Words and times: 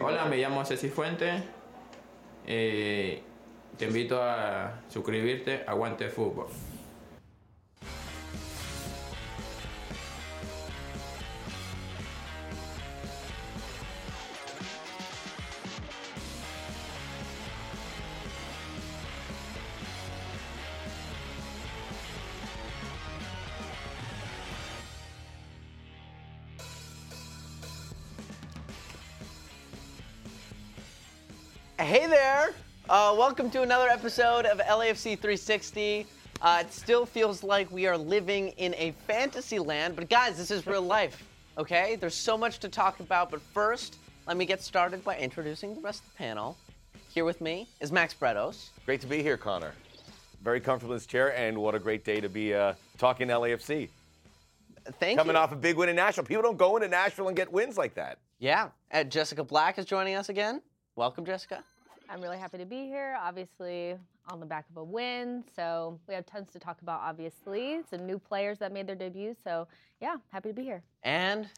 Hola, 0.00 0.24
me 0.24 0.36
llamo 0.36 0.64
Ceci 0.64 0.88
Fuente. 0.88 1.42
Eh, 2.46 3.22
te 3.76 3.84
invito 3.84 4.20
a 4.22 4.80
suscribirte 4.88 5.64
a 5.66 5.74
Guante 5.74 6.08
Fútbol. 6.08 6.46
To 33.52 33.60
another 33.60 33.90
episode 33.90 34.46
of 34.46 34.60
LAFC 34.60 35.18
360. 35.18 36.06
Uh, 36.40 36.62
it 36.62 36.72
still 36.72 37.04
feels 37.04 37.44
like 37.44 37.70
we 37.70 37.86
are 37.86 37.98
living 37.98 38.48
in 38.56 38.74
a 38.78 38.92
fantasy 39.06 39.58
land, 39.58 39.94
but 39.94 40.08
guys, 40.08 40.38
this 40.38 40.50
is 40.50 40.66
real 40.66 40.80
life, 40.80 41.22
okay? 41.58 41.96
There's 41.96 42.14
so 42.14 42.38
much 42.38 42.60
to 42.60 42.70
talk 42.70 43.00
about, 43.00 43.30
but 43.30 43.42
first, 43.42 43.98
let 44.26 44.38
me 44.38 44.46
get 44.46 44.62
started 44.62 45.04
by 45.04 45.18
introducing 45.18 45.74
the 45.74 45.82
rest 45.82 46.02
of 46.02 46.12
the 46.12 46.16
panel. 46.16 46.56
Here 47.10 47.26
with 47.26 47.42
me 47.42 47.68
is 47.82 47.92
Max 47.92 48.14
Bretos. 48.14 48.70
Great 48.86 49.02
to 49.02 49.06
be 49.06 49.22
here, 49.22 49.36
Connor. 49.36 49.74
Very 50.42 50.58
comfortable 50.58 50.94
in 50.94 50.96
this 50.96 51.06
chair, 51.06 51.36
and 51.36 51.58
what 51.58 51.74
a 51.74 51.78
great 51.78 52.06
day 52.06 52.22
to 52.22 52.30
be 52.30 52.54
uh, 52.54 52.72
talking 52.96 53.28
LAFC. 53.28 53.90
Thank 54.98 55.10
you. 55.12 55.16
Coming 55.18 55.36
you. 55.36 55.42
off 55.42 55.52
a 55.52 55.56
big 55.56 55.76
win 55.76 55.90
in 55.90 55.96
Nashville. 55.96 56.24
People 56.24 56.42
don't 56.42 56.56
go 56.56 56.76
into 56.76 56.88
Nashville 56.88 57.28
and 57.28 57.36
get 57.36 57.52
wins 57.52 57.76
like 57.76 57.92
that. 57.96 58.16
Yeah, 58.38 58.70
uh, 58.92 59.04
Jessica 59.04 59.44
Black 59.44 59.78
is 59.78 59.84
joining 59.84 60.14
us 60.14 60.30
again. 60.30 60.62
Welcome, 60.96 61.26
Jessica. 61.26 61.62
I'm 62.12 62.20
really 62.20 62.36
happy 62.36 62.58
to 62.58 62.66
be 62.66 62.84
here. 62.84 63.16
Obviously, 63.22 63.94
on 64.28 64.38
the 64.38 64.44
back 64.44 64.66
of 64.70 64.76
a 64.76 64.84
win. 64.84 65.44
So 65.56 65.98
we 66.06 66.14
have 66.14 66.26
tons 66.26 66.52
to 66.52 66.58
talk 66.58 66.82
about, 66.82 67.00
obviously. 67.00 67.80
Some 67.88 68.06
new 68.06 68.18
players 68.18 68.58
that 68.58 68.70
made 68.70 68.86
their 68.86 68.94
debuts. 68.94 69.40
So, 69.42 69.66
yeah, 69.98 70.16
happy 70.28 70.50
to 70.50 70.54
be 70.54 70.62
here. 70.62 70.82
And 71.04 71.48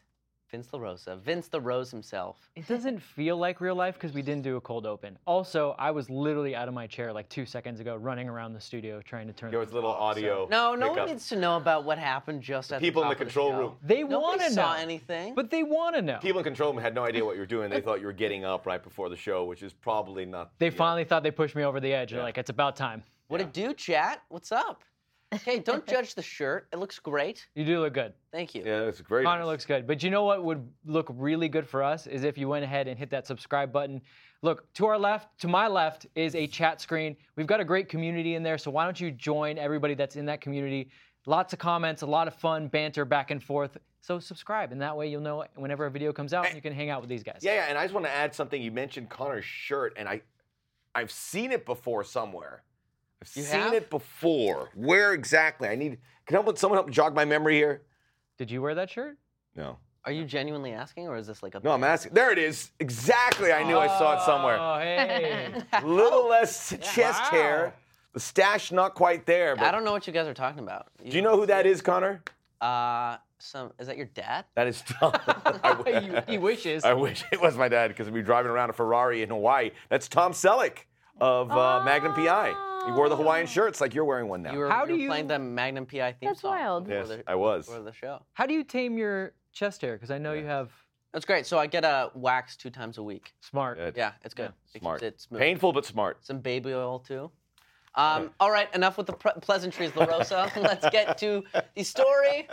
Vince 0.51 0.67
La 0.71 0.79
Rosa, 0.79 1.15
Vince 1.17 1.47
the 1.47 1.59
Rose 1.59 1.89
himself. 1.89 2.49
It 2.55 2.67
doesn't 2.67 3.01
feel 3.01 3.35
like 3.35 3.59
real 3.61 3.75
life 3.75 3.95
because 3.95 4.13
we 4.13 4.21
didn't 4.21 4.43
do 4.43 4.57
a 4.57 4.61
cold 4.61 4.85
open. 4.85 5.17
Also, 5.25 5.75
I 5.79 5.89
was 5.91 6.09
literally 6.09 6.55
out 6.55 6.67
of 6.67 6.73
my 6.73 6.85
chair 6.85 7.11
like 7.11 7.27
two 7.29 7.45
seconds 7.45 7.79
ago, 7.79 7.95
running 7.95 8.29
around 8.29 8.53
the 8.53 8.61
studio 8.61 9.01
trying 9.01 9.25
to 9.27 9.33
turn. 9.33 9.49
There 9.49 9.59
was 9.59 9.73
little 9.73 9.89
off, 9.89 9.99
so- 9.99 10.03
audio. 10.19 10.47
No, 10.49 10.75
no 10.75 10.91
one 10.91 11.07
needs 11.07 11.27
to 11.29 11.35
know 11.35 11.57
about 11.57 11.83
what 11.83 11.97
happened 11.97 12.41
just 12.41 12.71
at 12.71 12.79
People 12.79 13.01
the 13.01 13.07
in 13.07 13.09
the 13.09 13.15
control 13.15 13.51
show. 13.51 13.57
room. 13.57 13.75
They 13.83 14.03
want 14.03 14.41
to 14.41 14.53
know 14.55 14.71
anything. 14.73 15.33
but 15.33 15.49
they 15.49 15.63
want 15.63 15.95
to 15.95 16.01
know. 16.01 16.19
People 16.21 16.39
in 16.39 16.43
control 16.43 16.71
room 16.73 16.81
had 16.81 16.93
no 16.93 17.03
idea 17.03 17.25
what 17.25 17.33
you 17.35 17.41
were 17.41 17.45
doing. 17.47 17.69
They 17.71 17.81
thought 17.81 17.99
you 17.99 18.05
were 18.05 18.13
getting 18.13 18.45
up 18.45 18.65
right 18.67 18.83
before 18.83 19.09
the 19.09 19.17
show, 19.17 19.45
which 19.45 19.63
is 19.63 19.73
probably 19.73 20.25
not. 20.25 20.51
they 20.59 20.69
the, 20.69 20.75
uh, 20.75 20.77
finally 20.77 21.03
thought 21.05 21.23
they 21.23 21.31
pushed 21.31 21.55
me 21.55 21.63
over 21.63 21.79
the 21.79 21.91
edge. 21.93 22.11
They're 22.11 22.21
like, 22.21 22.37
it's 22.37 22.51
about 22.51 22.75
time. 22.75 23.01
What 23.27 23.41
it 23.41 23.51
do, 23.51 23.73
chat? 23.73 24.21
What's 24.29 24.51
up? 24.51 24.83
Hey, 25.43 25.59
don't 25.59 25.85
judge 25.87 26.15
the 26.15 26.21
shirt. 26.21 26.67
It 26.71 26.77
looks 26.77 26.99
great. 26.99 27.45
You 27.55 27.65
do 27.65 27.79
look 27.79 27.93
good. 27.93 28.13
Thank 28.31 28.55
you. 28.55 28.63
Yeah, 28.65 28.83
it's 28.83 29.01
great. 29.01 29.25
Connor 29.25 29.45
looks 29.45 29.65
good. 29.65 29.87
But 29.87 30.03
you 30.03 30.09
know 30.09 30.23
what 30.23 30.43
would 30.43 30.67
look 30.85 31.07
really 31.09 31.49
good 31.49 31.67
for 31.67 31.83
us 31.83 32.07
is 32.07 32.23
if 32.23 32.37
you 32.37 32.47
went 32.47 32.63
ahead 32.63 32.87
and 32.87 32.97
hit 32.97 33.09
that 33.11 33.27
subscribe 33.27 33.71
button. 33.71 34.01
Look, 34.41 34.71
to 34.75 34.85
our 34.85 34.99
left, 34.99 35.39
to 35.39 35.47
my 35.47 35.67
left 35.67 36.05
is 36.15 36.35
a 36.35 36.45
chat 36.45 36.79
screen. 36.79 37.17
We've 37.35 37.47
got 37.47 37.59
a 37.59 37.65
great 37.65 37.89
community 37.89 38.35
in 38.35 38.43
there, 38.43 38.57
so 38.57 38.69
why 38.69 38.83
don't 38.83 38.99
you 38.99 39.09
join 39.09 39.57
everybody 39.57 39.95
that's 39.95 40.17
in 40.17 40.25
that 40.27 40.39
community? 40.41 40.89
Lots 41.25 41.53
of 41.53 41.59
comments, 41.59 42.03
a 42.03 42.05
lot 42.05 42.27
of 42.27 42.35
fun 42.35 42.67
banter 42.67 43.05
back 43.05 43.31
and 43.31 43.41
forth. 43.41 43.77
So 44.01 44.19
subscribe, 44.19 44.71
and 44.71 44.79
that 44.81 44.95
way 44.95 45.07
you'll 45.07 45.21
know 45.21 45.45
whenever 45.55 45.87
a 45.87 45.89
video 45.89 46.13
comes 46.13 46.31
out, 46.31 46.45
and 46.45 46.55
you 46.55 46.61
can 46.61 46.73
hang 46.73 46.91
out 46.91 47.01
with 47.01 47.09
these 47.09 47.23
guys. 47.23 47.39
Yeah, 47.41 47.55
yeah, 47.55 47.65
and 47.69 47.77
I 47.77 47.83
just 47.85 47.95
want 47.95 48.05
to 48.05 48.11
add 48.11 48.35
something. 48.35 48.61
You 48.61 48.71
mentioned 48.71 49.09
Connor's 49.09 49.45
shirt, 49.45 49.93
and 49.97 50.07
I, 50.07 50.21
I've 50.93 51.09
seen 51.09 51.51
it 51.51 51.65
before 51.65 52.03
somewhere. 52.03 52.61
I've 53.21 53.31
You 53.35 53.43
seen 53.43 53.59
have? 53.61 53.73
it 53.73 53.89
before. 53.89 54.69
Where 54.75 55.13
exactly? 55.13 55.67
I 55.67 55.75
need. 55.75 55.97
Can 56.25 56.41
help, 56.41 56.57
someone 56.57 56.77
help 56.77 56.89
jog 56.89 57.13
my 57.15 57.25
memory 57.25 57.55
here? 57.55 57.83
Did 58.37 58.51
you 58.51 58.61
wear 58.61 58.75
that 58.75 58.89
shirt? 58.89 59.17
No. 59.55 59.77
Are 60.03 60.11
you 60.11 60.23
genuinely 60.25 60.71
asking, 60.73 61.07
or 61.07 61.15
is 61.17 61.25
this 61.25 61.41
like 61.41 61.55
a? 61.55 61.61
No, 61.63 61.71
I'm 61.71 61.83
asking. 61.83 62.13
There 62.13 62.31
it 62.31 62.37
is. 62.37 62.71
Exactly. 62.79 63.51
I 63.51 63.63
knew 63.63 63.77
I 63.77 63.87
saw 63.87 64.17
it 64.17 64.21
somewhere. 64.25 64.57
Oh, 64.59 64.77
hey. 64.79 65.53
Little 65.83 66.27
less 66.27 66.69
chest 66.81 67.21
Wow. 67.23 67.29
hair. 67.31 67.73
The 68.13 68.19
stash 68.19 68.71
not 68.71 68.93
quite 68.95 69.25
there. 69.25 69.55
But 69.55 69.65
I 69.65 69.71
don't 69.71 69.83
know 69.83 69.91
what 69.91 70.05
you 70.07 70.13
guys 70.13 70.27
are 70.27 70.33
talking 70.33 70.59
about. 70.63 70.87
do 71.03 71.15
you 71.15 71.21
know 71.21 71.35
who 71.37 71.45
that 71.47 71.65
is, 71.65 71.81
Connor? 71.81 72.23
Uh, 72.61 73.17
some 73.39 73.71
is 73.79 73.87
that 73.87 73.97
your 73.97 74.05
dad? 74.07 74.45
That 74.55 74.67
is 74.67 74.81
Tom. 74.87 75.11
I, 75.27 76.21
he, 76.27 76.33
he 76.33 76.37
wishes. 76.37 76.83
I 76.85 76.93
wish 76.93 77.23
it 77.31 77.41
was 77.41 77.57
my 77.57 77.67
dad 77.67 77.89
because 77.89 78.05
we'd 78.05 78.21
be 78.21 78.25
driving 78.25 78.51
around 78.51 78.69
a 78.69 78.73
Ferrari 78.73 79.21
in 79.23 79.29
Hawaii. 79.29 79.71
That's 79.89 80.07
Tom 80.07 80.31
Selleck 80.31 80.85
of 81.21 81.51
uh, 81.51 81.83
Magnum 81.85 82.13
PI. 82.13 82.53
He 82.85 82.91
wore 82.91 83.09
the 83.09 83.15
Hawaiian 83.15 83.47
shirts 83.47 83.81
like 83.81 83.93
you're 83.95 84.05
wearing 84.05 84.27
one 84.27 84.43
now. 84.43 84.53
You 84.53 84.59
were, 84.59 84.69
How 84.69 84.81
you 84.81 84.87
do 84.87 84.93
were 84.93 84.99
you- 84.99 85.07
playing 85.09 85.27
the 85.27 85.39
Magnum 85.39 85.85
PI 85.85 86.13
theme 86.13 86.29
That's 86.29 86.41
song. 86.41 86.51
wild. 86.55 86.83
before 86.85 86.99
yes, 86.99 87.07
the- 87.09 87.23
I 87.27 87.35
was. 87.35 87.65
before 87.65 87.81
the 87.83 87.93
show. 87.93 88.21
How 88.33 88.45
do 88.45 88.53
you 88.53 88.63
tame 88.63 88.97
your 88.97 89.33
chest 89.53 89.81
hair? 89.81 89.93
Because 89.93 90.11
I 90.11 90.17
know 90.19 90.33
you 90.33 90.45
have 90.45 90.69
That's 91.13 91.25
great. 91.25 91.45
So 91.47 91.57
I 91.57 91.65
get 91.67 91.83
a 91.83 92.11
wax 92.13 92.55
two 92.57 92.69
times 92.69 92.97
a 92.97 93.03
week. 93.03 93.33
smart. 93.41 93.77
Good. 93.77 93.95
Yeah, 93.97 94.11
it's 94.23 94.33
good. 94.33 94.51
It 94.73 94.79
Smart. 94.81 94.99
keeps 95.01 95.15
it 95.15 95.21
smooth. 95.21 95.39
Painful 95.41 95.71
but 95.73 95.85
smart. 95.85 96.25
Some 96.25 96.39
baby 96.39 96.73
oil 96.73 96.99
too. 96.99 97.31
Um, 97.97 98.31
all 98.41 98.51
right, 98.51 98.67
enough 98.75 98.97
with 98.97 99.07
the 99.07 99.13
pre- 99.13 99.31
pleasantries, 99.41 99.95
La 99.95 100.03
Rosa. 100.03 100.51
Let's 100.57 100.87
get 100.89 101.17
to 101.19 101.45
the 101.75 101.83
story 101.83 102.45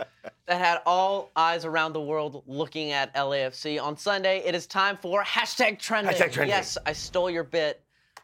that 0.45 0.57
had 0.61 0.79
all 0.85 1.31
eyes 1.35 1.65
around 1.65 1.91
the 1.91 1.99
world 2.01 2.43
looking 2.47 2.91
at 2.91 3.13
LAFC 3.13 3.79
on 3.83 3.97
Sunday. 3.97 4.37
It 4.45 4.55
is 4.55 4.65
time 4.67 4.95
for 4.95 5.21
hashtag 5.21 5.79
trending. 5.79 6.13
Hashtag 6.15 6.31
trending. 6.31 6.47
Yes, 6.55 6.77
I 6.85 6.93
stole 6.93 7.29
your 7.29 7.43
bit, 7.43 7.81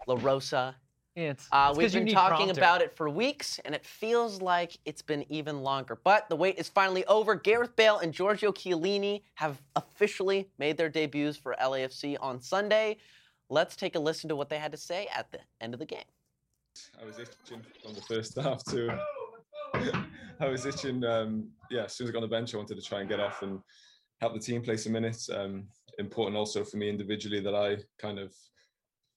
La 0.10 0.18
Rosa. 0.22 0.76
It's, 1.16 1.48
Uh, 1.52 1.68
it's 1.70 1.78
we've 1.78 1.86
'cause 1.86 1.94
you 1.94 2.00
been 2.00 2.06
need 2.06 2.14
talking 2.14 2.46
prompter. 2.48 2.60
about 2.62 2.82
it 2.82 2.96
for 2.96 3.10
weeks, 3.10 3.60
and 3.60 3.76
it 3.76 3.86
feels 3.86 4.42
like 4.42 4.78
it's 4.86 5.02
been 5.04 5.24
even 5.32 5.62
longer. 5.62 5.96
But 5.96 6.30
the 6.30 6.36
wait 6.36 6.58
is 6.58 6.68
finally 6.70 7.06
over. 7.06 7.36
Gareth 7.36 7.76
Bale 7.76 8.00
and 8.00 8.12
Giorgio 8.14 8.52
Chiellini 8.52 9.22
have 9.36 9.62
officially 9.76 10.50
made 10.58 10.78
their 10.78 10.90
debuts 10.90 11.38
for 11.38 11.56
LAFC 11.60 12.18
on 12.22 12.42
Sunday. 12.42 12.98
Let's 13.50 13.76
take 13.76 13.96
a 13.96 14.00
listen 14.00 14.30
to 14.30 14.36
what 14.36 14.50
they 14.50 14.58
had 14.60 14.72
to 14.72 14.78
say 14.78 15.08
at 15.14 15.32
the 15.32 15.40
end 15.62 15.74
of 15.74 15.80
the 15.80 15.86
game. 15.86 16.06
I 17.00 17.06
was 17.06 17.20
itching 17.20 17.64
from 17.84 17.94
the 17.94 18.02
first 18.02 18.36
half 18.36 18.64
too. 18.66 18.90
I 20.40 20.48
was 20.48 20.66
itching. 20.66 21.04
Um, 21.04 21.52
yeah, 21.70 21.84
as 21.84 21.94
soon 21.94 22.06
as 22.06 22.10
I 22.10 22.14
got 22.14 22.20
on 22.24 22.30
the 22.30 22.36
bench, 22.36 22.54
I 22.54 22.58
wanted 22.58 22.76
to 22.76 22.82
try 22.82 23.02
and 23.02 23.10
get 23.10 23.20
off 23.20 23.42
and 23.44 23.62
help 24.22 24.34
the 24.34 24.40
team 24.40 24.62
play 24.64 24.78
some 24.78 24.94
minutes. 24.94 25.30
Um, 25.30 25.68
important 25.98 26.38
also 26.38 26.64
for 26.64 26.78
me 26.78 26.90
individually 26.90 27.42
that 27.42 27.54
I 27.54 27.78
kind 28.00 28.18
of, 28.20 28.34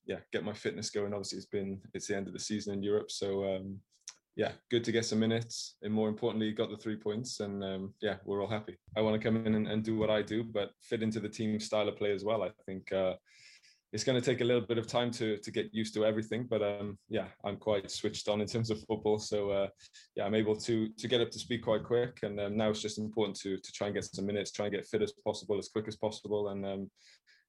yeah, 0.06 0.18
get 0.32 0.44
my 0.44 0.52
fitness 0.52 0.90
going. 0.90 1.12
Obviously, 1.12 1.38
it's 1.38 1.46
been 1.46 1.80
it's 1.94 2.06
the 2.06 2.16
end 2.16 2.26
of 2.26 2.32
the 2.32 2.38
season 2.38 2.74
in 2.74 2.82
Europe, 2.82 3.10
so 3.10 3.44
um, 3.56 3.78
yeah, 4.36 4.52
good 4.70 4.84
to 4.84 4.92
get 4.92 5.04
some 5.04 5.20
minutes. 5.20 5.76
And 5.82 5.92
more 5.92 6.08
importantly, 6.08 6.52
got 6.52 6.70
the 6.70 6.76
three 6.76 6.96
points, 6.96 7.40
and 7.40 7.62
um, 7.62 7.94
yeah, 8.00 8.16
we're 8.24 8.40
all 8.42 8.50
happy. 8.50 8.76
I 8.96 9.00
want 9.00 9.20
to 9.20 9.26
come 9.26 9.44
in 9.46 9.54
and, 9.54 9.68
and 9.68 9.82
do 9.82 9.96
what 9.96 10.10
I 10.10 10.22
do, 10.22 10.44
but 10.44 10.70
fit 10.82 11.02
into 11.02 11.20
the 11.20 11.28
team 11.28 11.58
style 11.60 11.88
of 11.88 11.96
play 11.96 12.12
as 12.12 12.24
well. 12.24 12.42
I 12.42 12.50
think. 12.66 12.92
Uh, 12.92 13.14
it's 13.92 14.04
going 14.04 14.18
to 14.18 14.24
take 14.24 14.40
a 14.40 14.44
little 14.44 14.66
bit 14.66 14.78
of 14.78 14.86
time 14.86 15.10
to 15.10 15.36
to 15.38 15.50
get 15.50 15.72
used 15.72 15.94
to 15.94 16.04
everything 16.04 16.46
but 16.48 16.62
um 16.62 16.98
yeah 17.08 17.26
i'm 17.44 17.56
quite 17.56 17.90
switched 17.90 18.28
on 18.28 18.40
in 18.40 18.46
terms 18.46 18.70
of 18.70 18.82
football 18.88 19.18
so 19.18 19.50
uh 19.50 19.66
yeah 20.16 20.24
i'm 20.24 20.34
able 20.34 20.56
to 20.56 20.88
to 20.98 21.08
get 21.08 21.20
up 21.20 21.30
to 21.30 21.38
speed 21.38 21.62
quite 21.62 21.84
quick 21.84 22.18
and 22.22 22.40
um, 22.40 22.56
now 22.56 22.70
it's 22.70 22.82
just 22.82 22.98
important 22.98 23.36
to 23.36 23.56
to 23.58 23.72
try 23.72 23.88
and 23.88 23.94
get 23.94 24.04
some 24.04 24.26
minutes 24.26 24.50
try 24.50 24.66
and 24.66 24.74
get 24.74 24.86
fit 24.86 25.02
as 25.02 25.12
possible 25.24 25.58
as 25.58 25.68
quick 25.68 25.86
as 25.88 25.96
possible 25.96 26.48
and 26.48 26.64
um 26.64 26.90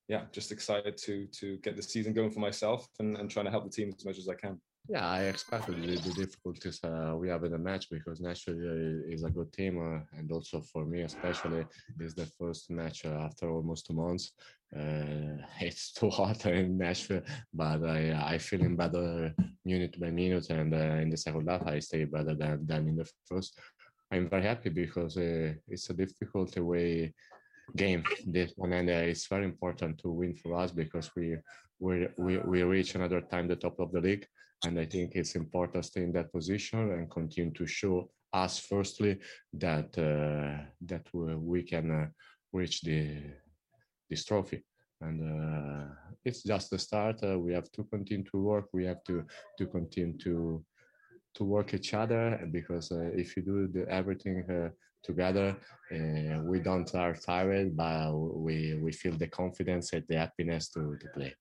yeah 0.08 0.24
just 0.31 0.52
excited 0.52 0.97
to 0.97 1.28
to 1.28 1.58
get 1.58 1.75
the 1.75 1.84
season 1.84 2.14
going 2.14 2.31
for 2.31 2.40
myself 2.40 2.88
and, 3.00 3.18
and 3.18 3.30
trying 3.30 3.46
to 3.46 3.52
help 3.52 3.64
the 3.64 3.69
team 3.69 3.94
as 3.96 4.06
much 4.06 4.18
as 4.18 4.30
i 4.30 4.36
can 4.36 4.59
Yeah, 4.90 5.09
I 5.09 5.22
expected 5.24 5.75
the, 5.75 5.96
the 5.96 6.14
difficulties 6.14 6.84
uh, 6.84 7.16
we 7.16 7.30
have 7.30 7.46
in 7.46 7.53
the 7.53 7.58
match 7.58 7.90
because 7.90 8.19
Nashville 8.19 8.59
is 9.08 9.24
a 9.24 9.30
good 9.30 9.53
team, 9.53 9.80
uh, 9.80 10.18
and 10.18 10.30
also 10.30 10.59
for 10.59 10.84
me 10.86 11.03
especially, 11.03 11.66
is 12.02 12.14
the 12.16 12.25
first 12.38 12.69
match 12.69 13.06
uh, 13.06 13.18
after 13.28 13.50
almost 13.50 13.86
two 13.86 13.94
months. 13.94 14.34
Uh, 14.75 15.40
it's 15.62 15.94
too 15.94 16.09
hot 16.09 16.46
in 16.59 16.78
Nashville, 16.78 17.22
but 17.53 17.82
I 17.85 18.34
I 18.34 18.38
feeling 18.38 18.76
better 18.76 19.34
minute 19.64 19.97
by 20.02 20.11
minute, 20.11 20.49
and 20.49 20.73
uh, 20.73 21.02
in 21.03 21.09
the 21.09 21.17
second 21.17 21.49
half 21.49 21.66
I 21.66 21.79
stay 21.79 22.03
better 22.03 22.35
than 22.35 22.66
than 22.66 22.88
in 22.90 22.96
the 22.97 23.09
first. 23.29 23.58
I'm 24.11 24.29
very 24.29 24.44
happy 24.44 24.70
because 24.70 25.17
uh, 25.17 25.53
it's 25.67 25.90
a 25.90 25.94
difficult 25.94 26.58
away 26.58 27.14
game 27.75 28.03
this 28.25 28.53
one, 28.55 28.73
and 28.73 28.89
uh, 28.89 28.93
it's 28.93 29.27
very 29.27 29.45
important 29.45 29.97
to 29.99 30.09
win 30.09 30.35
for 30.35 30.55
us 30.55 30.71
because 30.71 31.09
we 31.15 31.37
we 31.79 32.07
we 32.17 32.37
we 32.37 32.63
reach 32.63 32.95
another 32.95 33.21
time 33.21 33.47
the 33.47 33.55
top 33.55 33.79
of 33.79 33.91
the 33.91 34.01
league 34.01 34.27
and 34.65 34.79
I 34.79 34.85
think 34.85 35.15
it's 35.15 35.35
important 35.35 35.83
to 35.83 35.89
stay 35.89 36.03
in 36.03 36.13
that 36.13 36.31
position 36.31 36.91
and 36.93 37.11
continue 37.11 37.51
to 37.51 37.65
show 37.65 38.09
us 38.31 38.59
firstly 38.59 39.19
that 39.53 39.97
uh, 39.97 40.63
that 40.81 41.05
we, 41.13 41.63
can 41.63 41.91
uh, 41.91 42.07
reach 42.51 42.81
the 42.81 43.17
this 44.09 44.25
trophy. 44.25 44.63
And 45.01 45.19
uh, 45.21 45.93
it's 46.23 46.43
just 46.43 46.69
the 46.69 46.79
start. 46.79 47.21
Uh, 47.23 47.37
we 47.37 47.53
have 47.53 47.69
to 47.73 47.83
continue 47.83 48.23
to 48.31 48.37
work. 48.37 48.69
We 48.73 48.85
have 48.85 49.03
to 49.05 49.25
to 49.57 49.65
continue 49.67 50.17
to 50.19 50.63
to 51.35 51.43
work 51.43 51.73
each 51.73 51.93
other 51.93 52.47
because 52.51 52.91
uh, 52.91 53.09
if 53.13 53.35
you 53.35 53.43
do 53.43 53.67
the, 53.67 53.89
everything 53.89 54.45
uh, 54.49 54.69
together. 55.03 55.55
Uh, 55.91 56.41
we 56.41 56.59
don't 56.59 56.94
are 56.96 57.14
tired, 57.14 57.76
but 57.76 58.11
we 58.14 58.76
we 58.82 58.91
feel 58.91 59.14
the 59.14 59.28
confidence 59.28 59.94
and 59.94 60.03
the 60.08 60.17
happiness 60.17 60.70
to, 60.70 60.97
to 60.97 61.08
play. 61.14 61.34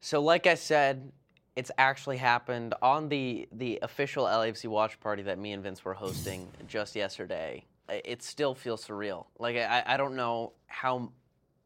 So, 0.00 0.20
like 0.20 0.46
I 0.46 0.54
said, 0.54 1.12
it's 1.54 1.70
actually 1.76 2.16
happened 2.16 2.74
on 2.82 3.08
the 3.08 3.48
the 3.52 3.78
official 3.82 4.24
LAFC 4.24 4.68
watch 4.68 4.98
party 5.00 5.22
that 5.22 5.38
me 5.38 5.52
and 5.52 5.62
Vince 5.62 5.84
were 5.84 5.94
hosting 5.94 6.48
just 6.66 6.96
yesterday. 6.96 7.64
It 7.88 8.22
still 8.22 8.54
feels 8.54 8.86
surreal. 8.86 9.26
Like 9.38 9.56
I, 9.56 9.82
I 9.84 9.96
don't 9.96 10.16
know 10.16 10.52
how 10.66 11.12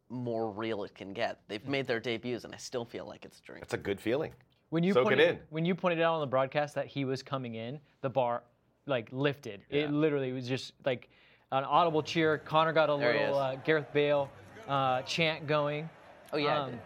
more 0.09 0.51
real 0.51 0.85
it 0.85 0.95
can 0.95 1.13
get. 1.13 1.41
They've 1.49 1.67
made 1.69 1.87
their 1.87 2.01
debuts, 2.01 2.45
and 2.45 2.55
I 2.55 2.59
still 2.59 2.85
feel 2.85 3.07
like 3.07 3.25
it's 3.25 3.39
a 3.39 3.43
dream. 3.43 3.61
That's 3.61 3.75
a 3.75 3.79
good 3.79 4.01
feeling. 4.01 4.33
When 4.71 4.83
you 4.83 4.93
Soak 4.93 5.13
it 5.13 5.21
in. 5.21 5.39
when 5.51 5.65
you 5.65 5.75
pointed 5.75 6.01
out 6.01 6.15
on 6.15 6.21
the 6.21 6.27
broadcast 6.27 6.75
that 6.75 6.87
he 6.87 7.05
was 7.05 7.23
coming 7.23 7.55
in, 7.55 7.79
the 8.01 8.11
bar 8.11 8.43
like 8.87 9.09
lifted. 9.13 9.63
It 9.71 9.93
literally 9.93 10.33
was 10.33 10.49
just 10.49 10.73
like 10.85 11.09
an 11.53 11.65
audible 11.65 12.03
cheer. 12.03 12.39
Connor 12.39 12.73
got 12.73 12.89
a 12.91 12.97
There 12.97 13.13
little 13.13 13.39
uh, 13.39 13.57
Gareth 13.57 13.93
Bale 13.93 14.31
uh, 14.69 15.03
chant 15.03 15.47
going. 15.47 15.89
Oh 16.33 16.37
yeah, 16.37 16.65
Um, 16.65 16.81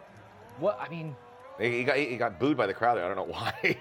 what 0.59 0.79
I 0.81 0.89
mean, 0.89 1.17
He 1.59 1.83
got, 1.85 1.97
he 1.97 2.17
got 2.17 2.39
booed 2.39 2.57
by 2.57 2.67
the 2.67 2.75
crowd 2.75 2.97
there. 2.97 3.05
I 3.05 3.09
don't 3.09 3.17
know 3.17 3.33
why. 3.33 3.77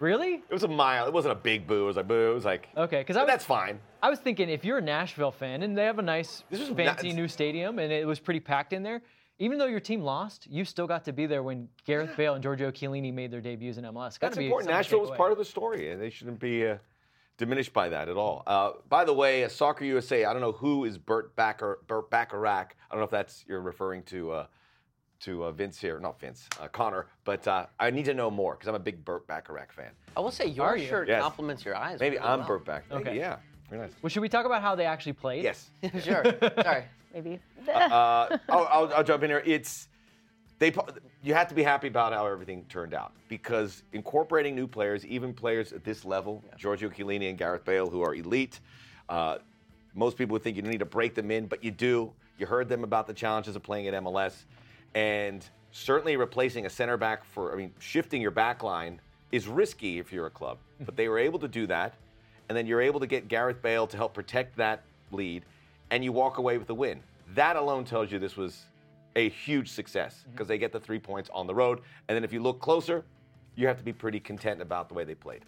Really? 0.00 0.34
It 0.48 0.52
was 0.52 0.62
a 0.62 0.68
mile. 0.68 1.06
It 1.06 1.12
wasn't 1.12 1.32
a 1.32 1.36
big 1.36 1.66
boo. 1.66 1.82
It 1.84 1.86
was 1.86 1.96
like 1.96 2.08
boo. 2.08 2.30
It 2.30 2.34
was 2.34 2.44
like, 2.44 2.68
Okay, 2.76 3.00
because 3.00 3.16
I 3.16 3.20
but 3.20 3.26
was, 3.26 3.32
that's 3.32 3.44
fine. 3.44 3.78
I 4.02 4.10
was 4.10 4.18
thinking 4.18 4.48
if 4.48 4.64
you're 4.64 4.78
a 4.78 4.82
Nashville 4.82 5.30
fan 5.30 5.62
and 5.62 5.76
they 5.76 5.84
have 5.84 5.98
a 5.98 6.02
nice, 6.02 6.44
fancy 6.50 6.84
nuts. 6.84 7.02
new 7.04 7.28
stadium 7.28 7.78
and 7.78 7.92
it 7.92 8.06
was 8.06 8.18
pretty 8.20 8.40
packed 8.40 8.72
in 8.72 8.82
there, 8.82 9.02
even 9.38 9.58
though 9.58 9.66
your 9.66 9.80
team 9.80 10.00
lost, 10.00 10.46
you 10.50 10.64
still 10.64 10.86
got 10.86 11.04
to 11.04 11.12
be 11.12 11.26
there 11.26 11.42
when 11.42 11.68
Gareth 11.84 12.16
Bale 12.16 12.34
and 12.34 12.42
Giorgio 12.42 12.70
Chiellini 12.70 13.12
made 13.12 13.30
their 13.30 13.42
debuts 13.42 13.76
in 13.76 13.84
MLS. 13.84 14.18
That's 14.18 14.38
important. 14.38 14.70
Nashville 14.70 15.00
was 15.00 15.10
part 15.10 15.30
of 15.30 15.36
the 15.36 15.44
story, 15.44 15.90
and 15.92 16.00
they 16.00 16.08
shouldn't 16.08 16.40
be 16.40 16.66
uh, 16.66 16.76
diminished 17.38 17.72
by 17.72 17.88
that 17.90 18.08
at 18.08 18.16
all. 18.16 18.42
Uh, 18.46 18.72
by 18.88 19.04
the 19.04 19.12
way, 19.12 19.44
uh, 19.44 19.48
Soccer 19.48 19.84
USA. 19.84 20.24
I 20.24 20.32
don't 20.32 20.42
know 20.42 20.52
who 20.52 20.84
is 20.84 20.98
Burt 20.98 21.34
Backer, 21.36 21.80
Burt 21.86 22.10
Bacharach. 22.10 22.74
I 22.90 22.94
don't 22.94 23.00
know 23.00 23.04
if 23.04 23.10
that's 23.10 23.44
you're 23.48 23.60
referring 23.60 24.02
to 24.04 24.30
uh, 24.32 24.46
to 25.20 25.44
uh, 25.44 25.50
Vince 25.52 25.78
here, 25.80 25.98
not 25.98 26.20
Vince, 26.20 26.48
uh, 26.60 26.68
Connor. 26.68 27.06
But 27.24 27.46
uh, 27.48 27.66
I 27.80 27.90
need 27.90 28.04
to 28.06 28.14
know 28.14 28.30
more 28.30 28.54
because 28.54 28.68
I'm 28.68 28.74
a 28.74 28.78
big 28.80 29.04
Burt 29.04 29.26
Bacharach 29.26 29.72
fan. 29.72 29.90
I 30.16 30.20
will 30.20 30.30
say 30.30 30.46
your 30.46 30.66
Are 30.66 30.76
you? 30.76 30.86
shirt 30.86 31.08
Yes. 31.08 31.22
compliments 31.22 31.64
your 31.64 31.74
eyes. 31.76 32.00
Maybe 32.00 32.16
really 32.16 32.28
I'm 32.28 32.40
well. 32.40 32.48
Burt 32.48 32.64
Back. 32.64 32.84
Maybe, 32.90 33.02
Okay. 33.02 33.18
yeah, 33.18 33.36
very 33.70 33.82
nice. 33.82 33.92
Well, 34.02 34.10
should 34.10 34.20
we 34.22 34.28
talk 34.28 34.46
about 34.46 34.62
how 34.62 34.74
they 34.74 34.86
actually 34.86 35.14
played? 35.14 35.42
Yes. 35.42 35.70
sure. 36.02 36.24
Sorry. 36.62 36.84
Maybe. 37.14 37.38
uh, 37.66 38.36
I'll, 38.50 38.68
I'll, 38.70 38.94
I'll 38.96 39.04
jump 39.04 39.22
in 39.22 39.30
here. 39.30 39.42
It's 39.46 39.88
they. 40.58 40.70
You 41.26 41.34
have 41.34 41.48
to 41.48 41.56
be 41.56 41.64
happy 41.64 41.88
about 41.88 42.12
how 42.12 42.24
everything 42.24 42.64
turned 42.68 42.94
out 42.94 43.12
because 43.28 43.82
incorporating 43.92 44.54
new 44.54 44.68
players, 44.68 45.04
even 45.04 45.34
players 45.34 45.72
at 45.72 45.82
this 45.82 46.04
level, 46.04 46.44
Giorgio 46.56 46.88
Chiellini 46.88 47.28
and 47.28 47.36
Gareth 47.36 47.64
Bale, 47.64 47.90
who 47.90 48.00
are 48.00 48.14
elite. 48.14 48.60
Uh, 49.08 49.38
most 49.96 50.16
people 50.16 50.34
would 50.34 50.44
think 50.44 50.54
you 50.54 50.62
need 50.62 50.78
to 50.78 50.84
break 50.84 51.16
them 51.16 51.32
in, 51.32 51.46
but 51.46 51.64
you 51.64 51.72
do. 51.72 52.12
You 52.38 52.46
heard 52.46 52.68
them 52.68 52.84
about 52.84 53.08
the 53.08 53.12
challenges 53.12 53.56
of 53.56 53.64
playing 53.64 53.88
at 53.88 53.94
MLS, 54.04 54.44
and 54.94 55.44
certainly 55.72 56.16
replacing 56.16 56.64
a 56.64 56.70
center 56.70 56.96
back 56.96 57.24
for, 57.24 57.52
I 57.52 57.56
mean, 57.56 57.74
shifting 57.80 58.22
your 58.22 58.30
back 58.30 58.62
line 58.62 59.00
is 59.32 59.48
risky 59.48 59.98
if 59.98 60.12
you're 60.12 60.26
a 60.26 60.30
club. 60.30 60.58
But 60.86 60.94
they 60.94 61.08
were 61.08 61.18
able 61.18 61.40
to 61.40 61.48
do 61.48 61.66
that, 61.66 61.94
and 62.48 62.56
then 62.56 62.68
you're 62.68 62.80
able 62.80 63.00
to 63.00 63.06
get 63.08 63.26
Gareth 63.26 63.60
Bale 63.60 63.88
to 63.88 63.96
help 63.96 64.14
protect 64.14 64.56
that 64.58 64.84
lead, 65.10 65.42
and 65.90 66.04
you 66.04 66.12
walk 66.12 66.38
away 66.38 66.56
with 66.56 66.68
the 66.68 66.74
win. 66.76 67.02
That 67.34 67.56
alone 67.56 67.84
tells 67.84 68.12
you 68.12 68.20
this 68.20 68.36
was 68.36 68.66
a 69.16 69.30
huge 69.30 69.68
success 69.68 70.20
mm-hmm. 70.20 70.30
because 70.32 70.46
they 70.46 70.58
get 70.58 70.70
the 70.70 70.78
three 70.78 71.00
points 71.00 71.28
on 71.34 71.48
the 71.48 71.54
road. 71.54 71.80
And 72.08 72.14
then 72.14 72.22
if 72.22 72.32
you 72.32 72.40
look 72.40 72.60
closer, 72.60 73.04
you 73.56 73.66
have 73.66 73.78
to 73.78 73.84
be 73.84 73.92
pretty 73.92 74.20
content 74.20 74.62
about 74.62 74.88
the 74.88 74.94
way 74.94 75.02
they 75.02 75.14
played. 75.14 75.42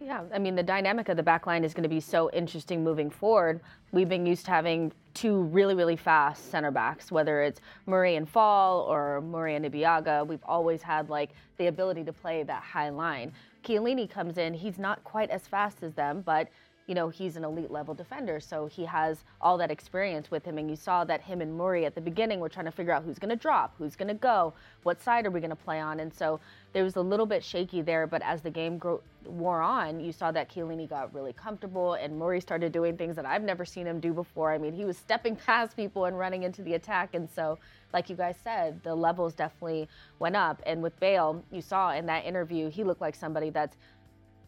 Yeah, 0.00 0.22
I 0.34 0.38
mean, 0.38 0.54
the 0.54 0.62
dynamic 0.62 1.08
of 1.08 1.16
the 1.16 1.22
back 1.22 1.46
line 1.46 1.64
is 1.64 1.72
going 1.72 1.84
to 1.84 1.88
be 1.88 2.00
so 2.00 2.28
interesting 2.32 2.84
moving 2.84 3.08
forward. 3.08 3.60
We've 3.92 4.08
been 4.08 4.26
used 4.26 4.44
to 4.46 4.50
having 4.50 4.92
two 5.14 5.44
really, 5.44 5.74
really 5.74 5.96
fast 5.96 6.50
center 6.50 6.70
backs, 6.70 7.10
whether 7.10 7.40
it's 7.40 7.60
Murray 7.86 8.16
and 8.16 8.28
Fall 8.28 8.80
or 8.80 9.22
Murray 9.22 9.54
and 9.54 9.64
Ibeagha. 9.64 10.26
We've 10.26 10.44
always 10.44 10.82
had 10.82 11.08
like 11.08 11.30
the 11.56 11.68
ability 11.68 12.04
to 12.04 12.12
play 12.12 12.42
that 12.42 12.62
high 12.62 12.90
line. 12.90 13.32
Chiellini 13.64 14.10
comes 14.10 14.36
in, 14.36 14.52
he's 14.52 14.78
not 14.78 15.02
quite 15.04 15.30
as 15.30 15.46
fast 15.46 15.82
as 15.82 15.94
them, 15.94 16.20
but 16.20 16.48
you 16.86 16.94
know, 16.94 17.08
he's 17.08 17.36
an 17.36 17.44
elite 17.44 17.70
level 17.70 17.94
defender, 17.94 18.40
so 18.40 18.66
he 18.66 18.84
has 18.84 19.24
all 19.40 19.56
that 19.58 19.70
experience 19.70 20.30
with 20.30 20.44
him. 20.44 20.58
And 20.58 20.68
you 20.68 20.76
saw 20.76 21.04
that 21.04 21.22
him 21.22 21.40
and 21.40 21.56
Murray 21.56 21.86
at 21.86 21.94
the 21.94 22.00
beginning 22.00 22.40
were 22.40 22.50
trying 22.50 22.66
to 22.66 22.72
figure 22.72 22.92
out 22.92 23.04
who's 23.04 23.18
going 23.18 23.30
to 23.30 23.36
drop, 23.36 23.74
who's 23.78 23.96
going 23.96 24.08
to 24.08 24.14
go, 24.14 24.52
what 24.82 25.00
side 25.00 25.24
are 25.24 25.30
we 25.30 25.40
going 25.40 25.50
to 25.50 25.56
play 25.56 25.80
on. 25.80 26.00
And 26.00 26.12
so 26.12 26.40
there 26.74 26.84
was 26.84 26.96
a 26.96 27.00
little 27.00 27.24
bit 27.24 27.42
shaky 27.42 27.80
there, 27.80 28.06
but 28.06 28.20
as 28.22 28.42
the 28.42 28.50
game 28.50 28.76
grow, 28.76 29.00
wore 29.24 29.62
on, 29.62 30.00
you 30.00 30.12
saw 30.12 30.30
that 30.32 30.50
Chiellini 30.50 30.88
got 30.88 31.14
really 31.14 31.32
comfortable 31.32 31.94
and 31.94 32.18
Murray 32.18 32.40
started 32.40 32.72
doing 32.72 32.96
things 32.96 33.16
that 33.16 33.24
I've 33.24 33.42
never 33.42 33.64
seen 33.64 33.86
him 33.86 34.00
do 34.00 34.12
before. 34.12 34.52
I 34.52 34.58
mean, 34.58 34.74
he 34.74 34.84
was 34.84 34.98
stepping 34.98 35.36
past 35.46 35.76
people 35.76 36.04
and 36.04 36.18
running 36.18 36.42
into 36.42 36.62
the 36.62 36.74
attack. 36.74 37.14
And 37.14 37.28
so, 37.30 37.58
like 37.92 38.10
you 38.10 38.16
guys 38.16 38.36
said, 38.42 38.82
the 38.82 38.94
levels 38.94 39.34
definitely 39.34 39.88
went 40.18 40.36
up. 40.36 40.60
And 40.66 40.82
with 40.82 40.98
Bale, 41.00 41.42
you 41.50 41.62
saw 41.62 41.92
in 41.92 42.06
that 42.06 42.26
interview, 42.26 42.68
he 42.68 42.84
looked 42.84 43.00
like 43.00 43.14
somebody 43.14 43.50
that's 43.50 43.76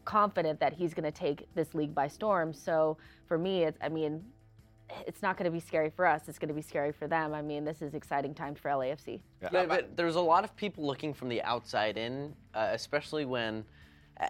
confident 0.07 0.57
that 0.61 0.73
he's 0.73 0.93
going 0.93 1.03
to 1.03 1.11
take 1.11 1.47
this 1.53 1.75
league 1.75 1.93
by 1.93 2.07
storm. 2.07 2.53
So 2.53 2.97
for 3.27 3.37
me, 3.37 3.65
it's 3.65 3.77
I 3.81 3.89
mean, 3.89 4.23
it's 5.05 5.21
not 5.21 5.37
going 5.37 5.45
to 5.45 5.51
be 5.51 5.59
scary 5.59 5.89
for 5.89 6.05
us. 6.05 6.29
It's 6.29 6.39
going 6.39 6.47
to 6.47 6.55
be 6.55 6.61
scary 6.61 6.93
for 6.93 7.07
them. 7.07 7.33
I 7.33 7.41
mean, 7.41 7.65
this 7.65 7.81
is 7.81 7.93
exciting 7.93 8.33
times 8.33 8.57
for 8.57 8.71
LAFC. 8.71 9.19
But, 9.51 9.67
but 9.67 9.97
there's 9.97 10.15
a 10.15 10.21
lot 10.21 10.45
of 10.45 10.55
people 10.55 10.85
looking 10.85 11.13
from 11.13 11.27
the 11.27 11.41
outside 11.43 11.97
in, 11.97 12.33
uh, 12.55 12.69
especially 12.71 13.25
when 13.25 13.65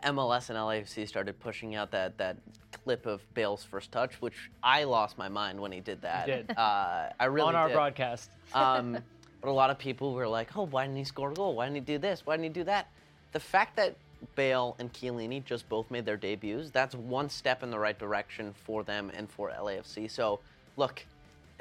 MLS 0.03 0.49
and 0.49 0.57
LAFC 0.57 1.07
started 1.07 1.39
pushing 1.39 1.75
out 1.75 1.91
that, 1.91 2.17
that 2.17 2.37
clip 2.83 3.05
of 3.05 3.21
Bale's 3.35 3.63
first 3.63 3.91
touch, 3.91 4.19
which 4.19 4.49
I 4.63 4.83
lost 4.83 5.15
my 5.15 5.29
mind 5.29 5.61
when 5.61 5.71
he 5.71 5.79
did 5.79 6.01
that. 6.01 6.25
did. 6.25 6.57
Uh, 6.57 7.09
I 7.19 7.25
really 7.25 7.49
on 7.49 7.55
our 7.55 7.67
did. 7.67 7.75
broadcast. 7.75 8.31
Um, 8.53 8.97
but 9.41 9.49
a 9.49 9.51
lot 9.51 9.69
of 9.69 9.77
people 9.77 10.13
were 10.13 10.27
like, 10.27 10.55
"Oh, 10.57 10.65
why 10.65 10.85
didn't 10.85 10.97
he 10.97 11.03
score 11.03 11.31
a 11.31 11.33
goal? 11.33 11.53
Why 11.55 11.65
didn't 11.65 11.75
he 11.75 11.81
do 11.81 11.97
this? 11.99 12.25
Why 12.25 12.35
didn't 12.37 12.45
he 12.45 12.61
do 12.61 12.63
that?" 12.63 12.89
The 13.33 13.39
fact 13.41 13.75
that 13.75 13.97
Bale 14.35 14.75
and 14.79 14.91
Chiellini 14.93 15.43
just 15.43 15.67
both 15.69 15.89
made 15.91 16.05
their 16.05 16.17
debuts—that's 16.17 16.95
one 16.95 17.29
step 17.29 17.63
in 17.63 17.71
the 17.71 17.79
right 17.79 17.97
direction 17.97 18.53
for 18.65 18.83
them 18.83 19.11
and 19.15 19.29
for 19.29 19.49
LAFC. 19.51 20.09
So, 20.09 20.39
look, 20.75 21.03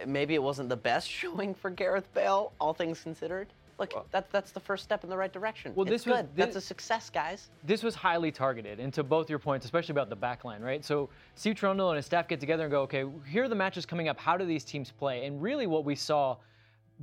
maybe 0.07 0.35
it 0.35 0.43
wasn't 0.43 0.69
the 0.69 0.77
best 0.77 1.09
showing 1.21 1.55
for 1.55 1.71
Gareth 1.71 2.13
Bale, 2.15 2.53
all 2.61 2.73
things 2.75 3.01
considered. 3.03 3.49
Look, 3.79 4.11
that, 4.11 4.31
that's 4.31 4.53
the 4.53 4.61
first 4.61 4.85
step 4.85 5.05
in 5.05 5.11
the 5.11 5.17
right 5.19 5.31
direction. 5.31 5.73
Well, 5.75 5.83
It's 5.87 6.05
this 6.05 6.07
was- 6.07 6.23
good. 6.23 6.29
that's 6.35 6.57
a 6.57 6.63
success, 6.63 7.11
guys. 7.11 7.51
this 7.63 7.83
was 7.83 7.95
highly 7.95 8.33
targeted, 8.33 8.81
and 8.81 8.91
to 8.95 9.03
both 9.03 9.29
your 9.29 9.39
points, 9.39 9.67
especially 9.67 9.93
about 9.93 10.09
the 10.09 10.17
back 10.17 10.45
line, 10.45 10.63
right? 10.63 10.83
So 10.83 11.11
Steve 11.35 11.57
Cherundolo 11.57 11.91
and 11.91 11.97
his 11.97 12.07
staff 12.07 12.27
get 12.27 12.41
together 12.41 12.63
and 12.65 12.71
go, 12.71 12.81
okay, 12.83 13.05
here 13.29 13.45
are 13.45 13.49
the 13.49 13.55
matches 13.55 13.85
coming 13.85 14.09
up. 14.09 14.19
How 14.19 14.39
do 14.39 14.47
these 14.47 14.65
teams 14.65 14.91
play? 14.91 15.27
And 15.27 15.43
really, 15.43 15.67
what 15.67 15.85
we 15.85 15.95
saw, 15.95 16.39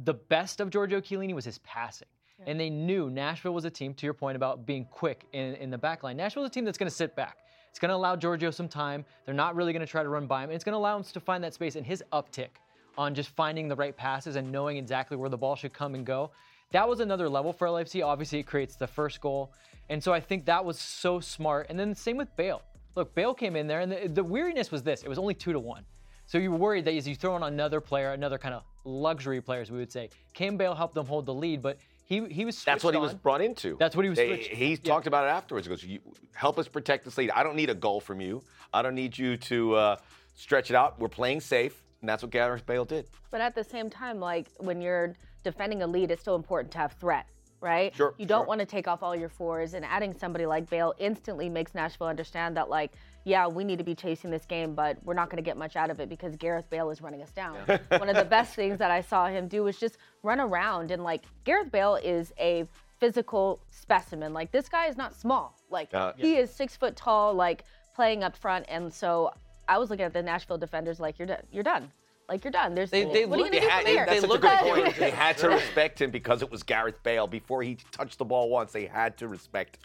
the 0.06 0.16
best 0.16 0.60
of 0.62 0.72
Giorgio 0.72 1.00
Chiellini 1.00 1.36
was 1.36 1.46
his 1.46 1.60
passing. 1.60 2.08
And 2.48 2.60
they 2.60 2.70
knew 2.70 3.10
Nashville 3.10 3.54
was 3.54 3.66
a 3.66 3.70
team, 3.70 3.94
to 3.96 4.06
your 4.06 4.14
point 4.14 4.36
about 4.36 4.66
being 4.66 4.86
quick 4.86 5.26
in, 5.34 5.56
in 5.56 5.70
the 5.70 5.78
back 5.78 6.04
line. 6.04 6.18
Nashville's 6.18 6.48
a 6.48 6.52
team 6.52 6.66
that's 6.66 6.78
going 6.78 6.90
to 6.90 6.96
sit 6.96 7.16
back. 7.16 7.40
It's 7.70 7.80
going 7.80 7.90
to 7.90 7.96
allow 7.96 8.16
Giorgio 8.16 8.52
some 8.52 8.68
time. 8.68 9.04
They're 9.26 9.34
not 9.34 9.56
really 9.56 9.74
going 9.74 9.86
to 9.86 9.92
try 9.92 10.04
to 10.04 10.10
run 10.10 10.28
by 10.28 10.44
him. 10.44 10.50
And 10.50 10.56
it's 10.56 10.64
going 10.64 10.74
to 10.74 10.78
allow 10.78 10.98
him 10.98 11.04
to 11.04 11.20
find 11.20 11.44
that 11.44 11.54
space. 11.54 11.76
And 11.76 11.86
his 11.86 12.04
uptick 12.14 12.50
on 12.98 13.16
just 13.16 13.30
finding 13.30 13.68
the 13.68 13.76
right 13.76 13.96
passes 13.98 14.36
and 14.36 14.52
knowing 14.52 14.78
exactly 14.78 15.18
where 15.18 15.30
the 15.30 15.38
ball 15.38 15.56
should 15.56 15.74
come 15.74 15.96
and 15.96 16.06
go. 16.06 16.32
That 16.72 16.88
was 16.88 17.00
another 17.00 17.30
level 17.30 17.54
for 17.54 17.68
LFC. 17.68 18.06
Obviously, 18.06 18.40
it 18.40 18.44
creates 18.44 18.76
the 18.76 18.88
first 18.88 19.22
goal. 19.22 19.54
And 19.90 20.04
so 20.04 20.14
I 20.14 20.20
think 20.20 20.46
that 20.46 20.64
was 20.64 20.80
so 20.80 21.20
smart. 21.20 21.68
And 21.70 21.80
then 21.80 21.90
the 21.90 21.96
same 21.96 22.18
with 22.18 22.36
Bale. 22.36 22.62
Look, 22.96 23.16
Bale 23.16 23.34
came 23.34 23.56
in 23.56 23.68
there, 23.68 23.80
and 23.80 23.92
the, 23.92 24.08
the 24.08 24.24
weirdness 24.24 24.72
was 24.72 24.84
this 24.84 25.04
it 25.04 25.10
was 25.10 25.18
only 25.18 25.34
two 25.34 25.52
to 25.52 25.60
one. 25.60 25.84
So 26.26 26.38
you 26.38 26.52
were 26.52 26.58
worried 26.58 26.86
that 26.86 26.94
as 26.94 27.08
you 27.08 27.16
throw 27.16 27.36
in 27.36 27.44
another 27.44 27.82
player, 27.82 28.12
another 28.12 28.38
kind 28.38 28.56
of 28.56 28.64
luxury 28.86 29.42
players, 29.42 29.72
we 29.72 29.78
would 29.78 29.92
say, 29.92 30.10
can 30.34 30.58
Bale 30.58 30.74
helped 30.74 30.96
them 30.96 31.06
hold 31.06 31.26
the 31.26 31.34
lead? 31.34 31.62
But 31.62 31.78
he, 32.22 32.34
he 32.34 32.46
was 32.46 32.64
That's 32.64 32.84
what 32.84 32.94
he 32.94 33.00
was 33.00 33.14
brought 33.14 33.42
into. 33.42 33.76
That's 33.80 33.96
what 33.96 34.04
he 34.06 34.10
was 34.10 34.18
They- 34.18 34.28
switched- 34.28 34.50
He 34.54 34.70
yeah. 34.72 34.76
talked 34.84 35.08
about 35.08 35.26
it 35.26 35.30
afterwards. 35.30 35.66
He 35.68 35.70
goes, 35.70 35.84
you, 35.84 36.00
"Help 36.34 36.58
us 36.60 36.68
protect 36.68 37.06
this 37.06 37.18
lead. 37.18 37.32
I 37.32 37.44
don't 37.44 37.56
need 37.56 37.70
a 37.70 37.76
goal 37.76 38.00
from 38.00 38.22
you. 38.22 38.42
I 38.74 38.82
don't 38.82 38.96
need 38.96 39.18
you 39.18 39.38
to 39.38 39.76
uh, 39.76 39.96
stretch 40.36 40.70
it 40.70 40.76
out. 40.76 41.00
We're 41.00 41.10
playing 41.10 41.42
safe." 41.42 41.84
And 42.02 42.10
that's 42.10 42.22
what 42.22 42.32
Gareth 42.32 42.66
Bale 42.66 42.86
did. 42.86 43.08
But 43.32 43.40
at 43.42 43.56
the 43.56 43.64
same 43.64 43.90
time, 43.90 44.20
like 44.20 44.48
when 44.60 44.82
you're 44.82 45.16
defending 45.44 45.82
a 45.84 45.88
lead, 45.88 46.12
it's 46.12 46.22
still 46.22 46.36
important 46.36 46.72
to 46.74 46.78
have 46.80 46.94
threat, 46.94 47.26
right? 47.62 47.96
Sure, 47.96 48.14
You 48.18 48.26
don't 48.26 48.42
sure. 48.42 48.48
want 48.48 48.60
to 48.60 48.66
take 48.66 48.88
off 48.88 49.02
all 49.04 49.16
your 49.16 49.30
fours, 49.30 49.74
and 49.74 49.86
adding 49.86 50.14
somebody 50.14 50.46
like 50.46 50.70
Bale 50.70 50.94
instantly 51.00 51.48
makes 51.50 51.74
Nashville 51.74 52.08
understand 52.08 52.58
that, 52.58 52.70
like, 52.70 52.92
yeah, 53.26 53.48
we 53.48 53.64
need 53.64 53.78
to 53.78 53.84
be 53.84 53.96
chasing 53.96 54.30
this 54.32 54.46
game, 54.46 54.74
but 54.76 54.98
we're 55.04 55.14
not 55.14 55.30
going 55.30 55.38
to 55.44 55.48
get 55.48 55.58
much 55.58 55.76
out 55.76 55.90
of 55.90 56.00
it 56.00 56.10
because 56.10 56.36
Gareth 56.36 56.70
Bale 56.70 56.90
is 56.90 57.02
running 57.02 57.22
us 57.22 57.32
down. 57.32 57.56
One 57.90 58.10
of 58.10 58.16
the 58.16 58.26
best 58.26 58.56
things 58.56 58.78
that 58.80 58.92
I 58.92 59.02
saw 59.02 59.28
him 59.28 59.48
do 59.48 59.64
was 59.64 59.80
just 59.80 59.98
run 60.24 60.40
around, 60.40 60.92
and 60.92 61.04
like 61.04 61.24
Gareth 61.46 61.72
Bale 61.72 61.96
is 61.96 62.34
a 62.40 62.66
physical 63.00 63.60
specimen. 63.70 64.34
Like 64.34 64.52
this 64.52 64.70
guy 64.70 64.88
is 64.88 64.98
not 64.98 65.14
small. 65.16 65.58
Like 65.70 65.94
Uh, 65.94 66.14
he 66.18 66.36
is 66.38 66.50
six 66.52 66.76
foot 66.76 66.96
tall, 66.96 67.34
like 67.34 67.64
playing 67.96 68.24
up 68.24 68.36
front, 68.36 68.66
and 68.70 68.94
so. 68.94 69.34
I 69.66 69.78
was 69.78 69.90
looking 69.90 70.04
at 70.04 70.12
the 70.12 70.22
Nashville 70.22 70.58
defenders 70.58 71.00
like 71.00 71.18
you're 71.18 71.26
done. 71.26 71.42
You're 71.50 71.64
done. 71.64 71.90
Like 72.28 72.44
you're 72.44 72.52
done. 72.52 72.76
There's 72.76 72.90
They- 72.92 73.06
they 73.06 73.26
what 73.26 73.40
are 73.40 73.46
you 73.46 73.50
gonna 73.50 73.52
do 73.52 73.60
they 73.62 73.66
from 73.66 73.70
had- 73.70 73.88
here? 73.88 74.06
they 74.06 74.20
That's 74.20 74.28
look 74.28 74.44
at 74.44 74.96
They 75.00 75.10
had 75.10 75.38
to 75.38 75.48
respect 75.48 76.02
him 76.02 76.12
because 76.12 76.42
it 76.42 76.52
was 76.52 76.64
Gareth 76.64 77.02
Bale. 77.02 77.28
Before 77.28 77.64
he 77.64 77.78
touched 77.94 78.18
the 78.18 78.26
ball 78.26 78.50
once, 78.50 78.74
they 78.74 78.86
had 78.88 79.16
to 79.20 79.30
respect 79.30 79.78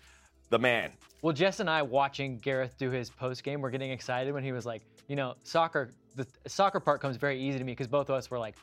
the 0.50 0.58
man. 0.58 0.92
Well, 1.22 1.32
Jess 1.32 1.60
and 1.60 1.68
I 1.68 1.82
watching 1.82 2.38
Gareth 2.38 2.76
do 2.78 2.90
his 2.90 3.10
post 3.10 3.42
game, 3.42 3.60
we're 3.60 3.70
getting 3.70 3.90
excited 3.90 4.32
when 4.32 4.44
he 4.44 4.52
was 4.52 4.64
like, 4.64 4.82
you 5.08 5.16
know, 5.16 5.34
soccer, 5.42 5.90
the 6.14 6.26
soccer 6.46 6.80
part 6.80 7.00
comes 7.00 7.16
very 7.16 7.40
easy 7.40 7.58
to 7.58 7.64
me 7.64 7.72
because 7.72 7.88
both 7.88 8.08
of 8.08 8.14
us 8.14 8.30
were 8.30 8.38
like, 8.38 8.54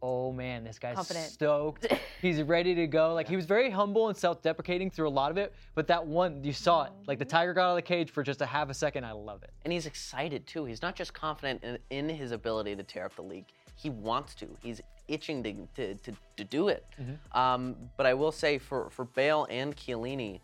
oh 0.00 0.30
man, 0.32 0.62
this 0.64 0.78
guy's 0.78 0.96
Confident. 0.96 1.26
stoked. 1.26 1.86
He's 2.22 2.42
ready 2.42 2.74
to 2.74 2.86
go. 2.86 3.14
Like 3.14 3.26
he 3.26 3.36
was 3.36 3.46
very 3.46 3.70
humble 3.70 4.08
and 4.08 4.16
self-deprecating 4.16 4.90
through 4.90 5.08
a 5.08 5.10
lot 5.10 5.30
of 5.30 5.38
it, 5.38 5.54
but 5.74 5.86
that 5.88 6.06
one, 6.06 6.44
you 6.44 6.52
saw 6.52 6.84
it. 6.84 6.92
Like 7.06 7.18
the 7.18 7.24
tiger 7.24 7.54
got 7.54 7.68
out 7.68 7.70
of 7.70 7.76
the 7.76 7.82
cage 7.82 8.10
for 8.10 8.22
just 8.22 8.42
a 8.42 8.46
half 8.46 8.68
a 8.68 8.74
second. 8.74 9.04
I 9.04 9.12
love 9.12 9.42
it. 9.42 9.50
And 9.64 9.72
he's 9.72 9.86
excited 9.86 10.46
too. 10.46 10.66
He's 10.66 10.82
not 10.82 10.94
just 10.94 11.14
confident 11.14 11.64
in, 11.64 11.78
in 11.90 12.08
his 12.08 12.32
ability 12.32 12.76
to 12.76 12.82
tear 12.82 13.06
up 13.06 13.16
the 13.16 13.22
league. 13.22 13.46
He 13.76 13.90
wants 13.90 14.34
to. 14.36 14.46
He's 14.62 14.80
itching 15.08 15.42
to, 15.42 15.52
to, 15.74 15.94
to, 15.94 16.12
to 16.36 16.44
do 16.44 16.68
it. 16.68 16.86
Um, 17.32 17.74
but 17.96 18.06
I 18.06 18.14
will 18.14 18.32
say 18.32 18.58
for, 18.58 18.90
for 18.90 19.06
Bale 19.06 19.46
and 19.50 19.74
Chiellini, 19.74 20.40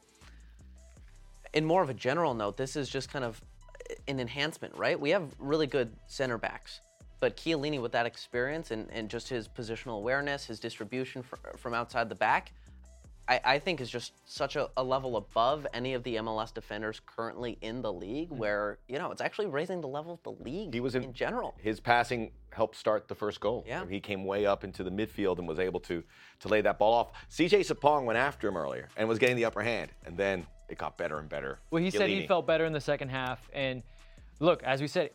in 1.54 1.64
more 1.64 1.83
of 1.83 1.90
a 1.90 1.95
general 1.95 2.35
note, 2.35 2.57
this 2.57 2.76
is 2.76 2.88
just 2.88 3.11
kind 3.11 3.25
of 3.25 3.40
eh, 3.90 3.95
an 4.09 4.21
enhancement, 4.21 4.75
right? 4.76 4.99
We 4.99 5.11
have 5.11 5.35
really 5.38 5.66
good 5.66 5.92
center 6.07 6.38
backs. 6.38 6.80
But 7.21 7.37
Chiellini, 7.37 7.80
with 7.80 7.92
that 7.92 8.07
experience 8.07 8.71
and, 8.71 8.88
and 8.90 9.09
just 9.09 9.28
his 9.28 9.47
positional 9.47 9.99
awareness, 9.99 10.47
his 10.47 10.59
distribution 10.59 11.23
fr- 11.23 11.37
from 11.57 11.75
outside 11.75 12.09
the 12.09 12.14
back, 12.14 12.52
I, 13.28 13.40
I 13.45 13.59
think 13.59 13.80
is 13.80 13.88
just 13.88 14.12
such 14.25 14.57
a, 14.57 14.69
a 14.76 14.83
level 14.83 15.16
above 15.16 15.66
any 15.73 15.95
of 15.95 16.02
the 16.02 16.16
MLS 16.16 16.52
defenders 16.52 17.00
currently 17.04 17.59
in 17.61 17.80
the 17.80 17.92
league, 17.92 18.30
mm-hmm. 18.30 18.38
where 18.38 18.78
you 18.88 18.99
know 18.99 19.12
it's 19.12 19.21
actually 19.21 19.47
raising 19.47 19.80
the 19.80 19.88
level 19.88 20.12
of 20.14 20.23
the 20.25 20.42
league 20.42 20.75
He 20.75 20.80
was 20.80 20.97
in, 20.97 21.04
in 21.04 21.12
general. 21.12 21.54
His 21.59 21.78
passing 21.78 22.33
helped 22.52 22.76
start 22.76 23.07
the 23.07 23.14
first 23.14 23.38
goal. 23.38 23.64
Yeah. 23.66 23.85
He 23.88 24.00
came 24.00 24.25
way 24.25 24.47
up 24.47 24.64
into 24.64 24.83
the 24.83 24.90
midfield 24.90 25.38
and 25.38 25.47
was 25.47 25.61
able 25.61 25.80
to 25.80 26.02
to 26.40 26.49
lay 26.49 26.61
that 26.62 26.78
ball 26.78 26.92
off. 26.92 27.12
CJ 27.30 27.61
Sapong 27.61 28.04
went 28.04 28.19
after 28.19 28.49
him 28.49 28.57
earlier 28.57 28.88
and 28.97 29.09
was 29.09 29.19
getting 29.19 29.37
the 29.37 29.45
upper 29.45 29.62
hand, 29.62 29.90
and 30.07 30.16
then 30.16 30.47
it 30.70 30.78
got 30.78 30.96
better 30.96 31.18
and 31.18 31.28
better. 31.28 31.58
Well, 31.70 31.82
he 31.82 31.90
said 31.90 32.08
he 32.08 32.26
felt 32.26 32.46
better 32.46 32.64
in 32.64 32.72
the 32.72 32.80
second 32.80 33.08
half. 33.08 33.50
And 33.52 33.82
look, 34.38 34.62
as 34.62 34.80
we 34.80 34.86
said, 34.86 35.10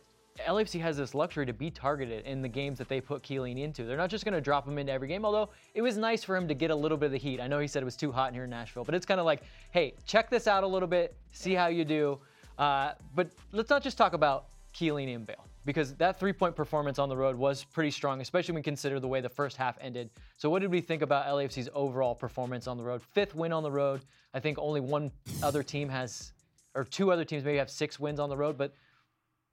LFC 0.46 0.78
has 0.80 0.98
this 0.98 1.14
luxury 1.14 1.46
to 1.46 1.54
be 1.54 1.70
targeted 1.70 2.26
in 2.26 2.42
the 2.42 2.48
games 2.48 2.76
that 2.76 2.88
they 2.88 3.00
put 3.00 3.22
Chiellini 3.22 3.62
into. 3.62 3.84
They're 3.84 3.96
not 3.96 4.10
just 4.10 4.24
going 4.24 4.34
to 4.34 4.40
drop 4.40 4.68
him 4.68 4.76
into 4.78 4.92
every 4.92 5.08
game, 5.08 5.24
although 5.24 5.48
it 5.74 5.80
was 5.80 5.96
nice 5.96 6.22
for 6.22 6.36
him 6.36 6.46
to 6.48 6.54
get 6.54 6.70
a 6.70 6.74
little 6.74 6.98
bit 6.98 7.06
of 7.06 7.12
the 7.12 7.18
heat. 7.18 7.40
I 7.40 7.46
know 7.46 7.58
he 7.58 7.66
said 7.66 7.82
it 7.82 7.86
was 7.86 7.96
too 7.96 8.12
hot 8.12 8.28
in 8.28 8.34
here 8.34 8.44
in 8.44 8.50
Nashville, 8.50 8.84
but 8.84 8.94
it's 8.94 9.06
kind 9.06 9.18
of 9.18 9.24
like, 9.24 9.42
hey, 9.70 9.94
check 10.04 10.28
this 10.28 10.46
out 10.46 10.62
a 10.62 10.66
little 10.66 10.88
bit, 10.88 11.16
see 11.32 11.54
how 11.54 11.68
you 11.68 11.86
do. 11.86 12.18
Uh, 12.58 12.92
but 13.14 13.30
let's 13.52 13.70
not 13.70 13.82
just 13.82 13.96
talk 13.96 14.12
about 14.12 14.46
Chiellini 14.74 15.14
and 15.14 15.26
Bale. 15.26 15.44
Because 15.66 15.94
that 15.96 16.18
three-point 16.18 16.54
performance 16.54 16.98
on 17.00 17.08
the 17.08 17.16
road 17.16 17.34
was 17.36 17.64
pretty 17.64 17.90
strong, 17.90 18.20
especially 18.20 18.52
when 18.52 18.60
you 18.60 18.64
consider 18.64 19.00
the 19.00 19.08
way 19.08 19.20
the 19.20 19.28
first 19.28 19.56
half 19.56 19.76
ended. 19.80 20.08
So, 20.38 20.48
what 20.48 20.62
did 20.62 20.70
we 20.70 20.80
think 20.80 21.02
about 21.02 21.26
LAFC's 21.26 21.68
overall 21.74 22.14
performance 22.14 22.68
on 22.68 22.76
the 22.78 22.84
road? 22.84 23.02
Fifth 23.02 23.34
win 23.34 23.52
on 23.52 23.64
the 23.64 23.70
road. 23.70 24.02
I 24.32 24.38
think 24.40 24.58
only 24.60 24.80
one 24.80 25.10
other 25.42 25.64
team 25.64 25.88
has, 25.88 26.32
or 26.76 26.84
two 26.84 27.10
other 27.10 27.24
teams 27.24 27.44
maybe 27.44 27.58
have 27.58 27.68
six 27.68 27.98
wins 27.98 28.20
on 28.20 28.28
the 28.28 28.36
road, 28.36 28.56
but 28.56 28.72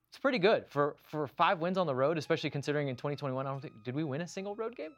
it's 0.09 0.19
pretty 0.19 0.37
good 0.37 0.67
for 0.67 0.95
for 1.01 1.25
five 1.25 1.57
wins 1.59 1.79
on 1.79 1.87
the 1.87 1.95
road, 1.95 2.19
especially 2.19 2.51
considering 2.51 2.87
in 2.89 2.95
2021. 2.95 3.47
I 3.47 3.49
don't 3.49 3.59
think 3.59 3.73
did 3.83 3.95
we 3.95 4.03
win 4.03 4.21
a 4.21 4.27
single 4.27 4.53
road 4.55 4.75
game? 4.75 4.91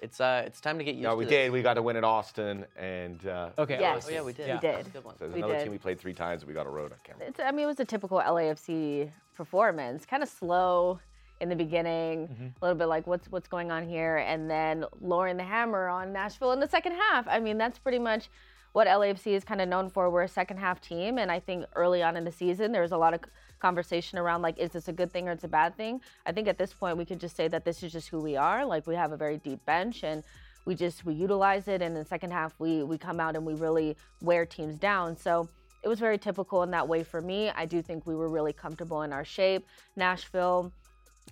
It's 0.00 0.20
uh, 0.20 0.42
it's 0.44 0.60
time 0.60 0.78
to 0.78 0.84
get 0.84 0.96
used 0.96 1.04
No, 1.04 1.10
to 1.10 1.16
we 1.16 1.24
this. 1.26 1.30
did. 1.30 1.52
We 1.52 1.62
got 1.62 1.74
to 1.74 1.82
win 1.82 1.94
at 1.96 2.02
Austin, 2.02 2.66
and 2.76 3.24
uh, 3.28 3.50
Okay. 3.56 3.76
Yes. 3.78 4.06
Oh 4.08 4.10
yeah, 4.10 4.22
we 4.22 4.32
did. 4.32 4.46
We 4.52 4.58
did. 4.58 4.74
That's 4.78 4.88
a 4.88 4.90
good 4.90 5.04
one. 5.04 5.14
there's 5.20 5.32
We 5.32 5.38
another 5.38 5.54
did. 5.54 5.62
team 5.62 5.70
we 5.72 5.78
played 5.78 6.00
three 6.00 6.14
times. 6.14 6.44
We 6.44 6.52
got 6.54 6.66
a 6.66 6.70
road. 6.70 6.90
I 6.92 6.96
can't 7.06 7.16
remember. 7.20 7.40
It's, 7.40 7.48
I 7.48 7.52
mean, 7.52 7.62
it 7.64 7.66
was 7.68 7.78
a 7.78 7.84
typical 7.84 8.18
LAFC 8.18 9.08
performance. 9.38 10.04
Kind 10.04 10.22
of 10.22 10.28
slow 10.28 11.00
in 11.40 11.48
the 11.48 11.56
beginning, 11.56 12.26
mm-hmm. 12.26 12.46
a 12.60 12.60
little 12.60 12.76
bit 12.76 12.86
like 12.86 13.06
what's 13.06 13.30
what's 13.30 13.48
going 13.48 13.70
on 13.70 13.88
here, 13.88 14.18
and 14.18 14.50
then 14.50 14.84
lowering 15.00 15.38
the 15.38 15.44
hammer 15.44 15.88
on 15.88 16.12
Nashville 16.12 16.52
in 16.52 16.60
the 16.60 16.68
second 16.68 16.92
half. 16.92 17.26
I 17.26 17.38
mean, 17.38 17.56
that's 17.56 17.78
pretty 17.78 18.00
much 18.00 18.28
what 18.72 18.86
LAFC 18.86 19.28
is 19.28 19.44
kind 19.44 19.60
of 19.60 19.68
known 19.68 19.88
for. 19.88 20.10
We're 20.10 20.24
a 20.24 20.28
second 20.28 20.58
half 20.58 20.80
team, 20.80 21.16
and 21.18 21.30
I 21.30 21.38
think 21.38 21.64
early 21.76 22.02
on 22.02 22.16
in 22.16 22.24
the 22.24 22.32
season 22.32 22.72
there 22.72 22.82
was 22.82 22.92
a 22.92 22.98
lot 22.98 23.14
of 23.14 23.20
conversation 23.60 24.18
around 24.18 24.42
like, 24.42 24.58
is 24.58 24.72
this 24.72 24.88
a 24.88 24.92
good 24.92 25.12
thing 25.12 25.28
or 25.28 25.32
it's 25.32 25.44
a 25.44 25.48
bad 25.48 25.76
thing? 25.76 26.00
I 26.26 26.32
think 26.32 26.48
at 26.48 26.58
this 26.58 26.72
point 26.72 26.98
we 26.98 27.04
could 27.04 27.20
just 27.20 27.36
say 27.36 27.48
that 27.48 27.64
this 27.64 27.82
is 27.82 27.92
just 27.92 28.08
who 28.08 28.20
we 28.20 28.36
are. 28.36 28.66
Like 28.66 28.86
we 28.86 28.96
have 28.96 29.12
a 29.12 29.16
very 29.16 29.38
deep 29.38 29.64
bench 29.64 30.02
and 30.02 30.22
we 30.64 30.74
just 30.74 31.06
we 31.06 31.14
utilize 31.14 31.66
it 31.66 31.80
and 31.80 31.96
in 31.96 32.02
the 32.02 32.04
second 32.04 32.30
half 32.30 32.54
we 32.58 32.82
we 32.82 32.98
come 32.98 33.20
out 33.20 33.34
and 33.36 33.46
we 33.46 33.54
really 33.54 33.96
wear 34.20 34.44
teams 34.44 34.76
down 34.78 35.16
so 35.16 35.48
it 35.82 35.88
was 35.88 35.98
very 35.98 36.18
typical 36.18 36.62
in 36.62 36.70
that 36.72 36.86
way 36.86 37.04
for 37.04 37.20
me. 37.20 37.50
I 37.50 37.66
do 37.66 37.82
think 37.82 38.06
we 38.06 38.14
were 38.14 38.28
really 38.28 38.52
comfortable 38.52 39.02
in 39.02 39.12
our 39.12 39.24
shape. 39.24 39.66
Nashville 39.96 40.72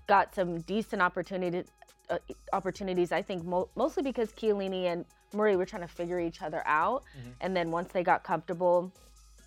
got 0.07 0.35
some 0.35 0.61
decent 0.63 1.03
opportunity, 1.03 1.65
uh, 2.11 2.19
opportunities 2.53 3.11
i 3.11 3.21
think 3.21 3.45
mo- 3.45 3.69
mostly 3.75 4.03
because 4.03 4.31
Chiellini 4.33 4.85
and 4.85 5.05
murray 5.33 5.57
were 5.57 5.67
trying 5.67 5.83
to 5.83 5.89
figure 5.89 6.21
each 6.21 6.41
other 6.43 6.63
out. 6.67 7.03
And 7.41 7.57
then 7.57 7.71
once 7.73 7.93
they 7.93 8.05
got 8.05 8.23
comfortable 8.23 8.93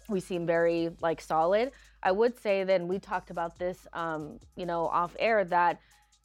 we 0.10 0.20
seemed 0.20 0.48
very 0.48 0.89
like 1.01 1.22
solid. 1.22 1.72
I 2.03 2.12
would 2.12 2.38
say 2.38 2.63
then 2.63 2.88
we 2.88 3.00
talked 3.00 3.29
about 3.29 3.58
this, 3.60 3.88
um, 3.94 4.39
you 4.56 4.65
know, 4.65 4.88
off 4.88 5.15
air 5.20 5.44
that 5.46 5.79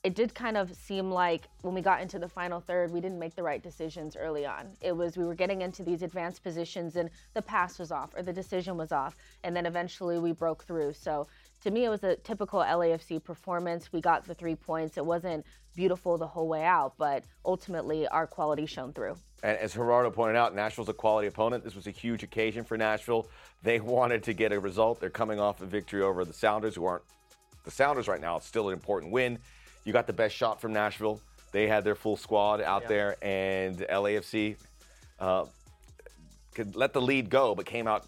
it 0.05 0.15
did 0.15 0.35
kind 0.35 0.59
of 0.59 0.73
seem 0.75 1.11
like 1.11 1.49
when 1.63 1.75
we 1.75 1.81
got 1.81 2.03
into 2.03 2.19
the 2.19 2.29
final 2.29 2.61
third, 2.61 2.93
we 2.93 3.01
didn't 3.01 3.19
make 3.19 3.35
the 3.35 3.43
right 3.43 3.63
decisions 3.63 4.17
early 4.17 4.45
on. 4.45 4.69
It 4.83 4.95
was 4.95 5.17
we 5.17 5.25
were 5.25 5.35
getting 5.35 5.63
into 5.63 5.83
these 5.83 6.03
advanced 6.03 6.43
positions 6.43 6.97
and 6.97 7.09
the 7.33 7.41
pass 7.41 7.79
was 7.79 7.91
off 7.91 8.11
or 8.15 8.23
the 8.23 8.33
decision 8.33 8.77
was 8.77 8.93
off, 8.93 9.17
and 9.45 9.57
then 9.57 9.65
eventually 9.65 10.19
we 10.19 10.33
broke 10.33 10.65
through. 10.65 10.93
So 10.93 11.27
to 11.63 11.71
me, 11.71 11.87
it 11.87 11.89
was 11.89 12.05
a 12.05 12.17
typical 12.17 12.61
LAFC 12.61 13.25
performance. 13.25 13.91
We 13.95 14.03
got 14.03 14.27
the 14.27 14.35
three 14.35 14.55
points. 14.55 14.99
It 14.99 15.07
wasn't 15.07 15.47
beautiful 15.75 16.19
the 16.19 16.27
whole 16.27 16.49
way 16.49 16.65
out, 16.65 16.93
but 16.99 17.25
ultimately 17.47 18.07
our 18.07 18.27
quality 18.27 18.67
shone 18.67 18.93
through. 18.93 19.17
And 19.43 19.57
as 19.57 19.73
Gerardo 19.73 20.11
pointed 20.11 20.37
out, 20.37 20.55
Nashville's 20.55 20.91
a 20.91 20.93
quality 20.93 21.29
opponent. 21.29 21.65
This 21.65 21.75
was 21.75 21.87
a 21.87 21.91
huge 21.91 22.23
occasion 22.23 22.65
for 22.65 22.77
Nashville. 22.77 23.27
They 23.63 23.81
wanted 23.81 24.23
to 24.25 24.35
get 24.35 24.53
a 24.53 24.61
result. 24.61 25.01
They're 25.01 25.09
coming 25.09 25.41
off 25.41 25.63
a 25.63 25.67
victory 25.67 26.03
over 26.03 26.27
the 26.27 26.35
Sounders, 26.35 26.75
who 26.75 26.85
aren't 26.85 27.05
the 27.65 27.71
Sounders 27.71 28.07
right 28.07 28.21
now. 28.21 28.37
It's 28.37 28.47
still 28.47 28.69
an 28.69 28.75
important 28.75 29.11
win. 29.11 29.39
You 29.85 29.93
got 29.93 30.07
the 30.07 30.13
best 30.13 30.35
shot 30.35 30.61
from 30.61 30.73
Nashville. 30.73 31.21
They 31.53 31.69
had 31.69 31.85
their 31.85 31.95
full 31.95 32.17
squad 32.17 32.61
out 32.61 32.89
there, 32.89 33.17
and 33.23 33.79
LAFC 33.79 34.57
uh, 35.21 35.45
could 36.55 36.75
let 36.75 36.93
the 36.93 37.01
lead 37.01 37.31
go, 37.31 37.55
but 37.55 37.65
came 37.67 37.87
out 37.87 38.07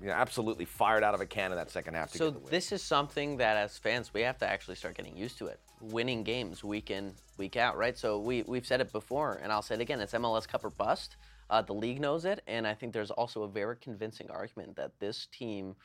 you 0.00 0.08
know, 0.08 0.12
absolutely 0.12 0.64
fired 0.64 1.04
out 1.04 1.14
of 1.14 1.20
a 1.20 1.26
can 1.26 1.52
in 1.52 1.56
that 1.58 1.70
second 1.70 1.94
half. 1.94 2.10
To 2.12 2.18
So 2.18 2.24
get 2.26 2.34
the 2.34 2.40
win. 2.40 2.50
this 2.50 2.72
is 2.72 2.82
something 2.82 3.36
that 3.36 3.56
as 3.56 3.78
fans 3.78 4.12
we 4.12 4.22
have 4.22 4.38
to 4.38 4.48
actually 4.48 4.74
start 4.76 4.96
getting 4.96 5.16
used 5.16 5.38
to 5.38 5.46
it. 5.46 5.60
Winning 5.80 6.24
games 6.24 6.64
week 6.64 6.90
in, 6.90 7.12
week 7.36 7.56
out, 7.56 7.76
right? 7.76 7.96
So 7.96 8.18
we 8.18 8.42
we've 8.48 8.66
said 8.66 8.80
it 8.80 8.90
before, 8.90 9.38
and 9.42 9.52
I'll 9.52 9.62
say 9.62 9.76
it 9.76 9.80
again. 9.80 10.00
It's 10.00 10.12
MLS 10.14 10.48
Cup 10.48 10.64
or 10.64 10.70
bust. 10.70 11.16
Uh, 11.50 11.62
the 11.62 11.72
league 11.72 12.00
knows 12.00 12.24
it, 12.24 12.42
and 12.46 12.66
I 12.66 12.74
think 12.74 12.92
there's 12.92 13.10
also 13.12 13.44
a 13.44 13.48
very 13.48 13.76
convincing 13.76 14.28
argument 14.28 14.76
that 14.76 14.98
this 14.98 15.26
team, 15.26 15.76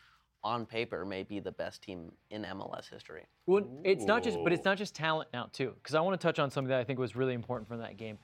on 0.43 0.65
paper, 0.65 1.05
may 1.05 1.23
be 1.23 1.39
the 1.39 1.51
best 1.51 1.81
team 1.81 2.11
in 2.29 2.43
MLS 2.43 2.89
history. 2.89 3.25
Well, 3.45 3.65
it's 3.83 4.05
not 4.05 4.23
just, 4.23 4.37
but 4.43 4.51
it's 4.51 4.65
not 4.65 4.77
just 4.77 4.95
talent 4.95 5.29
now 5.33 5.49
too. 5.51 5.73
Because 5.75 5.95
I 5.95 6.01
want 6.01 6.19
to 6.19 6.27
touch 6.27 6.39
on 6.39 6.51
something 6.51 6.69
that 6.69 6.79
I 6.79 6.83
think 6.83 6.99
was 6.99 7.15
really 7.15 7.33
important 7.33 7.67
from 7.67 7.79
that 7.79 7.97
game. 7.97 8.17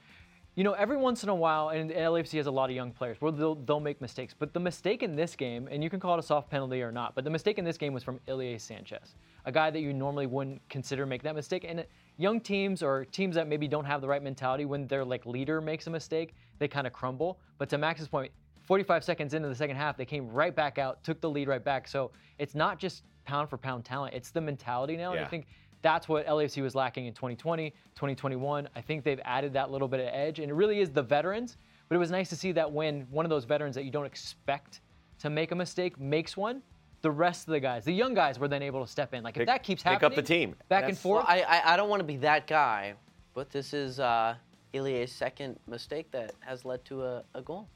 You 0.55 0.63
know, 0.65 0.73
every 0.73 0.97
once 0.97 1.23
in 1.23 1.29
a 1.29 1.35
while, 1.35 1.69
and 1.69 1.89
LAFC 1.89 2.35
has 2.37 2.47
a 2.47 2.51
lot 2.51 2.69
of 2.69 2.75
young 2.75 2.91
players 2.91 3.21
where 3.21 3.31
they'll, 3.31 3.55
they'll 3.55 3.79
make 3.79 4.01
mistakes. 4.01 4.35
But 4.37 4.53
the 4.53 4.59
mistake 4.59 5.03
in 5.03 5.15
this 5.15 5.35
game, 5.35 5.69
and 5.71 5.81
you 5.81 5.89
can 5.89 6.01
call 6.01 6.15
it 6.15 6.19
a 6.19 6.23
soft 6.23 6.49
penalty 6.49 6.81
or 6.81 6.91
not, 6.91 7.15
but 7.15 7.23
the 7.23 7.29
mistake 7.29 7.59
in 7.59 7.63
this 7.63 7.77
game 7.77 7.93
was 7.93 8.03
from 8.03 8.19
Ilie 8.27 8.57
Sanchez, 8.57 9.15
a 9.45 9.53
guy 9.53 9.69
that 9.69 9.79
you 9.79 9.93
normally 9.93 10.25
wouldn't 10.25 10.67
consider 10.67 11.05
make 11.05 11.23
that 11.23 11.35
mistake. 11.35 11.65
And 11.65 11.85
young 12.17 12.41
teams 12.41 12.83
or 12.83 13.05
teams 13.05 13.35
that 13.35 13.47
maybe 13.47 13.69
don't 13.69 13.85
have 13.85 14.01
the 14.01 14.07
right 14.07 14.21
mentality, 14.21 14.65
when 14.65 14.85
their 14.87 15.05
like 15.05 15.25
leader 15.25 15.61
makes 15.61 15.87
a 15.87 15.91
mistake, 15.91 16.33
they 16.57 16.67
kind 16.67 16.85
of 16.85 16.91
crumble. 16.91 17.39
But 17.57 17.69
to 17.69 17.77
Max's 17.77 18.09
point, 18.09 18.33
45 18.69 19.03
seconds 19.03 19.33
into 19.33 19.49
the 19.49 19.55
second 19.55 19.77
half, 19.77 19.97
they 19.97 20.05
came 20.05 20.29
right 20.29 20.55
back 20.55 20.77
out, 20.77 21.03
took 21.03 21.19
the 21.21 21.29
lead 21.29 21.47
right 21.47 21.63
back. 21.63 21.87
So 21.87 22.11
it's 22.37 22.53
not 22.53 22.77
just 22.77 23.01
pound 23.25 23.49
for 23.49 23.57
pound 23.57 23.83
talent, 23.83 24.13
it's 24.13 24.29
the 24.29 24.41
mentality 24.41 24.95
now. 24.95 25.13
And 25.13 25.21
I 25.21 25.27
think 25.27 25.47
that's 25.81 26.07
what 26.07 26.27
LAFC 26.27 26.61
was 26.61 26.75
lacking 26.75 27.07
in 27.07 27.13
2020, 27.15 27.71
2021. 27.71 28.69
I 28.75 28.81
think 28.81 29.03
they've 29.03 29.19
added 29.25 29.53
that 29.53 29.71
little 29.71 29.87
bit 29.87 30.01
of 30.01 30.05
edge, 30.13 30.37
and 30.37 30.51
it 30.51 30.53
really 30.53 30.81
is 30.81 30.91
the 30.91 31.01
veterans. 31.01 31.57
But 31.87 31.95
it 31.95 31.97
was 31.97 32.11
nice 32.11 32.29
to 32.29 32.35
see 32.35 32.51
that 32.51 32.71
when 32.71 33.07
one 33.09 33.25
of 33.25 33.31
those 33.31 33.43
veterans 33.43 33.73
that 33.73 33.85
you 33.85 33.91
don't 33.91 34.05
expect 34.05 34.81
to 35.17 35.31
make 35.31 35.51
a 35.51 35.55
mistake 35.55 35.99
makes 35.99 36.37
one, 36.37 36.61
the 37.01 37.09
rest 37.09 37.47
of 37.47 37.53
the 37.53 37.59
guys, 37.59 37.85
the 37.85 37.91
young 37.91 38.13
guys, 38.13 38.37
were 38.37 38.47
then 38.47 38.61
able 38.61 38.85
to 38.85 38.91
step 38.91 39.15
in. 39.15 39.23
Like 39.23 39.35
if 39.35 39.39
Pick- 39.39 39.47
that 39.47 39.63
keeps 39.63 39.81
happening, 39.81 39.99
pick 39.99 40.05
up 40.05 40.15
the 40.15 40.21
team. 40.21 40.53
back 40.67 40.83
and 40.83 40.91
That's- 40.91 41.01
forth. 41.01 41.25
Well, 41.27 41.35
I, 41.39 41.41
I 41.41 41.73
I 41.73 41.75
don't 41.75 41.89
want 41.89 42.01
to 42.01 42.05
be 42.07 42.17
that 42.17 42.45
guy, 42.45 42.93
but 43.33 43.49
this 43.49 43.73
is 43.73 43.99
uh, 43.99 44.35
Ilie's 44.75 45.11
second 45.11 45.57
mistake 45.67 46.11
that 46.11 46.33
has 46.41 46.65
led 46.65 46.85
to 46.85 47.03
a, 47.03 47.23
a 47.33 47.41
goal. 47.41 47.67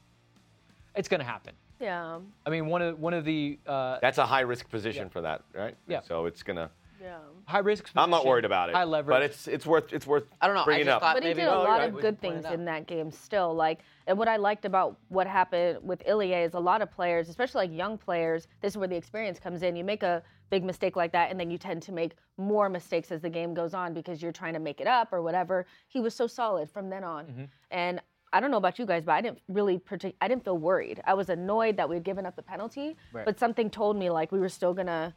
It's 0.95 1.07
going 1.09 1.19
to 1.19 1.25
happen. 1.25 1.53
Yeah. 1.79 2.19
I 2.45 2.49
mean, 2.49 2.67
one 2.67 2.81
of 2.81 2.99
one 2.99 3.13
of 3.13 3.25
the 3.25 3.59
uh, 3.67 3.97
That's 4.01 4.17
a 4.17 4.25
high 4.25 4.41
risk 4.41 4.69
position 4.69 5.09
for 5.09 5.21
that, 5.21 5.41
right? 5.53 5.75
Yeah. 5.87 6.01
So 6.01 6.25
it's 6.25 6.43
gonna. 6.43 6.69
Yeah. 7.01 7.17
high 7.43 7.59
risk. 7.59 7.83
Position, 7.83 7.99
I'm 7.99 8.09
not 8.09 8.25
worried 8.25 8.45
about 8.45 8.69
it. 8.69 8.75
High 8.75 8.85
leverage. 8.85 9.13
But 9.13 9.23
it's 9.23 9.47
it's 9.49 9.65
worth 9.65 9.91
it's 9.91 10.07
worth. 10.07 10.23
I 10.39 10.47
don't 10.47 10.55
know, 10.55 10.61
I 10.61 10.65
Bringing 10.65 10.85
just 10.85 10.95
up. 10.95 11.01
thought- 11.01 11.15
But 11.15 11.23
he 11.25 11.33
did 11.33 11.43
a 11.43 11.51
lot 11.51 11.81
you're 11.81 11.89
of 11.89 11.99
good 12.01 12.21
things 12.21 12.45
in 12.45 12.63
that 12.63 12.87
game 12.87 13.11
still. 13.11 13.53
Like, 13.53 13.79
and 14.07 14.17
what 14.17 14.29
I 14.29 14.37
liked 14.37 14.63
about 14.63 14.97
what 15.09 15.27
happened 15.27 15.79
with 15.83 16.01
Ilie 16.07 16.31
is 16.31 16.53
a 16.53 16.59
lot 16.59 16.81
of 16.81 16.89
players, 16.89 17.27
especially 17.27 17.67
like 17.67 17.77
young 17.77 17.97
players, 17.97 18.47
this 18.61 18.71
is 18.73 18.77
where 18.77 18.87
the 18.87 18.95
experience 18.95 19.37
comes 19.37 19.63
in. 19.63 19.75
You 19.75 19.83
make 19.83 20.03
a 20.03 20.23
big 20.49 20.63
mistake 20.63 20.95
like 20.95 21.11
that, 21.11 21.29
and 21.29 21.37
then 21.37 21.51
you 21.51 21.57
tend 21.57 21.81
to 21.83 21.91
make 21.91 22.13
more 22.37 22.69
mistakes 22.69 23.11
as 23.11 23.19
the 23.19 23.29
game 23.29 23.53
goes 23.53 23.73
on 23.73 23.93
because 23.93 24.21
you're 24.21 24.31
trying 24.31 24.53
to 24.53 24.59
make 24.59 24.79
it 24.79 24.87
up 24.87 25.11
or 25.11 25.21
whatever. 25.21 25.65
He 25.89 25.99
was 25.99 26.15
so 26.15 26.25
solid 26.25 26.69
from 26.71 26.89
then 26.89 27.03
on. 27.03 27.25
Mm-hmm. 27.25 27.43
And 27.71 28.01
I 28.33 28.39
don't 28.39 28.49
know 28.51 28.57
about 28.57 28.79
you 28.79 28.85
guys, 28.87 29.03
but 29.05 29.11
I 29.13 29.21
didn't 29.21 29.39
really 29.47 29.77
partic- 29.77 30.15
I 30.19 30.27
didn't 30.27 30.43
feel 30.43 30.57
worried. 30.57 31.01
I 31.05 31.13
was 31.13 31.29
annoyed 31.29 31.77
that 31.77 31.87
we 31.87 31.95
had 31.95 32.03
given 32.03 32.25
up 32.25 32.35
the 32.35 32.41
penalty, 32.41 32.97
Right. 33.13 33.25
but 33.25 33.39
something 33.39 33.69
told 33.69 33.95
me 33.95 34.09
like 34.09 34.31
we 34.31 34.39
were 34.39 34.49
still 34.49 34.73
gonna 34.73 35.13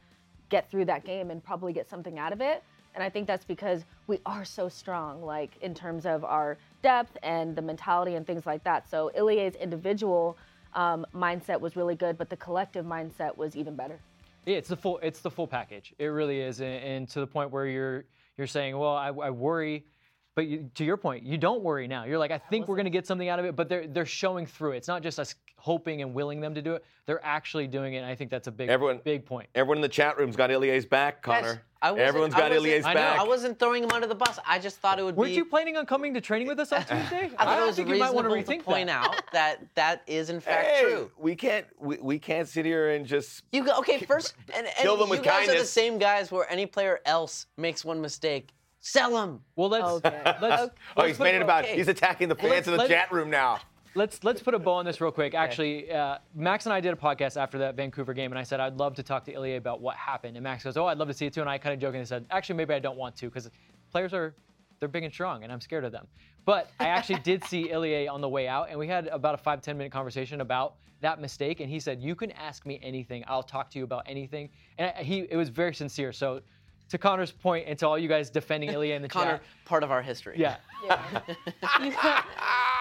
get 0.50 0.70
through 0.70 0.84
that 0.84 1.02
game 1.04 1.30
and 1.30 1.42
probably 1.42 1.72
get 1.72 1.88
something 1.88 2.18
out 2.18 2.32
of 2.32 2.40
it. 2.42 2.62
And 2.94 3.02
I 3.02 3.08
think 3.10 3.26
that's 3.26 3.44
because 3.44 3.84
we 4.06 4.20
are 4.26 4.44
so 4.44 4.68
strong, 4.68 5.22
like 5.22 5.56
in 5.62 5.74
terms 5.74 6.06
of 6.06 6.24
our 6.24 6.58
depth 6.82 7.16
and 7.22 7.56
the 7.56 7.62
mentality 7.62 8.14
and 8.14 8.26
things 8.26 8.46
like 8.46 8.62
that. 8.64 8.88
So 8.88 9.10
Ilie's 9.16 9.54
individual 9.56 10.36
um, 10.74 11.06
mindset 11.14 11.58
was 11.58 11.74
really 11.74 11.94
good, 11.94 12.18
but 12.18 12.28
the 12.28 12.36
collective 12.36 12.84
mindset 12.84 13.34
was 13.36 13.56
even 13.56 13.74
better. 13.76 13.98
Yeah, 14.44 14.56
it's 14.56 14.68
the 14.68 14.76
full 14.76 14.98
it's 14.98 15.20
the 15.20 15.30
full 15.30 15.46
package. 15.46 15.94
It 15.98 16.06
really 16.06 16.40
is, 16.40 16.60
and, 16.60 16.84
and 16.84 17.08
to 17.10 17.20
the 17.20 17.26
point 17.26 17.50
where 17.50 17.66
you're 17.66 18.04
you're 18.36 18.46
saying, 18.46 18.76
well, 18.76 18.94
I, 18.94 19.08
I 19.08 19.30
worry, 19.30 19.86
but 20.36 20.46
you, 20.46 20.70
to 20.74 20.84
your 20.84 20.98
point, 20.98 21.24
you 21.24 21.38
don't 21.38 21.62
worry 21.62 21.88
now. 21.88 22.04
You're 22.04 22.18
like, 22.18 22.30
I 22.30 22.36
think 22.38 22.68
we're 22.68 22.76
going 22.76 22.84
to 22.84 22.90
get 22.90 23.06
something 23.06 23.28
out 23.28 23.38
of 23.40 23.46
it, 23.46 23.56
but 23.56 23.68
they're 23.70 23.86
they're 23.88 24.04
showing 24.06 24.44
through 24.46 24.72
it. 24.72 24.76
It's 24.76 24.86
not 24.88 25.02
just 25.02 25.18
us 25.18 25.34
hoping 25.56 26.02
and 26.02 26.12
willing 26.14 26.40
them 26.40 26.54
to 26.54 26.60
do 26.62 26.74
it. 26.74 26.84
They're 27.06 27.24
actually 27.24 27.66
doing 27.66 27.94
it, 27.94 27.98
and 27.98 28.06
I 28.06 28.14
think 28.14 28.30
that's 28.30 28.46
a 28.46 28.52
big 28.52 28.68
Everyone- 28.68 29.00
big 29.02 29.24
point. 29.24 29.48
Everyone 29.54 29.78
in 29.78 29.82
the 29.82 29.88
chat 29.88 30.18
room's 30.18 30.36
got 30.36 30.50
Ilie's 30.50 30.84
back, 30.84 31.22
Guys, 31.22 31.40
Connor. 31.42 31.62
I 31.80 31.90
wasn't- 31.92 32.08
Everyone's 32.08 32.34
I 32.34 32.38
got 32.38 32.50
wasn't- 32.50 32.66
Ilie's 32.66 32.84
I 32.84 32.92
know, 32.94 33.00
back. 33.00 33.18
I 33.18 33.22
wasn't 33.24 33.58
throwing 33.58 33.82
him 33.84 33.90
under 33.92 34.06
the 34.06 34.14
bus. 34.14 34.38
I 34.46 34.58
just 34.58 34.76
thought 34.78 34.98
it 34.98 35.04
would 35.04 35.14
be 35.14 35.20
Weren't 35.20 35.32
you 35.32 35.44
planning 35.46 35.76
on 35.78 35.86
coming 35.86 36.12
to 36.14 36.20
training 36.20 36.48
with 36.48 36.60
us 36.60 36.70
on 36.72 36.80
Tuesday? 36.84 37.30
I 37.38 37.44
thought 37.44 37.62
it 37.62 37.66
was 37.66 37.76
think 37.76 37.88
you 37.88 37.96
might 37.98 38.12
want 38.12 38.26
reasonable 38.26 38.42
to 38.42 38.44
to 38.44 38.58
rethink 38.58 38.64
point 38.64 38.86
that. 38.88 39.06
out 39.06 39.22
that 39.32 39.74
that 39.74 40.02
is 40.06 40.28
in 40.28 40.40
fact 40.40 40.66
hey, 40.68 40.82
true. 40.82 41.10
we 41.16 41.34
can't 41.34 41.66
we, 41.80 41.96
we 41.96 42.18
can't 42.18 42.46
sit 42.46 42.66
here 42.66 42.90
and 42.90 43.06
just 43.06 43.42
You 43.52 43.64
go 43.64 43.78
okay 43.78 43.98
first, 44.00 44.34
and, 44.54 44.66
and 44.66 44.76
Kill 44.76 44.96
them 44.98 45.06
you 45.08 45.12
with 45.12 45.22
guys 45.22 45.48
are 45.48 45.58
the 45.58 45.64
same 45.64 45.96
guys 45.98 46.30
where 46.30 46.50
any 46.52 46.66
player 46.66 47.00
else 47.06 47.46
makes 47.56 47.84
one 47.84 48.00
mistake, 48.00 48.52
sell 48.86 49.22
him. 49.22 49.40
Well, 49.56 49.68
let's 49.76 49.84
Okay. 49.84 50.22
let's 50.40 50.62
Oh, 50.62 50.70
let's 50.96 51.08
he's 51.08 51.18
made 51.18 51.34
it 51.34 51.42
about 51.42 51.64
okay. 51.64 51.76
he's 51.76 51.88
attacking 51.88 52.28
the 52.28 52.34
fans 52.34 52.66
in 52.66 52.72
the 52.72 52.78
let's- 52.78 52.90
chat 52.90 53.10
room 53.12 53.30
now. 53.30 53.58
Let's 53.94 54.22
let's 54.22 54.42
put 54.42 54.52
a 54.52 54.58
bow 54.58 54.74
on 54.74 54.84
this 54.84 55.00
real 55.00 55.10
quick. 55.10 55.34
Actually, 55.34 55.90
uh, 55.90 56.18
Max 56.34 56.66
and 56.66 56.72
I 56.74 56.80
did 56.80 56.92
a 56.92 56.96
podcast 56.96 57.40
after 57.40 57.56
that 57.58 57.76
Vancouver 57.76 58.12
game, 58.12 58.30
and 58.30 58.38
I 58.38 58.42
said 58.42 58.60
I'd 58.60 58.74
love 58.76 58.94
to 58.96 59.02
talk 59.02 59.24
to 59.24 59.32
Ilie 59.32 59.56
about 59.56 59.80
what 59.80 59.96
happened. 59.96 60.36
And 60.36 60.44
Max 60.44 60.64
goes, 60.64 60.76
"Oh, 60.76 60.84
I'd 60.84 60.98
love 60.98 61.08
to 61.08 61.14
see 61.14 61.24
it 61.24 61.32
too." 61.32 61.40
And 61.40 61.48
I 61.48 61.56
kind 61.56 61.72
of 61.72 61.80
jokingly 61.80 62.04
said, 62.04 62.26
"Actually, 62.30 62.56
maybe 62.56 62.74
I 62.74 62.78
don't 62.78 62.98
want 62.98 63.16
to 63.16 63.26
because 63.30 63.50
players 63.90 64.12
are 64.12 64.34
they're 64.80 64.88
big 64.90 65.04
and 65.04 65.12
strong, 65.12 65.44
and 65.44 65.50
I'm 65.50 65.62
scared 65.62 65.84
of 65.84 65.92
them." 65.92 66.06
But 66.44 66.70
I 66.78 66.88
actually 66.88 67.20
did 67.20 67.42
see 67.44 67.72
Ilie 67.72 68.06
on 68.06 68.20
the 68.20 68.28
way 68.28 68.46
out, 68.48 68.68
and 68.68 68.78
we 68.78 68.86
had 68.86 69.06
about 69.06 69.34
a 69.34 69.38
five 69.38 69.62
ten 69.62 69.78
minute 69.78 69.92
conversation 69.92 70.42
about 70.42 70.74
that 71.00 71.18
mistake. 71.18 71.60
And 71.60 71.70
he 71.70 71.80
said, 71.80 72.02
"You 72.02 72.14
can 72.14 72.32
ask 72.32 72.66
me 72.66 72.78
anything. 72.82 73.24
I'll 73.26 73.42
talk 73.42 73.70
to 73.70 73.78
you 73.78 73.84
about 73.84 74.02
anything." 74.04 74.50
And 74.76 74.92
I- 74.94 75.02
he 75.04 75.20
it 75.30 75.36
was 75.38 75.48
very 75.48 75.74
sincere. 75.74 76.12
So. 76.12 76.42
To 76.90 76.98
Connor's 76.98 77.32
point, 77.32 77.66
and 77.66 77.76
to 77.80 77.88
all 77.88 77.98
you 77.98 78.08
guys 78.08 78.30
defending 78.30 78.70
Ilie 78.70 78.92
in 78.92 79.02
the 79.02 79.08
Connor, 79.08 79.38
chat, 79.38 79.42
part 79.64 79.82
of 79.82 79.90
our 79.90 80.02
history. 80.02 80.36
yeah, 80.38 80.56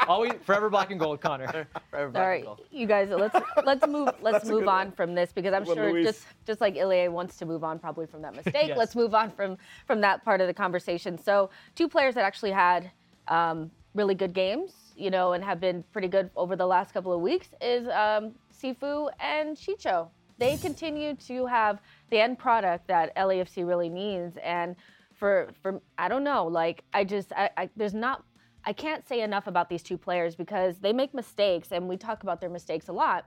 always 0.08 0.34
forever 0.44 0.70
black 0.70 0.92
and 0.92 1.00
gold, 1.00 1.22
Connor. 1.22 1.68
For 1.90 1.98
everybody. 1.98 2.44
All 2.46 2.56
right, 2.56 2.66
you 2.72 2.86
guys, 2.86 3.10
let's 3.10 3.36
let's 3.66 3.88
move 3.88 4.10
let's 4.22 4.46
move 4.46 4.68
on 4.68 4.92
from 4.92 5.16
this 5.16 5.32
because 5.34 5.54
I'm 5.54 5.66
one, 5.66 5.78
sure 5.78 5.92
Luis. 5.92 6.06
just 6.06 6.26
just 6.46 6.62
like 6.62 6.78
Ilie 6.78 7.08
wants 7.10 7.38
to 7.38 7.46
move 7.46 7.64
on 7.64 7.80
probably 7.80 8.06
from 8.06 8.22
that 8.22 8.36
mistake. 8.46 8.68
Yes. 8.68 8.78
Let's 8.78 8.96
move 8.96 9.16
on 9.16 9.32
from 9.32 9.58
from 9.86 10.02
that 10.02 10.24
part 10.24 10.42
of 10.42 10.48
the 10.48 10.54
conversation. 10.54 11.18
So 11.18 11.50
two 11.76 11.88
players 11.88 12.16
that 12.16 12.26
actually 12.26 12.52
had 12.52 12.92
um, 13.28 13.72
really 13.96 14.16
good 14.16 14.34
games, 14.34 14.74
you 14.96 15.10
know, 15.10 15.34
and 15.34 15.44
have 15.44 15.60
been 15.60 15.84
pretty 15.92 16.08
good 16.08 16.30
over 16.36 16.56
the 16.56 16.66
last 16.68 16.94
couple 16.94 17.12
of 17.14 17.22
weeks 17.22 17.48
is 17.62 17.88
um, 17.88 18.34
Sifu 18.54 19.10
and 19.20 19.58
Chicho. 19.58 20.10
They 20.38 20.58
continue 20.58 21.16
to 21.28 21.46
have 21.46 21.82
the 22.10 22.20
end 22.20 22.38
product 22.38 22.88
that 22.88 23.16
LAFC 23.16 23.66
really 23.68 23.90
needs, 23.90 24.38
and 24.44 24.76
for 25.14 25.50
for 25.62 25.82
I 25.98 26.08
don't 26.08 26.24
know, 26.24 26.46
like 26.46 26.84
I 26.94 27.04
just 27.04 27.32
I, 27.34 27.50
I 27.58 27.70
there's 27.76 27.94
not 27.94 28.24
I 28.66 28.74
can't 28.74 29.08
say 29.08 29.22
enough 29.22 29.48
about 29.48 29.70
these 29.70 29.84
two 29.84 29.98
players 29.98 30.36
because 30.36 30.80
they 30.80 30.94
make 30.94 31.14
mistakes, 31.14 31.72
and 31.72 31.88
we 31.88 31.98
talk 31.98 32.24
about 32.24 32.42
their 32.42 32.50
mistakes 32.50 32.90
a 32.90 32.94
lot, 32.94 33.26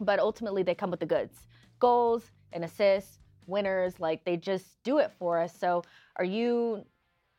but 0.00 0.18
ultimately 0.18 0.62
they 0.62 0.74
come 0.74 0.90
with 0.90 1.00
the 1.00 1.06
goods 1.06 1.46
goals 1.78 2.30
and 2.52 2.64
assists, 2.64 3.18
winners. 3.46 3.98
Like 4.00 4.24
they 4.24 4.36
just 4.36 4.82
do 4.82 4.98
it 4.98 5.12
for 5.18 5.38
us. 5.40 5.54
So 5.58 5.82
are 6.16 6.24
you. 6.24 6.84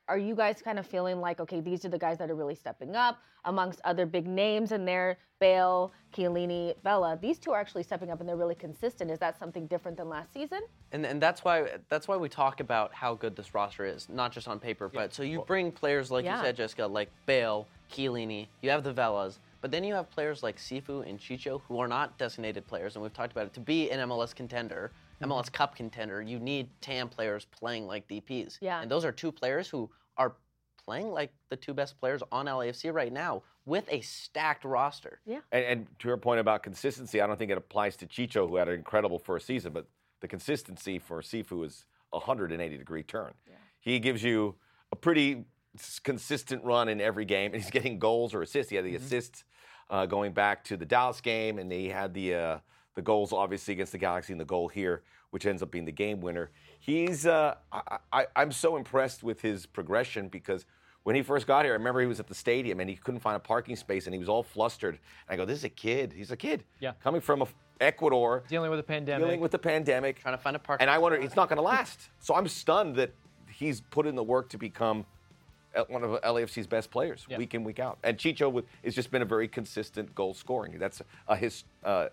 Are 0.09 0.17
you 0.17 0.35
guys 0.35 0.61
kind 0.61 0.79
of 0.79 0.87
feeling 0.87 1.19
like, 1.19 1.39
okay, 1.41 1.59
these 1.59 1.83
are 1.83 1.89
the 1.89 1.97
guys 1.99 2.17
that 2.19 2.29
are 2.31 2.35
really 2.35 2.55
stepping 2.55 2.95
up 2.95 3.17
amongst 3.43 3.81
other 3.83 4.05
big 4.05 4.25
names 4.25 4.71
in 4.71 4.85
there? 4.85 5.17
Bale, 5.39 5.91
Chiellini, 6.15 6.73
Vela. 6.83 7.19
These 7.21 7.37
two 7.39 7.51
are 7.51 7.59
actually 7.59 7.83
stepping 7.83 8.09
up 8.09 8.21
and 8.21 8.27
they're 8.27 8.37
really 8.37 8.55
consistent. 8.55 9.11
Is 9.11 9.19
that 9.19 9.37
something 9.37 9.67
different 9.67 9.97
than 9.97 10.07
last 10.09 10.33
season? 10.33 10.61
And, 10.93 11.05
and 11.05 11.21
that's 11.21 11.43
why 11.43 11.67
that's 11.89 12.07
why 12.07 12.15
we 12.15 12.29
talk 12.29 12.59
about 12.61 12.93
how 12.93 13.13
good 13.15 13.35
this 13.35 13.53
roster 13.53 13.85
is, 13.85 14.07
not 14.09 14.31
just 14.31 14.47
on 14.47 14.59
paper, 14.59 14.87
but 14.89 15.13
so 15.13 15.23
you 15.23 15.43
bring 15.45 15.71
players 15.71 16.09
like 16.09 16.23
Yeah. 16.25 16.37
you 16.37 16.43
said, 16.45 16.55
Jessica, 16.55 16.87
like 16.87 17.09
Bale, 17.25 17.67
Chiellini, 17.91 18.47
you 18.61 18.69
have 18.69 18.83
the 18.83 18.93
Velas, 18.93 19.37
but 19.61 19.69
then 19.71 19.83
you 19.83 19.93
have 19.93 20.09
players 20.09 20.41
like 20.41 20.57
Sifu 20.57 21.07
and 21.07 21.19
Chicho 21.19 21.61
who 21.67 21.79
are 21.79 21.87
not 21.87 22.17
designated 22.17 22.65
players, 22.65 22.95
and 22.95 23.03
we've 23.03 23.13
talked 23.13 23.33
about 23.33 23.45
it. 23.45 23.53
To 23.55 23.59
be 23.59 23.91
an 23.91 24.07
MLS 24.09 24.33
contender. 24.33 24.91
MLS 25.23 25.51
Cup 25.51 25.75
contender, 25.75 26.21
you 26.21 26.39
need 26.39 26.69
TAM 26.81 27.09
players 27.09 27.45
playing 27.45 27.87
like 27.87 28.07
DPs. 28.07 28.57
Yeah. 28.61 28.81
And 28.81 28.91
those 28.91 29.05
are 29.05 29.11
two 29.11 29.31
players 29.31 29.67
who 29.67 29.89
are 30.17 30.35
playing 30.83 31.11
like 31.11 31.31
the 31.49 31.55
two 31.55 31.73
best 31.73 31.99
players 31.99 32.21
on 32.31 32.45
LAFC 32.45 32.93
right 32.93 33.11
now 33.11 33.43
with 33.65 33.85
a 33.91 34.01
stacked 34.01 34.63
roster. 34.63 35.19
Yeah. 35.25 35.39
And, 35.51 35.65
and 35.65 35.87
to 35.99 36.07
your 36.07 36.17
point 36.17 36.39
about 36.39 36.63
consistency, 36.63 37.21
I 37.21 37.27
don't 37.27 37.37
think 37.37 37.51
it 37.51 37.57
applies 37.57 37.97
to 37.97 38.05
Chicho, 38.05 38.47
who 38.47 38.55
had 38.55 38.69
an 38.69 38.75
incredible 38.75 39.19
first 39.19 39.45
season, 39.45 39.73
but 39.73 39.87
the 40.21 40.27
consistency 40.27 40.99
for 40.99 41.21
Sifu 41.21 41.65
is 41.65 41.85
a 42.13 42.17
180 42.17 42.77
degree 42.77 43.03
turn. 43.03 43.33
Yeah. 43.47 43.55
He 43.79 43.99
gives 43.99 44.23
you 44.23 44.55
a 44.91 44.95
pretty 44.95 45.45
consistent 46.03 46.63
run 46.63 46.89
in 46.89 47.01
every 47.01 47.25
game, 47.25 47.53
and 47.53 47.61
he's 47.61 47.71
getting 47.71 47.99
goals 47.99 48.33
or 48.33 48.41
assists. 48.41 48.69
He 48.69 48.75
had 48.75 48.85
the 48.85 48.95
assists 48.95 49.43
uh, 49.89 50.05
going 50.05 50.33
back 50.33 50.63
to 50.65 50.77
the 50.77 50.85
Dallas 50.85 51.21
game, 51.21 51.59
and 51.59 51.71
he 51.71 51.89
had 51.89 52.13
the 52.13 52.35
uh, 52.35 52.57
the 52.97 53.01
goals 53.03 53.31
obviously 53.31 53.73
against 53.75 53.91
the 53.91 53.97
Galaxy 53.99 54.33
and 54.33 54.41
the 54.41 54.45
goal 54.45 54.67
here, 54.67 55.03
which 55.29 55.45
ends 55.45 55.61
up 55.61 55.69
being 55.69 55.85
the 55.85 55.91
game 55.91 56.19
winner. 56.19 56.49
He's 56.79 57.27
uh, 57.27 57.53
I, 57.71 57.99
I, 58.11 58.25
I'm 58.35 58.51
so 58.51 58.75
impressed 58.75 59.21
with 59.21 59.39
his 59.39 59.67
progression 59.67 60.29
because 60.29 60.65
when 61.03 61.15
he 61.15 61.21
first 61.21 61.45
got 61.45 61.63
here, 61.63 61.73
I 61.73 61.77
remember 61.77 62.01
he 62.01 62.07
was 62.07 62.19
at 62.19 62.25
the 62.25 62.33
stadium 62.33 62.79
and 62.79 62.89
he 62.89 62.95
couldn't 62.95 63.19
find 63.19 63.35
a 63.35 63.39
parking 63.39 63.75
space 63.75 64.07
and 64.07 64.15
he 64.15 64.19
was 64.19 64.27
all 64.27 64.41
flustered. 64.41 64.95
And 64.95 64.99
I 65.29 65.35
go, 65.37 65.45
"This 65.45 65.59
is 65.59 65.63
a 65.63 65.69
kid. 65.69 66.11
He's 66.11 66.31
a 66.31 66.35
kid. 66.35 66.63
Yeah. 66.79 66.93
Coming 67.03 67.21
from 67.21 67.43
a, 67.43 67.47
Ecuador, 67.79 68.43
Dealing 68.49 68.71
with 68.71 68.79
a 68.79 68.83
pandemic. 68.83 69.23
dealing 69.23 69.39
with 69.39 69.51
the 69.51 69.59
pandemic, 69.59 70.19
Trying 70.19 70.35
to 70.35 70.41
find 70.41 70.55
a 70.55 70.59
park. 70.59 70.81
and 70.81 70.89
I 70.89 70.97
wonder 70.97 71.19
it's 71.19 71.35
not 71.35 71.49
going 71.49 71.57
to 71.57 71.61
last. 71.63 72.09
So 72.19 72.33
I'm 72.33 72.47
stunned 72.47 72.95
that 72.95 73.11
he's 73.47 73.81
put 73.81 74.07
in 74.07 74.15
the 74.15 74.23
work 74.23 74.49
to 74.49 74.57
become 74.57 75.05
uh, 75.75 75.83
one 75.87 76.03
of 76.03 76.19
LAFC's 76.23 76.65
best 76.65 76.89
players 76.89 77.27
Yeah. 77.29 77.37
week 77.37 77.53
in 77.53 77.63
week 77.63 77.77
out. 77.79 77.99
And 78.03 78.17
Chicho 78.17 78.51
with, 78.51 78.65
has 78.83 78.95
just 78.95 79.11
been 79.11 79.21
a 79.21 79.25
very 79.25 79.47
consistent 79.47 80.15
goal 80.15 80.33
scoring. 80.33 80.79
That's 80.79 81.03
a 81.27 81.35
his. 81.35 81.63
Uh, 81.83 82.07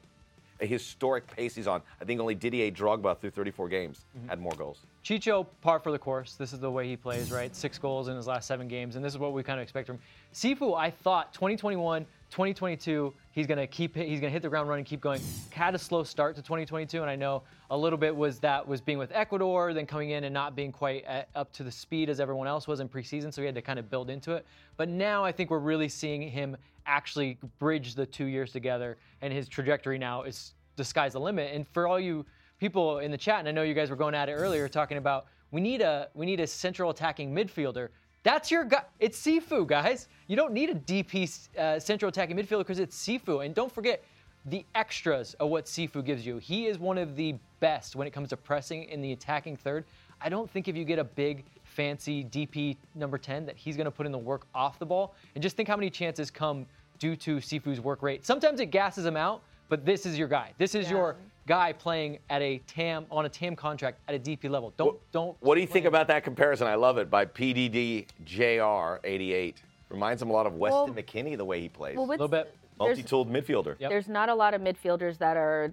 a 0.60 0.66
historic 0.66 1.26
pace 1.26 1.54
he's 1.54 1.66
on. 1.66 1.82
I 2.00 2.04
think 2.04 2.20
only 2.20 2.34
Didier 2.34 2.70
Drogba 2.70 3.18
through 3.18 3.30
34 3.30 3.68
games 3.68 4.04
Mm-hmm. 4.16 4.28
had 4.28 4.40
more 4.40 4.52
goals. 4.52 4.78
Chicho, 5.04 5.46
par 5.60 5.80
for 5.80 5.90
the 5.90 5.98
course. 5.98 6.34
This 6.36 6.52
is 6.52 6.60
the 6.60 6.70
way 6.70 6.86
he 6.88 6.96
plays, 6.96 7.30
right? 7.32 7.54
Six 7.54 7.78
goals 7.78 8.08
in 8.08 8.16
his 8.16 8.26
last 8.26 8.46
seven 8.46 8.68
games, 8.68 8.96
and 8.96 9.04
this 9.04 9.12
is 9.12 9.18
what 9.18 9.32
we 9.32 9.42
kind 9.42 9.58
of 9.58 9.62
expect 9.64 9.86
from 9.88 9.96
him. 9.96 10.02
Sifu, 10.32 10.76
I 10.76 10.90
thought 10.90 11.32
2021, 11.34 12.06
2022, 12.34 13.14
he's 13.30 13.46
gonna 13.46 13.64
keep 13.64 13.94
he's 13.94 14.18
gonna 14.18 14.28
hit 14.28 14.42
the 14.42 14.48
ground 14.48 14.68
running, 14.68 14.84
keep 14.84 15.00
going. 15.00 15.20
Had 15.50 15.76
a 15.76 15.78
slow 15.78 16.02
start 16.02 16.34
to 16.34 16.42
2022, 16.42 17.00
and 17.00 17.08
I 17.08 17.14
know 17.14 17.44
a 17.70 17.78
little 17.78 17.96
bit 17.96 18.14
was 18.14 18.40
that 18.40 18.66
was 18.66 18.80
being 18.80 18.98
with 18.98 19.12
Ecuador, 19.12 19.72
then 19.72 19.86
coming 19.86 20.10
in 20.10 20.24
and 20.24 20.34
not 20.34 20.56
being 20.56 20.72
quite 20.72 21.04
at, 21.04 21.28
up 21.36 21.52
to 21.52 21.62
the 21.62 21.70
speed 21.70 22.10
as 22.10 22.18
everyone 22.18 22.48
else 22.48 22.66
was 22.66 22.80
in 22.80 22.88
preseason, 22.88 23.32
so 23.32 23.40
he 23.40 23.46
had 23.46 23.54
to 23.54 23.62
kind 23.62 23.78
of 23.78 23.88
build 23.88 24.10
into 24.10 24.32
it. 24.32 24.44
But 24.76 24.88
now 24.88 25.24
I 25.24 25.30
think 25.30 25.48
we're 25.48 25.60
really 25.60 25.88
seeing 25.88 26.28
him 26.28 26.56
actually 26.86 27.38
bridge 27.60 27.94
the 27.94 28.04
two 28.04 28.24
years 28.24 28.50
together, 28.50 28.96
and 29.22 29.32
his 29.32 29.48
trajectory 29.48 29.96
now 29.96 30.24
is 30.24 30.54
the 30.74 30.84
sky's 30.84 31.12
the 31.12 31.20
limit. 31.20 31.54
And 31.54 31.68
for 31.68 31.86
all 31.86 32.00
you 32.00 32.26
people 32.58 32.98
in 32.98 33.12
the 33.12 33.18
chat, 33.18 33.38
and 33.38 33.48
I 33.48 33.52
know 33.52 33.62
you 33.62 33.74
guys 33.74 33.90
were 33.90 33.96
going 33.96 34.16
at 34.16 34.28
it 34.28 34.32
earlier, 34.32 34.68
talking 34.68 34.98
about 34.98 35.26
we 35.52 35.60
need 35.60 35.82
a 35.82 36.08
we 36.14 36.26
need 36.26 36.40
a 36.40 36.48
central 36.48 36.90
attacking 36.90 37.32
midfielder. 37.32 37.90
That's 38.24 38.50
your 38.50 38.64
guy. 38.64 38.82
It's 38.98 39.20
Sifu, 39.20 39.66
guys. 39.66 40.08
You 40.26 40.34
don't 40.34 40.52
need 40.52 40.70
a 40.70 40.74
DP 40.74 41.56
uh, 41.56 41.78
central 41.78 42.08
attacking 42.08 42.37
midfielder 42.37 42.58
because 42.58 42.78
it's 42.80 42.96
Sifu. 43.06 43.44
And 43.44 43.54
don't 43.54 43.70
forget 43.70 44.02
the 44.46 44.64
extras 44.74 45.34
of 45.34 45.50
what 45.50 45.66
Sifu 45.66 46.02
gives 46.04 46.26
you. 46.26 46.38
He 46.38 46.66
is 46.66 46.78
one 46.78 46.96
of 46.96 47.16
the 47.16 47.37
best 47.60 47.96
when 47.96 48.06
it 48.06 48.12
comes 48.12 48.30
to 48.30 48.37
pressing 48.38 48.84
in 48.84 49.02
the 49.02 49.12
attacking 49.12 49.56
third. 49.56 49.84
I 50.22 50.30
don't 50.30 50.50
think 50.50 50.68
if 50.68 50.76
you 50.76 50.84
get 50.84 50.98
a 50.98 51.04
big, 51.04 51.44
fancy 51.64 52.24
DP 52.24 52.78
number 52.94 53.18
10 53.18 53.44
that 53.44 53.56
he's 53.56 53.76
going 53.76 53.84
to 53.84 53.90
put 53.90 54.06
in 54.06 54.12
the 54.12 54.18
work 54.18 54.46
off 54.54 54.78
the 54.78 54.87
ball. 54.87 55.14
And 55.34 55.42
just 55.42 55.54
think 55.54 55.68
how 55.68 55.76
many 55.76 55.90
chances 55.90 56.30
come 56.30 56.64
due 56.98 57.16
to 57.16 57.37
Sifu's 57.37 57.80
work 57.80 58.02
rate. 58.02 58.24
Sometimes 58.24 58.58
it 58.58 58.66
gasses 58.66 59.04
him 59.04 59.18
out, 59.18 59.42
but 59.68 59.84
this 59.84 60.06
is 60.06 60.18
your 60.18 60.28
guy. 60.28 60.52
This 60.56 60.74
is 60.74 60.90
your 60.90 61.16
guy 61.46 61.72
playing 61.72 62.18
at 62.30 62.42
a 62.42 62.59
TAM 62.66 63.07
on 63.11 63.26
a 63.26 63.28
TAM 63.28 63.57
contract 63.57 63.98
at 64.09 64.14
a 64.14 64.18
DP 64.18 64.50
level. 64.50 64.72
Don't 64.76 64.98
don't. 65.12 65.37
What 65.40 65.54
do 65.54 65.61
you 65.61 65.66
think 65.66 65.87
about 65.87 66.09
that 66.09 66.24
comparison? 66.24 66.66
I 66.66 66.74
love 66.74 66.98
it 66.98 67.11
by 67.11 67.24
PDD 67.26 68.07
JR 68.24 69.00
88. 69.07 69.62
Reminds 69.90 70.22
him 70.22 70.30
a 70.30 70.33
lot 70.33 70.46
of 70.46 70.54
Weston 70.54 70.94
Well- 70.94 71.02
McKennie 71.02 71.37
the 71.37 71.44
way 71.44 71.61
he 71.61 71.68
plays. 71.68 71.96
Well, 71.96 72.07
A 72.07 72.07
little 72.07 72.28
bit. 72.28 72.54
Multi-tooled 72.78 73.30
midfielder. 73.30 73.76
Yep. 73.78 73.88
There's 73.88 74.09
not 74.09 74.28
a 74.28 74.35
lot 74.35 74.52
of 74.52 74.61
midfielders 74.61 75.16
that 75.18 75.37
are 75.37 75.72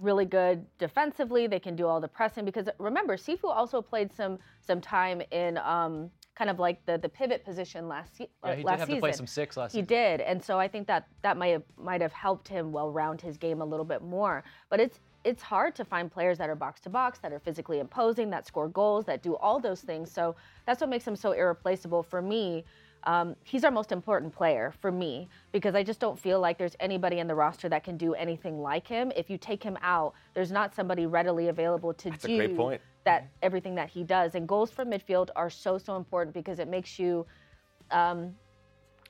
really 0.00 0.24
good 0.24 0.64
defensively. 0.78 1.46
They 1.46 1.60
can 1.60 1.76
do 1.76 1.86
all 1.86 2.00
the 2.00 2.08
pressing 2.08 2.46
because 2.46 2.66
remember, 2.78 3.16
Sifu 3.16 3.44
also 3.44 3.82
played 3.82 4.12
some 4.12 4.38
some 4.60 4.80
time 4.80 5.20
in 5.30 5.58
um, 5.58 6.10
kind 6.34 6.50
of 6.50 6.58
like 6.58 6.84
the 6.86 6.98
the 6.98 7.08
pivot 7.08 7.44
position 7.44 7.88
last 7.88 8.16
se- 8.16 8.28
Yeah, 8.44 8.50
he 8.50 8.52
uh, 8.52 8.56
did 8.56 8.64
last 8.64 8.78
have 8.80 8.86
season. 8.88 8.96
to 8.96 9.00
play 9.00 9.12
some 9.12 9.26
six 9.26 9.56
last 9.56 9.72
He 9.72 9.78
season. 9.80 9.88
He 9.88 9.94
did, 9.94 10.20
and 10.20 10.42
so 10.42 10.58
I 10.58 10.68
think 10.68 10.86
that 10.88 11.06
that 11.22 11.36
might 11.36 11.48
have 11.48 11.62
might 11.76 12.00
have 12.00 12.12
helped 12.12 12.48
him 12.48 12.72
well 12.72 12.90
round 12.90 13.20
his 13.20 13.36
game 13.36 13.60
a 13.60 13.64
little 13.64 13.84
bit 13.84 14.02
more. 14.02 14.44
But 14.68 14.80
it's 14.80 15.00
it's 15.24 15.42
hard 15.42 15.74
to 15.76 15.84
find 15.84 16.12
players 16.12 16.36
that 16.38 16.50
are 16.50 16.54
box 16.54 16.80
to 16.82 16.90
box, 16.90 17.18
that 17.20 17.32
are 17.32 17.38
physically 17.38 17.78
imposing, 17.80 18.28
that 18.30 18.46
score 18.46 18.68
goals, 18.68 19.06
that 19.06 19.22
do 19.22 19.36
all 19.36 19.58
those 19.58 19.80
things. 19.80 20.10
So 20.10 20.36
that's 20.66 20.80
what 20.82 20.90
makes 20.90 21.06
him 21.06 21.16
so 21.16 21.32
irreplaceable 21.32 22.02
for 22.02 22.20
me. 22.20 22.64
Um, 23.04 23.36
he's 23.44 23.64
our 23.64 23.70
most 23.70 23.92
important 23.92 24.34
player 24.34 24.72
for 24.80 24.90
me 24.90 25.28
because 25.52 25.74
I 25.74 25.82
just 25.82 26.00
don't 26.00 26.18
feel 26.18 26.40
like 26.40 26.56
there's 26.58 26.76
anybody 26.80 27.18
in 27.18 27.26
the 27.26 27.34
roster 27.34 27.68
that 27.68 27.84
can 27.84 27.96
do 27.96 28.14
anything 28.14 28.60
like 28.60 28.86
him. 28.86 29.12
If 29.14 29.28
you 29.28 29.36
take 29.36 29.62
him 29.62 29.76
out, 29.82 30.14
there's 30.32 30.50
not 30.50 30.74
somebody 30.74 31.06
readily 31.06 31.48
available 31.48 31.92
to 31.94 32.10
That's 32.10 32.24
a 32.24 32.28
do 32.28 32.36
great 32.38 32.56
point. 32.56 32.80
that 33.04 33.28
everything 33.42 33.74
that 33.74 33.90
he 33.90 34.04
does. 34.04 34.34
And 34.34 34.48
goals 34.48 34.70
from 34.70 34.90
midfield 34.90 35.28
are 35.36 35.50
so 35.50 35.76
so 35.76 35.96
important 35.96 36.34
because 36.34 36.58
it 36.58 36.68
makes 36.68 36.98
you 36.98 37.26
um, 37.90 38.34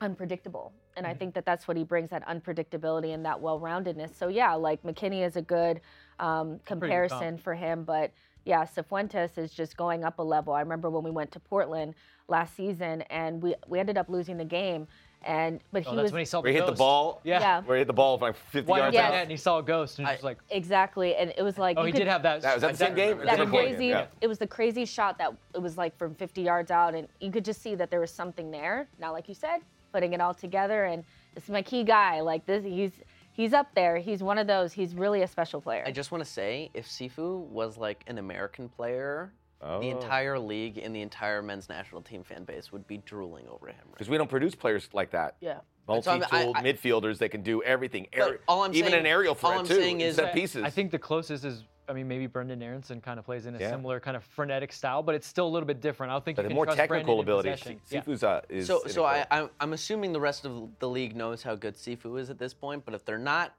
unpredictable. 0.01 0.73
And 0.97 1.05
I 1.05 1.13
think 1.13 1.33
that 1.33 1.45
that's 1.45 1.67
what 1.67 1.75
he 1.75 1.83
brings 1.83 2.09
that 2.11 2.25
unpredictability 2.25 3.13
and 3.13 3.25
that 3.25 3.39
well-roundedness. 3.41 4.15
So 4.17 4.29
yeah, 4.29 4.53
like 4.53 4.81
McKennie 4.83 5.25
is 5.25 5.35
a 5.35 5.41
good 5.41 5.81
um, 6.19 6.59
comparison 6.65 7.37
for 7.37 7.53
him, 7.53 7.83
but 7.83 8.11
yeah, 8.45 8.63
Cifuentes 8.65 9.37
is 9.37 9.51
just 9.51 9.75
going 9.75 10.03
up 10.03 10.19
a 10.19 10.23
level. 10.23 10.53
I 10.53 10.61
remember 10.61 10.89
when 10.89 11.03
we 11.03 11.11
went 11.11 11.31
to 11.33 11.39
Portland 11.39 11.95
last 12.27 12.55
season 12.55 13.01
and 13.09 13.41
we 13.41 13.55
we 13.67 13.79
ended 13.79 13.97
up 13.97 14.07
losing 14.07 14.37
the 14.37 14.45
game, 14.45 14.87
and 15.23 15.59
but 15.71 15.79
oh, 15.87 15.89
he 15.89 15.93
Oh, 15.93 15.95
that's 15.95 16.03
was 16.03 16.11
when 16.11 16.19
he 16.19 16.25
saw 16.25 16.41
Where 16.41 16.51
he 16.51 16.57
hit 16.57 16.67
the 16.67 16.71
ball. 16.71 17.21
Yeah. 17.23 17.39
Yeah. 17.39 17.61
Where 17.63 17.77
he 17.77 17.79
hit 17.81 17.87
the 17.87 17.93
ball 17.93 18.17
like 18.19 18.35
50 18.35 18.69
Wide 18.69 18.77
yards 18.77 18.95
open 18.95 19.03
Yes. 19.03 19.13
out. 19.13 19.21
and 19.23 19.31
he 19.31 19.37
saw 19.37 19.57
a 19.57 19.63
ghost, 19.63 19.97
and 19.97 20.07
he 20.07 20.13
was 20.13 20.23
like, 20.23 20.37
exactly, 20.51 21.15
and 21.15 21.33
it 21.35 21.41
was 21.41 21.57
like 21.57 21.77
"Oh, 21.77 21.83
he 21.85 21.91
could- 21.91 21.97
did 21.99 22.07
have 22.07 22.21
that." 22.23 22.41
That- 22.41 22.53
was 22.55 22.61
that 22.61 22.71
the 22.73 22.77
same 22.77 22.95
game? 22.95 23.17
that 23.17 23.25
Different 23.31 23.51
crazy 23.51 23.87
yeah. 23.87 24.05
it 24.21 24.27
was 24.27 24.37
the 24.37 24.47
crazy 24.47 24.85
shot 24.85 25.17
that 25.17 25.33
it 25.55 25.61
was 25.61 25.75
like 25.77 25.97
from 25.97 26.13
50 26.15 26.41
yards 26.43 26.69
out 26.69 26.93
and 26.93 27.07
you 27.19 27.31
could 27.31 27.43
just 27.45 27.61
see 27.63 27.73
that 27.75 27.89
there 27.89 27.99
was 27.99 28.11
something 28.11 28.51
there 28.51 28.87
now 28.99 29.11
like 29.11 29.27
you 29.27 29.33
said 29.35 29.57
putting 29.91 30.13
it 30.13 30.21
all 30.21 30.33
together 30.33 30.85
and 30.85 31.03
this 31.33 31.45
is 31.45 31.49
my 31.49 31.61
key 31.61 31.83
guy 31.83 32.19
like 32.21 32.45
this 32.45 32.63
he's 32.63 32.91
he's 33.35 33.53
up 33.53 33.67
there 33.75 33.97
he's 33.97 34.23
one 34.23 34.37
of 34.37 34.47
those 34.47 34.73
he's 34.73 34.95
really 34.95 35.21
a 35.21 35.27
special 35.27 35.59
player 35.61 35.83
I 35.85 35.91
just 35.91 36.11
want 36.11 36.23
to 36.23 36.29
say, 36.29 36.71
if 36.73 36.87
Sifu 36.87 37.45
was 37.47 37.77
like 37.77 38.03
an 38.07 38.17
American 38.17 38.69
player, 38.69 39.33
Oh. 39.61 39.79
the 39.79 39.89
entire 39.89 40.37
league 40.37 40.77
and 40.77 40.93
the 40.95 41.01
entire 41.01 41.41
men's 41.41 41.69
national 41.69 42.01
team 42.01 42.23
fan 42.23 42.43
base 42.43 42.71
would 42.73 42.85
be 42.87 42.97
drooling 42.97 43.47
over 43.47 43.67
him. 43.67 43.75
Right? 43.85 43.91
Because 43.93 44.09
we 44.09 44.17
don't 44.17 44.29
produce 44.29 44.53
players 44.53 44.89
like 44.93 45.11
that. 45.11 45.37
yeah 45.39 45.59
So 45.87 45.93
I'm- 46.11 46.19
Multi-tooled 46.19 46.55
I- 46.57 46.59
I- 46.59 46.63
midfielders 46.63 47.17
that 47.19 47.29
can 47.29 47.41
do 47.41 47.63
everything. 47.63 48.05
But 48.11 48.19
Aer- 48.21 48.39
all 48.49 48.63
I'm 48.63 48.73
even 48.75 48.91
saying- 48.91 48.99
an 49.01 49.05
aerial 49.07 49.33
threat 49.33 49.53
all 49.53 49.59
I'm 49.59 49.65
too. 49.65 49.75
saying 49.75 50.01
is 50.01 50.15
set 50.17 50.33
pieces. 50.33 50.63
I 50.63 50.69
think 50.69 50.91
the 50.91 50.99
closest 50.99 51.45
is, 51.45 51.63
I 51.87 51.93
mean, 51.93 52.07
maybe 52.07 52.27
Brenden 52.27 52.61
Aaronson 52.63 52.99
kind 53.01 53.19
of 53.19 53.25
plays 53.25 53.45
in 53.45 53.55
a 53.55 53.59
Yeah. 53.59 53.69
similar 53.69 53.99
kind 53.99 54.17
of 54.17 54.23
frenetic 54.23 54.71
style, 54.71 55.03
but 55.03 55.15
it's 55.15 55.27
still 55.27 55.47
a 55.47 55.49
little 55.49 55.67
bit 55.67 55.81
different. 55.81 56.11
I 56.11 56.15
don't 56.15 56.25
think 56.25 56.35
but 56.37 56.43
you 56.43 56.47
the 56.47 56.49
can 56.49 56.55
more 56.55 56.65
trust 56.65 56.77
technical 56.77 57.17
Brenden 57.17 57.21
ability, 57.21 57.51
possession. 57.51 57.81
Yeah. 57.89 58.01
Sifu's 58.01 58.23
uh, 58.23 58.41
is. 58.49 58.67
So, 58.67 58.81
so 58.87 59.03
a 59.05 59.07
I. 59.07 59.25
I'm, 59.31 59.49
I'm 59.59 59.73
assuming 59.73 60.11
the 60.13 60.19
rest 60.19 60.45
of 60.45 60.69
the 60.79 60.89
league 60.89 61.15
knows 61.15 61.43
how 61.43 61.55
good 61.55 61.75
Sifu 61.75 62.19
is 62.19 62.29
at 62.29 62.39
this 62.39 62.53
point, 62.53 62.85
but 62.85 62.93
if 62.93 63.05
they're 63.05 63.17
not, 63.17 63.55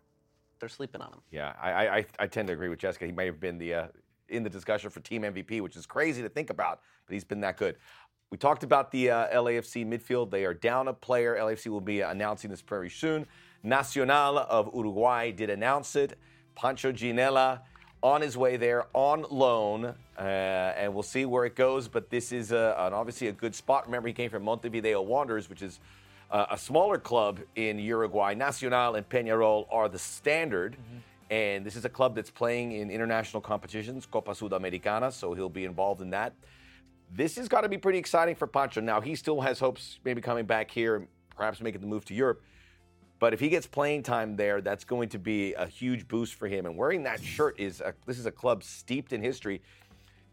they're 0.58 0.68
sleeping 0.68 1.00
on 1.00 1.12
him. 1.12 1.20
Yeah, 1.30 1.52
I, 1.60 1.70
I, 1.72 1.96
I- 1.98 2.06
I 2.20 2.26
tend 2.26 2.48
to 2.48 2.54
agree 2.54 2.68
with 2.68 2.78
Jessica. 2.78 3.06
He 3.06 3.12
may 3.12 3.26
have 3.26 3.38
been 3.40 3.58
the 3.58 3.74
uh, 3.74 3.86
in 4.28 4.42
the 4.42 4.50
discussion 4.50 4.90
for 4.90 5.00
team 5.00 5.22
MVP, 5.22 5.60
which 5.60 5.76
is 5.76 5.86
crazy 5.86 6.22
to 6.22 6.28
think 6.28 6.50
about, 6.50 6.80
but 7.06 7.12
he's 7.14 7.24
been 7.24 7.40
that 7.42 7.56
good. 7.56 7.76
We 8.30 8.36
talked 8.38 8.64
about 8.64 8.90
the 8.90 9.10
uh, 9.10 9.28
LAFC 9.40 9.86
midfield. 9.86 10.32
They 10.32 10.44
are 10.44 10.54
down 10.54 10.88
a 10.88 10.92
player. 10.92 11.36
LAFC 11.36 11.68
will 11.68 11.80
be 11.80 12.00
announcing 12.00 12.50
this 12.50 12.60
very 12.60 12.90
soon. 12.90 13.24
Nacional 13.62 14.38
of 14.38 14.68
Uruguay 14.74 15.30
did 15.30 15.48
announce 15.50 15.94
it. 15.94 16.18
Pancho 16.56 16.90
Ginella 16.90 17.60
on 18.06 18.20
his 18.20 18.36
way 18.36 18.56
there 18.56 18.86
on 18.92 19.26
loan, 19.30 19.84
uh, 19.84 20.20
and 20.20 20.94
we'll 20.94 21.02
see 21.02 21.24
where 21.26 21.44
it 21.44 21.56
goes. 21.56 21.88
But 21.88 22.08
this 22.08 22.30
is 22.30 22.52
uh 22.52 22.74
an, 22.78 22.92
obviously 22.92 23.26
a 23.26 23.32
good 23.32 23.54
spot. 23.54 23.86
Remember, 23.86 24.06
he 24.06 24.14
came 24.14 24.30
from 24.30 24.44
Montevideo 24.44 25.02
Wanderers, 25.02 25.50
which 25.50 25.60
is 25.60 25.80
uh, 26.30 26.46
a 26.50 26.58
smaller 26.58 26.98
club 26.98 27.40
in 27.56 27.80
Uruguay. 27.80 28.34
Nacional 28.34 28.94
and 28.94 29.08
Peñarol 29.08 29.66
are 29.72 29.88
the 29.88 29.98
standard. 29.98 30.76
And 31.28 31.66
this 31.66 31.74
is 31.74 31.84
a 31.84 31.88
club 31.88 32.14
that's 32.14 32.30
playing 32.30 32.70
in 32.70 32.88
international 32.88 33.40
competitions, 33.40 34.06
Copa 34.06 34.30
Sudamericana, 34.30 35.12
so 35.12 35.34
he'll 35.34 35.48
be 35.48 35.64
involved 35.64 36.00
in 36.00 36.10
that. 36.10 36.32
This 37.12 37.34
has 37.34 37.48
got 37.48 37.62
to 37.62 37.68
be 37.68 37.78
pretty 37.78 37.98
exciting 37.98 38.36
for 38.36 38.46
Pancho. 38.46 38.80
Now, 38.80 39.00
he 39.00 39.16
still 39.16 39.40
has 39.40 39.58
hopes 39.58 39.98
maybe 40.04 40.20
coming 40.20 40.46
back 40.46 40.70
here 40.70 40.94
and 40.94 41.08
perhaps 41.36 41.60
making 41.60 41.80
the 41.80 41.88
move 41.88 42.04
to 42.04 42.14
Europe. 42.14 42.40
But 43.18 43.32
if 43.32 43.40
he 43.40 43.48
gets 43.48 43.66
playing 43.66 44.02
time 44.02 44.36
there, 44.36 44.60
that's 44.60 44.84
going 44.84 45.08
to 45.10 45.18
be 45.18 45.54
a 45.54 45.66
huge 45.66 46.06
boost 46.06 46.34
for 46.34 46.48
him. 46.48 46.66
And 46.66 46.76
wearing 46.76 47.02
that 47.04 47.22
shirt 47.22 47.58
is 47.58 47.80
a, 47.80 47.94
this 48.04 48.18
is 48.18 48.26
a 48.26 48.30
club 48.30 48.62
steeped 48.62 49.12
in 49.12 49.22
history. 49.22 49.62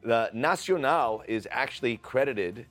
The 0.03 0.29
Nacional 0.33 1.23
is 1.27 1.47
actually 1.49 1.97
credited 1.97 2.65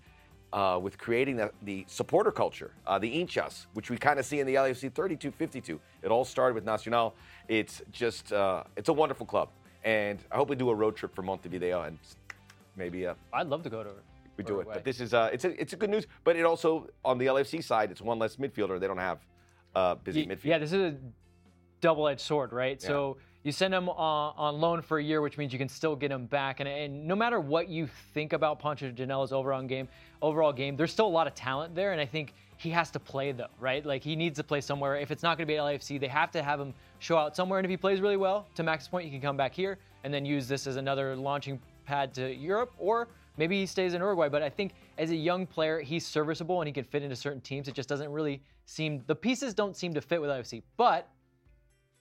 uh, 0.53 0.79
with 0.83 0.99
creating 0.99 1.37
the, 1.37 1.51
the 1.63 1.85
supporter 1.89 2.31
culture, 2.31 2.73
uh, 2.87 2.99
the 2.99 3.11
hinchas, 3.11 3.67
which 3.73 3.89
we 3.89 3.97
kind 3.97 4.19
of 4.19 4.27
see 4.27 4.41
in 4.41 4.47
the 4.47 4.55
LAFC 4.55 4.91
32-52. 4.93 5.79
It 6.03 6.11
all 6.11 6.27
started 6.27 6.55
with 6.55 6.67
Nacional. 6.67 7.15
It's 7.49 7.81
just 7.91 8.35
uh, 8.35 8.65
it's 8.77 8.91
a 8.91 8.93
wonderful 8.93 9.25
club, 9.25 9.49
and 9.83 10.19
I 10.31 10.37
hope 10.37 10.51
we 10.51 10.57
do 10.57 10.69
a 10.69 10.75
road 10.75 10.95
trip 10.95 11.15
for 11.15 11.23
Montevideo 11.23 11.83
and 11.83 11.99
maybe 12.77 13.07
uh, 13.07 13.15
I'd 13.33 13.47
love 13.47 13.63
to 13.63 13.71
go 13.71 13.83
to. 13.83 13.91
we 14.37 14.45
do 14.45 14.61
it. 14.61 14.67
But 14.71 14.85
this 14.85 15.01
is 15.01 15.15
uh, 15.15 15.31
it's 15.33 15.47
a 15.47 15.59
it's 15.61 15.73
a 15.73 15.77
good 15.77 15.91
news. 15.91 16.07
But 16.23 16.37
it 16.37 16.45
also 16.45 16.89
on 17.03 17.17
the 17.17 17.27
LFC 17.27 17.65
side, 17.65 17.91
it's 17.91 18.03
one 18.03 18.19
less 18.19 18.37
midfielder. 18.37 18.79
They 18.79 18.87
don't 18.87 18.99
have 18.99 19.19
uh, 19.75 19.95
busy 19.97 20.27
midfield. 20.27 20.45
Yeah, 20.45 20.59
this 20.59 20.73
is 20.73 20.95
a 20.95 20.97
double-edged 21.81 22.21
sword, 22.21 22.53
right? 22.53 22.81
So 22.81 23.17
you 23.43 23.53
send 23.53 23.75
him 23.75 23.89
uh, 23.89 23.93
on 23.93 24.61
loan 24.61 24.83
for 24.83 24.99
a 24.99 25.03
year, 25.03 25.21
which 25.21 25.37
means 25.37 25.53
you 25.53 25.59
can 25.59 25.69
still 25.69 25.97
get 25.97 26.13
him 26.13 26.27
back. 26.27 26.61
And, 26.61 26.69
and 26.69 27.07
no 27.07 27.17
matter 27.17 27.41
what 27.41 27.69
you 27.69 27.89
think 28.15 28.33
about 28.33 28.61
Pancho 28.61 28.91
Ginella's 28.91 29.33
overall 29.33 29.63
game, 29.63 29.89
overall 30.21 30.53
game, 30.53 30.77
there's 30.77 30.93
still 30.93 31.07
a 31.07 31.09
lot 31.09 31.27
of 31.27 31.35
talent 31.35 31.75
there, 31.75 31.93
and 31.93 32.01
I 32.01 32.07
think 32.07 32.35
he 32.59 32.71
has 32.71 32.93
to 32.93 33.01
play 33.01 33.33
though, 33.33 33.49
right? 33.59 33.85
Like 33.85 34.05
he 34.05 34.15
needs 34.15 34.37
to 34.37 34.45
play 34.45 34.61
somewhere. 34.61 34.97
If 34.97 35.11
it's 35.11 35.25
not 35.25 35.37
going 35.37 35.49
to 35.49 35.53
be 35.53 35.59
at 35.59 35.65
LAFC, 35.65 35.99
they 35.99 36.07
have 36.07 36.31
to 36.31 36.43
have 36.43 36.61
him 36.61 36.73
show 37.01 37.17
out 37.17 37.35
somewhere. 37.35 37.59
And 37.59 37.67
if 37.67 37.71
he 37.71 37.77
plays 37.77 38.01
really 38.01 38.17
well, 38.17 38.47
to 38.55 38.63
Max's 38.63 38.87
point, 38.89 39.05
he 39.05 39.11
can 39.11 39.21
come 39.21 39.37
back 39.37 39.53
here 39.53 39.79
and 40.05 40.15
then 40.15 40.25
use 40.25 40.47
this 40.47 40.69
as 40.69 40.77
another 40.77 41.17
launching 41.17 41.59
pad 41.85 42.15
to 42.15 42.33
Europe, 42.33 42.73
or 42.79 43.09
maybe 43.37 43.59
he 43.59 43.67
stays 43.67 43.95
in 43.95 44.01
Uruguay. 44.01 44.29
But 44.29 44.43
I 44.43 44.49
think 44.49 44.75
as 44.99 45.11
a 45.11 45.17
young 45.17 45.47
player, 45.47 45.81
he's 45.81 46.07
serviceable 46.07 46.61
and 46.61 46.67
he 46.69 46.73
can 46.73 46.85
fit 46.85 47.03
into 47.03 47.17
certain 47.17 47.41
teams. 47.41 47.69
It 47.69 47.75
just 47.75 47.89
doesn't 47.89 48.11
really 48.11 48.43
seem 48.67 49.03
the 49.07 49.15
pieces 49.15 49.55
don't 49.55 49.77
seem 49.77 49.93
to 49.95 50.01
fit 50.01 50.21
with 50.21 50.31
IFC. 50.31 50.63
but 50.77 51.09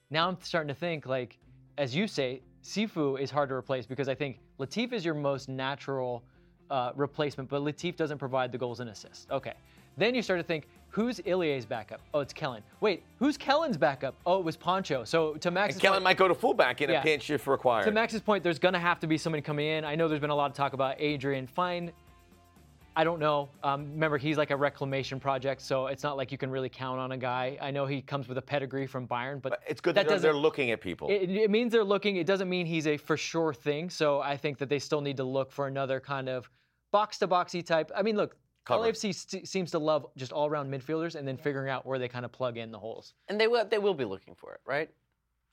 now 0.10 0.28
I'm 0.28 0.38
starting 0.42 0.68
to 0.68 0.74
think 0.74 1.06
like, 1.06 1.38
as 1.78 1.96
you 1.96 2.08
say, 2.08 2.42
Sifu 2.64 3.20
is 3.20 3.32
hard 3.32 3.50
to 3.50 3.56
replace 3.56 3.86
because 3.86 4.08
I 4.10 4.16
think 4.16 4.40
Latif 4.60 4.94
is 4.94 5.04
your 5.06 5.14
most 5.16 5.50
natural 5.50 6.24
uh, 6.70 6.92
replacement, 6.96 7.50
but 7.50 7.62
Latif 7.62 7.96
doesn't 7.96 8.18
provide 8.18 8.52
the 8.52 8.58
goals 8.58 8.80
and 8.80 8.90
assists. 8.90 9.26
Okay. 9.32 9.54
Then 9.98 10.16
you 10.16 10.22
start 10.22 10.40
to 10.40 10.44
think, 10.44 10.68
who's 10.90 11.20
Ilie's 11.20 11.66
backup? 11.66 12.00
Oh, 12.14 12.20
it's 12.22 12.34
Kellyn. 12.34 12.62
Wait, 12.80 13.04
who's 13.20 13.38
Kellyn's 13.38 13.78
backup? 13.78 14.16
Oh, 14.26 14.40
it 14.40 14.46
was 14.46 14.56
Pancho. 14.56 15.04
So 15.04 15.34
to 15.36 15.52
Max's 15.52 15.76
and 15.76 15.82
Kellyn 15.82 15.96
point, 15.98 16.04
might 16.04 16.18
go 16.18 16.28
to 16.28 16.36
fullback 16.36 16.82
in 16.82 16.90
Yeah. 16.90 17.02
a 17.02 17.04
pinch 17.04 17.30
if 17.30 17.48
required. 17.48 17.86
to 17.86 17.92
Max's 17.92 18.22
point, 18.22 18.44
there's 18.44 18.60
going 18.60 18.74
to 18.74 18.80
have 18.80 19.00
to 19.02 19.08
be 19.08 19.18
somebody 19.18 19.42
coming 19.42 19.68
in. 19.68 19.84
I 19.84 19.96
know 19.96 20.08
there's 20.08 20.22
been 20.22 20.30
a 20.30 20.36
lot 20.36 20.50
of 20.50 20.56
talk 20.56 20.74
about 20.74 20.96
Adrian 21.00 21.46
Fein. 21.48 21.92
I 22.96 23.04
don't 23.06 23.20
know. 23.20 23.50
Um, 23.64 23.92
remember, 23.94 24.18
he's 24.18 24.38
like 24.38 24.52
a 24.52 24.56
reclamation 24.56 25.20
project, 25.20 25.62
so 25.62 25.88
it's 25.88 26.04
not 26.04 26.18
like 26.18 26.32
you 26.32 26.38
can 26.38 26.52
really 26.52 26.68
count 26.68 27.00
on 27.00 27.14
a 27.14 27.18
guy. 27.18 27.58
I 27.62 27.72
know 27.72 27.86
he 27.86 28.02
comes 28.02 28.28
with 28.28 28.38
a 28.38 28.42
pedigree 28.42 28.86
from 28.86 29.08
Bayern, 29.08 29.42
but 29.42 29.52
But 29.52 29.60
it's 29.68 29.80
good 29.80 29.96
that 29.96 30.02
that 30.04 30.08
they're, 30.10 30.16
doesn't. 30.18 30.32
they're 30.32 30.40
looking 30.40 30.72
at 30.72 30.82
people. 30.82 31.08
It, 31.10 31.30
it 31.30 31.50
means 31.50 31.72
they're 31.72 31.84
looking. 31.86 32.18
It 32.18 32.28
doesn't 32.28 32.50
mean 32.50 32.66
he's 32.66 32.88
a 32.88 32.98
for 32.98 33.16
sure 33.16 33.54
thing. 33.54 33.90
So 33.90 34.20
I 34.20 34.36
think 34.36 34.58
that 34.58 34.68
they 34.68 34.80
still 34.80 35.00
need 35.02 35.18
to 35.18 35.24
look 35.24 35.52
for 35.52 35.68
another 35.68 36.00
kind 36.02 36.28
of 36.28 36.50
box 36.92 37.18
to 37.20 37.28
boxy 37.28 37.66
type. 37.66 37.92
I 37.96 38.02
mean, 38.02 38.18
look, 38.18 38.36
Cover. 38.66 38.84
LAFC 38.92 39.16
st- 39.16 39.48
seems 39.48 39.72
to 39.72 39.80
love 39.80 40.06
just 40.18 40.32
all 40.34 40.48
around 40.48 40.72
midfielders 40.72 41.16
and 41.16 41.28
then 41.28 41.38
figuring 41.38 41.70
out 41.70 41.86
where 41.86 41.98
they 41.98 42.08
kind 42.08 42.26
of 42.26 42.32
plug 42.32 42.58
in 42.58 42.72
the 42.72 42.78
holes. 42.80 43.14
And 43.30 43.40
they 43.40 43.48
will 43.48 43.66
they 43.66 43.80
will 43.80 43.94
be 43.94 44.06
looking 44.06 44.36
for 44.36 44.54
it, 44.54 44.60
right? 44.66 44.90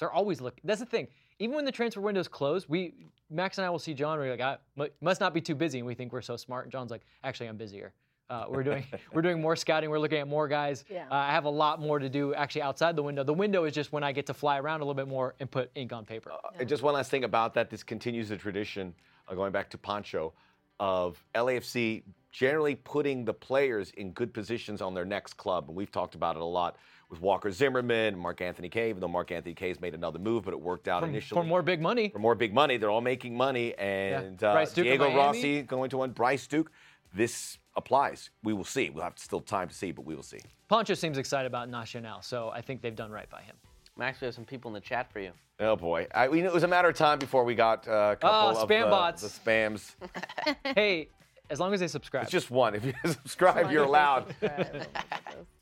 They're 0.00 0.12
always 0.12 0.40
looking. 0.40 0.62
That's 0.64 0.80
the 0.80 0.86
thing. 0.86 1.08
Even 1.38 1.54
when 1.54 1.64
the 1.64 1.72
transfer 1.72 2.00
window 2.00 2.20
is 2.20 2.28
closed, 2.28 2.68
we 2.68 2.94
Max 3.30 3.58
and 3.58 3.66
I 3.66 3.70
will 3.70 3.78
see 3.78 3.94
John. 3.94 4.18
We're 4.18 4.36
like, 4.36 4.40
I 4.40 4.88
must 5.00 5.20
not 5.20 5.34
be 5.34 5.40
too 5.40 5.54
busy, 5.54 5.78
and 5.78 5.86
we 5.86 5.94
think 5.94 6.12
we're 6.12 6.22
so 6.22 6.36
smart. 6.36 6.64
And 6.64 6.72
John's 6.72 6.90
like, 6.90 7.02
actually, 7.22 7.48
I'm 7.48 7.56
busier. 7.56 7.92
Uh, 8.30 8.44
we're 8.48 8.62
doing 8.62 8.84
we're 9.12 9.22
doing 9.22 9.40
more 9.40 9.56
scouting. 9.56 9.90
We're 9.90 9.98
looking 9.98 10.18
at 10.18 10.28
more 10.28 10.48
guys. 10.48 10.84
Yeah. 10.90 11.06
Uh, 11.10 11.14
I 11.14 11.32
have 11.32 11.44
a 11.44 11.50
lot 11.50 11.80
more 11.80 11.98
to 11.98 12.08
do 12.08 12.34
actually 12.34 12.62
outside 12.62 12.96
the 12.96 13.02
window. 13.02 13.24
The 13.24 13.34
window 13.34 13.64
is 13.64 13.74
just 13.74 13.92
when 13.92 14.02
I 14.02 14.12
get 14.12 14.26
to 14.26 14.34
fly 14.34 14.58
around 14.58 14.80
a 14.80 14.84
little 14.84 14.94
bit 14.94 15.08
more 15.08 15.34
and 15.40 15.50
put 15.50 15.70
ink 15.74 15.92
on 15.92 16.04
paper. 16.04 16.32
And 16.58 16.68
just 16.68 16.82
one 16.82 16.94
last 16.94 17.10
thing 17.10 17.24
about 17.24 17.54
that, 17.54 17.70
this 17.70 17.82
continues 17.82 18.28
the 18.28 18.36
tradition, 18.36 18.94
uh, 19.28 19.34
going 19.34 19.52
back 19.52 19.70
to 19.70 19.78
Pancho, 19.78 20.32
of 20.80 21.22
LAFC 21.34 22.02
generally 22.30 22.74
putting 22.74 23.24
the 23.24 23.32
players 23.32 23.90
in 23.96 24.12
good 24.12 24.34
positions 24.34 24.82
on 24.82 24.94
their 24.94 25.06
next 25.06 25.34
club. 25.34 25.64
And 25.68 25.76
we've 25.76 25.90
talked 25.90 26.14
about 26.14 26.36
it 26.36 26.42
a 26.42 26.44
lot 26.44 26.76
with 27.10 27.20
Walker 27.20 27.50
Zimmerman, 27.50 28.18
Mark-Anthony 28.18 28.68
Kaye, 28.68 28.90
even 28.90 29.00
though 29.00 29.08
Mark-Anthony 29.08 29.54
Kaye's 29.54 29.80
made 29.80 29.94
another 29.94 30.18
move, 30.18 30.44
but 30.44 30.52
it 30.52 30.60
worked 30.60 30.88
out 30.88 31.02
for, 31.02 31.08
initially. 31.08 31.40
for 31.40 31.46
more 31.46 31.62
big 31.62 31.80
money. 31.80 32.10
for 32.10 32.18
more 32.18 32.34
big 32.34 32.52
money. 32.52 32.76
They're 32.76 32.90
all 32.90 33.00
making 33.00 33.36
money. 33.36 33.74
And 33.78 34.42
uh, 34.42 34.52
Bryce 34.52 34.72
Duke 34.72 34.86
in 34.86 34.92
Diego 34.92 35.04
Miami. 35.04 35.18
Rossi 35.18 35.62
going 35.62 35.90
to 35.90 35.96
one. 35.98 36.10
Bryce 36.10 36.46
Duke. 36.46 36.70
This 37.14 37.58
applies. 37.76 38.30
We 38.42 38.52
will 38.52 38.64
see. 38.64 38.90
We'll 38.90 39.04
have 39.04 39.14
still 39.18 39.40
time 39.40 39.68
to 39.68 39.74
see, 39.74 39.92
but 39.92 40.04
we 40.04 40.14
will 40.14 40.22
see. 40.22 40.40
Pancho 40.68 40.92
seems 40.94 41.16
excited 41.16 41.46
about 41.46 41.70
Nacional, 41.70 42.20
so 42.20 42.50
I 42.50 42.60
think 42.60 42.82
they've 42.82 42.94
done 42.94 43.10
right 43.10 43.30
by 43.30 43.40
him. 43.40 43.56
Max, 43.96 44.20
we 44.20 44.26
have 44.26 44.34
some 44.34 44.44
people 44.44 44.68
in 44.68 44.74
the 44.74 44.80
chat 44.80 45.10
for 45.10 45.20
you. 45.20 45.32
Oh 45.60 45.74
boy, 45.74 46.06
I, 46.14 46.28
we 46.28 46.40
knew 46.42 46.46
it 46.46 46.52
was 46.54 46.62
a 46.62 46.68
matter 46.68 46.88
of 46.88 46.94
time 46.96 47.18
before 47.18 47.42
we 47.44 47.54
got 47.54 47.88
uh, 47.88 48.10
a 48.12 48.16
couple 48.16 48.58
Oh, 48.58 48.62
of 48.62 48.68
spam 48.68 48.84
uh, 48.86 48.90
bots. 48.90 49.22
the 49.22 49.28
spams. 49.50 49.94
hey, 50.76 51.08
as 51.50 51.58
long 51.58 51.72
as 51.74 51.80
they 51.80 51.88
subscribe. 51.88 52.24
It's 52.24 52.30
just 52.30 52.50
one. 52.50 52.74
If 52.74 52.84
you 52.84 52.92
subscribe, 53.06 53.72
you're 53.72 53.84
allowed. 53.84 54.34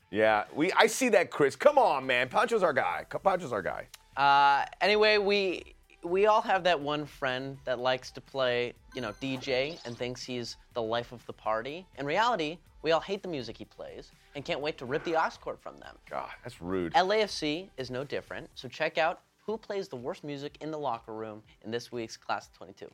Yeah, 0.09 0.45
we. 0.53 0.71
I 0.73 0.87
see 0.87 1.09
that, 1.09 1.31
Chris. 1.31 1.55
Come 1.55 1.77
on, 1.77 2.05
man. 2.05 2.29
Pancho's 2.29 2.63
our 2.63 2.73
guy. 2.73 3.05
Pancho's 3.23 3.51
our 3.51 3.61
guy. 3.61 3.87
Uh, 4.15 4.65
anyway, 4.81 5.17
we 5.17 5.75
we 6.03 6.27
all 6.27 6.41
have 6.41 6.63
that 6.63 6.79
one 6.79 7.05
friend 7.05 7.57
that 7.65 7.79
likes 7.79 8.11
to 8.11 8.21
play, 8.21 8.73
you 8.95 9.01
know, 9.01 9.13
DJ 9.21 9.77
and 9.85 9.97
thinks 9.97 10.23
he's 10.23 10.55
the 10.73 10.81
life 10.81 11.11
of 11.11 11.25
the 11.25 11.33
party. 11.33 11.85
In 11.97 12.05
reality, 12.05 12.57
we 12.81 12.91
all 12.91 13.01
hate 13.01 13.21
the 13.21 13.27
music 13.27 13.57
he 13.57 13.65
plays 13.65 14.11
and 14.35 14.45
can't 14.45 14.61
wait 14.61 14.77
to 14.77 14.85
rip 14.85 15.03
the 15.03 15.17
cord 15.41 15.59
from 15.59 15.77
them. 15.79 15.95
God, 16.09 16.29
that's 16.43 16.61
rude. 16.61 16.93
LAFC 16.93 17.69
is 17.77 17.91
no 17.91 18.03
different, 18.03 18.49
so 18.55 18.67
check 18.67 18.97
out 18.97 19.21
who 19.45 19.57
plays 19.57 19.87
the 19.87 19.95
worst 19.95 20.23
music 20.23 20.57
in 20.61 20.71
the 20.71 20.77
locker 20.77 21.13
room 21.13 21.41
in 21.63 21.71
this 21.71 21.91
week's 21.91 22.17
Class 22.17 22.47
of 22.47 22.53
22. 22.53 22.89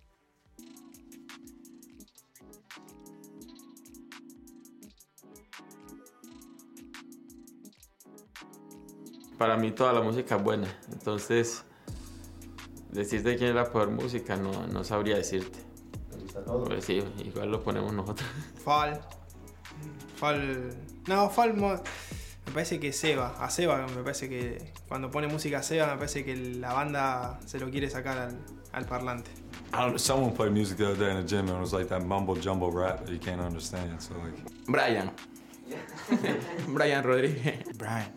Para 9.37 9.57
mí 9.57 9.71
toda 9.71 9.93
la 9.93 10.01
música 10.01 10.35
es 10.37 10.43
buena, 10.43 10.67
entonces 10.91 11.63
decirte 12.91 13.35
quién 13.35 13.49
es 13.49 13.55
la 13.55 13.71
peor 13.71 13.89
música 13.89 14.35
no, 14.37 14.67
no 14.67 14.83
sabría 14.83 15.17
decirte. 15.17 15.59
Pues 16.65 16.85
sí, 16.85 17.03
igual 17.25 17.51
lo 17.51 17.61
ponemos 17.63 17.93
nosotros. 17.93 18.27
Fall. 18.63 18.99
Fall. 20.17 20.69
No, 21.07 21.29
Fall 21.29 21.55
mo- 21.55 21.81
me 22.45 22.51
parece 22.53 22.79
que 22.79 22.91
Seba. 22.93 23.35
A 23.39 23.49
Seba 23.49 23.85
me 23.87 24.03
parece 24.03 24.29
que 24.29 24.73
cuando 24.87 25.09
pone 25.11 25.27
música 25.27 25.59
a 25.59 25.63
Seba 25.63 25.87
me 25.87 25.97
parece 25.97 26.23
que 26.23 26.35
la 26.35 26.73
banda 26.73 27.39
se 27.45 27.59
lo 27.59 27.69
quiere 27.69 27.89
sacar 27.89 28.17
al, 28.17 28.39
al 28.71 28.85
parlante. 28.85 29.31
I 29.73 29.77
don't 29.77 29.89
know. 29.89 29.97
Someone 29.97 30.33
played 30.35 30.51
music 30.53 30.77
the 30.77 30.85
other 30.91 30.97
day 30.97 31.09
in 31.11 31.17
the 31.17 31.23
gym 31.27 31.47
and 31.47 31.57
it 31.57 31.59
was 31.61 31.73
like 31.73 31.87
that 31.89 32.03
mumbo 32.05 32.35
jumbo 32.35 32.69
rap 32.71 32.99
that 33.05 33.11
you 33.11 33.19
can't 33.19 33.41
understand. 33.41 33.99
So 34.01 34.13
like, 34.15 34.35
Brian. 34.67 35.11
Brian 36.69 37.03
Rodríguez. 37.03 37.75
Brian. 37.77 38.11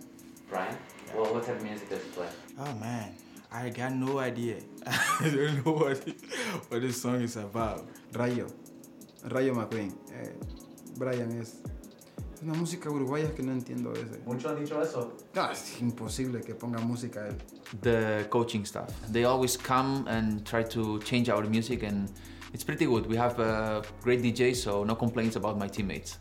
Brian? 0.50 0.76
Well, 1.16 1.32
what 1.32 1.44
type 1.44 1.56
of 1.56 1.62
music 1.62 1.88
does 1.88 2.02
he 2.02 2.10
play? 2.10 2.28
Oh 2.58 2.74
man, 2.74 3.14
I 3.50 3.70
got 3.70 3.94
no 3.94 4.18
idea. 4.18 4.56
I 4.86 5.30
don't 5.34 5.64
know 5.64 5.72
what, 5.72 6.06
what 6.68 6.82
this 6.82 7.00
song 7.00 7.22
is 7.22 7.36
about. 7.36 7.88
Rayo. 8.12 8.46
Rayo 9.24 9.54
McQueen. 9.54 9.94
Eh, 10.12 10.28
Brian 10.98 11.32
es 11.40 11.62
una 12.42 12.52
música 12.52 12.90
uruguaya 12.90 13.34
que 13.34 13.42
no 13.42 13.52
entiendo 13.52 13.90
a 13.90 13.94
veces. 13.94 14.18
Muchos 14.26 14.52
han 14.52 14.60
dicho 14.62 14.82
eso. 14.82 15.14
No, 15.34 15.50
es 15.50 15.80
imposible 15.80 16.42
que 16.42 16.54
ponga 16.54 16.80
música 16.80 17.20
a 17.20 17.28
él. 17.28 17.38
The 17.80 18.28
coaching 18.28 18.66
staff. 18.66 18.90
They 19.10 19.24
always 19.24 19.56
come 19.56 20.06
and 20.08 20.44
try 20.44 20.64
to 20.64 20.98
change 20.98 21.30
our 21.30 21.48
music, 21.48 21.82
and 21.82 22.10
it's 22.52 22.62
pretty 22.62 22.84
good. 22.84 23.06
We 23.06 23.16
have 23.16 23.40
a 23.40 23.82
great 24.02 24.20
DJ, 24.20 24.54
so 24.54 24.84
no 24.84 24.94
complaints 24.94 25.36
about 25.36 25.58
my 25.58 25.66
teammates. 25.66 26.18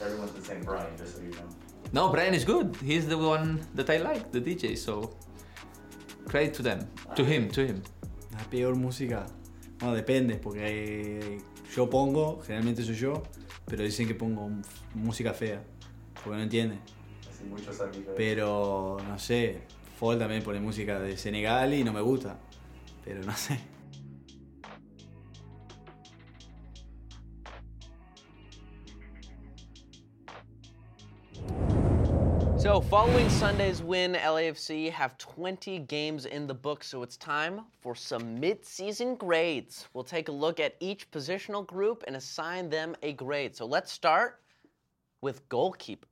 Everyone's 0.00 0.32
the 0.32 0.42
same 0.42 0.64
Brian, 0.64 0.96
just 0.98 1.14
so 1.14 1.22
you 1.22 1.30
know. 1.30 1.71
No, 1.92 2.10
Brian 2.10 2.32
is 2.32 2.46
good. 2.46 2.74
He's 2.82 3.06
the 3.06 3.18
one 3.18 3.60
that 3.74 3.90
I 3.90 3.98
like, 3.98 4.32
the 4.32 4.40
DJ. 4.40 4.78
So 4.78 5.14
credit 6.26 6.54
to 6.54 6.62
them, 6.62 6.88
to 7.16 7.22
him, 7.22 7.50
to 7.50 7.66
him. 7.66 7.82
La 8.32 8.42
peor 8.50 8.74
música. 8.76 9.26
Bueno, 9.78 9.94
depende, 9.94 10.36
porque 10.36 11.42
yo 11.74 11.90
pongo, 11.90 12.40
generalmente 12.46 12.82
soy 12.82 12.94
yo, 12.94 13.22
pero 13.66 13.82
dicen 13.82 14.06
que 14.06 14.14
pongo 14.14 14.48
música 14.94 15.34
fea, 15.34 15.62
porque 16.14 16.36
no 16.36 16.42
entiende. 16.42 16.78
Así 17.30 17.44
muchos 17.44 17.74
eso. 17.74 17.90
Pero 18.16 18.96
no 19.06 19.18
sé, 19.18 19.62
Fall 19.98 20.18
también 20.18 20.42
pone 20.42 20.60
música 20.60 20.98
de 20.98 21.18
Senegal 21.18 21.74
y 21.74 21.84
no 21.84 21.92
me 21.92 22.00
gusta, 22.00 22.38
pero 23.04 23.22
no 23.22 23.36
sé. 23.36 23.58
So, 32.62 32.80
following 32.80 33.28
Sunday's 33.28 33.82
win, 33.82 34.12
LAFC 34.12 34.88
have 34.92 35.18
20 35.18 35.80
games 35.80 36.26
in 36.26 36.46
the 36.46 36.54
book, 36.54 36.84
so 36.84 37.02
it's 37.02 37.16
time 37.16 37.62
for 37.80 37.96
some 37.96 38.38
mid-season 38.38 39.16
grades. 39.16 39.88
We'll 39.94 40.04
take 40.04 40.28
a 40.28 40.32
look 40.32 40.60
at 40.60 40.76
each 40.78 41.10
positional 41.10 41.66
group 41.66 42.04
and 42.06 42.14
assign 42.14 42.70
them 42.70 42.94
a 43.02 43.14
grade. 43.14 43.56
So, 43.56 43.66
let's 43.66 43.90
start 43.90 44.42
with 45.22 45.48
goalkeeper. 45.48 46.06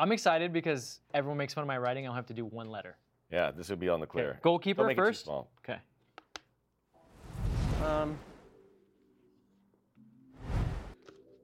I'm 0.00 0.10
excited 0.10 0.52
because 0.52 0.98
everyone 1.14 1.38
makes 1.38 1.54
fun 1.54 1.62
of 1.62 1.68
my 1.68 1.78
writing. 1.78 2.04
I'll 2.08 2.14
have 2.14 2.26
to 2.26 2.34
do 2.34 2.44
one 2.44 2.68
letter. 2.68 2.96
Yeah, 3.30 3.52
this 3.52 3.68
would 3.68 3.78
be 3.78 3.88
on 3.88 4.00
the 4.00 4.06
clear. 4.06 4.40
Goalkeeper 4.42 4.82
Don't 4.82 4.88
make 4.88 4.98
It 4.98 5.02
first? 5.02 5.20
too 5.20 5.26
small. 5.26 5.50
Okay. 5.60 5.78
Um, 7.86 8.18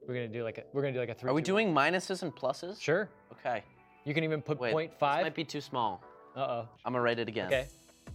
We're 0.09 0.15
gonna 0.15 0.27
do 0.27 0.43
like 0.43 0.57
a 0.57 0.63
we're 0.73 0.81
gonna 0.81 0.95
do 0.95 0.99
like 1.01 1.09
a 1.09 1.13
three. 1.13 1.29
are 1.29 1.35
we 1.35 1.43
two, 1.43 1.51
doing 1.51 1.71
minuses 1.71 2.23
and 2.23 2.35
pluses? 2.35 2.81
Sure. 2.81 3.07
Okay. 3.31 3.63
You 4.05 4.15
can 4.15 4.23
even 4.23 4.41
put 4.41 4.59
Wait, 4.59 4.71
point 4.71 4.89
this 4.89 4.99
five. 4.99 5.21
might 5.21 5.35
be 5.35 5.43
too 5.43 5.61
small. 5.61 6.03
Uh 6.35 6.39
oh. 6.39 6.67
I'm 6.83 6.93
gonna 6.93 7.03
write 7.03 7.19
it 7.19 7.27
again. 7.27 7.45
Okay. 7.45 7.67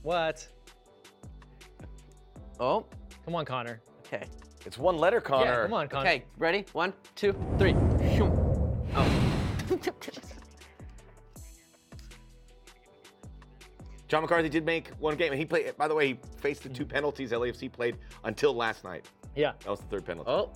What? 0.03 0.45
Oh, 2.59 2.85
Come 3.25 3.37
on, 3.37 3.45
Connor. 3.45 3.81
okay. 4.05 4.25
It's 4.67 4.77
one 4.77 4.99
letter, 4.99 5.21
Connor. 5.21 5.45
Yeah, 5.45 5.63
come 5.63 5.75
on, 5.75 5.87
Connor. 5.87 6.09
Okay, 6.09 6.25
ready? 6.37 6.65
One, 6.73 6.93
two, 7.15 7.33
three. 7.59 7.75
Shoom. 7.75 8.33
Oh. 8.97 9.79
John 14.09 14.23
McCarthy 14.23 14.49
did 14.49 14.67
make 14.67 14.89
one 14.99 15.15
game, 15.15 15.31
and 15.31 15.39
he 15.39 15.47
played. 15.47 15.77
By 15.77 15.87
the 15.87 15.95
way, 15.95 16.09
he 16.09 16.19
faced 16.41 16.65
the 16.65 16.71
two 16.71 16.87
penalties 16.87 17.31
LAFC 17.31 17.71
played 17.71 17.99
until 18.25 18.53
last 18.53 18.83
night. 18.83 19.07
Yeah. 19.37 19.53
That 19.61 19.71
was 19.71 19.79
the 19.79 19.87
third 19.87 20.05
penalty. 20.05 20.29
Oh, 20.29 20.51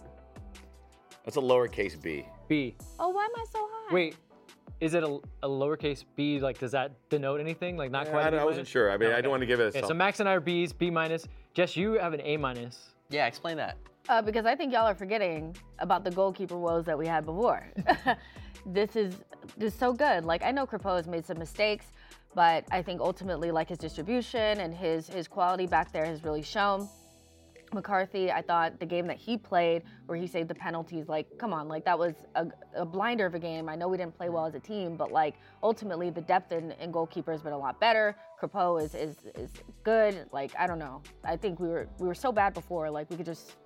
That's 1.29 1.37
a 1.37 1.41
lowercase 1.41 2.01
b. 2.01 2.25
B. 2.49 2.75
Oh, 2.99 3.11
why 3.11 3.27
am 3.27 3.31
I 3.37 3.45
so 3.53 3.59
high? 3.71 3.95
Wait. 3.95 4.17
Is 4.81 4.95
it 4.95 5.03
a, 5.05 5.19
a 5.43 5.47
lowercase 5.49 6.07
b? 6.17 6.41
Like, 6.41 6.59
does 6.59 6.71
that 6.71 6.93
denote 7.11 7.39
anything? 7.39 7.77
Like, 7.77 7.91
not 7.91 8.07
Yeah, 8.07 8.13
quite. 8.13 8.25
I 8.25 8.29
a 8.29 8.31
B 8.31 8.37
don't- 8.37 8.41
I 8.41 8.45
wasn't 8.47 8.59
minus? 8.61 8.69
sure. 8.71 8.91
I 8.91 8.97
mean, 8.97 9.11
I 9.11 9.13
okay. 9.13 9.21
don't 9.23 9.31
want 9.33 9.43
to 9.43 9.47
give 9.47 9.61
it 9.61 9.65
a 9.65 9.67
Okay, 9.67 9.77
so 9.81 9.89
something. 9.89 9.99
Max 9.99 10.21
and 10.21 10.29
I 10.31 10.33
are 10.33 10.41
B's, 10.41 10.73
B 10.73 10.91
minus. 10.91 11.29
Jess, 11.53 11.77
you 11.77 11.99
have 11.99 12.15
an 12.15 12.23
A 12.23 12.39
minus. 12.39 12.95
yeah, 13.11 13.27
explain 13.27 13.59
that. 13.59 13.77
Uh, 14.09 14.23
because 14.23 14.47
I 14.47 14.57
think 14.57 14.73
y'all 14.73 14.87
are 14.87 14.95
forgetting 14.95 15.55
about 15.81 16.03
the 16.03 16.11
goalkeeper 16.11 16.57
woes 16.57 16.87
that 16.87 16.97
we 16.97 17.07
had 17.07 17.27
before. 17.27 17.63
this 18.65 18.97
is 18.97 19.17
this 19.59 19.75
is 19.75 19.79
so 19.79 19.93
good. 19.93 20.25
Like 20.25 20.43
I 20.43 20.51
know 20.51 20.67
Crepeau 20.67 20.97
has 20.97 21.07
made 21.07 21.27
some 21.27 21.39
mistakes, 21.39 21.89
but 22.35 22.65
I 22.71 22.81
think 22.81 23.03
ultimately, 23.03 23.51
like 23.51 23.69
his 23.69 23.77
distribution 23.77 24.61
and 24.61 24.75
his 24.75 25.09
his 25.09 25.29
quality 25.29 25.67
back 25.67 25.93
there 25.93 26.07
has 26.07 26.25
really 26.25 26.41
shown. 26.41 26.89
McCarthy, 27.73 28.31
I 28.31 28.43
thought 28.43 28.79
the 28.81 28.87
game 28.87 29.07
that 29.07 29.17
he 29.17 29.37
played, 29.37 29.83
where 30.07 30.19
he 30.19 30.27
saved 30.27 30.49
the 30.49 30.55
penalties, 30.55 31.09
like, 31.09 31.27
come 31.39 31.53
on, 31.53 31.69
like 31.69 31.85
that 31.85 31.99
was 31.99 32.15
a, 32.35 32.47
a 32.75 32.85
blinder 32.85 33.27
of 33.27 33.35
a 33.35 33.39
game. 33.39 33.69
I 33.69 33.77
know 33.77 33.89
we 33.89 33.97
didn't 33.97 34.17
play 34.17 34.29
well 34.29 34.47
as 34.47 34.55
a 34.55 34.61
team, 34.61 34.97
but 34.97 35.13
like 35.13 35.35
ultimately 35.63 36.11
the 36.11 36.21
depth 36.21 36.53
in, 36.53 36.73
in 36.73 36.91
goalkeeper 36.91 37.33
has 37.33 37.43
been 37.43 37.53
a 37.53 37.59
lot 37.59 37.81
better. 37.81 38.17
Crepeau 38.41 38.83
is, 38.83 38.95
is 38.95 39.17
is 39.35 39.51
good. 39.85 40.27
Like 40.33 40.53
I 40.59 40.67
don't 40.67 40.79
know. 40.79 41.03
I 41.25 41.37
think 41.37 41.61
we 41.61 41.69
were 41.69 41.89
we 41.99 42.07
were 42.07 42.15
so 42.15 42.31
bad 42.33 42.55
before. 42.55 42.91
Like 42.91 43.11
we 43.11 43.17
could 43.17 43.27
just 43.27 43.57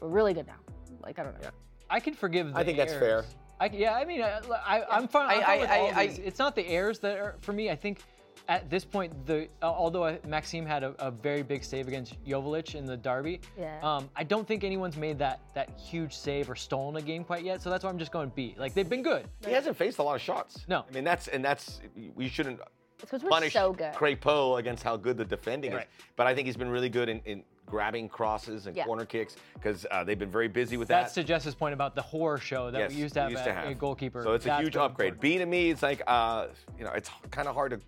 we're 0.00 0.08
really 0.08 0.34
good 0.34 0.46
now. 0.46 0.58
Like 1.02 1.18
I 1.18 1.22
don't 1.22 1.40
know. 1.40 1.50
I 1.88 2.00
can 2.00 2.14
forgive. 2.14 2.52
The 2.52 2.58
I 2.58 2.64
think 2.64 2.76
that's 2.78 2.92
fair. 2.94 3.24
I, 3.58 3.66
yeah, 3.72 3.94
I 3.94 4.04
mean, 4.04 4.20
I, 4.20 4.40
I, 4.66 4.84
I'm 4.90 5.08
fine. 5.08 5.38
I'm 5.38 5.42
I- 5.42 5.44
fine 5.46 5.60
with 5.60 5.70
I- 5.70 5.78
all 5.78 5.90
I- 5.94 6.06
these. 6.08 6.18
It's 6.18 6.38
not 6.38 6.54
the 6.54 6.66
errors 6.68 6.98
that 6.98 7.16
are 7.18 7.36
for 7.40 7.52
me. 7.52 7.70
I 7.70 7.76
think 7.76 8.00
at 8.48 8.70
this 8.70 8.84
point, 8.84 9.12
the 9.26 9.48
uh, 9.62 9.66
although 9.66 10.16
Maxime 10.26 10.66
had 10.66 10.82
a, 10.84 10.94
a 10.98 11.10
very 11.10 11.42
big 11.42 11.64
save 11.64 11.88
against 11.88 12.22
Jovic 12.24 12.74
in 12.74 12.86
the 12.86 12.96
derby, 12.96 13.40
Yeah. 13.58 13.78
um, 13.82 14.08
I 14.14 14.24
don't 14.24 14.46
think 14.46 14.62
anyone's 14.64 14.96
made 14.96 15.18
that 15.18 15.40
that 15.54 15.70
huge 15.78 16.14
save 16.14 16.48
or 16.50 16.54
stolen 16.56 16.96
a 16.96 17.02
game 17.02 17.24
quite 17.24 17.44
yet. 17.44 17.60
So 17.62 17.70
that's 17.70 17.84
why 17.84 17.90
I'm 17.90 17.98
just 17.98 18.12
going 18.12 18.30
B. 18.34 18.54
Like 18.58 18.74
they've 18.74 18.88
been 18.88 19.02
good. 19.02 19.26
He 19.44 19.52
hasn't 19.52 19.76
faced 19.76 19.98
a 19.98 20.02
lot 20.02 20.14
of 20.14 20.22
shots. 20.22 20.64
No. 20.68 20.84
I 20.88 20.92
mean 20.94 21.04
that's 21.04 21.28
and 21.28 21.44
that's 21.44 21.80
we 22.14 22.28
shouldn't 22.28 22.60
It's 22.60 23.00
because 23.02 23.22
we're 23.22 23.30
punish 23.30 23.52
so 23.52 23.72
good. 23.72 23.92
Crepeau 23.94 24.58
against 24.58 24.82
how 24.82 24.96
good 24.96 25.16
the 25.16 25.24
defending 25.24 25.72
Right. 25.72 25.82
is. 25.82 26.04
But 26.16 26.26
I 26.26 26.34
think 26.34 26.46
he's 26.46 26.56
been 26.56 26.70
really 26.70 26.88
good 26.88 27.08
in, 27.08 27.20
in 27.24 27.42
grabbing 27.66 28.08
crosses 28.08 28.68
and 28.68 28.76
Yeah. 28.76 28.84
corner 28.84 29.04
kicks 29.04 29.34
because 29.54 29.86
uh, 29.90 30.04
they've 30.04 30.18
been 30.18 30.30
very 30.30 30.46
busy 30.46 30.76
with 30.76 30.86
that. 30.88 31.00
That's 31.02 31.14
that. 31.16 31.22
to 31.22 31.26
Jess's 31.26 31.56
point 31.56 31.74
about 31.74 31.96
the 31.96 32.02
horror 32.02 32.38
show 32.38 32.70
that 32.70 32.78
Yes, 32.78 32.90
we 32.92 32.96
used 32.98 33.14
to 33.14 33.22
have 33.22 33.32
at 33.34 33.66
a 33.66 33.74
goalkeeper. 33.74 34.22
So 34.22 34.34
it's 34.34 34.46
a 34.46 34.56
huge 34.58 34.76
upgrade. 34.76 35.14
important. 35.14 35.20
B 35.20 35.38
to 35.38 35.46
me, 35.46 35.70
it's 35.70 35.82
like 35.82 36.00
uh, 36.06 36.46
you 36.78 36.84
know, 36.84 36.92
it's 36.92 37.10
kind 37.32 37.48
of 37.48 37.54
hard 37.56 37.72
to. 37.72 37.80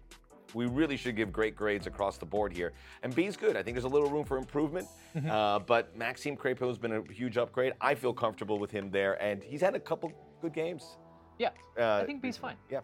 We 0.55 0.67
really 0.67 0.97
should 0.97 1.17
give 1.17 1.33
great 1.33 1.55
grades 1.55 1.87
across 1.87 2.17
the 2.19 2.27
board 2.27 2.53
here. 2.53 2.73
And 3.03 3.15
B 3.15 3.27
is 3.27 3.37
good. 3.37 3.57
I 3.57 3.63
think 3.63 3.75
there's 3.75 3.85
a 3.85 3.89
little 3.89 4.11
room 4.11 4.25
for 4.25 4.39
improvement. 4.39 4.89
Mm-hmm. 5.17 5.31
Uh, 5.31 5.59
but 5.61 5.97
Maxime 5.97 6.37
Crepeau 6.37 6.69
has 6.69 6.79
been 6.79 6.93
a 6.93 7.13
huge 7.13 7.37
upgrade. 7.37 7.75
I 7.81 7.95
feel 7.95 8.13
comfortable 8.13 8.59
with 8.59 8.71
him 8.71 8.91
there, 8.91 9.21
and 9.23 9.43
he's 9.43 9.61
had 9.61 9.75
a 9.75 9.81
couple 9.81 10.13
good 10.41 10.53
games. 10.55 10.97
Yeah, 11.39 11.51
Uh, 11.79 12.01
I 12.03 12.05
think 12.07 12.21
B's 12.23 12.37
fine. 12.37 12.57
Yeah. 12.71 12.81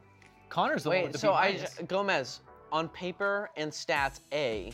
Connor's 0.48 0.85
the 0.85 0.90
one 0.90 0.98
with 0.98 1.05
Wait, 1.07 1.12
the 1.12 1.18
so 1.18 1.31
B 1.33 1.37
I 1.37 1.53
minus. 1.53 1.79
Gomez 1.88 2.40
on 2.70 2.88
paper 2.88 3.50
and 3.57 3.70
stats 3.72 4.20
A. 4.33 4.72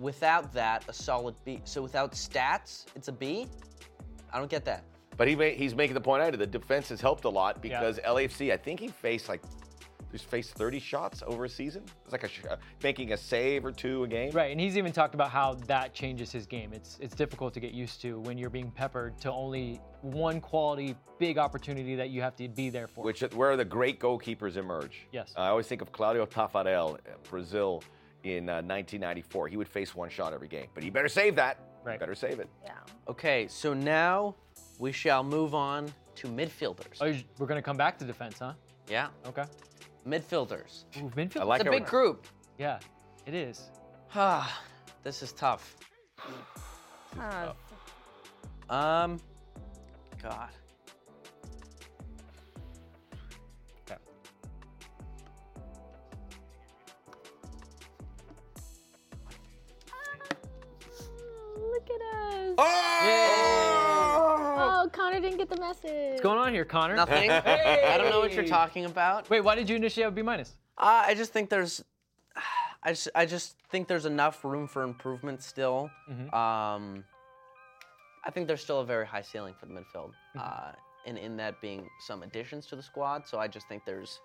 Without 0.00 0.52
that, 0.52 0.84
a 0.88 0.92
solid 0.92 1.36
B. 1.44 1.60
So 1.64 1.80
without 1.80 2.12
stats, 2.12 2.86
it's 2.96 3.06
a 3.08 3.12
B. 3.12 3.46
I 4.32 4.38
don't 4.38 4.50
get 4.50 4.64
that. 4.64 4.82
But 5.16 5.28
he 5.28 5.36
ma- 5.36 5.44
he's 5.44 5.76
making 5.76 5.94
the 5.94 6.00
point 6.00 6.22
out 6.24 6.36
the 6.36 6.44
defense 6.46 6.88
has 6.88 7.00
helped 7.00 7.24
a 7.24 7.28
lot 7.28 7.62
because 7.62 8.00
LAFC, 8.00 8.52
I 8.52 8.56
think 8.56 8.80
he 8.80 8.88
faced 8.88 9.28
like 9.28 9.40
he's 10.14 10.22
faced 10.22 10.52
30 10.54 10.78
shots 10.78 11.22
over 11.26 11.44
a 11.44 11.48
season. 11.48 11.82
It's 12.04 12.12
like 12.12 12.22
a 12.22 12.28
sh- 12.28 12.42
uh, 12.48 12.56
making 12.82 13.12
a 13.12 13.16
save 13.16 13.64
or 13.64 13.72
two 13.72 14.04
a 14.04 14.08
game. 14.08 14.30
Right, 14.30 14.52
and 14.52 14.60
he's 14.60 14.78
even 14.78 14.92
talked 14.92 15.14
about 15.14 15.30
how 15.30 15.54
that 15.66 15.92
changes 15.92 16.30
his 16.30 16.46
game. 16.46 16.72
It's 16.72 16.98
it's 17.00 17.14
difficult 17.16 17.52
to 17.54 17.60
get 17.60 17.72
used 17.72 18.00
to 18.02 18.20
when 18.20 18.38
you're 18.38 18.50
being 18.50 18.70
peppered 18.70 19.18
to 19.22 19.32
only 19.32 19.80
one 20.02 20.40
quality 20.40 20.94
big 21.18 21.36
opportunity 21.36 21.96
that 21.96 22.10
you 22.10 22.22
have 22.22 22.36
to 22.36 22.48
be 22.48 22.70
there 22.70 22.86
for. 22.86 23.04
Which 23.04 23.22
where 23.34 23.56
the 23.56 23.64
great 23.64 23.98
goalkeepers 23.98 24.56
emerge. 24.56 25.06
Yes. 25.12 25.32
I 25.36 25.48
always 25.48 25.66
think 25.66 25.82
of 25.82 25.90
Claudio 25.90 26.26
Taffarel, 26.26 26.94
uh, 26.94 26.98
Brazil, 27.28 27.82
in 28.22 28.48
uh, 28.48 28.62
1994. 28.62 29.48
He 29.48 29.56
would 29.56 29.68
face 29.68 29.94
one 29.94 30.08
shot 30.08 30.32
every 30.32 30.48
game, 30.48 30.68
but 30.74 30.84
he 30.84 30.90
better 30.90 31.08
save 31.08 31.34
that. 31.36 31.58
Right. 31.84 31.98
Better 31.98 32.14
save 32.14 32.38
it. 32.38 32.48
Yeah. 32.64 32.72
Okay, 33.08 33.46
so 33.48 33.74
now 33.74 34.34
we 34.78 34.92
shall 34.92 35.22
move 35.24 35.54
on 35.54 35.92
to 36.14 36.28
midfielders. 36.28 36.98
Oh, 37.00 37.12
we're 37.38 37.46
gonna 37.46 37.60
come 37.60 37.76
back 37.76 37.98
to 37.98 38.04
defense, 38.04 38.38
huh? 38.38 38.52
Yeah, 38.88 39.08
Okay. 39.26 39.44
Midfielders. 40.06 40.84
Ooh, 40.98 41.10
midfield. 41.16 41.40
I 41.40 41.44
like 41.44 41.60
It's 41.60 41.68
a 41.68 41.70
how 41.72 41.78
big 41.78 41.82
we're- 41.82 41.90
group. 41.90 42.26
Yeah, 42.58 42.78
it 43.26 43.34
is. 43.34 43.70
Ah, 44.14 44.62
this 45.02 45.22
is 45.22 45.32
tough. 45.32 45.76
Huh. 47.18 47.52
Um, 48.70 49.20
God. 50.22 50.48
Okay. 53.90 53.98
Look 61.56 61.88
at 61.90 62.00
us. 62.00 62.54
Oh! 62.58 63.63
Oh, 64.84 64.88
Connor 64.90 65.18
didn't 65.18 65.38
get 65.38 65.48
the 65.48 65.56
message. 65.56 66.10
What's 66.10 66.20
going 66.20 66.38
on 66.38 66.52
here, 66.52 66.66
Connor? 66.66 66.94
Nothing. 66.94 67.30
I 67.30 67.96
don't 67.96 68.10
know 68.10 68.20
what 68.20 68.34
you're 68.34 68.44
talking 68.44 68.84
about. 68.84 69.30
Wait, 69.30 69.40
why 69.40 69.54
did 69.54 69.68
you 69.70 69.76
initiate 69.76 70.08
a 70.08 70.10
B 70.10 70.20
minus? 70.20 70.52
Uh, 70.76 71.04
I 71.06 71.14
just 71.14 71.32
think 71.32 71.48
there's, 71.48 71.82
I 72.82 72.90
just, 72.90 73.08
I 73.14 73.24
just 73.24 73.56
think 73.70 73.88
there's 73.88 74.04
enough 74.04 74.44
room 74.44 74.68
for 74.68 74.82
improvement 74.82 75.42
still. 75.42 75.90
Um, 76.34 77.02
I 78.26 78.30
think 78.30 78.46
there's 78.46 78.60
still 78.60 78.80
a 78.80 78.84
very 78.84 79.06
high 79.06 79.22
ceiling 79.22 79.54
for 79.58 79.64
the 79.64 79.72
midfield, 79.72 80.10
uh, 80.38 80.72
and 81.06 81.16
in 81.16 81.36
that 81.38 81.60
being 81.62 81.88
some 82.06 82.22
additions 82.22 82.66
to 82.66 82.76
the 82.76 82.82
squad. 82.82 83.26
So 83.26 83.38
I 83.38 83.48
just 83.48 83.66
think 83.68 83.84
there's, 83.86 84.20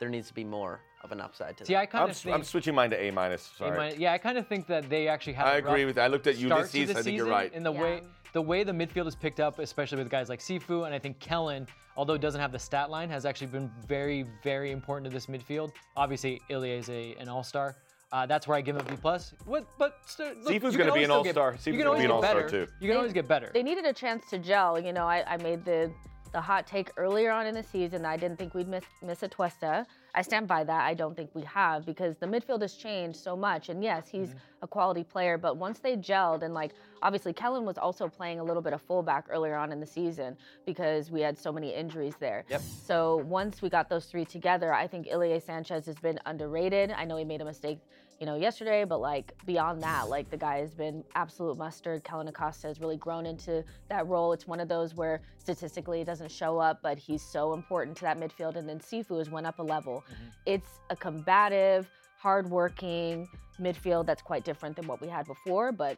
there 0.00 0.08
needs 0.08 0.28
to 0.28 0.34
be 0.34 0.44
more 0.44 0.80
of 1.04 1.12
an 1.12 1.20
upside 1.20 1.56
to 1.58 1.66
See, 1.66 1.74
that. 1.74 1.80
I 1.80 1.86
kind 1.86 2.04
I'm, 2.04 2.10
of 2.10 2.16
think. 2.16 2.34
I'm 2.34 2.44
switching 2.44 2.74
mine 2.74 2.90
to 2.90 3.00
A 3.00 3.10
minus. 3.10 3.50
A 3.54 3.58
Sorry. 3.58 3.76
minus- 3.76 3.98
yeah, 3.98 4.12
I 4.12 4.18
kind 4.18 4.38
of 4.38 4.46
think 4.46 4.66
that 4.68 4.88
they 4.88 5.08
actually 5.08 5.34
have. 5.34 5.46
I 5.46 5.56
agree 5.56 5.82
rough 5.82 5.88
with. 5.88 5.96
That. 5.96 6.04
I 6.04 6.08
looked 6.08 6.26
at 6.26 6.36
start 6.36 6.70
to 6.70 6.78
Ulysses. 6.78 6.94
the 6.94 7.00
I 7.00 7.02
think 7.02 7.16
you're 7.18 7.26
right. 7.26 7.52
In 7.52 7.62
the 7.62 7.72
Yeah. 7.72 7.82
way 7.82 8.02
the 8.32 8.42
way 8.42 8.64
the 8.64 8.72
midfield 8.72 9.06
is 9.06 9.14
picked 9.14 9.40
up, 9.40 9.58
especially 9.58 9.98
with 9.98 10.10
guys 10.10 10.28
like 10.28 10.40
Sifu 10.40 10.86
and 10.86 10.94
I 10.94 10.98
think 10.98 11.18
Kellyn, 11.18 11.66
although 11.96 12.14
it 12.14 12.20
doesn't 12.20 12.40
have 12.40 12.52
the 12.52 12.58
stat 12.58 12.90
line, 12.90 13.08
has 13.10 13.24
actually 13.24 13.48
been 13.48 13.70
very, 13.86 14.24
very 14.42 14.70
important 14.70 15.10
to 15.10 15.14
this 15.14 15.26
midfield. 15.26 15.72
Obviously, 15.96 16.40
Ilie 16.50 16.72
is 16.78 16.88
a, 16.88 17.14
an 17.18 17.28
all-star. 17.28 17.76
Uh, 18.10 18.24
that's 18.24 18.48
where 18.48 18.56
I 18.56 18.62
give 18.62 18.76
him 18.76 18.86
a 18.86 18.90
B 18.90 18.96
plus. 19.00 19.34
What? 19.44 19.66
But 19.78 19.98
st- 20.06 20.42
look, 20.42 20.54
Sifu's 20.54 20.76
gonna 20.76 20.94
be 20.94 21.04
an 21.04 21.10
all-star. 21.10 21.52
You 21.52 21.58
Sifu's 21.58 21.64
can 21.64 21.78
gonna 21.80 21.98
be 21.98 22.04
an 22.06 22.10
all-star, 22.10 22.48
too. 22.48 22.66
You 22.80 22.88
can 22.88 22.96
always 22.96 23.12
get 23.12 23.28
better. 23.28 23.50
They 23.52 23.62
needed 23.62 23.84
a 23.84 23.92
chance 23.92 24.30
to 24.30 24.38
gel. 24.38 24.80
You 24.80 24.92
know, 24.92 25.04
I, 25.04 25.24
I 25.26 25.36
made 25.38 25.64
the 25.64 25.92
the 26.32 26.40
hot 26.40 26.66
take 26.66 26.90
earlier 26.96 27.30
on 27.30 27.46
in 27.46 27.54
the 27.54 27.62
season. 27.62 28.02
that 28.02 28.10
I 28.10 28.16
didn't 28.16 28.38
think 28.38 28.54
we'd 28.54 28.68
miss 28.68 28.84
miss 29.02 29.20
Atuesta. 29.20 29.86
I 30.14 30.22
stand 30.22 30.48
by 30.48 30.64
that. 30.64 30.84
I 30.84 30.94
don't 30.94 31.14
think 31.16 31.30
we 31.34 31.42
have 31.42 31.86
because 31.86 32.16
the 32.16 32.26
midfield 32.26 32.62
has 32.62 32.74
changed 32.74 33.18
so 33.18 33.36
much. 33.36 33.68
And 33.68 33.82
yes, 33.82 34.08
he's 34.08 34.30
mm-hmm. 34.30 34.38
a 34.62 34.66
quality 34.66 35.04
player, 35.04 35.38
but 35.38 35.56
once 35.56 35.78
they 35.78 35.96
gelled 35.96 36.42
and 36.42 36.54
like 36.54 36.72
obviously 37.02 37.32
Kellyn 37.32 37.64
was 37.64 37.78
also 37.78 38.08
playing 38.08 38.40
a 38.40 38.44
little 38.44 38.62
bit 38.62 38.72
of 38.72 38.82
fullback 38.82 39.26
earlier 39.30 39.54
on 39.54 39.70
in 39.70 39.80
the 39.80 39.86
season 39.86 40.36
because 40.66 41.10
we 41.10 41.20
had 41.20 41.38
so 41.38 41.52
many 41.52 41.74
injuries 41.74 42.14
there. 42.18 42.44
Yep. 42.48 42.62
So 42.84 43.16
once 43.26 43.62
we 43.62 43.68
got 43.68 43.88
those 43.88 44.06
three 44.06 44.24
together, 44.24 44.72
I 44.72 44.86
think 44.86 45.08
Ilie 45.08 45.40
Sanchez 45.40 45.86
has 45.86 45.96
been 45.96 46.18
underrated. 46.26 46.90
I 46.90 47.04
know 47.04 47.16
he 47.16 47.24
made 47.24 47.40
a 47.40 47.44
mistake, 47.44 47.78
you 48.18 48.26
know, 48.26 48.34
yesterday, 48.34 48.84
but 48.84 49.00
like 49.00 49.32
beyond 49.46 49.82
that, 49.82 50.08
like 50.08 50.28
the 50.30 50.36
guy 50.36 50.58
has 50.58 50.74
been 50.74 51.04
absolute 51.14 51.56
mustard. 51.56 52.02
Kellyn 52.02 52.28
Acosta 52.28 52.66
has 52.66 52.80
really 52.80 52.96
grown 52.96 53.26
into 53.26 53.64
that 53.88 54.06
role. 54.08 54.32
It's 54.32 54.46
one 54.46 54.60
of 54.60 54.68
those 54.68 54.94
where 54.94 55.20
statistically 55.38 56.00
it 56.00 56.04
doesn't 56.04 56.30
show 56.30 56.58
up, 56.58 56.80
but 56.82 56.98
he's 56.98 57.22
so 57.22 57.54
important 57.54 57.96
to 57.98 58.02
that 58.02 58.18
midfield. 58.18 58.56
And 58.56 58.68
then 58.68 58.80
Sifu 58.80 59.18
has 59.18 59.30
went 59.30 59.46
up 59.46 59.58
a 59.60 59.62
level. 59.62 60.04
Mm-hmm. 60.04 60.24
It's 60.46 60.80
a 60.90 60.96
combative, 60.96 61.88
hardworking 62.18 63.28
midfield 63.60 64.06
that's 64.06 64.22
quite 64.22 64.44
different 64.44 64.74
than 64.74 64.86
what 64.86 65.00
we 65.00 65.08
had 65.08 65.26
before, 65.26 65.70
but 65.70 65.96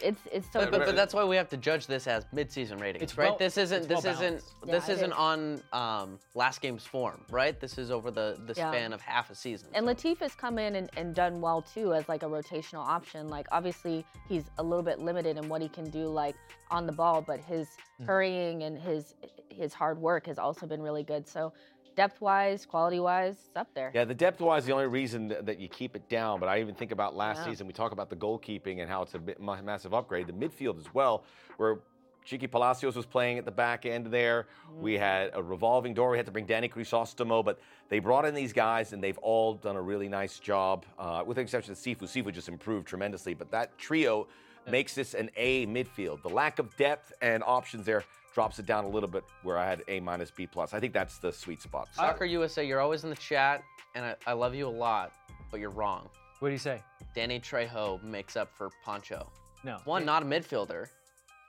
it's 0.00 0.20
it's 0.32 0.46
so 0.52 0.60
But, 0.60 0.70
but, 0.70 0.86
but 0.86 0.96
that's 0.96 1.14
why 1.14 1.24
we 1.24 1.36
have 1.36 1.48
to 1.50 1.56
judge 1.56 1.86
this 1.86 2.06
as 2.06 2.24
mid-season 2.32 2.78
ratings, 2.78 3.02
It's 3.02 3.16
right? 3.18 3.30
well- 3.30 3.38
this 3.38 3.56
isn't 3.58 3.78
it's 3.78 3.86
this 3.86 4.04
well 4.04 4.12
isn't 4.12 4.26
balanced. 4.26 4.54
Yeah, 4.66 4.72
this 4.72 4.88
it 4.88 4.92
isn't 4.92 5.12
is. 5.12 5.16
on 5.18 5.62
um, 5.72 6.18
last 6.34 6.60
game's 6.60 6.84
form, 6.84 7.20
right? 7.30 7.58
This 7.60 7.78
is 7.78 7.90
over 7.90 8.10
the 8.10 8.36
the 8.46 8.54
Yeah. 8.56 8.70
span 8.70 8.92
of 8.92 9.00
half 9.00 9.30
a 9.30 9.34
season. 9.34 9.68
And 9.74 9.86
so- 9.86 9.92
Latif 9.94 10.18
has 10.18 10.34
come 10.34 10.58
in 10.58 10.76
and, 10.76 10.90
and 10.96 11.14
done 11.14 11.40
well 11.40 11.62
too 11.62 11.94
as 11.94 12.08
like 12.08 12.22
a 12.22 12.26
rotational 12.28 12.84
option. 12.86 13.28
Like 13.28 13.46
obviously 13.52 14.04
he's 14.28 14.44
a 14.58 14.62
little 14.62 14.82
bit 14.84 14.98
limited 14.98 15.36
in 15.36 15.48
what 15.48 15.62
he 15.62 15.68
can 15.68 15.88
do 15.90 16.06
like 16.08 16.36
on 16.70 16.86
the 16.86 16.92
ball, 16.92 17.22
but 17.22 17.40
his 17.40 17.68
hurrying 18.06 18.62
and 18.64 18.78
his 18.78 19.14
his 19.48 19.72
hard 19.72 19.98
work 19.98 20.26
has 20.26 20.38
also 20.38 20.66
been 20.66 20.82
really 20.82 21.04
good. 21.04 21.28
So 21.28 21.52
depth 21.94 22.20
wise, 22.20 22.66
quality 22.66 23.00
wise, 23.00 23.34
it's 23.46 23.56
up 23.56 23.68
there. 23.74 23.90
Yeah, 23.94 24.04
the 24.04 24.14
depth 24.14 24.40
wise, 24.40 24.64
the 24.64 24.72
only 24.72 24.86
reason 24.86 25.28
that 25.28 25.58
you 25.58 25.68
keep 25.68 25.96
it 25.96 26.08
down, 26.08 26.40
but 26.40 26.48
I 26.48 26.60
even 26.60 26.74
think 26.74 26.92
about 26.92 27.14
last 27.14 27.38
Yeah. 27.38 27.52
season, 27.52 27.66
we 27.66 27.72
talk 27.72 27.92
about 27.92 28.10
the 28.10 28.16
goalkeeping 28.16 28.80
and 28.80 28.90
how 28.90 29.02
it's 29.02 29.14
a 29.14 29.18
bit, 29.18 29.40
massive 29.40 29.94
upgrade. 29.94 30.26
The 30.26 30.32
midfield 30.32 30.78
as 30.78 30.92
well, 30.92 31.24
where 31.56 31.80
Chiqui 32.26 32.50
Palacios 32.50 32.96
was 32.96 33.04
playing 33.04 33.36
at 33.36 33.44
the 33.44 33.50
back 33.50 33.84
end 33.84 34.06
there. 34.06 34.46
We 34.80 34.96
had 34.96 35.30
a 35.34 35.42
revolving 35.42 35.92
door. 35.92 36.10
We 36.10 36.16
had 36.16 36.24
to 36.26 36.32
bring 36.32 36.46
Danny 36.46 36.70
Crisostomo, 36.70 37.44
but 37.44 37.58
they 37.90 37.98
brought 37.98 38.24
in 38.24 38.34
these 38.34 38.52
guys 38.52 38.94
and 38.94 39.04
they've 39.04 39.18
all 39.18 39.54
done 39.54 39.76
a 39.76 39.82
really 39.82 40.08
nice 40.08 40.38
job, 40.38 40.86
uh, 40.98 41.22
with 41.26 41.34
the 41.36 41.42
exception 41.42 41.72
of 41.72 41.78
Sifu. 41.78 42.04
Sifu 42.04 42.32
just 42.32 42.48
improved 42.48 42.86
tremendously, 42.86 43.34
but 43.34 43.50
that 43.50 43.76
trio 43.76 44.26
makes 44.70 44.94
this 44.94 45.14
an 45.14 45.30
A 45.36 45.66
midfield. 45.66 46.22
The 46.22 46.28
lack 46.28 46.58
of 46.58 46.76
depth 46.76 47.12
and 47.22 47.42
options 47.44 47.86
there 47.86 48.04
drops 48.34 48.58
it 48.58 48.66
down 48.66 48.84
a 48.84 48.88
little 48.88 49.08
bit 49.08 49.24
where 49.42 49.58
I 49.58 49.66
had 49.66 49.82
A 49.88 50.00
minus 50.00 50.30
B 50.30 50.46
plus. 50.46 50.74
I 50.74 50.80
think 50.80 50.92
that's 50.92 51.18
the 51.18 51.32
sweet 51.32 51.62
spot. 51.62 51.88
Soccer 51.92 52.24
USA, 52.24 52.64
you're 52.66 52.80
always 52.80 53.04
in 53.04 53.10
the 53.10 53.16
chat, 53.16 53.62
and 53.94 54.04
I, 54.04 54.14
I 54.26 54.32
love 54.32 54.54
you 54.54 54.66
a 54.66 54.70
lot, 54.70 55.12
but 55.50 55.60
you're 55.60 55.70
wrong. 55.70 56.08
What 56.40 56.48
do 56.48 56.52
you 56.52 56.58
say? 56.58 56.82
Danny 57.14 57.38
Trejo 57.38 58.02
makes 58.02 58.36
up 58.36 58.50
for 58.56 58.70
Pancho. 58.84 59.30
No. 59.62 59.78
One, 59.84 60.04
not 60.04 60.22
a 60.22 60.26
midfielder. 60.26 60.88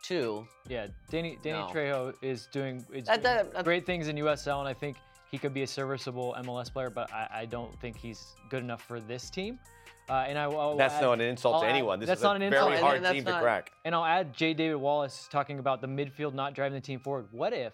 Two, 0.03 0.47
Yeah, 0.69 0.85
Danny 1.09 1.39
Danny 1.41 1.57
No. 1.57 1.67
Trejo 1.73 2.13
is 2.21 2.47
doing, 2.51 2.85
is 2.93 3.05
That- 3.05 3.23
that- 3.23 3.51
that- 3.53 3.63
great 3.65 3.87
things 3.87 4.07
in 4.07 4.15
USL, 4.17 4.59
and 4.59 4.67
I 4.69 4.73
think 4.73 4.97
he 5.31 5.39
could 5.39 5.53
be 5.53 5.63
a 5.63 5.67
serviceable 5.67 6.35
MLS 6.37 6.69
player. 6.71 6.91
But 6.91 7.11
I, 7.11 7.27
I 7.31 7.45
don't 7.45 7.77
think 7.81 7.97
he's 7.97 8.35
good 8.49 8.61
enough 8.61 8.83
for 8.83 8.99
this 8.99 9.31
team. 9.31 9.59
Uh, 10.07 10.13
and 10.27 10.37
I 10.37 10.47
will 10.47 10.77
That's 10.77 10.95
add- 10.95 11.01
not 11.01 11.13
an 11.13 11.21
insult 11.21 11.55
I'll 11.55 11.61
to 11.61 11.67
add- 11.67 11.71
anyone. 11.71 11.99
This 11.99 12.07
that's 12.07 12.19
is 12.19 12.23
not 12.23 12.39
a 12.39 12.43
an 12.43 12.49
very 12.51 12.61
insult. 12.73 12.81
hard 12.83 12.95
and 12.97 13.05
that's 13.05 13.15
team 13.15 13.25
to 13.25 13.39
crack. 13.39 13.71
And 13.85 13.95
I'll 13.95 14.05
add 14.05 14.33
J. 14.33 14.53
David 14.53 14.75
Wallace 14.75 15.27
talking 15.31 15.57
about 15.59 15.81
the 15.81 15.87
midfield 15.87 16.33
not 16.33 16.53
driving 16.53 16.75
the 16.75 16.85
team 16.85 16.99
forward. 16.99 17.27
What 17.31 17.53
if 17.53 17.73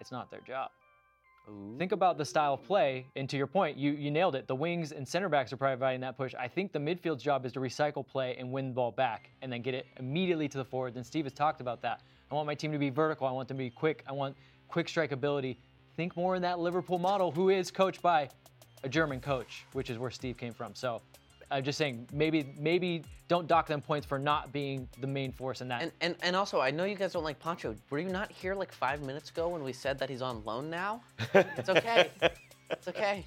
it's 0.00 0.10
not 0.10 0.30
their 0.30 0.40
job? 0.40 0.70
Think 1.78 1.92
about 1.92 2.18
the 2.18 2.26
style 2.26 2.54
of 2.54 2.62
play, 2.64 3.06
and 3.16 3.26
to 3.30 3.38
your 3.38 3.46
point, 3.46 3.78
you 3.78 3.92
you 3.92 4.10
nailed 4.10 4.34
it. 4.34 4.46
The 4.46 4.54
wings 4.54 4.92
and 4.92 5.08
center 5.08 5.30
backs 5.30 5.50
are 5.50 5.56
providing 5.56 6.02
that 6.02 6.14
push. 6.14 6.34
I 6.34 6.46
think 6.46 6.72
the 6.72 6.78
midfield's 6.78 7.22
job 7.22 7.46
is 7.46 7.52
to 7.52 7.60
recycle 7.60 8.06
play 8.06 8.36
and 8.38 8.52
win 8.52 8.68
the 8.68 8.74
ball 8.74 8.90
back, 8.92 9.30
and 9.40 9.50
then 9.50 9.62
get 9.62 9.72
it 9.72 9.86
immediately 9.98 10.46
to 10.46 10.58
the 10.58 10.64
forwards. 10.64 10.96
And 10.98 11.06
Steve 11.06 11.24
has 11.24 11.32
talked 11.32 11.62
about 11.62 11.80
that. 11.82 12.02
I 12.30 12.34
want 12.34 12.46
my 12.46 12.54
team 12.54 12.70
to 12.72 12.78
be 12.78 12.90
vertical. 12.90 13.26
I 13.26 13.30
want 13.32 13.48
them 13.48 13.56
to 13.56 13.64
be 13.64 13.70
quick. 13.70 14.04
I 14.06 14.12
want 14.12 14.36
quick 14.68 14.90
strike 14.90 15.10
ability. 15.12 15.58
Think 15.96 16.18
more 16.18 16.36
in 16.36 16.42
that 16.42 16.58
Liverpool 16.58 16.98
model, 16.98 17.30
who 17.30 17.48
is 17.48 17.70
coached 17.70 18.02
by 18.02 18.28
a 18.84 18.88
German 18.90 19.18
coach, 19.18 19.64
which 19.72 19.88
is 19.88 19.96
where 19.96 20.10
Steve 20.10 20.36
came 20.36 20.52
from. 20.52 20.74
So, 20.74 21.00
I'm 21.50 21.64
just 21.64 21.78
saying, 21.78 22.08
maybe 22.12 22.54
maybe 22.58 23.02
don't 23.28 23.46
dock 23.46 23.66
them 23.66 23.80
points 23.80 24.06
for 24.06 24.18
not 24.18 24.52
being 24.52 24.88
the 25.00 25.06
main 25.06 25.32
force 25.32 25.60
in 25.60 25.68
that. 25.68 25.82
and, 25.82 25.92
and 26.00 26.16
and 26.22 26.36
also, 26.36 26.60
I 26.60 26.70
know 26.70 26.84
you 26.84 26.94
guys 26.96 27.12
don't 27.12 27.24
like 27.24 27.38
Pancho. 27.38 27.74
Were 27.90 27.98
you 27.98 28.08
not 28.10 28.30
here 28.30 28.54
like 28.54 28.72
five 28.72 29.02
minutes 29.02 29.30
ago 29.30 29.48
when 29.48 29.62
we 29.62 29.72
said 29.72 29.98
that 29.98 30.10
he's 30.10 30.22
on 30.22 30.44
loan 30.44 30.68
now? 30.70 31.02
It's 31.34 31.68
okay. 31.68 32.10
it's 32.70 32.88
okay. 32.88 33.24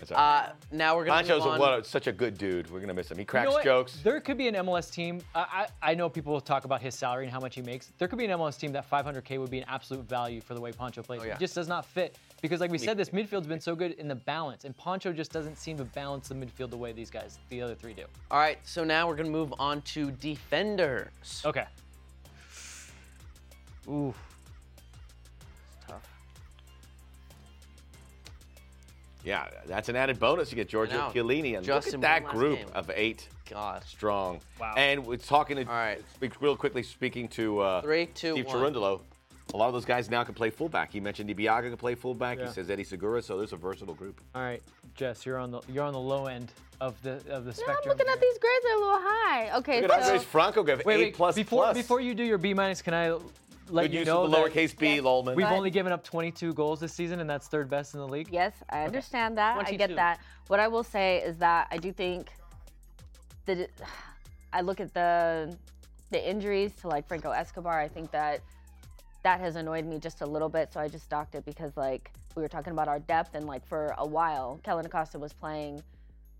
That's. 0.00 0.10
Uh, 0.10 0.52
now 0.72 0.96
we're 0.96 1.04
gonna 1.04 1.18
Pancho's 1.22 1.44
move 1.44 1.46
a, 1.46 1.54
on. 1.54 1.60
what 1.60 1.78
a- 1.78 1.84
such 1.84 2.08
a 2.08 2.12
good 2.12 2.36
dude. 2.36 2.68
We're 2.70 2.80
gonna 2.80 2.92
miss 2.94 3.08
him. 3.08 3.18
He 3.18 3.22
You 3.22 3.26
cracks 3.26 3.52
know 3.52 3.62
jokes. 3.62 4.00
There 4.02 4.20
could 4.20 4.36
be 4.36 4.48
an 4.48 4.56
MLS 4.56 4.92
team. 4.92 5.20
I, 5.32 5.66
I 5.82 5.90
I 5.92 5.94
know 5.94 6.08
people 6.08 6.32
will 6.32 6.40
talk 6.40 6.64
about 6.64 6.82
his 6.82 6.96
salary 6.96 7.24
and 7.24 7.32
how 7.32 7.38
much 7.38 7.54
he 7.54 7.62
makes. 7.62 7.92
There 7.98 8.08
could 8.08 8.18
be 8.18 8.24
an 8.24 8.32
MLS 8.32 8.58
team 8.58 8.72
that 8.72 8.88
500k 8.90 9.38
would 9.38 9.50
be 9.50 9.58
an 9.58 9.64
absolute 9.68 10.08
value 10.08 10.40
for 10.40 10.54
the 10.54 10.60
way 10.60 10.72
Pancho 10.72 11.02
plays. 11.02 11.20
Oh, 11.22 11.26
yeah. 11.26 11.34
It 11.34 11.38
just 11.38 11.54
does 11.54 11.68
not 11.68 11.86
fit 11.86 12.16
because, 12.42 12.60
like 12.60 12.70
we 12.70 12.76
said, 12.76 12.98
this 12.98 13.10
midfield's 13.10 13.46
been 13.46 13.60
so 13.60 13.74
good 13.74 13.92
in 13.92 14.08
the 14.08 14.14
balance, 14.14 14.64
and 14.64 14.76
Pancho 14.76 15.12
just 15.12 15.32
doesn't 15.32 15.56
seem 15.56 15.78
to 15.78 15.84
balance 15.84 16.28
the 16.28 16.34
midfield 16.34 16.70
the 16.70 16.76
way 16.76 16.92
these 16.92 17.08
guys, 17.10 17.38
the 17.48 17.62
other 17.62 17.74
three, 17.74 17.94
do. 17.94 18.04
All 18.30 18.38
right, 18.38 18.58
so 18.64 18.84
now 18.84 19.08
we're 19.08 19.16
gonna 19.16 19.30
move 19.30 19.54
on 19.58 19.80
to 19.82 20.10
defenders. 20.10 21.42
Okay. 21.46 21.64
Ooh. 23.88 24.12
It's 25.78 25.86
Tough. 25.88 26.02
Yeah, 29.24 29.48
that's 29.66 29.88
an 29.88 29.96
added 29.96 30.18
bonus. 30.18 30.50
You 30.50 30.56
get 30.56 30.68
Giorgio 30.68 30.96
know. 30.98 31.10
Chiellini, 31.14 31.56
and 31.56 31.64
Justin 31.64 32.00
look 32.00 32.10
at 32.10 32.22
won 32.22 32.22
that 32.22 32.24
last 32.24 32.32
group 32.36 32.58
game. 32.58 32.68
of 32.74 32.90
eight. 32.94 33.28
God. 33.48 33.84
Strong. 33.84 34.40
Wow. 34.58 34.74
And 34.76 35.06
we're 35.06 35.16
talking 35.16 35.56
to, 35.56 35.62
All 35.64 35.72
right. 35.72 36.02
speak 36.14 36.40
real 36.40 36.56
quickly, 36.56 36.82
speaking 36.82 37.28
to 37.28 37.60
uh, 37.60 37.80
Three, 37.82 38.06
two, 38.06 38.32
Steve 38.32 38.46
one. 38.46 38.56
Cherundolo. 38.56 39.00
A 39.54 39.56
lot 39.56 39.66
of 39.66 39.74
those 39.74 39.84
guys 39.84 40.08
now 40.08 40.24
can 40.24 40.34
play 40.34 40.48
fullback. 40.48 40.90
He 40.92 40.98
mentioned 41.00 41.28
Ibeagha 41.28 41.68
can 41.68 41.76
play 41.76 41.94
fullback. 41.94 42.38
Yeah. 42.38 42.46
He 42.46 42.52
says 42.52 42.70
Eddie 42.70 42.84
Segura, 42.84 43.20
so 43.20 43.36
there's 43.36 43.52
a 43.52 43.56
versatile 43.56 43.94
group. 43.94 44.20
All 44.34 44.40
right, 44.42 44.62
Jess, 44.94 45.26
you're 45.26 45.38
on 45.38 45.50
the 45.50 45.60
you're 45.70 45.84
on 45.84 45.92
the 45.92 45.98
low 46.00 46.26
end 46.26 46.52
of 46.80 47.00
the 47.02 47.12
of 47.28 47.44
the 47.44 47.52
spectrum. 47.52 47.66
No, 47.66 47.72
I'm 47.74 47.76
spectrum. 47.82 47.98
looking 47.98 48.12
at 48.12 48.20
these 48.20 48.38
grades; 48.38 48.64
they're 48.64 48.76
a 48.76 48.80
little 48.80 48.98
high. 49.00 49.58
Okay, 49.58 49.82
Look 49.82 49.90
at 49.92 50.04
so 50.04 50.10
Andres 50.12 50.24
Franco 50.26 50.62
gave 50.62 50.84
Wait, 50.84 50.94
A 50.94 50.98
wait. 51.04 51.14
plus 51.14 51.34
before 51.34 51.64
plus. 51.64 51.76
before 51.76 52.00
you 52.00 52.14
do 52.14 52.24
your 52.24 52.38
B 52.38 52.54
minus, 52.54 52.80
can 52.80 52.94
I 52.94 53.10
let 53.68 53.82
Good 53.84 53.92
you 53.92 53.98
use 54.00 54.06
know 54.08 54.24
of 54.24 54.30
the 54.30 54.36
lowercase 54.36 54.76
b, 54.76 55.00
Lolman. 55.00 55.36
we've 55.36 55.46
only 55.46 55.70
given 55.70 55.92
up 55.92 56.02
22 56.02 56.52
goals 56.54 56.80
this 56.80 56.92
season, 56.92 57.20
and 57.20 57.28
that's 57.28 57.46
third 57.46 57.68
best 57.70 57.94
in 57.94 58.00
the 58.00 58.08
league? 58.08 58.28
Yes, 58.30 58.52
I 58.70 58.84
understand 58.84 59.36
that. 59.38 59.52
I 59.52 59.62
22. 59.64 59.78
get 59.78 59.96
that. 59.96 60.20
What 60.48 60.60
I 60.60 60.68
will 60.68 60.82
say 60.84 61.18
is 61.18 61.36
that 61.38 61.68
I 61.70 61.76
do 61.76 61.92
think 61.92 62.30
the 63.44 63.68
I 64.54 64.62
look 64.62 64.80
at 64.80 64.94
the 64.94 65.56
the 66.10 66.28
injuries 66.30 66.72
to 66.80 66.88
like 66.88 67.06
Franco 67.06 67.30
Escobar. 67.30 67.78
I 67.80 67.88
think 67.88 68.10
that 68.12 68.40
that 69.22 69.40
has 69.40 69.56
annoyed 69.56 69.86
me 69.86 69.98
just 69.98 70.20
a 70.20 70.26
little 70.26 70.48
bit. 70.48 70.72
So 70.72 70.80
I 70.80 70.88
just 70.88 71.08
docked 71.08 71.34
it 71.34 71.44
because 71.44 71.76
like 71.76 72.10
we 72.34 72.42
were 72.42 72.48
talking 72.48 72.72
about 72.72 72.88
our 72.88 72.98
depth 72.98 73.34
and 73.34 73.46
like 73.46 73.66
for 73.66 73.94
a 73.98 74.06
while, 74.06 74.60
Kellyn 74.62 74.86
Acosta 74.86 75.18
was 75.18 75.32
playing 75.32 75.82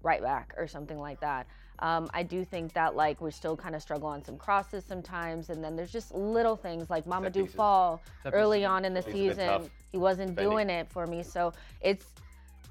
right 0.03 0.21
back 0.21 0.55
or 0.57 0.67
something 0.67 0.99
like 0.99 1.21
that. 1.21 1.47
Um, 1.79 2.09
I 2.15 2.23
do 2.23 2.45
think 2.45 2.73
that 2.75 2.95
like 2.95 3.21
we 3.21 3.31
still 3.33 3.57
kind 3.57 3.75
of 3.75 3.83
struggle 3.83 4.09
on 4.09 4.25
some 4.25 4.37
crosses 4.37 4.85
sometimes, 4.85 5.51
and 5.51 5.63
then 5.63 5.75
there's 5.75 5.91
just 5.91 6.15
little 6.15 6.55
things 6.55 6.89
like 6.91 7.05
Mamadou 7.07 7.35
pieces. 7.43 7.55
Fall 7.55 8.01
early 8.27 8.65
on 8.65 8.85
in 8.85 8.95
the 8.95 9.01
These 9.03 9.29
have 9.29 9.37
been 9.37 9.63
season. 9.63 9.71
He 9.91 9.99
wasn't 9.99 10.31
Defending. 10.31 10.51
doing 10.51 10.71
it 10.71 10.89
for 10.91 11.07
me, 11.07 11.23
so 11.23 11.53
it's. 11.81 12.07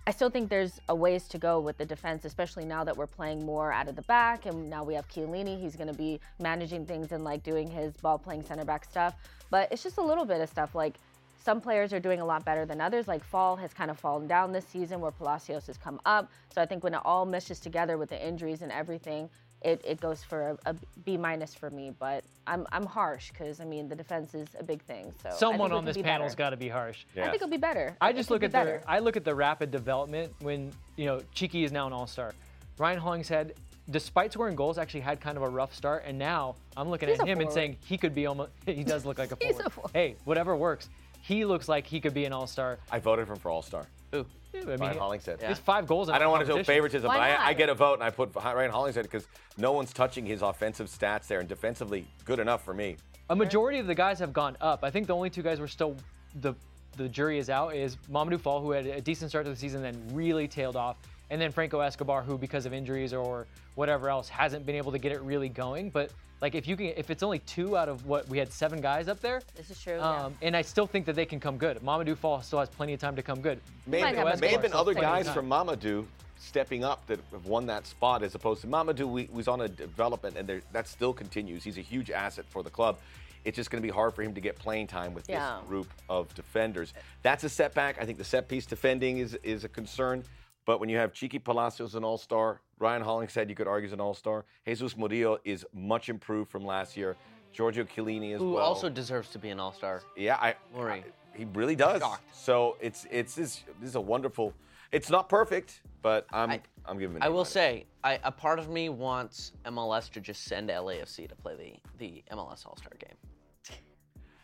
I 0.07 0.12
still 0.12 0.32
think 0.32 0.49
there's 0.49 0.82
a 0.89 0.95
ways 0.95 1.28
to 1.28 1.38
go 1.38 1.59
with 1.59 1.78
the 1.78 1.86
defense, 1.86 2.26
especially 2.26 2.66
now 2.66 2.84
that 2.84 2.97
we're 2.97 3.05
playing 3.05 3.45
more 3.45 3.72
out 3.72 3.88
of 3.88 3.95
the 3.95 4.01
back, 4.03 4.47
and 4.47 4.68
now 4.68 4.84
we 4.84 4.95
have 4.95 5.07
Chiellini. 5.09 5.62
He's 5.62 5.76
going 5.76 5.89
to 5.89 5.93
be 5.93 6.20
managing 6.39 6.88
things 6.88 7.12
and 7.12 7.24
like 7.24 7.43
doing 7.43 7.70
his 7.70 7.93
ball 7.97 8.18
playing 8.18 8.43
center 8.43 8.66
back 8.66 8.84
stuff. 8.84 9.14
But 9.52 9.72
it's 9.72 9.84
just 9.84 9.99
a 9.99 10.02
little 10.02 10.26
bit 10.26 10.41
of 10.41 10.49
stuff 10.49 10.74
like 10.74 10.95
some 11.43 11.62
players 11.62 11.91
are 11.93 11.99
doing 11.99 12.22
a 12.22 12.26
lot 12.26 12.43
better 12.45 12.66
than 12.66 12.82
others. 12.82 13.08
Like 13.08 13.24
Fall 13.24 13.56
has 13.58 13.74
kind 13.74 13.91
of 13.91 13.99
fallen 13.99 14.28
down 14.28 14.52
this 14.52 14.66
season, 14.66 14.99
where 15.02 15.12
Palacios 15.12 15.68
has 15.68 15.78
come 15.78 15.99
up. 16.06 16.30
So 16.54 16.62
I 16.62 16.66
think 16.66 16.84
when 16.84 16.93
it 16.95 17.02
all 17.06 17.26
meshes 17.26 17.60
together 17.60 17.97
with 17.97 18.10
the 18.10 18.28
injuries 18.28 18.62
and 18.64 18.72
everything, 18.72 19.30
it, 19.64 19.82
it 19.86 19.99
goes 20.02 20.24
for 20.24 20.58
a, 20.66 20.72
a 20.72 20.76
B 21.04 21.18
minus 21.18 21.54
for 21.54 21.70
me. 21.70 21.91
But 21.99 22.24
I'm 22.47 22.66
I'm 22.72 22.86
harsh 22.86 23.32
because 23.32 23.60
I 23.60 23.66
mean 23.66 23.89
the 23.89 23.95
defense 23.95 24.34
is 24.34 24.47
a 24.60 24.64
big 24.64 24.82
thing. 24.84 25.12
So 25.22 25.30
Someone 25.36 25.72
on 25.72 25.84
this 25.86 25.97
be 25.97 26.04
panel's 26.04 26.32
better. 26.32 26.38
got 26.38 26.49
to 26.52 26.58
be 26.58 26.70
harsh. 26.70 27.06
I 27.18 27.22
think 27.24 27.36
it'll 27.36 27.47
be 27.47 27.58
better. 27.58 27.95
I 28.02 28.10
It 28.12 28.16
just 28.16 28.32
look 28.32 28.43
at 28.43 28.52
better. 28.52 28.82
the 28.84 28.89
I 28.89 28.99
look 28.99 29.18
at 29.18 29.24
the 29.26 29.36
rapid 29.36 29.70
development 29.72 30.32
when 30.39 30.72
you 30.95 31.06
know 31.06 31.22
Chiqui 31.36 31.64
is 31.64 31.72
now 31.72 31.86
an 31.88 31.93
all-star. 31.93 32.34
Ryan 32.78 32.99
Hollingshead, 32.99 33.54
despite 33.90 34.34
scoring 34.34 34.56
goals, 34.56 34.78
actually 34.78 35.02
had 35.02 35.20
kind 35.20 35.38
of 35.38 35.44
a 35.44 35.50
rough 35.50 35.74
start, 35.74 36.04
and 36.06 36.18
now 36.18 36.56
I'm 36.78 36.90
looking 36.90 37.10
He's 37.10 37.20
at 37.20 37.28
a 37.28 37.30
him 37.30 37.40
and 37.40 37.52
saying 37.52 37.78
he 37.86 37.98
could 37.98 38.14
be 38.16 38.26
almost. 38.26 38.52
He 38.66 38.84
does 38.84 39.06
look 39.06 39.18
like 39.18 39.32
a 39.32 39.38
He's 39.42 39.52
forward. 39.52 39.66
a 39.66 39.70
forward. 39.70 39.92
Hey, 39.94 40.16
whatever 40.26 40.56
works. 40.56 40.90
He 41.22 41.46
looks 41.46 41.70
like 41.70 41.86
he 41.86 42.00
could 42.00 42.14
be 42.14 42.26
an 42.26 42.34
all-star. 42.34 42.80
I 42.92 43.00
voted 43.00 43.28
for 43.28 43.34
him 43.34 43.40
for 43.40 43.52
All 43.52 43.62
Star. 43.62 43.86
Ooh. 44.16 44.26
Yeah, 44.54 44.62
I 44.62 44.66
mean, 44.66 44.80
Ryan 44.80 44.98
Hollingshead. 44.98 45.44
He's 45.48 45.60
five 45.60 45.88
goals. 45.88 46.10
In 46.10 46.16
I 46.16 46.20
don't 46.20 46.32
want 46.32 46.46
to 46.46 46.52
show 46.52 46.64
favoritism, 46.64 47.08
but 47.08 47.20
I, 47.20 47.50
I 47.50 47.54
get 47.54 47.70
a 47.70 47.74
vote 47.74 47.94
and 47.94 48.04
I 48.04 48.10
put 48.10 48.36
Ryan 48.36 48.72
Hollingshead 48.72 49.04
because 49.04 49.26
no 49.58 49.72
one's 49.72 49.94
touching 49.94 50.26
his 50.26 50.42
offensive 50.42 50.88
stats 50.88 51.28
there 51.28 51.40
and 51.40 51.48
defensively 51.48 52.06
good 52.26 52.40
enough 52.40 52.66
for 52.66 52.74
me. 52.74 52.98
A 53.30 53.36
majority 53.36 53.80
of 53.80 53.88
the 53.88 53.96
guys 53.96 54.20
have 54.20 54.34
gone 54.34 54.58
up. 54.60 54.84
I 54.84 54.90
think 54.90 55.08
the 55.08 55.16
only 55.16 55.30
two 55.30 55.42
guys 55.42 55.60
we're 55.62 55.68
still 55.68 55.96
the 56.42 56.54
the 56.98 57.08
jury 57.08 57.40
is 57.40 57.50
out 57.50 57.74
is 57.74 57.96
Mamadou 58.12 58.40
Fall, 58.40 58.62
who 58.62 58.72
had 58.72 58.86
a 58.86 59.00
decent 59.00 59.32
start 59.32 59.46
to 59.46 59.52
the 59.52 59.56
season, 59.56 59.82
then 59.82 59.98
really 60.12 60.48
tailed 60.48 60.76
off, 60.76 60.98
and 61.32 61.42
then 61.42 61.52
Franco 61.52 61.80
Escobar, 61.80 62.22
who 62.22 62.38
because 62.38 62.66
of 62.68 62.74
injuries 62.74 63.14
or 63.14 63.48
whatever 63.76 64.10
else 64.10 64.28
hasn't 64.30 64.66
been 64.66 64.76
able 64.76 64.92
to 64.92 65.00
get 65.00 65.14
it 65.14 65.22
really 65.22 65.48
going. 65.50 65.90
But 65.90 66.12
like 66.42 66.56
if 66.56 66.68
you 66.68 66.76
can, 66.76 66.88
if 66.98 67.10
it's 67.10 67.24
only 67.24 67.40
two 67.40 67.78
out 67.78 67.88
of 67.88 68.06
what 68.06 68.28
we 68.28 68.38
had 68.38 68.52
seven 68.52 68.82
guys 68.82 69.08
up 69.08 69.22
there, 69.22 69.42
This 69.56 69.72
is 69.72 69.82
true. 69.82 69.96
yeah. 69.96 70.26
um, 70.26 70.36
and 70.42 70.56
I 70.56 70.62
still 70.62 70.86
think 70.86 71.06
that 71.06 71.16
they 71.16 71.26
can 71.26 71.40
come 71.40 71.58
good. 71.58 71.78
Mamadou 71.80 72.18
Fall 72.18 72.42
still 72.42 72.60
has 72.60 72.68
plenty 72.70 72.94
of 72.94 73.00
time 73.00 73.16
to 73.16 73.24
come 73.24 73.40
good. 73.40 73.60
May, 73.88 74.02
might 74.02 74.16
have, 74.16 74.28
have 74.28 74.42
may 74.42 74.50
have 74.50 74.62
been 74.62 74.74
other 74.74 74.94
guys 74.94 75.26
time. 75.26 75.34
from 75.34 75.50
Mamadou 75.50 76.06
stepping 76.38 76.84
up 76.84 77.06
that 77.08 77.20
have 77.32 77.46
won 77.46 77.66
that 77.68 77.88
spot 77.88 78.24
as 78.24 78.36
opposed 78.36 78.60
to 78.62 78.68
Mamadou 78.68 79.08
we, 79.10 79.30
was 79.32 79.48
on 79.48 79.62
a 79.62 79.70
development 79.70 80.36
and 80.36 80.46
there, 80.50 80.62
that 80.74 80.88
still 80.88 81.14
continues. 81.14 81.64
He's 81.64 81.78
a 81.78 81.82
huge 81.82 82.12
asset 82.12 82.44
for 82.50 82.62
the 82.62 82.70
club. 82.70 82.98
It's 83.46 83.56
just 83.56 83.72
going 83.72 83.82
to 83.82 83.88
be 83.88 83.92
hard 83.94 84.14
for 84.14 84.22
him 84.22 84.34
to 84.34 84.42
get 84.42 84.58
playing 84.60 84.88
time 84.88 85.14
with 85.14 85.30
Yeah. 85.30 85.60
this 85.62 85.68
group 85.70 85.88
of 86.10 86.34
defenders. 86.36 86.94
That's 87.24 87.44
a 87.46 87.50
setback. 87.50 88.02
I 88.02 88.06
think 88.06 88.18
the 88.18 88.24
set 88.24 88.48
piece 88.50 88.66
defending 88.66 89.20
is, 89.20 89.36
is 89.44 89.64
a 89.64 89.70
concern. 89.70 90.24
But 90.66 90.80
when 90.80 90.89
you 90.89 90.97
have 90.97 91.12
Chiqui 91.14 91.43
Palacios 91.43 91.95
an 91.95 92.03
all-star, 92.03 92.62
Ryan 92.80 93.01
Hollingshead 93.01 93.49
you 93.49 93.55
could 93.55 93.68
argue 93.68 93.88
is 93.88 93.93
an 93.93 94.01
all-star. 94.01 94.45
Jesus 94.66 94.95
Murillo 94.95 95.39
is 95.43 95.66
much 95.74 96.09
improved 96.09 96.51
from 96.51 96.66
last 96.66 96.95
year. 96.95 97.16
Giorgio 97.51 97.84
Chiellini 97.84 98.34
as 98.34 98.39
Who 98.39 98.53
well. 98.53 98.64
also 98.66 98.88
deserves 98.89 99.30
to 99.32 99.39
be 99.39 99.49
an 99.49 99.59
all 99.59 99.74
star. 99.74 100.01
Yeah, 100.16 100.36
I, 100.38 100.55
Maury. 100.74 100.91
I- 100.99 101.03
he 101.38 101.45
really 101.53 101.76
does. 101.78 102.01
Shocked. 102.01 102.36
So 102.36 102.76
it's 102.82 103.05
it's 103.09 103.36
this, 103.36 103.64
this 103.80 103.89
is 103.89 103.95
a 103.95 104.01
wonderful. 104.01 104.53
It's 104.91 105.09
not 105.09 105.30
perfect, 105.30 105.82
but 106.01 106.26
I'm 106.34 106.51
I- 106.51 106.62
I'm 106.86 106.99
giving. 106.99 107.16
it 107.18 107.24
I 107.24 107.28
a 107.28 107.32
will 107.32 107.45
say, 107.45 107.86
I, 108.03 108.20
a 108.26 108.32
part 108.32 108.59
of 108.59 108.70
me 108.70 108.89
wants 108.89 109.53
MLS 109.66 110.09
to 110.12 110.20
just 110.20 110.43
send 110.43 110.70
LAFC 110.70 111.30
to 111.30 111.36
play 111.36 111.55
the, 111.55 111.74
the 112.05 112.24
MLS 112.36 112.66
All 112.66 112.76
Star 112.76 112.91
game. 112.99 113.16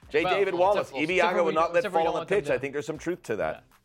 J. 0.10 0.24
Well, 0.24 0.34
David 0.34 0.54
Wallace, 0.54 0.90
for- 0.92 0.98
except 1.02 1.12
Ibeagha 1.34 1.44
would 1.44 1.56
not 1.56 1.74
let 1.74 1.80
except 1.80 1.92
for 1.94 2.00
we 2.00 2.04
fall 2.06 2.14
don't 2.14 2.22
on 2.22 2.28
the 2.28 2.36
pitch. 2.42 2.50
I 2.50 2.58
think 2.58 2.72
there's 2.74 2.86
some 2.86 2.98
truth 2.98 3.22
to 3.24 3.36
that. 3.36 3.56
yeah, 3.70 3.77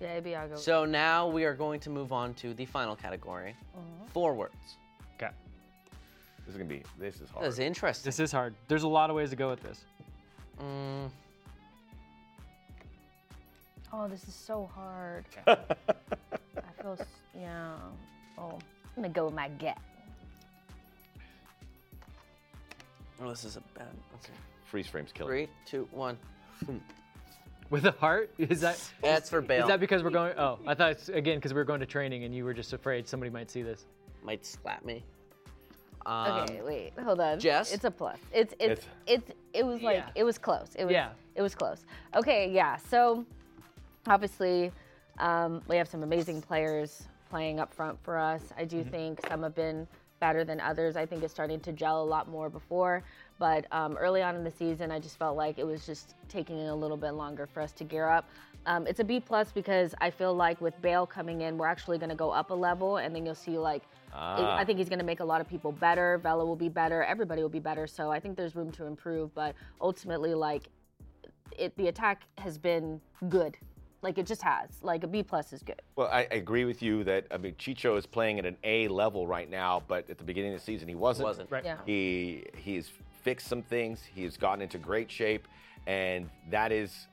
Ibeagha. 0.00 0.58
So 0.58 0.84
now 0.84 1.26
we 1.26 1.44
are 1.44 1.54
going 1.54 1.80
to 1.80 1.90
move 1.90 2.12
on 2.12 2.34
to 2.34 2.52
the 2.54 2.64
final 2.66 2.94
category 2.96 3.54
forwards. 4.12 4.54
Okay. 5.16 5.32
This 6.44 6.48
is 6.54 6.56
gonna 6.56 6.64
be. 6.68 6.82
This 6.98 7.20
is 7.20 7.30
hard. 7.30 7.44
That 7.44 7.48
is 7.48 7.58
interesting. 7.58 8.06
This 8.08 8.20
is 8.20 8.30
hard. 8.30 8.54
There's 8.68 8.82
a 8.84 8.88
lot 8.88 9.10
of 9.10 9.16
ways 9.16 9.30
to 9.30 9.36
go 9.36 9.48
with 9.50 9.62
this. 9.62 9.84
Mm, 10.60 11.10
oh, 13.92 14.08
this 14.08 14.26
is 14.28 14.34
so 14.34 14.70
hard. 14.74 15.24
I 15.46 15.56
feel, 16.82 16.96
s- 16.98 17.06
yeah. 17.38 17.72
Oh, 18.38 18.58
I'm 18.96 19.02
gonna 19.02 19.08
go 19.08 19.26
with 19.26 19.34
my 19.34 19.48
gut. 19.48 19.76
oh, 23.20 23.28
this 23.30 23.44
is 23.44 23.56
a 23.56 23.60
bad. 23.78 23.88
Okay. 24.14 24.32
Freeze 24.64 24.86
frames 24.86 25.12
killer. 25.12 25.30
Three, 25.30 25.48
two, 25.64 25.88
one. 25.90 26.16
With 27.70 27.84
a 27.86 27.90
heart? 27.92 28.30
Is 28.38 28.60
that? 28.60 28.80
That's 29.02 29.28
for 29.28 29.40
Bale. 29.40 29.62
Is 29.62 29.68
that 29.68 29.80
because 29.80 30.02
we're 30.02 30.10
going? 30.10 30.34
Oh, 30.38 30.58
I 30.66 30.74
thought 30.74 30.92
it's 30.92 31.08
again 31.08 31.38
because 31.38 31.52
we 31.52 31.58
were 31.58 31.64
going 31.64 31.80
to 31.80 31.86
training 31.86 32.24
and 32.24 32.34
you 32.34 32.44
were 32.44 32.54
just 32.54 32.72
afraid 32.72 33.08
somebody 33.08 33.30
might 33.30 33.50
see 33.50 33.62
this. 33.62 33.86
Might 34.22 34.44
slap 34.46 34.84
me. 34.84 35.02
Um, 36.04 36.42
Okay, 36.42 36.62
wait, 36.62 36.92
hold 37.02 37.20
on. 37.20 37.40
Jess? 37.40 37.72
It's 37.72 37.84
a 37.84 37.90
plus. 37.90 38.18
It's 38.32 38.54
it's 38.60 38.86
it's, 39.06 39.30
it 39.52 39.66
was 39.66 39.82
like 39.82 39.96
Yeah. 39.96 40.08
it 40.14 40.22
was 40.24 40.38
close. 40.38 40.68
It 40.78 40.84
was 40.84 40.92
Yeah. 40.92 41.10
it 41.34 41.42
was 41.42 41.54
close. 41.54 41.84
Okay, 42.14 42.48
yeah. 42.50 42.76
So 42.76 43.24
obviously 44.06 44.70
um, 45.18 45.62
we 45.66 45.76
have 45.76 45.88
some 45.88 46.02
amazing 46.04 46.42
players 46.42 47.02
playing 47.30 47.58
up 47.58 47.74
front 47.74 47.98
for 48.04 48.16
us. 48.18 48.42
I 48.56 48.64
do 48.64 48.84
think 48.84 49.20
some 49.28 49.42
have 49.42 49.54
been 49.56 49.88
better 50.20 50.44
than 50.44 50.60
others. 50.60 50.96
I 50.96 51.06
think 51.06 51.22
it's 51.22 51.32
starting 51.32 51.60
to 51.60 51.72
gel 51.72 52.02
a 52.02 52.04
lot 52.04 52.28
more 52.28 52.48
before. 52.48 53.02
But 53.38 53.66
um, 53.72 53.96
early 53.96 54.22
on 54.22 54.34
in 54.34 54.44
the 54.44 54.50
season, 54.50 54.90
I 54.90 54.98
just 54.98 55.18
felt 55.18 55.36
like 55.36 55.58
it 55.58 55.66
was 55.66 55.84
just 55.84 56.14
taking 56.28 56.68
a 56.68 56.74
little 56.74 56.96
bit 56.96 57.12
longer 57.12 57.46
for 57.46 57.60
us 57.60 57.72
to 57.72 57.84
gear 57.84 58.08
up. 58.08 58.28
Um, 58.66 58.86
it's 58.86 58.98
a 58.98 59.04
B 59.04 59.20
plus 59.20 59.52
because 59.52 59.94
I 60.00 60.10
feel 60.10 60.34
like 60.34 60.60
with 60.60 60.80
Bale 60.82 61.06
coming 61.06 61.42
in, 61.42 61.56
we're 61.56 61.68
actually 61.68 61.98
going 61.98 62.10
to 62.10 62.16
go 62.16 62.30
up 62.30 62.50
a 62.50 62.54
level, 62.54 62.96
and 62.96 63.14
then 63.14 63.24
you'll 63.24 63.34
see 63.34 63.58
like 63.58 63.82
Ah. 64.16 64.56
I 64.56 64.64
think 64.64 64.78
he's 64.78 64.88
going 64.88 64.98
to 64.98 65.04
make 65.04 65.20
a 65.20 65.24
lot 65.24 65.40
of 65.40 65.48
people 65.48 65.72
better. 65.72 66.18
Vela 66.18 66.44
will 66.44 66.56
be 66.56 66.68
better. 66.68 67.02
Everybody 67.04 67.42
will 67.42 67.48
be 67.48 67.60
better. 67.60 67.86
So 67.86 68.10
I 68.10 68.18
think 68.18 68.36
there's 68.36 68.56
room 68.56 68.72
to 68.72 68.86
improve. 68.86 69.34
But 69.34 69.54
ultimately, 69.80 70.34
like, 70.34 70.68
it, 71.56 71.76
the 71.76 71.88
attack 71.88 72.22
has 72.38 72.56
been 72.58 73.00
good. 73.28 73.56
Like 74.02 74.18
it 74.18 74.26
just 74.26 74.42
has. 74.42 74.68
Like 74.82 75.04
a 75.04 75.06
B 75.06 75.22
plus 75.22 75.52
is 75.52 75.62
good. 75.62 75.80
Well, 75.96 76.08
I, 76.08 76.20
I 76.30 76.34
agree 76.34 76.64
with 76.64 76.82
you 76.82 77.04
that 77.04 77.26
I 77.30 77.38
mean 77.38 77.54
Chicho 77.54 77.96
is 77.96 78.06
playing 78.06 78.38
at 78.38 78.46
an 78.46 78.56
A 78.64 78.88
level 78.88 79.26
right 79.26 79.50
now, 79.50 79.82
but 79.88 80.08
at 80.10 80.18
the 80.18 80.24
beginning 80.24 80.52
of 80.52 80.60
the 80.60 80.64
season 80.64 80.88
he 80.88 80.94
wasn't. 80.94 81.26
Wasn't. 81.26 81.50
Right. 81.50 81.64
Yeah. 81.64 81.78
He 81.84 82.44
he's 82.56 82.90
fixed 83.22 83.48
some 83.48 83.62
things. 83.62 84.02
He 84.14 84.22
has 84.24 84.36
gotten 84.36 84.62
into 84.62 84.78
great 84.78 85.10
shape, 85.10 85.48
and 85.86 86.28
that 86.50 86.72
is 86.72 87.08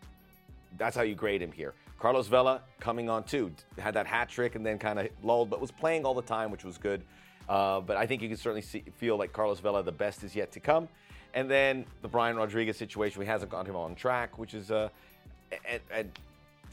that's 0.78 0.96
how 0.96 1.04
you 1.04 1.16
grade 1.16 1.42
him 1.42 1.52
here. 1.52 1.74
Carlos 2.00 2.28
Vela 2.28 2.62
coming 2.80 3.10
on 3.10 3.24
too 3.24 3.52
had 3.78 3.94
that 3.94 4.06
hat 4.06 4.28
trick 4.28 4.56
and 4.56 4.66
then 4.66 4.78
kind 4.78 5.00
of 5.00 5.08
lulled, 5.24 5.50
but 5.50 5.62
was 5.62 5.72
playing 5.72 6.06
all 6.06 6.14
the 6.14 6.22
time, 6.22 6.52
which 6.52 6.66
was 6.66 6.78
good. 6.78 7.02
Uh, 7.48 7.80
but 7.80 7.98
I 7.98 8.06
think 8.06 8.22
you 8.22 8.28
can 8.28 8.38
certainly 8.38 8.62
see, 8.62 8.84
feel 8.98 9.18
like 9.18 9.32
Carlos 9.34 9.60
Vela, 9.60 9.84
the 9.84 9.92
best 9.92 10.24
is 10.24 10.36
yet 10.36 10.52
to 10.52 10.60
come. 10.60 10.88
And 11.34 11.50
then 11.50 11.86
the 12.02 12.08
Brian 12.08 12.36
Rodriguez 12.36 12.78
situation, 12.78 13.20
we 13.20 13.26
hasn't 13.26 13.52
got 13.52 13.66
him 13.66 13.76
on 13.76 13.96
track, 13.96 14.38
which 14.38 14.54
is 14.54 14.70
uh, 14.70 14.90
and, 15.68 15.82
and 15.92 16.12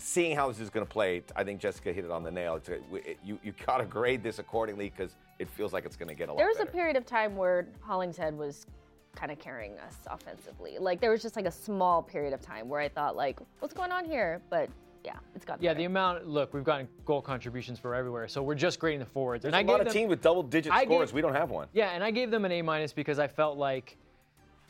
seeing 0.01 0.35
how 0.37 0.49
this 0.49 0.61
is 0.61 0.71
going 0.71 0.85
to 0.87 0.91
play, 0.91 1.23
I 1.37 1.45
think 1.45 1.61
Jessica 1.61 1.93
hit 1.93 2.05
it 2.05 2.11
on 2.11 2.23
the 2.23 2.31
nail. 2.31 2.57
It's 2.57 2.69
a, 2.69 2.79
it, 2.95 3.19
you 3.25 3.39
you 3.43 3.53
got 3.67 3.79
to 3.79 3.85
grade 3.85 4.23
this 4.23 4.39
accordingly 4.39 4.91
because 4.95 5.15
it 5.39 5.49
feels 5.49 5.73
like 5.73 5.85
it's 5.85 5.97
going 5.97 6.09
to 6.09 6.15
get 6.15 6.29
a 6.29 6.33
lot 6.33 6.39
There 6.39 6.49
was 6.49 6.59
better. 6.59 6.71
a 6.71 6.73
period 6.73 6.97
of 6.97 7.07
time 7.07 7.37
where 7.37 7.67
Hollingshead 7.81 8.37
was 8.37 8.67
kind 9.15 9.33
of 9.33 9.39
carrying 9.39 9.79
us 9.81 9.97
offensively. 10.07 10.79
Like 10.79 11.01
there 11.01 11.11
was 11.11 11.23
just 11.23 11.37
like 11.37 11.47
a 11.47 11.51
small 11.51 12.03
period 12.03 12.33
of 12.33 12.41
time 12.41 12.69
where 12.69 12.81
I 12.81 12.89
thought 12.89 13.17
like, 13.17 13.39
what's 13.59 13.75
going 13.75 13.91
on 13.93 14.05
here? 14.05 14.41
But 14.51 14.69
yeah, 15.05 15.15
it's 15.35 15.45
gotten 15.45 15.65
Yeah, 15.65 15.71
better. 15.71 15.79
the 15.79 15.85
amount. 15.87 16.27
Look, 16.29 16.53
we've 16.55 16.63
gotten 16.65 16.87
goal 17.07 17.23
contributions 17.23 17.79
for 17.79 17.95
everywhere, 17.95 18.29
so 18.29 18.43
we're 18.43 18.55
just 18.55 18.79
grading 18.79 19.01
the 19.01 19.07
forwards. 19.07 19.43
There's 19.43 19.55
and 19.55 19.57
I 19.57 19.61
a 19.63 19.65
lot 19.65 19.79
gave 19.79 19.87
of 19.87 19.93
them, 19.93 20.01
teams 20.03 20.11
with 20.11 20.21
double-digit 20.21 20.71
I 20.73 20.85
scores. 20.85 21.09
gave- 21.11 21.15
we 21.15 21.21
don't 21.23 21.35
have 21.35 21.51
one. 21.51 21.69
Yeah, 21.73 21.91
and 21.91 22.05
I 22.05 22.11
gave 22.11 22.31
them 22.31 22.45
an 22.45 22.53
A 22.53 22.61
minus 22.63 22.93
because 22.93 23.19
I 23.19 23.27
felt 23.27 23.57
like 23.57 23.97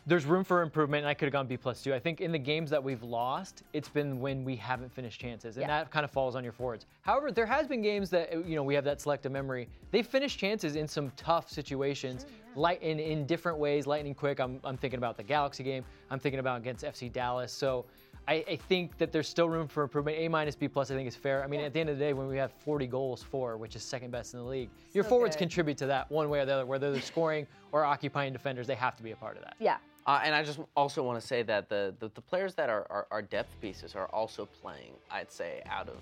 there's 0.07 0.25
room 0.25 0.45
for 0.45 0.63
improvement, 0.63 1.03
and 1.03 1.09
I 1.09 1.15
could 1.15 1.27
have 1.27 1.33
gone 1.33 1.47
B 1.47 1.57
plus 1.57 1.83
too. 1.83 1.95
I 1.95 1.99
think 1.99 2.21
in 2.21 2.33
the 2.33 2.39
games 2.39 2.71
that 2.71 2.83
we've 2.83 3.03
lost, 3.03 3.63
it's 3.73 3.89
been 3.89 4.19
when 4.21 4.45
we 4.45 4.57
haven't 4.57 4.93
finished 4.93 5.21
chances, 5.21 5.57
and 5.57 5.63
Yeah. 5.63 5.83
that 5.83 5.91
kind 5.91 6.05
of 6.05 6.11
falls 6.11 6.35
on 6.37 6.43
your 6.43 6.53
forwards. 6.53 6.87
However, 7.03 7.31
there 7.31 7.47
has 7.47 7.67
been 7.67 7.83
games 7.83 8.11
that 8.11 8.33
you 8.47 8.57
know 8.57 8.63
we 8.63 8.75
have 8.75 8.85
that 8.85 9.01
selective 9.01 9.31
memory. 9.31 9.69
They 9.91 10.03
finished 10.03 10.39
chances 10.39 10.75
in 10.77 10.89
some 10.89 11.11
tough 11.17 11.51
situations, 11.51 12.27
light 12.57 12.83
in, 12.83 12.99
in 12.99 13.27
different 13.27 13.59
ways, 13.59 13.87
lightning 13.87 14.15
quick. 14.15 14.41
I'm, 14.41 14.59
I'm 14.65 14.77
thinking 14.77 14.99
about 14.99 15.17
the 15.17 15.23
Galaxy 15.23 15.63
game. 15.63 15.85
I'm 16.11 16.19
thinking 16.19 16.41
about 16.41 16.59
against 16.59 16.85
FC 16.85 17.13
Dallas. 17.13 17.53
So 17.53 17.85
I, 18.27 18.45
I 18.49 18.57
think 18.57 18.97
that 18.99 19.13
there's 19.13 19.29
still 19.29 19.49
room 19.49 19.67
for 19.69 19.83
improvement. 19.83 20.17
A 20.19 20.29
minus, 20.29 20.55
B 20.57 20.67
plus, 20.69 20.91
I 20.91 20.95
think 20.95 21.09
is 21.09 21.17
fair. 21.17 21.43
I 21.45 21.47
mean, 21.47 21.61
at 21.61 21.73
the 21.73 21.81
end 21.81 21.89
of 21.91 21.99
the 21.99 22.05
day, 22.05 22.13
when 22.13 22.27
we 22.27 22.37
have 22.37 22.53
40 22.53 22.87
goals 22.87 23.23
for, 23.23 23.57
which 23.57 23.77
is 23.77 23.83
second 23.83 24.11
best 24.11 24.35
in 24.35 24.41
the 24.41 24.47
league, 24.47 24.71
your 24.93 25.05
forwards 25.05 25.37
good. 25.37 25.41
contribute 25.41 25.79
to 25.79 25.87
that 25.87 26.11
one 26.11 26.29
way 26.29 26.41
or 26.41 26.45
the 26.47 26.55
other. 26.55 26.67
Whether 26.67 26.91
they're 26.93 27.01
scoring 27.01 27.47
or 27.73 27.85
occupying 27.85 28.33
defenders, 28.33 28.67
they 28.67 28.75
have 28.75 28.97
to 28.97 29.03
be 29.03 29.11
a 29.13 29.17
part 29.17 29.37
of 29.37 29.43
that. 29.45 29.57
Yeah. 29.59 29.77
Uh, 30.11 30.21
and 30.25 30.35
I 30.35 30.43
just 30.43 30.59
also 30.77 31.05
want 31.05 31.21
to 31.21 31.25
say 31.27 31.45
that 31.45 31.69
the, 31.69 31.95
the, 32.01 32.11
the 32.17 32.21
players 32.21 32.55
that 32.55 32.69
are, 32.69 32.85
are, 32.91 33.07
are 33.13 33.23
depth 33.23 33.55
pieces 33.61 33.95
are 33.95 34.07
also 34.07 34.45
playing, 34.61 34.95
I'd 35.09 35.31
say, 35.31 35.63
out 35.71 35.89
of 35.89 35.99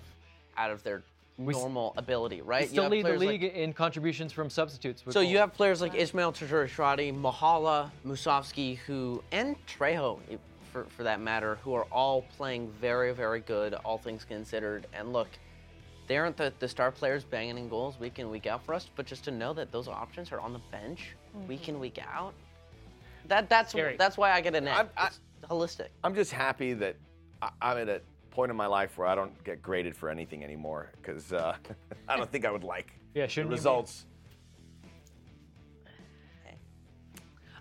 out 0.57 0.71
of 0.71 0.81
their 0.81 1.03
We 1.37 1.53
s- 1.53 1.59
normal 1.59 1.93
ability, 1.95 2.41
right? 2.41 2.63
You 2.63 2.69
still 2.69 2.83
have 2.85 2.91
lead 2.91 3.05
the 3.05 3.09
players 3.09 3.21
like- 3.21 3.41
league 3.41 3.43
in 3.43 3.71
contributions 3.71 4.33
from 4.33 4.49
substitutes. 4.49 5.05
with 5.05 5.13
So 5.13 5.19
you 5.19 5.37
have 5.37 5.53
players 5.53 5.79
like 5.79 5.93
Ismael 5.93 6.33
Tajouri-Shradi, 6.33 7.13
Mahala, 7.13 7.91
Musovski, 8.03 8.77
who 8.79 9.21
and 9.31 9.55
Trejo, 9.67 10.17
for, 10.73 10.85
for 10.85 11.03
that 11.03 11.21
matter, 11.21 11.59
who 11.63 11.75
are 11.75 11.85
all 11.91 12.23
playing 12.35 12.71
very, 12.81 13.13
very 13.13 13.41
good, 13.41 13.75
all 13.75 13.99
things 13.99 14.23
considered. 14.23 14.87
And 14.91 15.13
look, 15.13 15.27
they 16.07 16.17
aren't 16.17 16.35
the, 16.35 16.51
the 16.57 16.67
star 16.67 16.91
players 16.91 17.23
banging 17.23 17.59
in 17.59 17.69
goals 17.69 17.99
week 17.99 18.17
in, 18.17 18.31
week 18.31 18.47
out 18.47 18.65
for 18.65 18.73
us, 18.73 18.89
but 18.95 19.05
just 19.05 19.23
to 19.25 19.31
know 19.31 19.53
that 19.53 19.71
those 19.71 19.87
options 19.87 20.31
are 20.31 20.39
on 20.39 20.51
the 20.51 20.61
bench 20.71 21.15
week 21.47 21.69
in, 21.69 21.79
week 21.79 21.99
out, 22.11 22.33
that 23.27 23.49
that's 23.49 23.71
Scary. 23.71 23.95
that's 23.97 24.17
why 24.17 24.31
I 24.31 24.41
get 24.41 24.55
an 24.55 24.67
A. 24.67 24.71
I'm- 24.71 24.89
I- 24.97 25.07
It's 25.07 25.19
holistic. 25.49 25.87
I'm 26.03 26.15
just 26.15 26.31
happy 26.31 26.73
that 26.73 26.95
I- 27.41 27.51
I'm 27.61 27.77
at 27.77 27.89
a 27.89 28.01
point 28.31 28.51
in 28.51 28.57
my 28.57 28.65
life 28.67 28.97
where 28.97 29.07
I 29.07 29.15
don't 29.15 29.41
get 29.43 29.61
graded 29.61 29.95
for 29.95 30.09
anything 30.09 30.43
anymore 30.43 30.91
because 31.01 31.33
uh, 31.33 31.55
I 32.07 32.17
don't 32.17 32.31
think 32.31 32.45
I 32.45 32.51
would 32.51 32.63
like 32.63 32.91
yeah, 33.13 33.25
the 33.25 33.29
shouldn't 33.31 33.49
you 33.51 33.55
be? 33.55 33.59
results. 33.59 34.05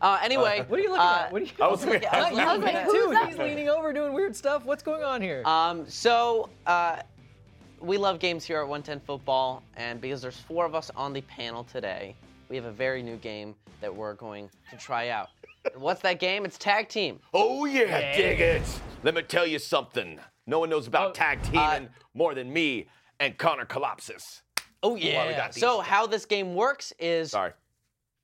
Uh, 0.00 0.18
anyway, 0.22 0.64
What 0.68 0.78
are 0.78 0.82
you 0.82 0.90
looking 0.90 1.02
uh, 1.02 1.22
at? 1.26 1.32
What 1.32 1.42
are 1.42 1.44
you? 1.44 1.50
I 1.60 1.66
was 1.68 1.84
looking 1.84 2.04
at- 2.04 2.12
Not 2.12 2.32
you, 2.34 2.38
I 2.40 2.56
was 2.56 2.64
like, 2.64 2.74
man, 2.74 2.84
who's 2.84 2.92
too. 3.04 3.10
that? 3.10 3.28
He's 3.28 3.38
leaning 3.38 3.68
over 3.68 3.92
doing 3.92 4.12
weird 4.12 4.36
stuff. 4.36 4.64
What's 4.64 4.82
going 4.82 5.02
on 5.02 5.20
here? 5.20 5.42
Um, 5.44 5.88
so 5.88 6.48
uh, 6.66 7.02
we 7.80 7.96
love 7.98 8.20
games 8.20 8.44
here 8.44 8.58
at 8.60 8.68
110 8.68 9.00
Football, 9.04 9.62
and 9.76 10.00
because 10.00 10.22
there's 10.22 10.38
four 10.38 10.64
of 10.64 10.74
us 10.76 10.90
on 10.94 11.12
the 11.12 11.20
panel 11.22 11.64
today, 11.64 12.14
we 12.48 12.54
have 12.54 12.64
a 12.64 12.70
very 12.72 13.02
new 13.02 13.16
game 13.16 13.54
that 13.80 13.92
we're 13.94 14.14
going 14.14 14.48
to 14.70 14.76
try 14.76 15.08
out. 15.08 15.30
And 15.74 15.82
What's 15.82 16.00
that 16.02 16.18
game? 16.20 16.44
It's 16.44 16.58
tag 16.58 16.88
team. 16.88 17.20
Oh 17.34 17.64
yeah, 17.64 18.16
dig 18.16 18.40
it. 18.40 18.62
Let 19.02 19.14
me 19.14 19.22
tell 19.22 19.46
you 19.46 19.58
something. 19.58 20.18
No 20.46 20.58
one 20.60 20.70
knows 20.70 20.86
Oh, 20.86 20.88
about 20.88 21.14
tag 21.14 21.38
uh, 21.40 21.50
teaming 21.76 21.88
more 22.14 22.34
than 22.34 22.52
me 22.52 22.86
and 23.20 23.36
Connor 23.38 23.64
Kalopsis. 23.66 24.42
Oh 24.82 24.96
yeah. 24.96 25.36
got 25.36 25.54
So 25.54 25.76
stuff. 25.76 25.86
how 25.86 26.06
this 26.06 26.24
game 26.24 26.54
works 26.54 26.92
is 26.98 27.32
Sorry. 27.32 27.52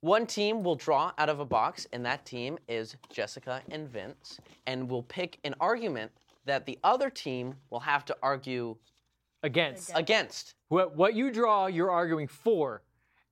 one 0.01 0.27
team 0.27 0.63
will 0.63 0.77
draw 0.77 1.13
out 1.19 1.29
of 1.29 1.41
a 1.41 1.45
box, 1.45 1.87
and 1.93 2.05
that 2.07 2.25
team 2.25 2.59
is 2.69 2.97
Jessica 3.13 3.61
and 3.71 3.89
Vince, 3.89 4.39
and 4.67 4.89
we'll 4.91 5.03
pick 5.03 5.39
an 5.45 5.55
argument 5.61 6.13
that 6.47 6.65
the 6.67 6.79
other 6.85 7.11
team 7.11 7.55
will 7.71 7.81
have 7.81 8.05
to 8.07 8.17
argue 8.23 8.77
Against. 9.43 9.91
against. 9.95 10.55
What, 10.69 10.97
what 10.97 11.15
you 11.15 11.31
draw, 11.31 11.67
you're 11.67 11.91
arguing 11.91 12.29
for. 12.29 12.83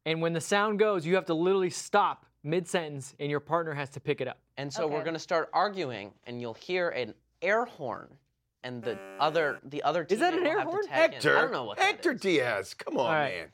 And 0.05 0.21
when 0.21 0.33
the 0.35 0.41
sound 0.43 0.79
goes, 0.79 1.07
you 1.07 1.15
have 1.15 1.25
to 1.27 1.35
literally 1.35 1.71
stop 1.71 2.27
mid 2.45 2.67
sentence 2.69 3.15
and 3.21 3.31
your 3.31 3.41
partner 3.41 3.73
has 3.75 3.91
to 3.91 4.01
pick 4.01 4.21
it 4.21 4.29
up. 4.29 4.39
And 4.57 4.73
so 4.73 4.87
we're 4.87 5.03
going 5.03 5.15
to 5.15 5.19
start 5.21 5.49
arguing, 5.53 6.13
and 6.27 6.41
you'll 6.41 6.55
hear 6.55 6.91
an 6.91 7.15
air 7.41 7.65
horn, 7.65 8.09
and 8.65 8.83
the 8.83 8.99
other 9.19 9.59
the 9.65 9.83
other 9.83 10.05
team 10.05 10.15
Is 10.17 10.21
that 10.21 10.35
an 10.35 10.47
air 10.47 10.61
horn? 10.61 10.83
to 10.83 10.89
tag 10.89 11.07
in. 11.11 11.13
Hector. 11.15 11.37
I 11.39 11.41
don't 11.43 11.53
know 11.53 11.65
what 11.65 11.79
Hector 11.79 12.13
is. 12.13 12.21
Diaz. 12.21 12.75
Come 12.75 12.97
on, 12.99 13.07
All 13.07 13.13
right. 13.13 13.35
man. 13.39 13.47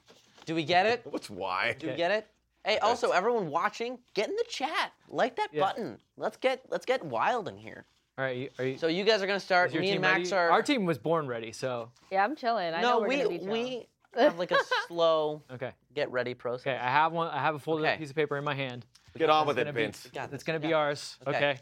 Do 0.46 0.54
we 0.54 0.64
get 0.64 0.86
it? 0.86 1.02
What's 1.04 1.28
why? 1.30 1.76
Do 1.78 1.88
we 1.88 1.94
get 1.94 2.10
it? 2.10 2.26
Hey, 2.64 2.78
also 2.78 3.10
everyone 3.12 3.48
watching, 3.48 3.98
get 4.14 4.28
in 4.28 4.34
the 4.36 4.44
chat, 4.48 4.92
like 5.08 5.36
that 5.36 5.48
Yeah. 5.52 5.60
button. 5.62 5.98
Let's 6.16 6.36
get 6.36 6.62
let's 6.70 6.84
get 6.84 7.02
wild 7.04 7.48
in 7.48 7.56
here. 7.56 7.84
All 8.18 8.24
right, 8.24 8.36
you, 8.36 8.48
are 8.58 8.64
you, 8.64 8.78
So 8.78 8.88
you 8.88 9.04
guys 9.04 9.22
are 9.22 9.26
going 9.28 9.38
to 9.38 9.44
start. 9.44 9.72
Me 9.72 9.90
and 9.92 10.00
Max 10.00 10.32
ready? 10.32 10.32
are. 10.32 10.50
Our 10.50 10.62
team 10.62 10.84
was 10.84 10.98
born 10.98 11.28
ready, 11.28 11.52
so 11.52 11.90
Yeah, 12.10 12.24
I'm 12.24 12.34
chilling. 12.34 12.74
I 12.74 12.82
know 12.82 12.94
no, 12.94 12.98
we're 13.00 13.08
we 13.08 13.16
gonna 13.18 13.28
be 13.28 13.38
chilling. 13.38 13.50
we 13.52 13.86
have 14.18 14.38
like 14.38 14.50
a 14.50 14.58
slow 14.86 15.42
okay. 15.52 15.72
get 15.94 16.10
ready 16.10 16.34
process. 16.34 16.66
Okay, 16.66 16.76
I 16.76 16.88
have 16.90 17.12
one. 17.12 17.28
I 17.28 17.40
have 17.40 17.54
a 17.54 17.58
folded 17.58 17.84
up 17.84 17.90
Okay. 17.92 17.98
piece 18.00 18.10
of 18.10 18.16
paper 18.16 18.36
in 18.36 18.44
my 18.44 18.54
hand. 18.54 18.86
Get 19.16 19.30
on 19.30 19.46
That's 19.46 19.48
with 19.48 19.58
it, 19.58 19.64
gonna 19.64 19.72
be- 19.74 19.82
Vince. 19.82 20.04
Got 20.12 20.12
That's 20.14 20.30
this, 20.32 20.42
gonna 20.44 20.58
we 20.58 20.66
be 20.66 20.70
got 20.70 20.78
ours. 20.78 21.16
Okay. 21.26 21.36
Okay. 21.36 21.58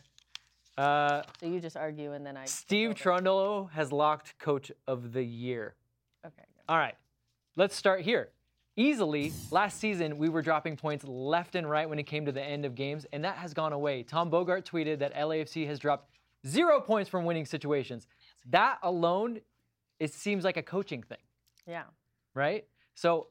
Uh, 0.78 1.22
So 1.40 1.46
you 1.46 1.58
just 1.60 1.76
argue 1.76 2.12
and 2.12 2.26
then 2.26 2.36
I. 2.36 2.44
Steve 2.44 2.90
Cherundolo 2.90 3.70
has 3.70 3.92
locked 3.92 4.38
Coach 4.38 4.70
of 4.86 5.12
the 5.12 5.22
Year. 5.24 5.74
Okay. 6.26 6.42
All 6.68 6.76
right, 6.76 6.94
let's 7.56 7.74
start 7.76 8.02
here. 8.02 8.30
Easily, 8.78 9.32
last 9.50 9.78
season 9.80 10.18
we 10.18 10.28
were 10.28 10.42
dropping 10.42 10.76
points 10.76 11.02
left 11.04 11.54
and 11.54 11.68
right 11.70 11.88
when 11.88 11.98
it 11.98 12.02
came 12.02 12.26
to 12.26 12.32
the 12.32 12.42
end 12.42 12.66
of 12.66 12.74
games, 12.74 13.06
and 13.12 13.24
that 13.24 13.36
has 13.36 13.54
gone 13.54 13.72
away. 13.72 14.02
Tom 14.02 14.30
Bogert 14.30 14.64
tweeted 14.66 14.98
that 14.98 15.14
LAFC 15.14 15.66
has 15.66 15.78
dropped 15.78 16.10
zero 16.46 16.78
points 16.82 17.08
from 17.08 17.24
winning 17.24 17.46
situations. 17.46 18.06
That 18.50 18.78
alone, 18.82 19.40
it 19.98 20.12
seems 20.12 20.44
like 20.44 20.58
a 20.58 20.62
coaching 20.62 21.02
thing, 21.02 21.16
Yeah. 21.66 21.84
Right? 22.36 22.64
So, 22.94 23.26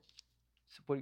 so 0.70 0.82
what, 0.88 1.00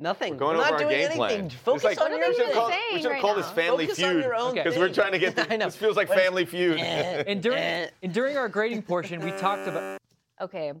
Nothing. 0.00 0.34
We're 0.34 0.38
going 0.38 0.56
We're 0.56 0.62
over 0.62 0.70
not 0.70 0.72
our 0.74 0.78
doing 0.78 0.90
game 0.90 1.00
anything. 1.10 1.48
plan. 1.48 1.50
Focus 1.50 1.82
like- 1.84 2.00
on 2.00 2.12
we 2.12 2.18
your 2.18 2.32
should 2.32 2.52
call, 2.52 2.68
thing 2.70 2.78
we 2.92 3.02
should 3.02 3.10
right 3.10 3.20
call 3.20 3.34
now. 3.34 3.42
this 3.42 3.50
Family 3.50 3.86
Focus 3.86 3.98
Feud 3.98 4.54
because 4.54 4.76
we're 4.78 4.92
trying 4.92 5.10
to 5.12 5.18
get. 5.18 5.34
The, 5.36 5.52
I 5.52 5.56
know. 5.56 5.64
This 5.66 5.74
feels 5.76 5.96
like 5.96 6.08
When- 6.08 6.18
Family 6.18 6.44
Feud. 6.44 6.78
And 6.80 7.42
during 7.42 7.88
and 8.02 8.14
during 8.14 8.36
our 8.36 8.48
grading 8.48 8.82
portion, 8.82 9.20
we 9.20 9.30
talked 9.32 9.66
about. 9.68 9.98
Okay. 10.40 10.72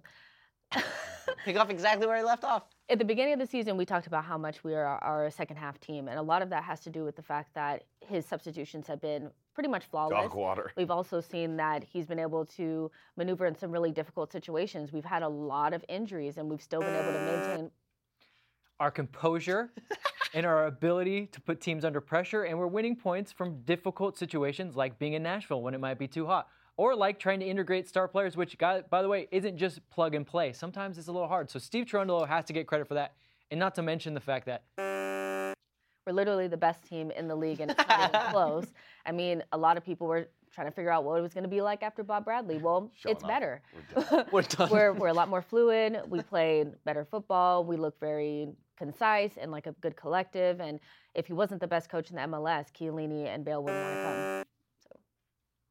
Pick 1.44 1.56
off 1.58 1.68
exactly 1.68 2.06
where 2.06 2.16
I 2.16 2.22
left 2.22 2.44
off. 2.44 2.62
At 2.90 2.98
the 2.98 3.04
beginning 3.04 3.34
of 3.34 3.38
the 3.38 3.46
season, 3.46 3.76
we 3.76 3.84
talked 3.84 4.06
about 4.06 4.24
how 4.24 4.38
much 4.38 4.64
we 4.64 4.74
are, 4.74 4.86
our, 4.86 5.26
a 5.26 5.30
second 5.30 5.56
half 5.56 5.78
team, 5.78 6.08
and 6.08 6.18
a 6.18 6.22
lot 6.22 6.40
of 6.40 6.48
that 6.48 6.64
has 6.64 6.80
to 6.80 6.90
do 6.90 7.04
with 7.04 7.16
the 7.16 7.22
fact 7.22 7.52
that 7.54 7.84
his 8.00 8.24
substitutions 8.24 8.86
have 8.86 8.98
been 8.98 9.30
pretty 9.52 9.68
much 9.68 9.84
flawless. 9.84 10.22
Dog 10.22 10.34
water. 10.34 10.72
We've 10.76 10.90
also 10.90 11.20
seen 11.20 11.58
that 11.58 11.84
he's 11.84 12.06
been 12.06 12.18
able 12.18 12.46
to 12.46 12.90
maneuver 13.18 13.44
in 13.44 13.54
some 13.54 13.70
really 13.70 13.90
difficult 13.90 14.32
situations. 14.32 14.90
We've 14.90 15.04
had 15.04 15.22
a 15.22 15.28
lot 15.28 15.74
of 15.74 15.84
injuries, 15.86 16.38
and 16.38 16.48
we've 16.48 16.62
still 16.62 16.80
been 16.80 16.94
able 16.94 17.12
to 17.12 17.20
maintain. 17.20 17.70
our 18.80 18.90
composure 18.90 19.70
and 20.34 20.46
our 20.46 20.66
ability 20.66 21.26
to 21.26 21.42
put 21.42 21.60
teams 21.60 21.84
under 21.84 22.00
pressure, 22.00 22.44
and 22.44 22.58
we're 22.58 22.68
winning 22.68 22.96
points 22.96 23.32
from 23.32 23.60
difficult 23.62 24.16
situations 24.16 24.76
like 24.76 24.98
being 24.98 25.12
in 25.12 25.22
Nashville 25.22 25.60
when 25.60 25.74
it 25.74 25.80
might 25.80 25.98
be 25.98 26.08
too 26.08 26.24
hot, 26.24 26.48
or 26.78 26.94
like 26.96 27.18
trying 27.18 27.40
to 27.40 27.46
integrate 27.46 27.86
star 27.86 28.08
players, 28.08 28.34
which, 28.38 28.56
guy- 28.56 28.80
by 28.88 29.02
the 29.02 29.08
way, 29.08 29.28
isn't 29.30 29.58
just 29.58 29.86
plug 29.90 30.14
and 30.14 30.26
play. 30.26 30.54
Sometimes 30.54 30.96
it's 30.96 31.08
a 31.08 31.12
little 31.12 31.28
hard. 31.28 31.50
So 31.50 31.58
Steve 31.58 31.84
Cherundolo 31.84 32.26
has 32.26 32.46
to 32.46 32.54
get 32.54 32.66
credit 32.66 32.88
for 32.88 32.94
that, 32.94 33.12
and 33.50 33.60
not 33.60 33.74
to 33.74 33.82
mention 33.82 34.14
the 34.14 34.20
fact 34.20 34.46
that 34.46 34.62
We're 34.78 36.12
literally 36.14 36.48
the 36.48 36.56
best 36.56 36.84
team 36.84 37.10
in 37.10 37.28
the 37.28 37.36
league, 37.36 37.60
and 37.60 37.70
it's 37.72 37.78
not 37.88 38.08
even 38.14 38.30
close. 38.30 38.66
I 39.04 39.12
mean, 39.12 39.42
a 39.52 39.58
lot 39.58 39.76
of 39.76 39.84
people 39.84 40.06
were 40.06 40.28
trying 40.54 40.66
to 40.66 40.70
figure 40.70 40.90
out 40.90 41.04
what 41.04 41.18
it 41.18 41.22
was 41.22 41.34
going 41.34 41.44
to 41.44 41.50
be 41.50 41.60
like 41.60 41.82
after 41.82 42.02
Bob 42.02 42.24
Bradley. 42.24 42.56
Well, 42.62 42.90
Showing 42.94 43.14
it's 43.16 43.24
off. 43.24 43.28
better. 43.28 43.60
We're 44.32 44.42
done. 44.42 44.70
we're, 44.70 44.92
we're 44.94 45.08
a 45.08 45.12
lot 45.12 45.28
more 45.28 45.42
fluid. 45.42 45.98
We 46.08 46.22
played 46.22 46.68
better 46.84 47.04
football. 47.04 47.64
We 47.64 47.76
look 47.76 47.98
very 48.00 48.48
concise 48.78 49.32
and 49.36 49.50
like 49.52 49.66
a 49.66 49.72
good 49.82 49.96
collective. 49.96 50.60
And 50.60 50.80
if 51.14 51.26
he 51.26 51.32
wasn't 51.34 51.60
the 51.60 51.66
best 51.66 51.90
coach 51.90 52.10
in 52.10 52.16
the 52.16 52.22
MLS, 52.22 52.66
Chiellini 52.72 53.26
and 53.26 53.44
Bale 53.44 53.62
wouldn't 53.62 53.82
want 53.82 53.94
to 53.96 54.02
come. 54.02 54.44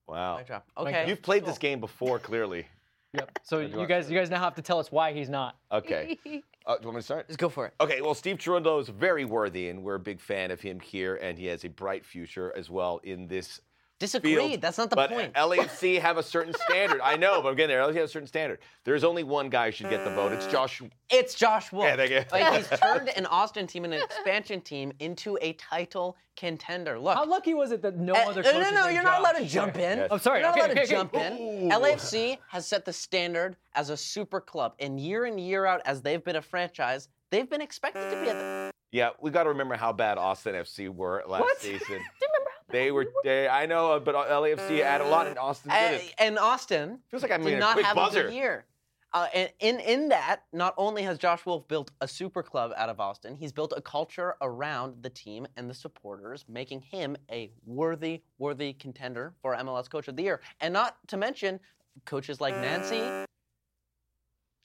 Wow. 0.08 0.38
Mic 0.38 0.47
drop. 0.47 0.66
Okay. 0.78 1.08
You've 1.08 1.22
played 1.22 1.43
cool. 1.43 1.51
this 1.51 1.58
game 1.58 1.80
before, 1.80 2.20
clearly. 2.20 2.68
Yep. 3.14 3.39
So 3.43 3.60
you 3.60 3.82
you 3.82 3.88
guys, 3.88 4.10
you 4.10 4.18
guys 4.18 4.30
now 4.30 4.39
have 4.39 4.55
to 4.55 4.62
tell 4.62 4.80
us 4.80 4.91
why 4.91 5.14
he's 5.14 5.30
not. 5.30 5.58
Okay. 5.72 6.18
Uh, 6.68 6.76
do 6.76 6.82
you 6.82 6.88
want 6.88 6.95
me 6.95 6.99
to 6.99 7.05
start? 7.05 7.28
Just 7.28 7.39
go 7.39 7.47
for 7.47 7.66
it. 7.66 7.74
Okay, 7.80 8.01
well, 8.01 8.14
Steve 8.14 8.36
Cherundolo 8.36 8.82
is 8.82 8.89
very 8.89 9.24
worthy, 9.24 9.70
and 9.70 9.82
we're 9.82 9.95
a 9.95 9.99
big 9.99 10.20
fan 10.20 10.51
of 10.51 10.60
him 10.60 10.82
here, 10.82 11.16
and 11.16 11.39
he 11.39 11.45
has 11.45 11.64
a 11.64 11.70
bright 11.70 12.05
future 12.05 12.51
as 12.58 12.70
well 12.70 12.99
in 13.05 13.26
this 13.26 13.62
Disagreed. 14.00 14.38
field. 14.38 14.62
That's 14.62 14.78
not 14.78 14.89
the 14.91 14.95
but 14.95 15.10
point. 15.10 15.34
LAFC 15.34 16.00
have 16.02 16.18
a 16.18 16.24
certain 16.24 16.54
standard. 16.54 17.02
I 17.04 17.16
know, 17.16 17.41
but 17.41 17.50
I'm 17.50 17.56
getting 17.56 17.76
there. 17.76 17.82
LAFC 17.82 17.95
has 17.95 18.10
a 18.10 18.14
certain 18.14 18.28
standard. 18.28 18.60
There's 18.84 19.04
only 19.04 19.24
one 19.24 19.50
guy 19.50 19.68
who 19.68 19.72
should 19.72 19.89
get 19.89 20.04
the 20.04 20.12
vote. 20.12 20.32
It's 20.34 20.45
Josh. 20.48 20.82
It's 21.10 21.34
Josh 21.34 21.72
Wolff. 21.72 21.86
Yeah, 21.86 21.95
they 21.95 22.08
get- 22.08 22.32
Like, 22.32 22.54
he's 22.70 22.80
turned 22.80 23.10
an 23.10 23.26
Austin 23.26 23.66
team, 23.66 23.86
an 23.86 23.93
expansion 23.93 24.62
team, 24.62 24.91
into 25.00 25.38
a 25.41 25.54
title 25.54 26.16
contender. 26.36 27.00
Look. 27.00 27.16
How 27.16 27.26
lucky 27.26 27.56
was 27.56 27.72
it 27.72 27.82
that 27.82 27.98
no 27.98 28.14
Uh, 28.14 28.30
other 28.30 28.43
no, 28.43 28.52
no, 28.52 28.70
no, 28.70 28.88
you're 28.89 29.02
not 29.02 29.20
allowed 29.20 29.32
to 29.34 29.41
Josh? 29.43 29.52
jump 29.52 29.76
in. 29.78 29.98
Yes. 29.98 30.08
I'm 30.12 30.20
sorry. 30.20 30.41
You're 30.41 30.50
not 30.50 30.58
okay, 30.60 30.66
allowed 30.66 30.68
to 30.76 30.82
okay, 30.84 30.84
okay. 30.84 30.91
jump 30.95 31.14
in. 31.16 31.70
LAFC 31.70 32.38
has 32.50 32.68
set 32.68 32.86
the 32.86 32.93
standard 32.93 33.56
as 33.74 33.89
a 33.89 33.98
super 33.98 34.39
club, 34.39 34.74
and 34.80 35.00
year 35.00 35.26
in 35.26 35.39
year 35.39 35.66
out, 35.66 35.82
as 35.86 36.02
they've 36.04 36.24
been 36.24 36.36
a 36.36 36.41
franchise, 36.41 37.10
they've 37.32 37.50
been 37.50 37.62
expected 37.62 38.10
to 38.12 38.22
be 38.22 38.30
at 38.30 38.36
the. 38.38 38.72
Yeah, 38.91 39.10
we 39.20 39.32
got 39.32 39.43
to 39.43 39.50
remember 39.50 39.76
how 39.76 39.91
bad 39.91 40.18
Austin 40.18 40.54
FC 40.56 40.88
were 40.88 41.24
last 41.28 41.41
What? 41.41 41.60
season. 41.60 42.00
Do 42.72 42.78
you 42.78 42.84
remember 42.84 43.11
how 43.15 43.24
They 43.24 43.32
were. 43.32 43.43
They, 43.43 43.47
I 43.47 43.65
know, 43.65 43.99
but 43.99 44.15
LAFC 44.15 44.84
had 44.84 45.01
a 45.01 45.07
lot, 45.07 45.28
and 45.28 45.38
Austin 45.38 45.72
Uh, 45.72 45.89
didn't. 45.91 46.13
and 46.20 46.39
Austin 46.39 46.99
Feels 47.09 47.24
like 47.24 47.32
I'm 47.32 47.43
did 47.43 47.53
in 47.53 47.57
a 47.57 47.59
not 47.59 47.74
quick 47.74 47.86
have 47.86 47.97
a 47.97 47.99
buzzer. 47.99 48.24
good 48.24 48.34
year. 48.34 48.65
Uh, 49.13 49.28
and 49.34 49.49
in 49.59 49.80
in 49.80 50.09
that, 50.09 50.41
not 50.51 50.74
only 50.78 51.01
has 51.01 51.18
Josh 51.18 51.45
Wolff 51.45 51.65
built 51.70 51.91
a 52.01 52.07
super 52.07 52.43
club 52.43 52.74
out 52.76 52.89
of 52.89 52.99
Austin, 52.99 53.36
he's 53.36 53.53
built 53.53 53.74
a 53.76 53.82
culture 53.82 54.36
around 54.41 55.01
the 55.01 55.09
team 55.09 55.47
and 55.55 55.70
the 55.70 55.74
supporters, 55.74 56.43
making 56.49 56.82
him 56.82 57.15
a 57.32 57.49
worthy, 57.65 58.22
worthy 58.38 58.74
contender 58.74 59.34
for 59.41 59.55
MLS 59.55 59.89
Coach 59.89 60.09
of 60.09 60.18
the 60.18 60.24
Year. 60.24 60.41
And 60.59 60.74
not 60.74 60.97
to 61.07 61.15
mention 61.18 61.59
coaches 62.05 62.41
like 62.41 62.55
Nancy. 62.57 63.01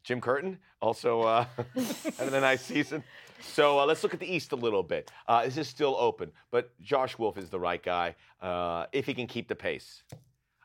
Jim 0.02 0.20
Curtin 0.20 0.58
also 0.80 1.22
uh, 1.22 1.44
having 2.18 2.34
a 2.34 2.40
nice 2.40 2.62
season. 2.64 3.04
So 3.42 3.80
uh, 3.80 3.86
let's 3.86 4.02
look 4.02 4.14
at 4.14 4.20
the 4.20 4.32
East 4.32 4.52
a 4.52 4.56
little 4.56 4.82
bit. 4.82 5.10
Uh, 5.28 5.44
this 5.44 5.56
is 5.58 5.68
still 5.68 5.96
open, 5.98 6.30
but 6.50 6.78
Josh 6.80 7.18
Wolff 7.18 7.36
is 7.36 7.50
the 7.50 7.58
right 7.60 7.82
guy 7.82 8.14
uh, 8.40 8.86
if 8.92 9.06
he 9.06 9.14
can 9.14 9.26
keep 9.26 9.48
the 9.48 9.54
pace. 9.54 10.02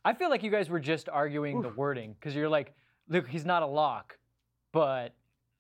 I 0.06 0.14
feel 0.14 0.30
like 0.30 0.44
you 0.44 0.52
guys 0.52 0.70
were 0.70 0.80
just 0.80 1.10
arguing 1.10 1.62
the 1.62 1.70
wording 1.70 2.16
because 2.20 2.34
you're 2.36 2.48
like, 2.50 2.74
look, 3.10 3.28
he's 3.28 3.46
not 3.46 3.64
a 3.64 3.68
lock, 3.68 4.18
but 4.72 5.14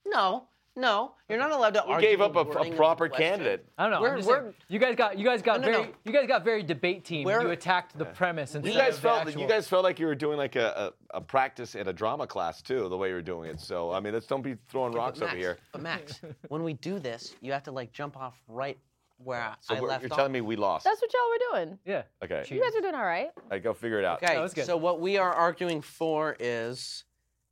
No, 0.05 0.47
no, 0.77 1.13
you're 1.27 1.39
not 1.39 1.51
allowed 1.51 1.73
to 1.73 1.83
We 1.87 1.93
argue. 1.95 2.07
gave 2.09 2.21
up 2.21 2.35
a, 2.35 2.43
wording 2.43 2.55
a 2.57 2.61
of 2.61 2.69
the 2.69 2.75
proper 2.77 3.09
question. 3.09 3.29
candidate. 3.31 3.65
I 3.77 3.83
don't 3.83 3.91
know. 3.93 4.01
We're- 4.01 4.11
I'm 4.13 4.17
just 4.19 4.29
saying, 4.29 4.41
we're- 4.43 4.53
you 4.69 4.79
guys 4.79 4.95
got 4.95 5.17
you 5.19 5.25
guys 5.25 5.41
got 5.41 5.59
No, 5.59 5.67
no, 5.67 5.73
very 5.73 5.87
no. 5.87 5.93
you 6.05 6.11
guys 6.13 6.27
got 6.27 6.45
very 6.45 6.63
debate 6.63 7.03
team. 7.03 7.25
We're- 7.25 7.43
you 7.43 7.49
attacked 7.51 7.97
the 7.97 8.05
premise 8.05 8.55
and 8.55 8.65
You 8.65 8.73
guys 8.73 8.95
of 8.95 9.01
felt 9.01 9.25
that 9.25 9.37
you 9.39 9.47
guys 9.47 9.67
felt 9.67 9.83
like 9.83 9.99
you 9.99 10.05
were 10.05 10.15
doing 10.15 10.37
like 10.37 10.55
a, 10.55 10.93
a, 11.11 11.17
a 11.17 11.21
practice 11.21 11.75
at 11.75 11.87
a 11.87 11.93
drama 11.93 12.27
class 12.27 12.61
too, 12.61 12.87
the 12.89 12.95
way 12.97 13.09
you 13.09 13.15
were 13.15 13.21
doing 13.21 13.49
it. 13.49 13.59
So 13.59 13.91
I 13.91 13.99
mean, 13.99 14.13
let's 14.13 14.27
don't 14.27 14.41
be 14.43 14.55
throwing 14.69 14.91
But 14.93 14.97
rocks 14.99 15.19
Max, 15.19 15.31
over 15.31 15.37
here. 15.39 15.57
But 15.73 15.81
Max, 15.81 16.21
when 16.47 16.63
we 16.63 16.73
do 16.73 16.99
this, 16.99 17.35
you 17.41 17.51
have 17.51 17.63
to 17.63 17.71
like 17.71 17.91
jump 17.91 18.15
off 18.15 18.39
right 18.47 18.77
where 19.23 19.51
So 19.61 19.73
I 19.75 19.79
we're- 19.79 19.89
left 19.89 20.03
you're 20.03 20.11
off. 20.13 20.17
telling 20.17 20.31
me 20.31 20.41
we 20.41 20.55
lost. 20.55 20.83
That's 20.85 21.01
what 21.01 21.11
y'all 21.11 21.57
were 21.59 21.65
doing. 21.65 21.79
Yeah. 21.85 22.03
Okay. 22.23 22.45
You 22.53 22.61
guys 22.61 22.75
are 22.75 22.81
doing 22.81 22.93
all 22.93 23.03
right. 23.03 23.29
All 23.35 23.43
right, 23.49 23.63
go 23.63 23.73
figure 23.73 23.97
it 23.97 24.05
out. 24.05 24.21
Okay, 24.23 24.61
so 24.61 24.77
what 24.77 24.99
we 25.01 25.17
are 25.17 25.33
arguing 25.33 25.81
for 25.81 26.35
is 26.39 27.03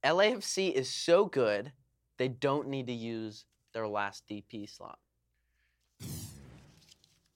LAFC 0.03 0.71
is 0.71 0.87
so 0.89 1.25
good 1.25 1.71
they 2.17 2.27
don't 2.27 2.67
need 2.67 2.87
to 2.87 2.93
use 2.93 3.45
their 3.73 3.87
last 3.87 4.23
DP 4.29 4.69
slot. 4.69 4.99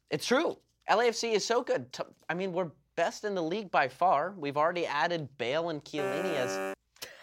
It's 0.10 0.26
true. 0.26 0.58
LAFC 0.90 1.34
is 1.34 1.46
so 1.46 1.62
good. 1.62 1.96
I 2.28 2.34
mean, 2.34 2.52
we're 2.52 2.72
best 2.96 3.24
in 3.24 3.36
the 3.36 3.44
league 3.44 3.70
by 3.72 3.88
far. 3.88 4.34
We've 4.38 4.58
already 4.58 4.86
added 4.86 5.30
Bale 5.38 5.70
and 5.70 5.84
Chiellini 5.84 6.36
as 6.36 6.74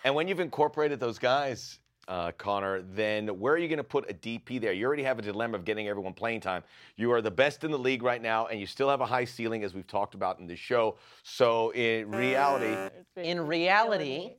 And 0.05 0.15
when 0.15 0.29
you've 0.29 0.41
incorporated 0.41 1.01
those 1.01 1.19
guys, 1.19 1.81
uh, 2.09 2.31
Connor, 2.39 2.83
then 2.83 3.29
where 3.41 3.55
are 3.55 3.59
you 3.59 3.69
going 3.69 3.79
to 3.79 3.85
put 3.85 4.09
a 4.09 4.15
DP 4.15 4.61
there? 4.61 4.73
You 4.73 4.87
already 4.87 5.03
have 5.03 5.19
a 5.19 5.23
dilemma 5.23 5.57
of 5.57 5.65
getting 5.65 5.89
everyone 5.89 6.13
playing 6.13 6.41
time. 6.41 6.63
You 6.97 7.13
are 7.13 7.21
the 7.21 7.31
best 7.31 7.65
in 7.65 7.71
the 7.71 7.79
league 7.79 8.03
right 8.03 8.23
now, 8.23 8.47
and 8.47 8.61
you 8.61 8.67
still 8.67 8.89
have 8.89 9.01
a 9.01 9.07
high 9.07 9.25
ceiling, 9.25 9.65
as 9.65 9.75
we've 9.75 9.87
talked 9.87 10.15
about 10.15 10.39
in 10.39 10.47
the 10.47 10.57
show. 10.57 10.99
So 11.25 11.71
in 11.71 12.11
reality, 12.11 12.77
in 13.17 13.45
reality, 13.45 14.37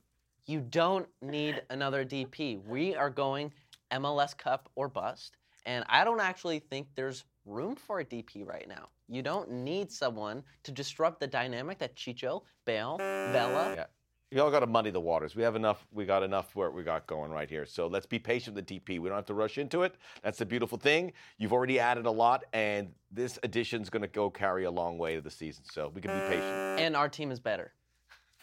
you 0.47 0.61
don't 0.61 1.07
need 1.21 1.61
another 1.69 2.05
DP. 2.05 2.63
We 2.65 2.95
are 2.95 3.09
going 3.09 3.51
MLS 3.91 4.35
Cup 4.35 4.69
or 4.75 4.87
bust. 4.87 5.35
And 5.65 5.83
I 5.89 6.05
don't 6.05 6.21
actually 6.21 6.59
think 6.59 6.87
there's 6.95 7.25
room 7.45 7.75
for 7.75 7.99
a 7.99 8.05
DP 8.05 8.47
right 8.47 8.67
now. 8.67 8.87
You 9.09 9.21
don't 9.21 9.51
need 9.51 9.91
someone 9.91 10.43
to 10.63 10.71
disrupt 10.71 11.19
the 11.19 11.27
dynamic 11.27 11.77
that 11.79 11.95
Chicho, 11.95 12.43
Bale, 12.65 12.97
Vela. 12.97 13.73
Yeah. 13.75 13.85
We 14.31 14.39
all 14.39 14.51
got 14.51 14.59
to 14.59 14.67
muddy 14.67 14.91
the 14.91 14.99
waters. 14.99 15.37
We 15.37 15.43
have 15.43 15.55
enough. 15.55 15.85
We 15.93 16.05
got 16.05 16.21
enough 16.21 16.53
where 16.53 16.69
we 16.69 16.83
got 16.83 17.07
going 17.07 17.31
right 17.31 17.49
here. 17.49 17.65
So 17.65 17.87
let's 17.87 18.05
be 18.05 18.19
patient 18.19 18.55
with 18.55 18.67
the 18.67 18.79
DP. 18.79 18.99
We 18.99 19.07
don't 19.07 19.17
have 19.17 19.25
to 19.27 19.33
rush 19.33 19.57
into 19.57 19.83
it. 19.83 19.95
That's 20.21 20.37
the 20.37 20.45
beautiful 20.45 20.77
thing. 20.77 21.13
You've 21.37 21.53
already 21.53 21.79
added 21.79 22.05
a 22.05 22.11
lot, 22.11 22.43
and 22.51 22.89
this 23.09 23.39
addition 23.43 23.81
is 23.81 23.89
going 23.89 24.01
to 24.01 24.09
go 24.09 24.29
carry 24.29 24.65
a 24.65 24.71
long 24.71 24.97
way 24.97 25.15
to 25.15 25.21
the 25.21 25.31
season. 25.31 25.63
So 25.71 25.91
we 25.95 26.01
can 26.01 26.11
be 26.11 26.27
patient. 26.27 26.79
And 26.79 26.95
our 26.95 27.07
team 27.07 27.31
is 27.31 27.39
better. 27.39 27.71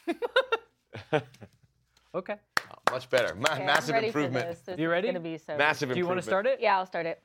Okay. 2.15 2.37
Oh, 2.71 2.93
much 2.93 3.09
better. 3.11 3.35
Ma- 3.35 3.49
Okay, 3.53 3.67
massive 3.67 3.97
improvement. 3.97 4.49
this. 4.49 4.61
This 4.61 4.79
You 4.79 4.87
is 4.87 4.91
ready? 4.91 5.09
gonna 5.09 5.21
be 5.21 5.39
so 5.39 5.57
Massive 5.57 5.91
Do 5.93 5.99
you 5.99 6.07
want 6.07 6.19
to 6.19 6.23
start 6.23 6.47
it? 6.47 6.61
Yeah, 6.61 6.79
I'll 6.79 6.87
start 6.87 7.07
it. 7.07 7.21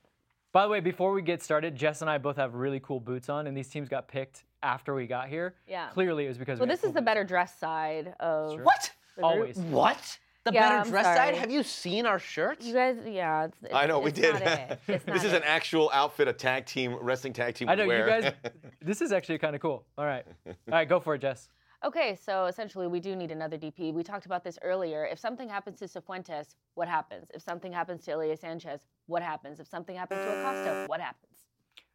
By 0.52 0.64
the 0.64 0.70
way, 0.70 0.80
before 0.80 1.12
we 1.14 1.22
get 1.22 1.44
started, 1.44 1.76
Jess 1.76 2.02
and 2.02 2.10
I 2.10 2.18
both 2.18 2.38
have 2.38 2.56
really 2.56 2.80
cool 2.80 3.00
boots 3.00 3.30
on, 3.30 3.46
and 3.46 3.56
these 3.56 3.70
teams 3.70 3.88
got 3.88 4.08
picked 4.08 4.46
after 4.64 4.96
we 4.96 5.06
got 5.06 5.30
here. 5.30 5.54
Yeah. 5.68 5.90
Clearly, 5.90 6.26
it 6.26 6.28
was 6.28 6.38
because 6.40 6.60
Well, 6.60 6.66
we 6.66 6.72
had 6.72 6.80
this 6.80 6.84
is 6.86 6.94
the 6.94 7.02
better 7.04 7.24
dress 7.24 7.56
side 7.60 8.16
of 8.20 8.60
What? 8.62 8.92
the. 9.16 9.22
Always. 9.24 9.58
What? 9.58 10.18
The 10.46 10.54
Yeah, 10.54 10.62
better 10.70 10.82
I'm 10.82 10.90
dress 10.90 11.06
sorry. 11.06 11.18
side? 11.18 11.36
Have 11.36 11.52
you 11.52 11.62
seen 11.62 12.06
our 12.08 12.18
shirts? 12.18 12.66
You 12.66 12.74
guys, 12.74 12.98
yeah. 13.06 13.44
It's, 13.46 13.58
it's, 13.62 13.74
I 13.74 13.86
know 13.86 14.00
we 14.00 14.12
did. 14.12 14.34
Not 14.34 14.42
it. 14.42 14.80
It's 14.88 15.04
this 15.06 15.08
not 15.08 15.26
is 15.26 15.34
it. 15.34 15.38
an 15.38 15.44
actual 15.44 15.92
outfit 15.94 16.28
a 16.28 16.34
tag 16.34 16.66
team 16.66 16.96
wrestling 17.00 17.34
tag 17.34 17.54
team 17.54 17.70
I 17.70 17.76
know 17.76 17.86
wear. 17.86 18.06
you 18.16 18.22
guys. 18.24 18.34
This 18.82 19.02
is 19.02 19.12
actually 19.12 19.38
kind 19.38 19.56
of 19.56 19.62
cool. 19.62 19.86
All 19.98 20.06
right. 20.06 20.26
All 20.48 20.54
right, 20.72 20.88
go 20.90 21.00
for 21.00 21.14
it, 21.14 21.20
Jess. 21.20 21.48
Okay, 21.86 22.18
so 22.22 22.46
essentially, 22.46 22.88
we 22.88 23.00
do 23.00 23.16
need 23.16 23.32
another 23.32 23.58
DP. 23.58 23.94
We 23.94 24.04
talked 24.04 24.26
about 24.26 24.44
this 24.44 24.60
earlier. 24.62 25.06
If 25.06 25.18
something 25.18 25.48
happens 25.48 25.80
to 25.80 25.86
Cifuentes, 25.86 26.56
what 26.76 26.90
happens? 26.90 27.32
If 27.34 27.42
something 27.42 27.72
happens 27.72 28.04
to 28.06 28.12
Ilie 28.12 28.36
Sanchez, 28.36 28.82
what 29.08 29.24
happens? 29.24 29.62
If 29.62 29.68
something 29.68 29.96
happens 29.96 30.20
to 30.26 30.40
Acosta, 30.42 30.86
what 30.88 31.00
happens? 31.00 31.32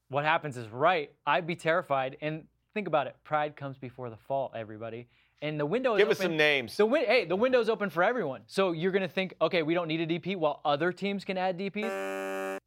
What 0.09 0.25
happens 0.25 0.57
is 0.57 0.69
right. 0.69 1.11
I'd 1.27 1.47
be 1.47 1.55
terrified. 1.55 2.17
And 2.23 2.45
think 2.73 2.87
about 2.89 3.07
it. 3.09 3.17
Pride 3.25 3.57
comes 3.57 3.77
before 3.77 4.09
the 4.09 4.17
fall, 4.17 4.51
everybody. 4.57 5.07
And 5.43 5.61
the 5.61 5.67
window 5.67 5.95
is 5.95 5.99
Give 5.99 6.09
open. 6.09 6.13
us 6.13 6.19
some 6.23 6.37
names. 6.39 6.77
The 6.79 6.87
win- 6.87 7.05
hey, 7.05 7.27
the 7.27 7.37
window's 7.37 7.69
open 7.69 7.91
for 7.91 8.03
everyone. 8.03 8.43
So 8.47 8.73
you're 8.73 8.93
gonna 8.93 9.07
think, 9.09 9.35
okay, 9.43 9.63
we 9.63 9.75
don't 9.75 9.89
need 9.89 10.01
a 10.01 10.07
DP, 10.07 10.37
while 10.37 10.63
other 10.65 10.93
teams 10.93 11.25
can 11.27 11.37
add 11.37 11.59
DPs. 11.59 12.59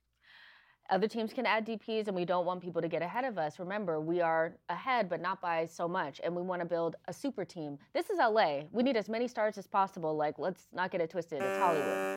Other 0.90 1.08
teams 1.08 1.34
can 1.34 1.46
add 1.46 1.66
DPs, 1.66 2.08
and 2.08 2.16
we 2.16 2.24
don't 2.24 2.46
want 2.46 2.62
people 2.62 2.82
to 2.82 2.88
get 2.88 3.02
ahead 3.02 3.26
of 3.26 3.38
us. 3.38 3.60
Remember, 3.60 4.00
we 4.00 4.22
are 4.22 4.54
ahead, 4.70 5.10
but 5.10 5.22
not 5.22 5.42
by 5.42 5.66
so 5.66 5.86
much, 5.88 6.22
and 6.24 6.34
we 6.34 6.42
want 6.42 6.62
to 6.62 6.66
build 6.66 6.96
a 7.10 7.14
super 7.14 7.44
team. 7.44 7.78
This 7.94 8.10
is 8.10 8.18
LA. 8.20 8.62
We 8.72 8.84
need 8.84 8.96
as 8.96 9.10
many 9.10 9.28
stars 9.28 9.58
as 9.58 9.68
possible. 9.68 10.16
Like, 10.16 10.40
let's 10.40 10.68
not 10.74 10.92
get 10.92 11.02
it 11.02 11.10
twisted. 11.10 11.42
It's 11.42 11.58
Hollywood. 11.58 12.16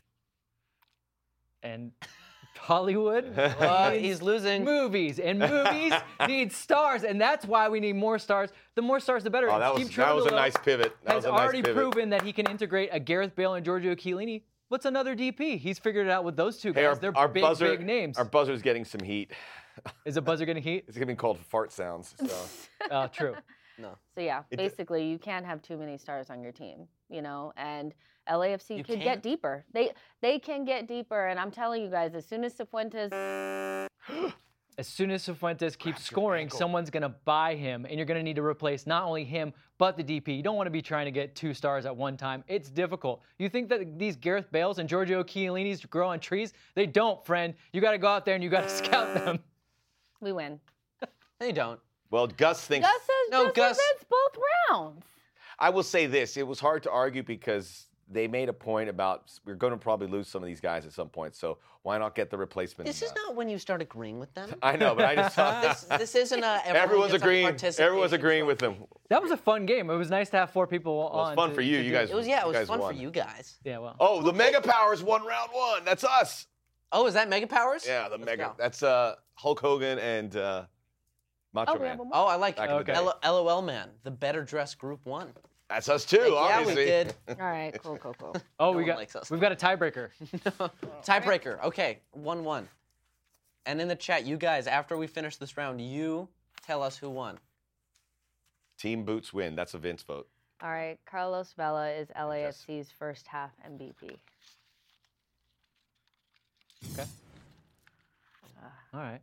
And 1.63 1.91
Hollywood 2.57 3.37
Uh, 3.37 3.91
he's 4.05 4.21
losing. 4.21 4.63
movies, 4.63 5.19
and 5.19 5.39
movies 5.39 5.93
need 6.27 6.53
stars, 6.53 7.03
and 7.03 7.19
that's 7.19 7.45
why 7.45 7.67
we 7.67 7.81
need 7.81 7.97
more 7.97 8.17
stars. 8.19 8.51
The 8.75 8.81
more 8.81 9.01
stars, 9.01 9.23
the 9.25 9.29
better. 9.29 9.49
Oh, 9.49 9.59
that 9.59 9.73
Steve 9.75 9.87
was 9.87 9.95
that 9.97 10.15
was 10.15 10.25
a 10.27 10.31
nice 10.31 10.55
pivot. 10.63 10.95
That 11.03 11.15
has 11.15 11.23
was 11.23 11.25
a 11.25 11.31
nice 11.31 11.39
already 11.41 11.61
pivot. 11.61 11.75
proven 11.75 12.09
that 12.11 12.21
he 12.21 12.31
can 12.31 12.47
integrate 12.47 12.89
a 12.93 12.99
Gareth 13.01 13.35
Bale 13.35 13.55
and 13.55 13.65
Giorgio 13.65 13.95
Chiellini. 13.95 14.43
What's 14.71 14.85
another 14.85 15.17
DP? 15.17 15.59
He's 15.59 15.79
figured 15.79 16.07
it 16.07 16.09
out 16.09 16.23
with 16.23 16.37
those 16.37 16.57
two 16.57 16.71
guys. 16.71 16.79
Hey, 16.81 16.85
our, 16.85 16.95
They're 16.95 17.17
our 17.17 17.27
big, 17.27 17.41
buzzer, 17.41 17.75
big 17.75 17.85
names. 17.85 18.17
Our 18.17 18.23
buzzer's 18.23 18.61
getting 18.61 18.85
some 18.85 19.01
heat. 19.01 19.33
Is 20.05 20.15
a 20.15 20.21
buzzer 20.21 20.45
getting 20.45 20.63
heat? 20.63 20.85
It's 20.87 20.97
gonna 20.97 21.13
called 21.13 21.39
fart 21.39 21.73
sounds. 21.73 22.15
So. 22.25 22.35
Uh, 22.89 23.07
true. 23.09 23.35
No. 23.77 23.97
So 24.15 24.21
yeah, 24.21 24.43
It- 24.49 24.55
basically, 24.55 25.05
you 25.05 25.19
can't 25.19 25.45
have 25.45 25.61
too 25.61 25.75
many 25.75 25.97
stars 25.97 26.29
on 26.29 26.41
your 26.41 26.53
team, 26.53 26.87
you 27.09 27.21
know. 27.21 27.51
And 27.57 27.93
LAFC 28.29 28.77
You 28.77 28.83
can 28.85 28.95
can't? 28.95 29.03
get 29.03 29.23
deeper. 29.23 29.65
They 29.73 29.91
they 30.21 30.39
can 30.39 30.63
get 30.63 30.87
deeper, 30.87 31.27
and 31.27 31.37
I'm 31.37 31.51
telling 31.51 31.83
you 31.83 31.89
guys, 31.89 32.15
as 32.15 32.25
soon 32.25 32.45
as 32.45 32.53
Cifuentes, 32.53 33.11
As 34.77 34.87
soon 34.87 35.11
as 35.11 35.23
Cifuentes 35.27 35.77
keeps 35.77 36.03
scoring, 36.03 36.49
someone's 36.49 36.89
going 36.89 37.03
to 37.03 37.09
buy 37.25 37.55
him, 37.55 37.85
and 37.85 37.95
you're 37.97 38.05
going 38.05 38.17
to 38.19 38.23
need 38.23 38.37
to 38.37 38.43
replace 38.43 38.87
not 38.87 39.03
only 39.03 39.23
him, 39.23 39.53
but 39.77 39.97
the 39.97 40.03
DP. 40.03 40.35
You 40.37 40.41
don't 40.43 40.55
want 40.55 40.67
to 40.67 40.71
be 40.71 40.81
trying 40.81 41.05
to 41.05 41.11
get 41.11 41.35
two 41.35 41.53
stars 41.53 41.85
at 41.85 41.95
one 41.95 42.15
time. 42.17 42.43
It's 42.47 42.69
difficult. 42.69 43.21
You 43.37 43.49
think 43.49 43.67
that 43.69 43.99
these 43.99 44.15
Gareth 44.15 44.51
Bales 44.51 44.79
and 44.79 44.87
Giorgio 44.87 45.23
Chiellinis 45.23 45.87
grow 45.89 46.09
on 46.09 46.19
trees? 46.19 46.53
They 46.73 46.85
don't, 46.85 47.23
friend. 47.25 47.53
You 47.73 47.81
got 47.81 47.91
to 47.91 47.97
go 47.97 48.07
out 48.07 48.25
there 48.25 48.35
and 48.35 48.43
you 48.43 48.49
got 48.49 48.63
to 48.63 48.69
scout 48.69 49.13
them. 49.25 49.39
we 50.21 50.31
win. 50.31 50.59
They 51.39 51.51
don't. 51.51 51.79
Well, 52.09 52.27
Gus 52.27 52.65
thinks. 52.65 52.87
Gus 52.87 53.01
says 53.01 53.31
No, 53.31 53.45
just 53.45 53.55
Gus- 53.55 53.77
advance 53.77 54.05
both 54.09 54.43
rounds. 54.69 55.03
I 55.59 55.69
will 55.69 55.83
say 55.83 56.05
this: 56.07 56.37
it 56.37 56.47
was 56.47 56.59
hard 56.59 56.83
to 56.83 56.91
argue 56.91 57.23
because 57.23 57.87
they 58.11 58.27
made 58.27 58.49
a 58.49 58.53
point 58.53 58.89
about 58.89 59.31
we're 59.45 59.55
going 59.55 59.71
to 59.71 59.77
probably 59.77 60.07
lose 60.07 60.27
some 60.27 60.41
of 60.43 60.47
these 60.47 60.59
guys 60.59 60.85
at 60.85 60.93
some 60.93 61.09
point. 61.09 61.35
So 61.35 61.57
why 61.83 61.97
not 61.97 62.13
get 62.13 62.29
the 62.29 62.37
replacement? 62.37 62.85
This 62.87 63.01
is 63.01 63.13
not 63.15 63.35
when 63.35 63.47
you 63.49 63.57
start 63.57 63.81
agreeing 63.81 64.19
with 64.19 64.33
them. 64.33 64.53
I 64.61 64.75
know, 64.75 64.93
but 64.93 65.05
I 65.05 65.15
just 65.15 65.35
thought 65.35 65.63
this, 65.63 65.83
this 65.97 66.15
isn't 66.15 66.43
a. 66.43 66.61
everyone 66.65 66.77
everyone's 66.83 67.13
agreeing. 67.13 67.57
Everyone's 67.79 68.13
agreeing 68.13 68.45
with 68.45 68.59
them. 68.59 68.75
That 69.09 69.21
was 69.21 69.31
a 69.31 69.37
fun 69.37 69.65
game. 69.65 69.89
It 69.89 69.95
was 69.95 70.09
nice 70.09 70.29
to 70.31 70.37
have 70.37 70.51
four 70.51 70.67
people 70.67 70.97
Well, 70.97 71.07
on. 71.09 71.31
it's 71.31 71.35
fun 71.35 71.49
to- 71.49 71.55
for 71.55 71.61
you. 71.61 71.77
to 71.77 71.83
You 71.83 71.91
guys. 71.91 72.09
It 72.11 72.15
was 72.15 72.27
yeah, 72.27 72.41
it 72.41 72.47
was 72.47 72.57
guys 72.57 72.67
fun 72.67 72.79
won. 72.79 72.93
for 72.93 72.99
you 73.01 73.09
guys. 73.11 73.57
Yeah, 73.63 73.79
well. 73.79 73.95
Oh, 73.99 74.21
the 74.21 74.33
Mega 74.33 74.61
Powers 74.61 75.01
won 75.03 75.25
round 75.25 75.49
one. 75.53 75.85
That's 75.85 76.03
us. 76.03 76.47
Oh, 76.91 77.07
is 77.07 77.13
that 77.13 77.29
Mega 77.29 77.47
Powers? 77.47 77.85
Yeah, 77.87 78.09
the 78.09 78.17
Let's 78.17 78.25
Mega. 78.25 78.43
go. 78.43 78.55
That's 78.57 78.83
uh, 78.83 79.15
Hulk 79.35 79.59
Hogan 79.61 79.97
and 79.99 80.35
uh, 80.35 80.65
Macho 81.53 81.73
Oh, 81.75 81.79
Man. 81.79 81.87
have 81.87 81.99
one 81.99 82.09
Oh, 82.13 82.25
I 82.25 82.35
like 82.35 82.57
Back 82.57 82.69
in 82.69 82.75
the 82.75 82.81
it. 82.81 82.85
day. 82.87 82.93
L- 82.93 83.17
LOL 83.23 83.61
man, 83.61 83.89
the 84.03 84.11
better 84.11 84.43
dressed 84.43 84.77
group 84.77 84.99
won. 85.05 85.31
That's 85.71 85.87
us 85.87 86.03
too. 86.03 86.17
yeah, 86.17 86.33
obviously. 86.33 86.75
we 86.83 86.85
did. 86.85 87.13
All 87.29 87.35
right, 87.37 87.71
cool, 87.81 87.97
cool, 87.97 88.13
cool. 88.19 88.35
Oh, 88.59 88.73
No 88.73 88.77
we 88.77 88.83
got 88.83 88.97
likes 88.97 89.15
us. 89.15 89.31
we've 89.31 89.39
got 89.39 89.53
a 89.53 89.55
tiebreaker. 89.55 90.09
Tiebreaker. 91.05 91.63
Okay, 91.63 91.99
one 92.11 92.43
one. 92.43 92.67
And 93.65 93.79
in 93.79 93.87
the 93.87 93.95
chat, 93.95 94.25
you 94.25 94.35
guys, 94.35 94.67
after 94.67 94.97
we 94.97 95.07
finish 95.07 95.37
this 95.37 95.55
round, 95.55 95.79
you 95.79 96.27
tell 96.67 96.83
us 96.83 96.97
who 96.97 97.09
won. 97.09 97.37
Team 98.77 99.05
Boots 99.05 99.31
win. 99.31 99.55
That's 99.55 99.73
a 99.73 99.77
Vince 99.77 100.03
vote. 100.03 100.27
All 100.61 100.69
right, 100.71 100.97
Carlos 101.05 101.53
Vela 101.55 101.89
is 101.91 102.09
LAFC's 102.19 102.91
first 102.91 103.27
half 103.27 103.51
MVP. 103.65 104.17
Okay. 106.93 107.09
All 108.93 108.99
right. 108.99 109.21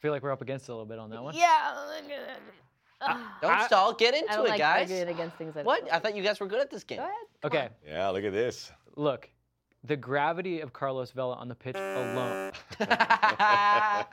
Feel 0.00 0.10
like 0.12 0.22
we're 0.22 0.32
up 0.32 0.40
against 0.40 0.68
it 0.70 0.72
a 0.72 0.74
little 0.74 0.86
bit 0.86 0.98
on 0.98 1.10
that 1.10 1.22
one. 1.22 1.34
Yeah. 1.36 1.74
Don't 3.42 3.62
stall. 3.64 3.92
Get 3.94 4.14
into 4.14 4.32
I 4.32 4.36
don't 4.36 4.46
it, 4.46 4.50
like 4.50 4.58
guys. 4.58 4.90
arguing 4.90 5.08
against 5.08 5.36
things. 5.36 5.52
I 5.56 5.60
don't 5.60 5.66
What? 5.66 5.84
like. 5.84 5.92
I 5.92 5.98
thought 5.98 6.16
you 6.16 6.22
guys 6.22 6.40
were 6.40 6.46
good 6.46 6.60
at 6.60 6.70
this 6.70 6.84
game. 6.84 6.98
Go 6.98 7.04
ahead. 7.04 7.14
Okay. 7.44 7.68
Yeah, 7.86 8.08
look 8.08 8.24
at 8.24 8.32
this. 8.32 8.70
Look, 8.96 9.28
the 9.84 9.96
gravity 9.96 10.60
of 10.60 10.72
Carlos 10.72 11.10
Vela 11.10 11.34
on 11.34 11.48
the 11.48 11.54
pitch 11.54 11.76
alone. 11.76 12.52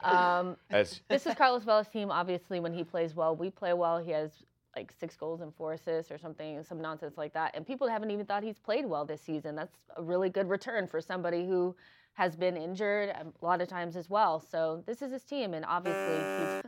Um, 0.03 0.57
As 0.69 1.01
this 1.09 1.25
is 1.25 1.35
Carlos 1.35 1.63
Vela's 1.63 1.87
team. 1.87 2.11
Obviously, 2.11 2.59
when 2.59 2.73
he 2.73 2.83
plays 2.83 3.15
well, 3.15 3.35
we 3.35 3.49
play 3.49 3.73
well. 3.73 3.99
He 3.99 4.11
has 4.11 4.31
like 4.75 4.91
six 4.97 5.15
goals 5.17 5.41
and 5.41 5.53
four 5.53 5.73
assists 5.73 6.11
or 6.11 6.17
something, 6.17 6.63
some 6.63 6.79
nonsense 6.81 7.17
like 7.17 7.33
that. 7.33 7.55
And 7.55 7.65
people 7.67 7.87
haven't 7.87 8.11
even 8.11 8.25
thought 8.25 8.43
he's 8.43 8.57
played 8.59 8.85
well 8.85 9.05
this 9.05 9.21
season. 9.21 9.55
That's 9.55 9.75
a 9.97 10.01
really 10.01 10.29
good 10.29 10.49
return 10.49 10.87
for 10.87 11.01
somebody 11.01 11.45
who 11.45 11.75
has 12.13 12.35
been 12.35 12.57
injured 12.57 13.09
a 13.09 13.25
lot 13.45 13.61
of 13.61 13.67
times 13.67 13.95
as 13.95 14.09
well. 14.09 14.39
So 14.39 14.83
this 14.85 15.01
is 15.01 15.11
his 15.11 15.23
team, 15.23 15.53
and 15.53 15.65
obviously 15.65 16.15
he's 16.15 16.63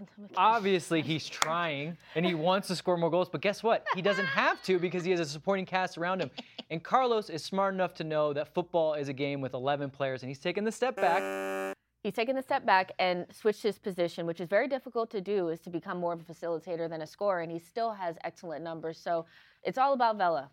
obviously 0.36 1.02
he's 1.02 1.28
trying 1.42 1.96
and 2.14 2.24
he 2.24 2.34
wants 2.34 2.68
to 2.68 2.76
score 2.76 2.96
more 2.96 3.10
goals, 3.10 3.28
but 3.28 3.40
guess 3.40 3.62
what? 3.62 3.84
He 3.94 4.02
doesn't 4.02 4.26
have 4.42 4.62
to 4.64 4.78
because 4.78 5.04
he 5.04 5.10
has 5.10 5.20
a 5.20 5.26
supporting 5.26 5.66
cast 5.66 5.98
around 5.98 6.20
him. 6.20 6.30
And 6.70 6.82
Carlos 6.82 7.30
is 7.30 7.44
smart 7.44 7.74
enough 7.74 7.94
to 7.94 8.04
know 8.04 8.32
that 8.32 8.52
football 8.54 8.94
is 8.94 9.08
a 9.08 9.12
game 9.12 9.40
with 9.40 9.54
11 9.54 9.90
players 9.90 10.22
and 10.22 10.30
he's 10.30 10.38
taken 10.38 10.64
the 10.64 10.72
step 10.72 10.96
back. 10.96 11.74
He's 12.02 12.14
taken 12.14 12.34
the 12.34 12.42
step 12.42 12.66
back 12.66 12.92
and 12.98 13.26
switched 13.32 13.62
his 13.62 13.78
position, 13.78 14.26
which 14.26 14.40
is 14.40 14.48
very 14.48 14.66
difficult 14.66 15.08
to 15.10 15.20
do, 15.20 15.48
is 15.48 15.60
to 15.60 15.70
become 15.70 15.98
more 15.98 16.12
of 16.12 16.20
a 16.20 16.24
facilitator 16.24 16.88
than 16.88 17.02
a 17.02 17.06
scorer, 17.06 17.42
and 17.42 17.52
he 17.52 17.60
still 17.60 17.92
has 17.92 18.16
excellent 18.24 18.64
numbers. 18.64 18.98
So 18.98 19.24
it's 19.62 19.78
all 19.78 19.92
about 19.92 20.18
Vela. 20.18 20.50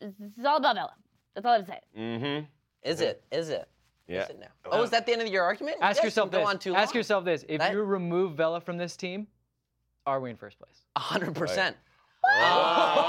It's 0.00 0.44
all 0.44 0.56
about 0.56 0.74
Vela. 0.74 0.94
That's 1.34 1.46
all 1.46 1.52
I 1.52 1.56
have 1.58 1.66
to 1.66 1.70
say. 1.70 1.80
Mm-hmm. 1.96 2.46
Is 2.82 3.00
it? 3.00 3.22
Is 3.30 3.50
it? 3.50 3.68
Yeah. 4.08 4.24
Is 4.24 4.30
it 4.30 4.38
now? 4.40 4.46
Oh, 4.66 4.82
is 4.82 4.90
that 4.90 5.06
the 5.06 5.12
end 5.12 5.22
of 5.22 5.28
your 5.28 5.44
argument? 5.44 5.76
Ask 5.80 5.98
guys 5.98 6.04
yourself 6.04 6.30
can 6.30 6.40
go 6.40 6.44
this. 6.46 6.54
on 6.54 6.58
too 6.58 6.74
Ask 6.74 6.92
long. 6.94 6.98
yourself 7.00 7.24
this. 7.24 7.44
If 7.48 7.60
That- 7.60 7.72
you 7.72 7.82
remove 7.82 8.34
Vela 8.36 8.60
from 8.60 8.76
this 8.76 8.96
team, 8.96 9.26
are 10.06 10.20
we 10.20 10.30
in 10.30 10.36
first 10.36 10.58
place? 10.58 10.82
A 10.96 11.00
hundred 11.00 11.34
percent. 11.34 11.76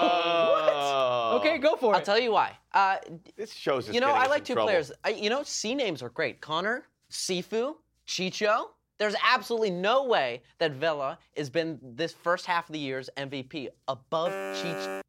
Oh. 0.06 1.38
Okay, 1.40 1.58
go 1.58 1.76
for 1.76 1.94
it. 1.94 1.98
I'll 1.98 2.04
tell 2.04 2.20
you 2.20 2.32
why. 2.32 2.58
Uh, 2.74 2.98
This 3.36 3.54
shows 3.54 3.90
us 3.90 3.96
you 3.96 4.02
know, 4.02 4.12
I 4.12 4.28
like 4.28 4.44
two 4.46 4.54
trouble. 4.54 4.68
players. 4.70 4.92
I, 5.04 5.10
you 5.10 5.30
know, 5.30 5.44
C 5.44 5.76
names 5.76 6.02
are 6.04 6.10
great. 6.10 6.42
Connor, 6.42 6.86
Sifu, 7.12 7.76
Chicho. 8.08 8.66
There's 9.00 9.16
absolutely 9.24 9.72
no 9.72 10.04
way 10.06 10.44
that 10.60 10.72
Vela 10.72 11.18
has 11.36 11.50
been 11.50 11.80
this 11.82 12.14
first 12.14 12.46
half 12.46 12.70
of 12.70 12.74
the 12.74 12.80
year's 12.80 13.10
MVP 13.18 13.70
above 13.88 14.32
Chicho. 14.32 15.02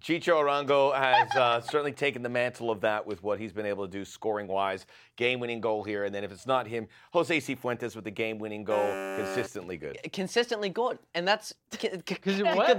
Chicho 0.00 0.42
Arango 0.42 0.94
has 0.94 1.34
uh, 1.36 1.60
certainly 1.60 1.92
taken 1.92 2.22
the 2.22 2.28
mantle 2.28 2.70
of 2.70 2.80
that 2.82 3.06
with 3.06 3.22
what 3.22 3.38
he's 3.38 3.52
been 3.52 3.66
able 3.66 3.86
to 3.86 3.90
do 3.90 4.04
scoring 4.04 4.46
wise. 4.46 4.86
Game 5.16 5.40
winning 5.40 5.60
goal 5.60 5.82
here. 5.82 6.04
And 6.04 6.14
then 6.14 6.24
if 6.24 6.30
it's 6.32 6.46
not 6.46 6.66
him, 6.66 6.86
Jose 7.12 7.36
Cifuentes 7.38 7.94
with 7.96 8.04
the 8.04 8.10
game 8.10 8.38
winning 8.38 8.64
goal, 8.64 8.86
consistently 9.16 9.76
good. 9.76 9.98
Consistently 10.12 10.68
good, 10.68 10.98
and 11.14 11.26
that's 11.26 11.54
Because 11.80 12.42
what? 12.42 12.78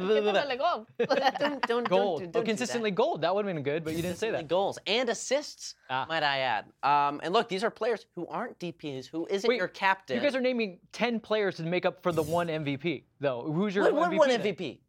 don't, 1.39 1.61
don't, 1.67 1.89
Gold. 1.89 2.21
Don't, 2.21 2.35
oh, 2.35 2.41
consistently 2.41 2.91
gold. 2.91 3.21
That 3.21 3.33
would 3.35 3.45
have 3.45 3.53
been 3.53 3.63
good, 3.63 3.83
but 3.83 3.95
you 3.95 4.01
didn't 4.01 4.17
say 4.17 4.31
that. 4.31 4.47
goals 4.47 4.79
and 4.87 5.09
assists, 5.09 5.75
might 5.89 6.23
I 6.23 6.39
add. 6.39 6.65
Um, 6.83 7.19
and 7.23 7.33
look, 7.33 7.49
these 7.49 7.63
are 7.63 7.69
players 7.71 8.05
who 8.15 8.27
aren't 8.27 8.57
DPs, 8.59 9.07
who 9.07 9.27
isn't 9.29 9.47
Wait, 9.47 9.57
your 9.57 9.67
captain. 9.67 10.17
You 10.17 10.21
guys 10.23 10.35
are 10.35 10.41
naming 10.41 10.79
10 10.93 11.19
players 11.19 11.57
to 11.57 11.63
make 11.63 11.85
up 11.85 12.01
for 12.01 12.11
the 12.11 12.23
one 12.23 12.47
MVP, 12.47 13.03
though. 13.19 13.51
Who's 13.51 13.75
your 13.75 13.85
What- 13.85 13.93
what 13.93 14.11
MVP? 14.11 14.17
one 14.17 14.29
then? 14.29 14.41
MVP? 14.41 14.79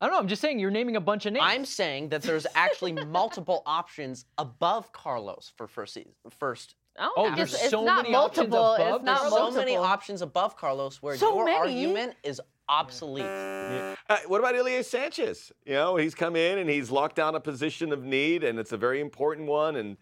I 0.00 0.06
don't 0.06 0.14
know. 0.14 0.18
I'm 0.20 0.28
just 0.28 0.40
saying 0.40 0.58
you're 0.58 0.70
naming 0.70 0.96
a 0.96 1.00
bunch 1.00 1.26
of 1.26 1.32
names. 1.34 1.44
I'm 1.46 1.64
saying 1.64 2.08
that 2.10 2.22
there's 2.22 2.46
actually 2.54 2.92
multiple 3.06 3.62
options 3.66 4.24
above 4.38 4.92
Carlos 4.92 5.52
for 5.56 5.66
first 5.66 5.94
season, 5.94 6.12
first. 6.38 6.74
Oh, 6.98 7.12
Oh, 7.16 7.34
there's 7.36 7.54
it's 7.54 7.70
so 7.70 7.84
not 7.84 8.04
many 8.04 8.14
options 8.14 8.50
multiple. 8.50 8.74
above? 8.74 8.96
It's 8.96 9.04
not 9.04 9.20
There's 9.20 9.30
multiple. 9.30 9.52
so 9.52 9.58
many 9.58 9.76
options 9.76 10.22
above 10.22 10.56
Carlos 10.56 11.00
where 11.02 11.16
So 11.16 11.34
your 11.36 11.44
many? 11.44 11.56
argument 11.58 12.14
is 12.22 12.40
obsolete. 12.70 13.24
Uh, 13.24 14.16
what 14.26 14.38
about 14.40 14.54
Elias 14.56 14.88
Sanchez? 14.88 15.52
You 15.66 15.74
know, 15.74 15.96
he's 15.96 16.14
come 16.14 16.36
in 16.36 16.58
and 16.58 16.70
he's 16.70 16.90
locked 16.90 17.16
down 17.16 17.34
a 17.34 17.40
position 17.40 17.92
of 17.92 18.04
need, 18.04 18.44
and 18.44 18.58
it's 18.58 18.72
a 18.72 18.76
very 18.76 19.00
important 19.00 19.46
one. 19.48 19.76
And 19.76 19.96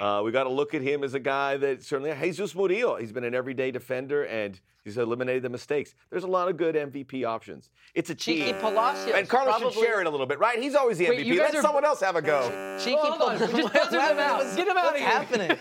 uh, 0.00 0.22
we 0.24 0.32
got 0.32 0.44
to 0.44 0.50
look 0.50 0.74
at 0.74 0.82
him 0.82 1.04
as 1.04 1.14
a 1.14 1.20
guy 1.20 1.56
that 1.58 1.82
certainly 1.82 2.14
Jesus 2.20 2.54
Murillo. 2.54 2.96
He's 2.96 3.12
been 3.12 3.24
an 3.24 3.34
everyday 3.34 3.70
defender 3.70 4.24
and 4.24 4.60
he's 4.84 4.98
eliminated 4.98 5.42
the 5.42 5.48
mistakes. 5.50 5.94
There's 6.10 6.24
a 6.24 6.28
lot 6.28 6.48
of 6.48 6.56
good 6.56 6.74
MVP 6.74 7.24
options. 7.26 7.70
It's 7.94 8.10
a 8.10 8.14
Chiqui 8.14 8.46
team. 8.46 8.54
Palacios. 8.56 9.14
And 9.14 9.28
Carlos 9.28 9.58
should 9.60 9.72
share 9.84 10.00
it 10.00 10.06
a 10.06 10.10
little 10.10 10.26
bit, 10.26 10.38
right? 10.38 10.58
He's 10.60 10.74
always 10.74 10.98
the 10.98 11.06
MVP. 11.06 11.24
you 11.26 11.36
guys 11.38 11.52
Let 11.52 11.56
are- 11.56 11.62
someone 11.62 11.84
else 11.84 12.00
have 12.00 12.16
a 12.16 12.22
go. 12.22 12.50
Chiqui 12.78 12.96
Hold 12.96 13.22
on, 13.22 13.38
Palacios. 13.38 13.50
just 13.60 13.72
buzzer 13.72 13.90
them 13.98 14.18
out. 14.18 14.56
Get 14.56 14.66
them 14.66 14.76
out 14.76 14.92
of 14.94 14.96
here. 15.00 15.08
happening? 15.08 15.56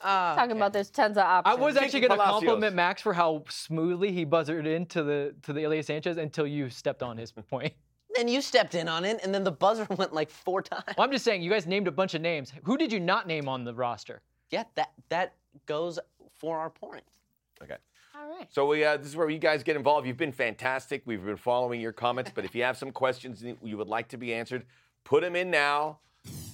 Uh, 0.00 0.34
Talking 0.34 0.56
about 0.56 0.72
there's 0.72 0.90
tons 0.90 1.16
of 1.16 1.24
options. 1.24 1.56
I 1.56 1.60
was 1.60 1.76
actually 1.76 2.00
going 2.00 2.10
to 2.10 2.16
Palacios. 2.16 2.40
compliment 2.40 2.74
Max 2.74 3.02
for 3.02 3.12
how 3.12 3.44
smoothly 3.48 4.12
he 4.12 4.24
buzzed 4.24 4.50
into 4.50 5.02
the 5.02 5.34
to 5.42 5.52
the 5.52 5.64
Elias 5.64 5.86
Sanchez 5.88 6.16
until 6.16 6.46
you 6.46 6.70
stepped 6.70 7.02
on 7.02 7.16
his 7.16 7.32
point. 7.32 7.74
then 8.16 8.26
you 8.28 8.40
stepped 8.40 8.74
in 8.74 8.88
on 8.88 9.04
it, 9.04 9.20
and 9.22 9.34
then 9.34 9.44
the 9.44 9.52
buzzer 9.52 9.86
went 9.96 10.12
like 10.12 10.30
four 10.30 10.62
times. 10.62 10.84
Well, 10.96 11.04
I'm 11.06 11.12
just 11.12 11.24
saying, 11.24 11.42
you 11.42 11.50
guys 11.50 11.66
named 11.66 11.86
a 11.86 11.92
bunch 11.92 12.14
of 12.14 12.22
names. 12.22 12.52
Who 12.64 12.76
did 12.76 12.92
you 12.92 13.00
not 13.00 13.26
name 13.26 13.48
on 13.48 13.64
the 13.64 13.74
roster? 13.74 14.22
Yeah, 14.50 14.64
that 14.74 14.92
that 15.10 15.34
goes 15.66 15.98
for 16.38 16.58
our 16.58 16.70
point. 16.70 17.04
Okay. 17.62 17.76
All 18.16 18.28
right. 18.28 18.48
So 18.50 18.66
we, 18.66 18.84
uh, 18.84 18.96
this 18.96 19.06
is 19.06 19.16
where 19.16 19.30
you 19.30 19.38
guys 19.38 19.62
get 19.62 19.76
involved. 19.76 20.06
You've 20.06 20.16
been 20.16 20.32
fantastic. 20.32 21.02
We've 21.04 21.24
been 21.24 21.36
following 21.36 21.80
your 21.80 21.92
comments, 21.92 22.30
but 22.34 22.44
if 22.44 22.54
you 22.54 22.62
have 22.62 22.76
some 22.76 22.90
questions 22.90 23.42
you 23.42 23.56
you 23.62 23.76
would 23.76 23.88
like 23.88 24.08
to 24.08 24.16
be 24.18 24.32
answered, 24.34 24.64
put 25.04 25.22
them 25.22 25.36
in 25.36 25.50
now. 25.50 25.98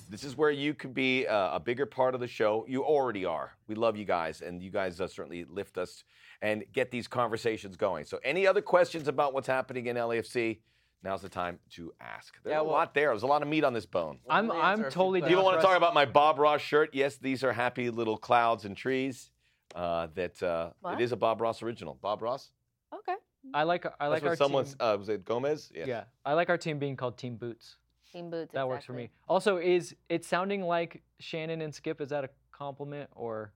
This 0.08 0.22
is 0.22 0.36
where 0.36 0.50
you 0.50 0.72
could 0.74 0.94
be 0.94 1.26
uh, 1.26 1.56
a 1.56 1.60
bigger 1.60 1.86
part 1.86 2.14
of 2.14 2.20
the 2.20 2.28
show. 2.28 2.64
You 2.68 2.84
already 2.84 3.24
are. 3.24 3.52
We 3.66 3.74
love 3.74 3.96
you 3.96 4.04
guys, 4.04 4.40
and 4.40 4.62
you 4.62 4.70
guys 4.70 5.00
uh, 5.00 5.08
certainly 5.08 5.44
lift 5.44 5.78
us 5.78 6.04
and 6.40 6.64
get 6.72 6.90
these 6.90 7.08
conversations 7.08 7.76
going. 7.76 8.04
So, 8.04 8.20
any 8.22 8.46
other 8.46 8.62
questions 8.62 9.08
about 9.08 9.34
what's 9.34 9.48
happening 9.48 9.86
in 9.86 9.96
LAFC? 9.96 10.60
Now's 11.02 11.22
the 11.22 11.28
time 11.28 11.58
to 11.72 11.92
ask. 12.00 12.34
There's 12.42 12.54
Yeah, 12.54 12.60
a 12.60 12.62
lot 12.62 12.94
there. 12.94 13.08
There's 13.08 13.22
a 13.22 13.26
lot 13.26 13.42
of 13.42 13.48
meat 13.48 13.64
on 13.64 13.72
this 13.72 13.86
bone. 13.86 14.18
I'm 14.28 14.50
I'm 14.50 14.56
answer 14.80 14.86
a 14.86 14.90
few 14.90 14.94
totally. 14.94 15.20
questions. 15.20 15.28
People 15.28 15.42
down 15.42 15.52
want 15.52 15.60
to 15.60 15.66
talk 15.66 15.76
about 15.76 15.94
my 15.94 16.04
Bob 16.04 16.38
Ross 16.38 16.60
shirt. 16.60 16.90
Yes, 16.94 17.16
these 17.16 17.42
are 17.44 17.52
happy 17.52 17.90
little 17.90 18.16
clouds 18.16 18.64
and 18.64 18.76
trees. 18.76 19.30
Uh, 19.74 20.06
that 20.14 20.40
uh, 20.42 20.70
it 20.92 21.00
is 21.00 21.12
a 21.12 21.16
Bob 21.16 21.40
Ross 21.40 21.62
original. 21.62 21.98
Bob 22.00 22.22
Ross. 22.22 22.50
Okay. 22.94 23.14
I 23.52 23.64
like 23.64 23.84
I 23.86 23.90
That's 23.90 24.10
like 24.10 24.22
what 24.22 24.28
our 24.30 24.36
someone's. 24.36 24.70
team. 24.70 24.76
Uh, 24.80 24.96
was 24.96 25.08
it 25.08 25.24
Gomez? 25.24 25.70
Yeah, 25.74 26.04
I 26.24 26.32
like 26.34 26.48
our 26.48 26.58
team 26.58 26.78
being 26.78 26.96
called 26.96 27.18
Team 27.18 27.36
Boots. 27.36 27.76
Team 28.12 28.30
boots. 28.30 28.52
That 28.52 28.68
works 28.68 28.84
for 28.84 28.92
me. 28.92 29.10
Also, 29.28 29.56
is 29.58 29.94
it 30.08 30.24
sounding 30.24 30.62
like 30.62 31.02
Shannon 31.18 31.60
and 31.60 31.74
Skip? 31.74 32.00
Is 32.00 32.10
that 32.10 32.24
a 32.24 32.30
compliment 32.52 33.10
or? 33.14 33.52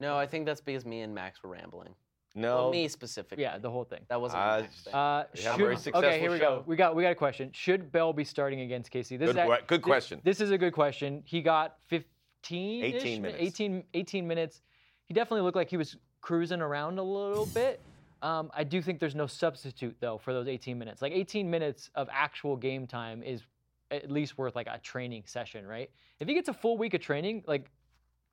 No, 0.00 0.16
I 0.16 0.26
think 0.26 0.46
that's 0.46 0.60
because 0.60 0.86
me 0.86 1.02
and 1.02 1.14
Max 1.14 1.42
were 1.42 1.50
rambling. 1.50 1.94
No. 2.34 2.54
Well, 2.56 2.70
me 2.70 2.88
specifically. 2.88 3.42
Yeah, 3.42 3.58
the 3.58 3.70
whole 3.70 3.84
thing. 3.84 4.00
That 4.08 4.20
wasn't 4.20 4.40
Uh, 4.40 4.44
a 4.92 4.96
Uh, 4.96 5.24
We 5.34 5.42
have 5.42 5.54
a 5.54 5.56
should- 5.58 5.64
very 5.64 5.76
successful 5.76 6.08
okay, 6.08 6.20
here 6.20 6.30
we 6.30 6.38
show. 6.38 6.58
go. 6.60 6.64
We 6.66 6.76
got 6.76 6.94
we 6.94 7.02
got 7.02 7.10
a 7.12 7.14
question. 7.16 7.50
Should 7.52 7.90
Bale 7.92 8.12
be 8.12 8.24
starting 8.24 8.60
against 8.60 8.90
KC? 8.92 9.16
This 9.18 9.32
Good 9.32 9.36
is 9.36 9.50
ac- 9.50 9.62
good 9.66 9.80
thi- 9.80 9.84
question. 9.84 10.20
This 10.24 10.40
is 10.40 10.50
a 10.52 10.58
good 10.58 10.72
question. 10.72 11.22
He 11.26 11.42
got 11.42 11.78
15 11.88 12.84
18 12.84 13.22
minutes. 13.22 13.42
18, 13.42 13.84
18 13.94 14.26
minutes. 14.28 14.62
He 15.04 15.12
definitely 15.14 15.42
looked 15.42 15.56
like 15.56 15.68
he 15.68 15.76
was 15.76 15.96
cruising 16.20 16.60
around 16.60 16.98
a 16.98 17.02
little 17.02 17.46
bit. 17.54 17.80
Um, 18.22 18.50
I 18.54 18.64
do 18.64 18.80
think 18.80 19.00
there's 19.00 19.14
no 19.16 19.26
substitute 19.26 19.96
though 20.00 20.16
for 20.18 20.32
those 20.32 20.46
18 20.46 20.78
minutes. 20.78 21.02
Like 21.02 21.12
18 21.12 21.50
minutes 21.50 21.90
of 21.96 22.08
actual 22.12 22.56
game 22.56 22.86
time 22.86 23.22
is 23.24 23.42
at 23.90 24.10
least 24.10 24.38
worth 24.38 24.54
like 24.56 24.66
a 24.66 24.78
training 24.78 25.24
session, 25.26 25.66
right? 25.66 25.90
If 26.20 26.28
he 26.28 26.34
gets 26.34 26.48
a 26.48 26.52
full 26.54 26.78
week 26.78 26.94
of 26.94 27.00
training, 27.00 27.44
like 27.46 27.70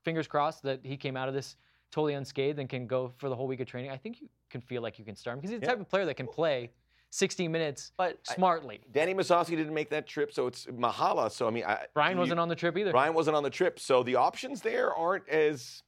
fingers 0.03 0.27
crossed 0.27 0.63
that 0.63 0.79
he 0.83 0.97
came 0.97 1.17
out 1.17 1.27
of 1.27 1.33
this 1.33 1.55
totally 1.91 2.13
unscathed 2.13 2.59
and 2.59 2.69
can 2.69 2.85
go 2.87 3.13
for 3.17 3.29
the 3.29 3.35
whole 3.35 3.47
week 3.47 3.59
of 3.59 3.67
training, 3.67 3.91
I 3.91 3.97
think 3.97 4.21
you 4.21 4.29
can 4.49 4.61
feel 4.61 4.81
like 4.81 4.99
you 4.99 5.05
can 5.05 5.15
start 5.15 5.35
him 5.35 5.39
because 5.39 5.51
he's 5.51 5.59
the 5.59 5.65
Yeah. 5.65 5.71
type 5.73 5.81
of 5.81 5.89
player 5.89 6.05
that 6.05 6.15
can 6.15 6.27
play 6.27 6.71
60 7.09 7.47
minutes 7.47 7.93
But 7.97 8.19
I- 8.29 8.33
smartly. 8.35 8.81
Danny 8.91 9.13
Musovski 9.13 9.51
didn't 9.55 9.73
make 9.73 9.89
that 9.91 10.05
trip, 10.07 10.33
so 10.33 10.47
it's 10.47 10.65
Mahala. 10.65 11.31
So 11.31 11.47
I 11.47 11.51
mean, 11.51 11.63
I, 11.65 11.87
Brian 11.93 12.17
wasn't 12.17 12.39
on 12.39 12.49
the 12.49 12.55
trip 12.55 12.77
either. 12.77 12.91
Brian 12.91 13.13
wasn't 13.13 13.35
on 13.37 13.43
the 13.43 13.49
trip, 13.49 13.79
so 13.79 14.03
the 14.03 14.15
options 14.15 14.61
there 14.61 14.93
aren't 14.93 15.27
as 15.29 15.83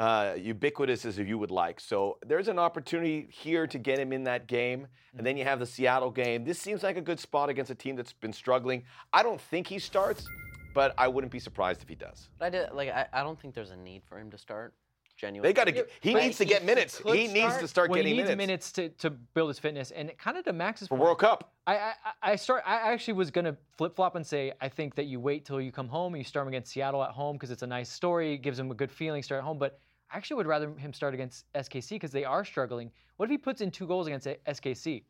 uh, 0.00 0.34
ubiquitous 0.38 1.04
as 1.04 1.18
you 1.18 1.36
would 1.38 1.50
like. 1.50 1.78
So 1.78 2.16
there's 2.26 2.48
an 2.48 2.58
opportunity 2.58 3.28
here 3.30 3.66
to 3.66 3.78
get 3.78 3.98
him 3.98 4.12
in 4.12 4.24
that 4.24 4.46
game, 4.46 4.86
and 5.16 5.26
then 5.26 5.36
you 5.36 5.44
have 5.44 5.58
the 5.58 5.66
Seattle 5.66 6.10
game. 6.10 6.42
This 6.44 6.58
seems 6.58 6.82
like 6.82 6.96
a 6.96 7.02
good 7.02 7.20
spot 7.20 7.50
against 7.50 7.70
a 7.70 7.74
team 7.74 7.96
that's 7.96 8.14
been 8.14 8.32
struggling. 8.32 8.82
I 9.12 9.22
don't 9.22 9.40
think 9.40 9.66
he 9.66 9.78
starts, 9.78 10.26
but 10.74 10.94
I 10.96 11.06
wouldn't 11.06 11.30
be 11.30 11.38
surprised 11.38 11.82
if 11.82 11.88
he 11.88 11.94
does. 11.96 12.30
But 12.38 12.46
I 12.46 12.50
did 12.50 12.72
like 12.72 12.88
I, 12.88 13.06
I 13.12 13.22
don't 13.22 13.38
think 13.38 13.54
there's 13.54 13.72
a 13.72 13.76
need 13.76 14.02
for 14.08 14.18
him 14.18 14.30
to 14.30 14.38
start. 14.38 14.72
Genuinely. 15.16 15.50
They 15.50 15.52
got 15.52 15.64
to. 15.64 15.72
get 15.72 15.90
He 16.00 16.14
But 16.14 16.22
needs 16.22 16.38
to 16.38 16.44
he- 16.44 16.48
get 16.48 16.64
minutes. 16.64 16.98
could 16.98 17.14
He 17.14 17.28
needs 17.28 17.58
to 17.58 17.68
start 17.68 17.90
well, 17.90 17.96
getting 17.98 18.14
he 18.16 18.22
needs 18.22 18.34
minutes. 18.34 18.72
to, 18.72 18.88
to 18.88 19.10
build 19.10 19.48
his 19.50 19.58
fitness, 19.58 19.90
and 19.90 20.10
kind 20.16 20.38
of 20.38 20.46
to 20.46 20.54
Max's 20.54 20.88
for 20.88 20.94
point, 20.96 21.02
World 21.02 21.18
Cup. 21.18 21.52
I, 21.66 21.76
I 21.76 21.92
I 22.32 22.36
start. 22.36 22.62
I 22.64 22.90
actually 22.90 23.12
was 23.14 23.30
gonna 23.30 23.54
flip 23.76 23.94
flop 23.94 24.14
and 24.16 24.26
say 24.26 24.52
I 24.62 24.70
think 24.70 24.94
that 24.94 25.04
you 25.04 25.20
wait 25.20 25.44
till 25.44 25.60
you 25.60 25.72
come 25.72 25.88
home 25.88 26.14
and 26.14 26.20
you 26.22 26.24
start 26.24 26.44
him 26.46 26.48
against 26.54 26.72
Seattle 26.72 27.04
at 27.04 27.10
home 27.10 27.36
because 27.36 27.50
it's 27.50 27.60
a 27.62 27.66
nice 27.66 27.90
story, 27.90 28.38
gives 28.38 28.58
him 28.58 28.70
a 28.70 28.74
good 28.74 28.90
feeling. 28.90 29.22
Start 29.22 29.40
at 29.40 29.44
home, 29.44 29.58
but 29.58 29.78
I 30.12 30.16
actually 30.16 30.36
would 30.36 30.46
rather 30.46 30.72
him 30.74 30.92
start 30.92 31.14
against 31.14 31.50
SKC 31.54 31.90
because 31.90 32.10
they 32.10 32.24
are 32.24 32.44
struggling. 32.44 32.90
What 33.16 33.26
if 33.26 33.30
he 33.30 33.38
puts 33.38 33.60
in 33.60 33.70
two 33.70 33.86
goals 33.86 34.06
against 34.06 34.26
SKC? 34.26 35.04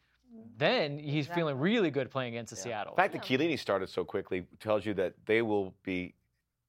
Then 0.56 0.98
he's 0.98 1.26
feeling 1.26 1.58
really 1.58 1.90
good 1.90 2.10
playing 2.10 2.34
against 2.34 2.50
the 2.50 2.56
Seattle. 2.56 2.94
The 2.94 3.02
fact 3.02 3.14
that 3.14 3.22
Chiellini 3.22 3.58
started 3.58 3.88
so 3.88 4.04
quickly 4.04 4.46
tells 4.60 4.84
you 4.84 4.94
that 4.94 5.14
they 5.26 5.42
will 5.42 5.74
be, 5.82 6.14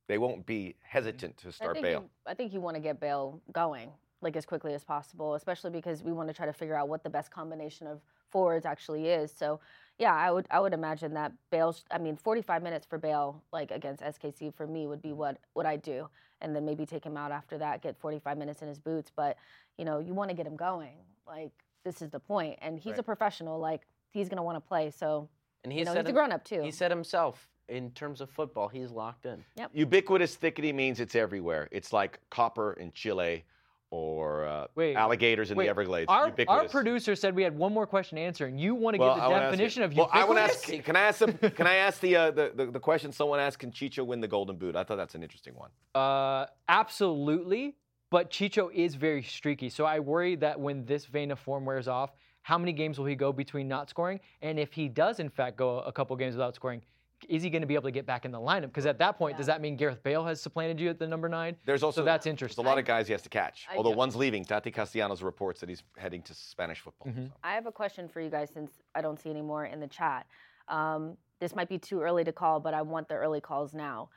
they 0.08 0.18
won't 0.18 0.46
be 0.46 0.76
hesitant 0.82 1.38
to 1.38 1.52
start 1.52 1.74
think 1.74 1.84
Bale. 1.84 2.00
You, 2.02 2.10
I 2.26 2.34
think 2.34 2.54
you 2.54 2.62
want 2.62 2.76
to 2.76 2.82
get 2.82 3.00
Bale 3.00 3.40
going 3.52 3.90
like 4.22 4.36
as 4.36 4.46
quickly 4.46 4.74
as 4.74 4.84
possible, 4.84 5.36
especially 5.36 5.72
because 5.72 6.04
we 6.04 6.12
want 6.12 6.30
to 6.30 6.34
try 6.34 6.46
to 6.46 6.54
figure 6.54 6.76
out 6.76 6.88
what 6.88 7.04
the 7.04 7.10
best 7.10 7.32
combination 7.32 7.88
of 7.88 8.02
forwards 8.30 8.66
actually 8.66 9.08
is. 9.08 9.32
So, 9.32 9.60
yeah, 9.98 10.14
I 10.14 10.32
would 10.32 10.48
I 10.50 10.60
would 10.60 10.74
imagine 10.74 11.14
that 11.14 11.32
Bale's. 11.52 11.84
I 11.92 11.98
mean, 11.98 12.16
45 12.16 12.64
minutes 12.64 12.86
for 12.90 12.98
Bale 12.98 13.42
like 13.52 13.72
against 13.72 14.02
SKC 14.02 14.54
for 14.54 14.66
me 14.66 14.88
would 14.88 15.02
be 15.02 15.14
what 15.14 15.38
what 15.54 15.66
I 15.66 15.76
do, 15.78 16.10
and 16.42 16.56
then 16.56 16.66
maybe 16.66 16.86
take 16.86 17.06
him 17.06 17.18
out 17.18 17.32
after 17.32 17.58
that, 17.60 17.82
get 17.82 17.98
45 18.00 18.38
minutes 18.38 18.62
in 18.62 18.68
his 18.68 18.80
boots. 18.80 19.12
But 19.16 19.38
you 19.78 19.86
know, 19.86 20.00
you 20.00 20.14
want 20.14 20.30
to 20.30 20.36
get 20.36 20.48
him 20.48 20.56
going. 20.56 20.98
Like 21.28 21.52
this 21.84 22.02
is 22.02 22.10
the 22.10 22.20
point, 22.20 22.58
and 22.62 22.80
he's 22.80 22.98
a 22.98 23.04
professional. 23.04 23.60
Like 23.60 23.82
he's 24.12 24.28
gonna 24.28 24.44
want 24.44 24.56
to 24.58 24.62
play. 24.68 24.92
So, 24.92 25.30
And 25.64 25.72
he 25.72 25.80
you 25.80 25.86
know, 25.86 25.94
said 25.94 26.06
he's 26.06 26.12
a 26.12 26.14
grown 26.14 26.32
up 26.32 26.44
too. 26.44 26.62
He 26.62 26.72
said 26.72 26.92
himself, 26.92 27.48
in 27.70 27.92
terms 27.92 28.22
of 28.22 28.30
football, 28.30 28.68
he's 28.68 28.92
locked 28.92 29.26
in. 29.26 29.44
Yep. 29.56 29.72
Ubiquitous 29.74 30.36
thickety 30.36 30.74
means 30.74 31.00
it's 31.00 31.16
everywhere. 31.16 31.68
It's 31.72 31.94
like 31.94 32.20
copper 32.30 32.74
in 32.74 32.92
Chile 32.92 33.46
or 33.92 34.46
uh, 34.46 34.68
Wait, 34.74 34.96
alligators 34.96 35.52
in 35.52 35.58
wait, 35.58 35.66
the 35.66 35.70
Everglades. 35.70 36.08
Our, 36.10 36.34
our 36.48 36.68
producer 36.68 37.16
said 37.16 37.36
we 37.36 37.44
had 37.44 37.56
one 37.56 37.74
more 37.74 37.86
question 37.86 38.16
to 38.16 38.22
answer, 38.22 38.48
and 38.48 38.60
you 38.60 38.74
want 38.74 38.96
to 38.96 39.00
Well, 39.00 39.16
give 39.16 39.24
the 39.24 39.30
definition 39.30 39.82
you- 39.82 39.86
of 39.86 39.96
well, 39.96 40.10
I 40.12 40.24
want 40.24 40.38
to 40.38 40.44
ask. 40.44 40.64
Can 40.84 40.96
I 40.96 41.02
ask 41.02 41.20
some? 41.20 41.34
Can 41.38 41.68
I 41.68 41.76
ask 41.76 42.00
the, 42.00 42.16
uh, 42.16 42.32
the 42.32 42.52
the 42.56 42.66
the 42.68 42.80
question 42.80 43.12
someone 43.12 43.40
asked? 43.40 43.60
Can 43.60 43.72
Chicho 43.72 44.06
win 44.06 44.22
the 44.22 44.28
Golden 44.28 44.56
Boot? 44.56 44.76
I 44.76 44.84
thought 44.84 44.96
that's 44.98 45.16
an 45.16 45.24
interesting 45.24 45.54
one. 45.56 45.70
Uh, 45.94 46.48
absolutely. 46.70 47.76
But 48.10 48.30
Chicho 48.30 48.70
is 48.74 48.96
very 48.96 49.24
streaky. 49.24 49.70
So 49.70 49.86
I 49.86 50.00
worry 50.00 50.36
that 50.38 50.60
when 50.60 50.86
this 50.86 51.06
vein 51.06 51.32
of 51.32 51.40
form 51.40 51.64
wears 51.64 51.88
off, 51.88 52.12
how 52.42 52.58
many 52.58 52.74
games 52.74 53.00
will 53.00 53.06
he 53.06 53.16
go 53.16 53.32
between 53.32 53.70
not 53.70 53.90
scoring? 53.90 54.20
And 54.42 54.60
if 54.60 54.74
he 54.74 54.90
does, 54.90 55.22
in 55.22 55.30
fact, 55.30 55.56
go 55.56 55.80
a 55.80 55.94
couple 55.94 56.16
games 56.18 56.36
without 56.36 56.54
scoring, 56.56 56.82
is 57.30 57.44
he 57.44 57.50
going 57.50 57.62
to 57.62 57.68
be 57.68 57.76
able 57.76 57.84
to 57.84 57.92
get 57.92 58.06
back 58.06 58.26
in 58.26 58.32
the 58.32 58.40
lineup? 58.40 58.64
Because 58.64 58.86
at 58.86 58.98
that 59.00 59.18
point, 59.18 59.38
does 59.38 59.46
that 59.48 59.62
mean 59.62 59.76
Gareth 59.76 60.02
Bale 60.04 60.24
has 60.26 60.42
supplanted 60.42 60.80
you 60.80 60.90
at 60.90 61.00
the 61.00 61.08
number 61.08 61.30
nine? 61.30 61.56
There's 61.66 61.84
also 61.84 62.02
so 62.02 62.06
that's 62.06 62.26
There's 62.26 62.32
interesting. 62.34 62.66
a 62.66 62.68
lot 62.68 62.78
of 62.78 62.86
guys 62.86 63.08
he 63.08 63.14
has 63.14 63.22
to 63.24 63.30
catch. 63.30 63.68
I- 63.72 63.78
Although 63.78 63.92
Yeah. 63.92 63.96
one's 63.96 64.16
leaving. 64.16 64.44
Taty 64.46 64.74
Castellanos 64.74 65.22
reports 65.22 65.60
that 65.62 65.70
he's 65.70 65.84
heading 65.98 66.22
to 66.24 66.34
Spanish 66.34 66.80
football. 66.80 67.12
Mm-hmm. 67.12 67.26
I 67.44 67.54
have 67.54 67.66
a 67.68 67.72
question 67.72 68.08
for 68.08 68.22
you 68.22 68.30
guys 68.30 68.50
since 68.54 68.72
I 68.96 69.02
don't 69.02 69.20
see 69.20 69.30
any 69.30 69.42
more 69.42 69.66
in 69.66 69.80
the 69.80 69.88
chat. 69.88 70.26
Um, 70.68 71.18
this 71.40 71.56
might 71.56 71.70
be 71.70 71.78
too 71.78 72.02
early 72.02 72.24
to 72.24 72.32
call, 72.32 72.60
but 72.60 72.74
I 72.74 72.82
want 72.82 73.08
the 73.08 73.16
early 73.16 73.42
calls 73.42 73.74
now. 73.74 74.10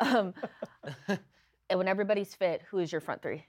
Um, 0.00 0.34
and 1.08 1.78
when 1.78 1.88
everybody's 1.88 2.34
fit, 2.34 2.62
who 2.70 2.78
is 2.78 2.92
your 2.92 3.00
front 3.00 3.22
three? 3.22 3.44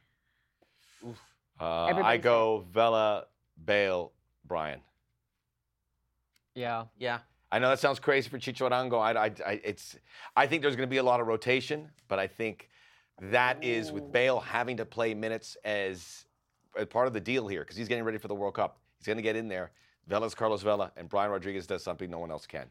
Uh, 1.60 1.64
I 1.64 1.90
Everybody's 1.90 2.24
go 2.24 2.66
Vela, 2.72 3.26
Bale, 3.66 4.12
Brian. 4.46 4.80
Yeah. 6.56 6.86
Yeah. 6.98 7.20
I 7.52 7.60
know 7.60 7.70
that 7.70 7.80
sounds 7.80 8.00
crazy 8.00 8.30
for 8.30 8.38
Chicho 8.38 8.70
Arango. 8.70 9.00
I, 9.00 9.26
I, 9.26 9.32
I, 9.46 9.62
it's, 9.64 9.98
I 10.36 10.48
think 10.48 10.62
there's 10.62 10.76
going 10.76 10.88
to 10.88 10.92
be 10.92 10.98
a 10.98 11.04
lot 11.04 11.22
of 11.22 11.28
rotation, 11.28 11.90
but 12.08 12.20
I 12.20 12.28
think 12.28 12.70
that 13.22 13.64
is 13.64 13.92
with 13.92 14.12
Bale 14.12 14.40
having 14.40 14.78
to 14.78 14.86
play 14.86 15.14
minutes 15.14 15.56
as, 15.64 16.26
as 16.78 16.88
part 16.88 17.08
of 17.08 17.14
the 17.14 17.22
deal 17.22 17.48
here 17.48 17.62
because 17.62 17.78
he's 17.78 17.88
getting 17.88 18.04
ready 18.04 18.18
for 18.18 18.28
the 18.28 18.36
World 18.36 18.56
Cup. 18.56 18.80
He's 19.00 19.08
going 19.08 19.18
to 19.18 19.24
get 19.24 19.36
in 19.36 19.48
there. 19.48 19.72
Vela's 20.08 20.36
Carlos 20.36 20.62
Vela, 20.62 20.92
and 20.98 21.10
Brian 21.10 21.32
Rodriguez 21.32 21.68
does 21.68 21.84
something 21.84 22.10
no 22.10 22.20
one 22.20 22.32
else 22.32 22.46
can. 22.46 22.66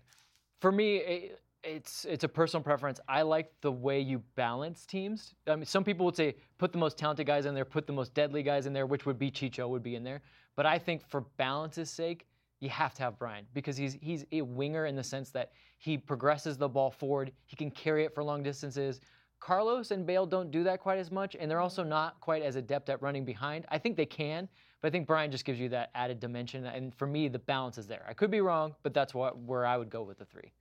For 0.60 0.72
me, 0.72 0.96
it, 0.96 1.40
it's 1.62 2.04
it's 2.04 2.24
a 2.24 2.28
personal 2.28 2.62
preference. 2.62 3.00
I 3.08 3.22
like 3.22 3.52
the 3.60 3.72
way 3.72 4.00
you 4.00 4.22
balance 4.36 4.86
teams. 4.86 5.34
I 5.46 5.56
mean, 5.56 5.66
some 5.66 5.84
people 5.84 6.06
would 6.06 6.16
say 6.16 6.36
put 6.58 6.72
the 6.72 6.78
most 6.78 6.96
talented 6.96 7.26
guys 7.26 7.44
in 7.44 7.54
there, 7.54 7.64
put 7.64 7.86
the 7.86 7.92
most 7.92 8.14
deadly 8.14 8.42
guys 8.42 8.66
in 8.66 8.72
there, 8.72 8.86
which 8.86 9.04
would 9.04 9.18
be 9.18 9.30
Chicho 9.30 9.68
would 9.68 9.82
be 9.82 9.96
in 9.96 10.04
there. 10.04 10.22
But 10.54 10.64
I 10.64 10.78
think 10.78 11.06
for 11.06 11.22
balance's 11.36 11.90
sake, 11.90 12.26
you 12.60 12.68
have 12.70 12.94
to 12.94 13.02
have 13.02 13.18
Brian 13.18 13.44
because 13.54 13.76
he's 13.76 13.98
he's 14.00 14.24
a 14.32 14.42
winger 14.42 14.86
in 14.86 14.96
the 14.96 15.04
sense 15.04 15.30
that 15.30 15.52
he 15.78 15.98
progresses 15.98 16.56
the 16.56 16.68
ball 16.68 16.90
forward. 16.90 17.32
He 17.44 17.56
can 17.56 17.70
carry 17.70 18.04
it 18.04 18.14
for 18.14 18.24
long 18.24 18.42
distances. 18.42 19.00
Carlos 19.38 19.90
and 19.90 20.06
Bale 20.06 20.24
don't 20.24 20.50
do 20.50 20.64
that 20.64 20.80
quite 20.80 20.98
as 20.98 21.10
much, 21.10 21.36
and 21.38 21.50
they're 21.50 21.60
also 21.60 21.84
not 21.84 22.18
quite 22.20 22.42
as 22.42 22.56
adept 22.56 22.88
at 22.88 23.00
running 23.02 23.24
behind. 23.24 23.66
I 23.68 23.78
think 23.78 23.96
they 23.96 24.06
can, 24.06 24.48
but 24.80 24.88
I 24.88 24.90
think 24.90 25.06
Brian 25.06 25.30
just 25.30 25.44
gives 25.44 25.60
you 25.60 25.68
that 25.68 25.90
added 25.94 26.20
dimension. 26.20 26.64
And 26.64 26.94
for 26.94 27.06
me, 27.06 27.28
the 27.28 27.38
balance 27.38 27.76
is 27.76 27.86
there. 27.86 28.04
I 28.08 28.14
could 28.14 28.30
be 28.30 28.40
wrong, 28.40 28.74
but 28.82 28.94
that's 28.94 29.14
what 29.14 29.38
where 29.38 29.66
I 29.66 29.76
would 29.76 29.90
go 29.90 30.02
with 30.02 30.18
the 30.18 30.24
three. 30.24 30.52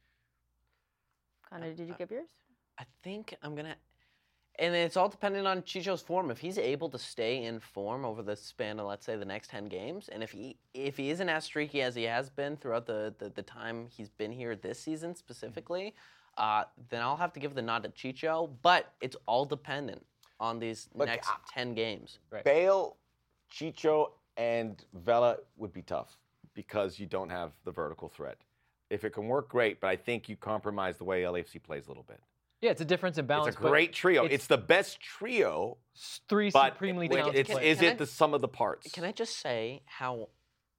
Connor, 1.50 1.74
did 1.74 1.88
you 1.88 1.96
give 1.98 2.12
yours? 2.12 2.28
I 2.78 2.84
think 3.04 3.34
I'm 3.42 3.56
gonna, 3.56 3.76
and 4.60 4.74
it's 4.76 4.98
all 4.98 5.10
dependent 5.10 5.48
on 5.48 5.62
Chicho's 5.62 6.02
form. 6.02 6.32
If 6.32 6.40
he's 6.40 6.58
able 6.58 6.90
to 6.90 7.00
stay 7.00 7.44
in 7.44 7.60
form 7.60 8.06
over 8.06 8.22
the 8.22 8.36
span 8.36 8.80
of 8.80 8.88
let's 8.88 9.06
say 9.06 9.16
the 9.16 9.26
next 9.26 9.50
ten 9.50 9.66
games, 9.66 10.10
and 10.10 10.24
if 10.24 10.32
he 10.32 10.58
if 10.74 10.98
he 10.98 11.10
isn't 11.10 11.30
as 11.30 11.44
streaky 11.44 11.82
as 11.82 11.96
he 11.96 12.04
has 12.04 12.30
been 12.30 12.58
throughout 12.58 12.86
the 12.86 13.14
the, 13.18 13.30
the 13.30 13.42
time 13.44 13.88
he's 13.90 14.10
been 14.10 14.32
here 14.32 14.56
this 14.56 14.80
season 14.80 15.16
specifically, 15.16 15.94
uh, 16.38 16.64
then 16.90 17.02
I'll 17.02 17.18
have 17.18 17.34
to 17.34 17.40
give 17.40 17.56
the 17.56 17.62
nod 17.62 17.84
to 17.84 17.90
Chicho. 17.90 18.50
But 18.62 18.92
it's 19.02 19.18
all 19.26 19.46
dependent 19.46 20.06
on 20.40 20.60
these 20.60 20.90
Look, 20.94 21.08
next 21.08 21.30
I- 21.30 21.36
ten 21.54 21.74
games. 21.74 22.20
Right. 22.32 22.44
Bale, 22.44 22.98
Chicho, 23.52 24.12
and 24.38 24.84
Vela 24.94 25.38
would 25.58 25.74
be 25.74 25.82
tough 25.82 26.18
because 26.54 27.00
you 27.00 27.06
don't 27.06 27.30
have 27.30 27.52
the 27.64 27.72
vertical 27.72 28.10
threat. 28.10 28.38
If 28.90 29.04
it 29.04 29.12
can 29.12 29.28
work, 29.28 29.50
great, 29.50 29.82
but 29.82 29.88
I 29.88 29.96
think 29.96 30.30
you 30.30 30.36
compromise 30.36 30.98
the 30.98 31.04
way 31.04 31.24
LAFC 31.24 31.62
plays 31.62 31.86
a 31.86 31.90
little 31.90 32.04
bit. 32.04 32.20
Yeah, 32.66 32.72
it's 32.72 32.82
a 32.82 32.86
difference 32.86 33.20
in 33.20 33.28
balance. 33.28 33.50
It's 33.50 33.58
a 33.64 33.70
great 33.70 33.94
trio. 33.94 34.26
It's, 34.26 34.34
It's, 34.34 34.48
the 34.48 34.58
best 34.58 35.00
trio, 35.00 35.78
three 36.28 36.50
but 36.50 36.74
supremely 36.74 37.08
talented 37.08 37.42
it's, 37.42 37.52
players. 37.52 37.64
is 37.68 37.78
Can 37.78 37.86
I- 37.86 37.92
it 37.92 37.98
the 38.00 38.08
sum 38.08 38.34
of 38.34 38.42
the 38.42 38.48
parts? 38.48 38.92
Can 38.92 39.04
I 39.04 39.12
just 39.12 39.40
say 39.40 39.84
how 39.86 40.30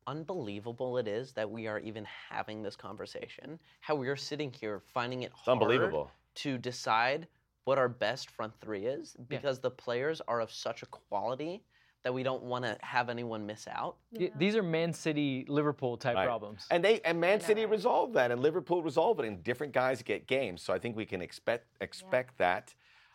unbelievable 0.09 0.99
it 0.99 1.07
is 1.07 1.31
that 1.35 1.49
we 1.49 1.69
are 1.69 1.79
even 1.79 2.05
having 2.29 2.65
this 2.65 2.75
conversation? 2.75 3.61
How 3.83 3.95
we 3.95 4.09
are 4.09 4.17
sitting 4.17 4.53
here 4.53 4.83
finding 4.95 5.23
it 5.23 5.31
hard 5.33 5.63
unbelievable. 5.63 6.11
to 6.37 6.59
decide 6.59 7.29
what 7.67 7.79
our 7.79 7.89
best 7.89 8.31
front 8.31 8.53
three 8.61 8.87
is 8.87 9.15
because 9.29 9.61
the 9.61 9.71
players 9.71 10.21
are 10.27 10.41
of 10.41 10.51
such 10.51 10.83
a 10.83 10.87
quality 10.87 11.63
that 12.07 12.13
we 12.13 12.23
don't 12.23 12.45
want 12.45 12.65
to 12.65 12.79
have 12.83 13.09
anyone 13.09 13.45
miss 13.47 13.67
out. 13.67 13.97
Y- 14.13 14.31
These 14.39 14.55
are 14.55 14.63
Man 14.63 14.93
City, 14.93 15.45
Liverpool 15.49 15.97
type 15.97 16.15
Right. 16.15 16.25
problems. 16.25 16.65
And 16.71 16.85
they 16.85 17.01
and 17.01 17.21
Man 17.21 17.41
City 17.41 17.67
resolved 17.67 18.15
that, 18.15 18.31
and 18.31 18.41
Liverpool 18.41 18.81
resolved 18.81 19.19
it, 19.19 19.27
and 19.27 19.43
different 19.43 19.73
guys 19.73 20.03
get 20.03 20.29
games. 20.29 20.63
So 20.63 20.73
I 20.73 20.79
think 20.79 20.95
we 20.97 21.05
can 21.05 21.21
expect 21.21 21.67
expect 21.81 22.39
that. 22.39 22.73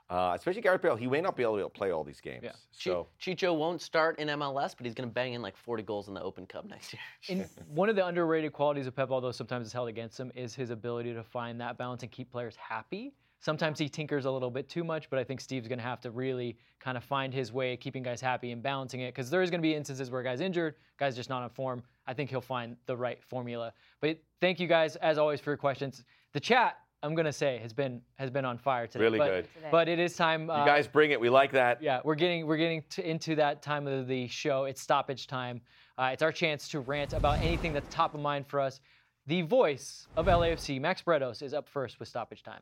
Uh, 0.10 0.34
especially 0.36 0.60
Gareth 0.62 0.82
Bale, 0.82 0.98
he 0.98 1.08
may 1.08 1.22
not 1.22 1.38
be 1.38 1.44
able 1.44 1.58
to 1.58 1.70
play 1.70 1.92
all 1.92 2.04
these 2.04 2.20
games. 2.20 2.44
Yeah. 2.44 2.52
So 2.72 3.08
Chicho 3.18 3.56
won't 3.58 3.82
start 3.82 4.20
in 4.20 4.28
MLS, 4.28 4.76
but 4.76 4.86
he's 4.86 4.94
going 4.94 5.08
to 5.08 5.14
bang 5.14 5.32
in 5.36 5.42
like 5.42 5.56
40 5.56 5.84
goals 5.84 6.10
in 6.10 6.14
the 6.14 6.22
Open 6.22 6.46
Cup 6.46 6.66
next 6.66 6.92
year. 6.92 7.00
And 7.30 7.48
one 7.70 7.88
of 7.88 7.96
the 7.96 8.06
underrated 8.06 8.52
qualities 8.52 8.88
of 8.88 8.94
Pep, 8.94 9.10
although 9.10 9.32
sometimes 9.32 9.68
it's 9.68 9.74
held 9.74 9.88
against 9.88 10.20
him, 10.20 10.30
is 10.36 10.54
his 10.54 10.70
ability 10.70 11.14
to 11.14 11.24
find 11.24 11.62
that 11.62 11.78
balance 11.78 12.04
and 12.04 12.12
keep 12.12 12.30
players 12.30 12.58
happy. 12.58 13.14
Sometimes 13.42 13.80
he 13.80 13.90
tinkers 13.90 14.26
a 14.26 14.32
little 14.32 14.52
bit 14.52 14.70
too 14.70 14.84
much, 14.84 15.10
but 15.10 15.18
I 15.18 15.24
think 15.24 15.42
Steve's 15.42 15.68
going 15.68 15.80
to 15.80 15.84
have 15.84 16.00
to 16.02 16.12
really 16.12 16.58
kind 16.80 16.96
of 16.96 17.04
find 17.04 17.34
his 17.34 17.52
way, 17.52 17.76
keeping 17.76 18.04
guys 18.04 18.22
happy 18.22 18.52
and 18.52 18.62
balancing 18.62 19.02
it. 19.02 19.16
Because 19.16 19.32
there 19.32 19.42
is 19.42 19.50
going 19.50 19.60
to 19.60 19.64
be 19.68 19.74
instances 19.74 20.12
where 20.12 20.22
guys 20.22 20.42
injured, 20.42 20.76
guys 21.00 21.16
just 21.16 21.30
not 21.30 21.42
on 21.42 21.50
form. 21.50 21.82
I 22.06 22.14
think 22.14 22.30
he'll 22.30 22.40
find 22.40 22.78
the 22.86 22.96
right 22.96 23.22
formula. 23.24 23.74
But 24.00 24.20
thank 24.42 24.60
you 24.60 24.68
guys, 24.68 24.96
as 24.98 25.18
always, 25.18 25.40
for 25.40 25.50
your 25.50 25.58
questions. 25.58 26.04
The 26.34 26.40
chat, 26.40 26.78
I'm 27.02 27.16
going 27.16 27.26
to 27.26 27.34
say, 27.34 27.58
has 27.64 27.74
been 27.74 28.02
has 28.16 28.30
been 28.30 28.46
on 28.46 28.60
fire 28.60 28.86
today. 28.86 29.04
Really 29.04 29.18
but, 29.18 29.30
good. 29.32 29.48
But 29.72 29.90
it 29.90 29.98
is 29.98 30.16
time. 30.16 30.46
you 30.46 30.52
uh, 30.52 30.64
guys 30.64 30.88
bring 30.88 31.10
it. 31.10 31.20
We 31.20 31.30
like 31.30 31.52
that. 31.54 31.82
yeah, 31.82 32.00
we're 32.04 32.14
getting 32.14 32.46
we're 32.46 32.58
getting 32.58 32.84
to, 32.92 33.10
into 33.10 33.36
that 33.38 33.64
time 33.64 33.88
of 33.88 34.08
the 34.08 34.28
show. 34.28 34.66
It's 34.66 34.82
stoppage 34.82 35.26
time. 35.26 35.62
Uh, 35.98 36.12
it's 36.14 36.22
our 36.22 36.32
chance 36.32 36.68
to 36.70 36.80
rant 36.80 37.14
about 37.14 37.40
anything 37.40 37.74
that's 37.74 37.92
top 37.94 38.14
of 38.14 38.22
mind 38.22 38.46
for 38.46 38.60
us. 38.60 38.82
The 39.26 39.42
voice 39.42 40.08
of 40.16 40.28
LAFC, 40.28 40.80
Max 40.80 41.02
Bretos, 41.02 41.42
is 41.42 41.56
up 41.56 41.68
first 41.68 42.00
with 42.00 42.08
stoppage 42.08 42.44
time. 42.44 42.62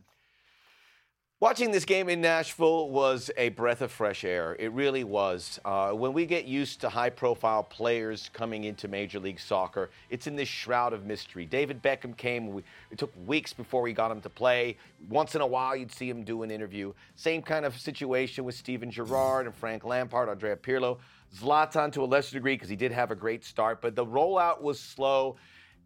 Watching 1.42 1.72
this 1.72 1.86
game 1.86 2.10
in 2.10 2.20
Nashville 2.20 2.90
was 2.90 3.32
a 3.38 3.48
breath 3.48 3.80
of 3.80 3.94
fresh 3.94 4.26
air. 4.26 4.58
It 4.60 4.74
really 4.74 5.06
was. 5.06 5.58
Uh, 5.64 5.92
when 5.92 6.12
we 6.12 6.26
get 6.26 6.44
used 6.44 6.82
to 6.82 6.90
high 6.90 7.10
profile 7.10 7.64
players 7.64 8.30
coming 8.34 8.66
into 8.66 8.90
Major 8.90 9.22
League 9.22 9.40
Soccer, 9.40 9.90
it's 10.10 10.28
in 10.28 10.36
this 10.36 10.50
shroud 10.50 10.92
of 10.92 11.06
mystery. 11.06 11.46
David 11.46 11.82
Beckham 11.82 12.18
came, 12.18 12.52
we, 12.52 12.62
it 12.92 12.98
took 12.98 13.14
weeks 13.26 13.54
before 13.54 13.82
we 13.82 13.94
got 13.94 14.12
him 14.12 14.20
to 14.20 14.30
play. 14.30 14.76
Once 15.08 15.34
in 15.34 15.40
a 15.40 15.48
while, 15.48 15.78
you'd 15.78 15.94
see 15.94 16.10
him 16.10 16.26
do 16.26 16.44
an 16.44 16.52
interview. 16.52 16.92
Same 17.16 17.42
kind 17.42 17.64
of 17.64 17.80
situation 17.80 18.44
with 18.44 18.56
Steven 18.56 18.92
Gerrard 18.92 19.46
and 19.46 19.56
Frank 19.56 19.86
Lampard, 19.86 20.28
Andrea 20.28 20.58
Pirlo. 20.58 20.98
Zlatan 21.34 21.90
to 21.94 22.04
a 22.04 22.06
lesser 22.06 22.34
degree 22.34 22.56
because 22.56 22.68
he 22.68 22.76
did 22.76 22.92
have 22.92 23.12
a 23.12 23.16
great 23.16 23.46
start, 23.46 23.80
but 23.80 23.96
the 23.96 24.06
rollout 24.06 24.62
was 24.62 24.78
slow. 24.78 25.38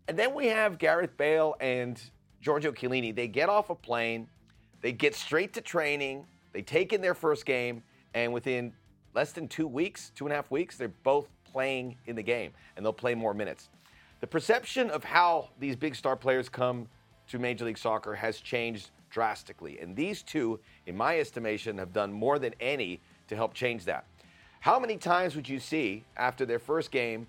And 0.07 0.17
then 0.17 0.33
we 0.33 0.47
have 0.47 0.79
Gareth 0.79 1.15
Bale 1.15 1.55
and 1.59 2.01
Giorgio 2.41 2.71
Chiellini. 2.71 3.15
They 3.15 3.27
get 3.27 3.49
off 3.49 3.69
a 3.69 3.75
plane. 3.75 4.27
They 4.84 4.91
get 4.91 5.15
straight 5.15 5.53
to 5.53 5.61
training. 5.61 6.25
They 6.51 6.61
take 6.61 6.91
in 6.91 7.01
their 7.01 7.15
first 7.15 7.45
game, 7.45 7.81
and 8.13 8.34
within 8.34 8.73
less 9.15 9.31
than 9.31 9.47
two 9.47 9.65
weeks, 9.65 10.11
two 10.13 10.25
and 10.25 10.34
a 10.34 10.36
half 10.36 10.51
weeks, 10.51 10.77
they're 10.77 10.89
both 11.03 11.29
playing 11.45 11.95
in 12.05 12.17
the 12.17 12.21
game, 12.21 12.51
and 12.75 12.86
they'll 12.86 12.91
play 12.91 13.15
more 13.15 13.34
minutes. 13.34 13.69
The 14.19 14.27
perception 14.27 14.89
of 14.89 15.03
how 15.03 15.49
these 15.57 15.77
big 15.77 15.95
star 15.95 16.17
players 16.17 16.49
come 16.49 16.88
to 17.29 17.39
Major 17.39 17.63
League 17.63 17.77
Soccer 17.77 18.13
has 18.13 18.41
changed 18.41 18.91
drastically, 19.09 19.79
and 19.79 19.95
these 19.95 20.21
two, 20.21 20.59
in 20.86 20.97
my 20.97 21.17
estimation, 21.17 21.77
have 21.77 21.93
done 21.93 22.11
more 22.11 22.38
than 22.38 22.53
any 22.59 22.99
to 23.29 23.38
help 23.38 23.53
change 23.53 23.86
that. 23.86 24.05
How 24.59 24.79
many 24.79 24.97
times 24.97 25.34
would 25.36 25.47
you 25.47 25.59
see 25.59 26.03
after 26.17 26.45
their 26.45 26.59
first 26.59 26.91
game, 26.91 27.27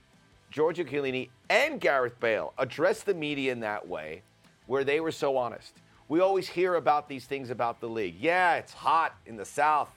Giorgio 0.50 0.84
Chiellini 0.84 1.28
and 1.50 1.80
Gareth 1.80 2.18
Bale 2.18 2.52
address 2.58 3.04
the 3.04 3.14
media 3.14 3.52
in 3.52 3.60
that 3.60 3.86
way, 3.86 4.22
where 4.66 4.82
they 4.82 4.98
were 4.98 5.12
so 5.12 5.36
honest? 5.36 5.74
We 6.08 6.20
always 6.20 6.48
hear 6.48 6.74
about 6.74 7.08
these 7.08 7.24
things 7.24 7.50
about 7.50 7.80
the 7.80 7.88
league. 7.88 8.16
Yeah, 8.20 8.56
it's 8.56 8.72
hot 8.72 9.14
in 9.26 9.36
the 9.36 9.44
South 9.44 9.90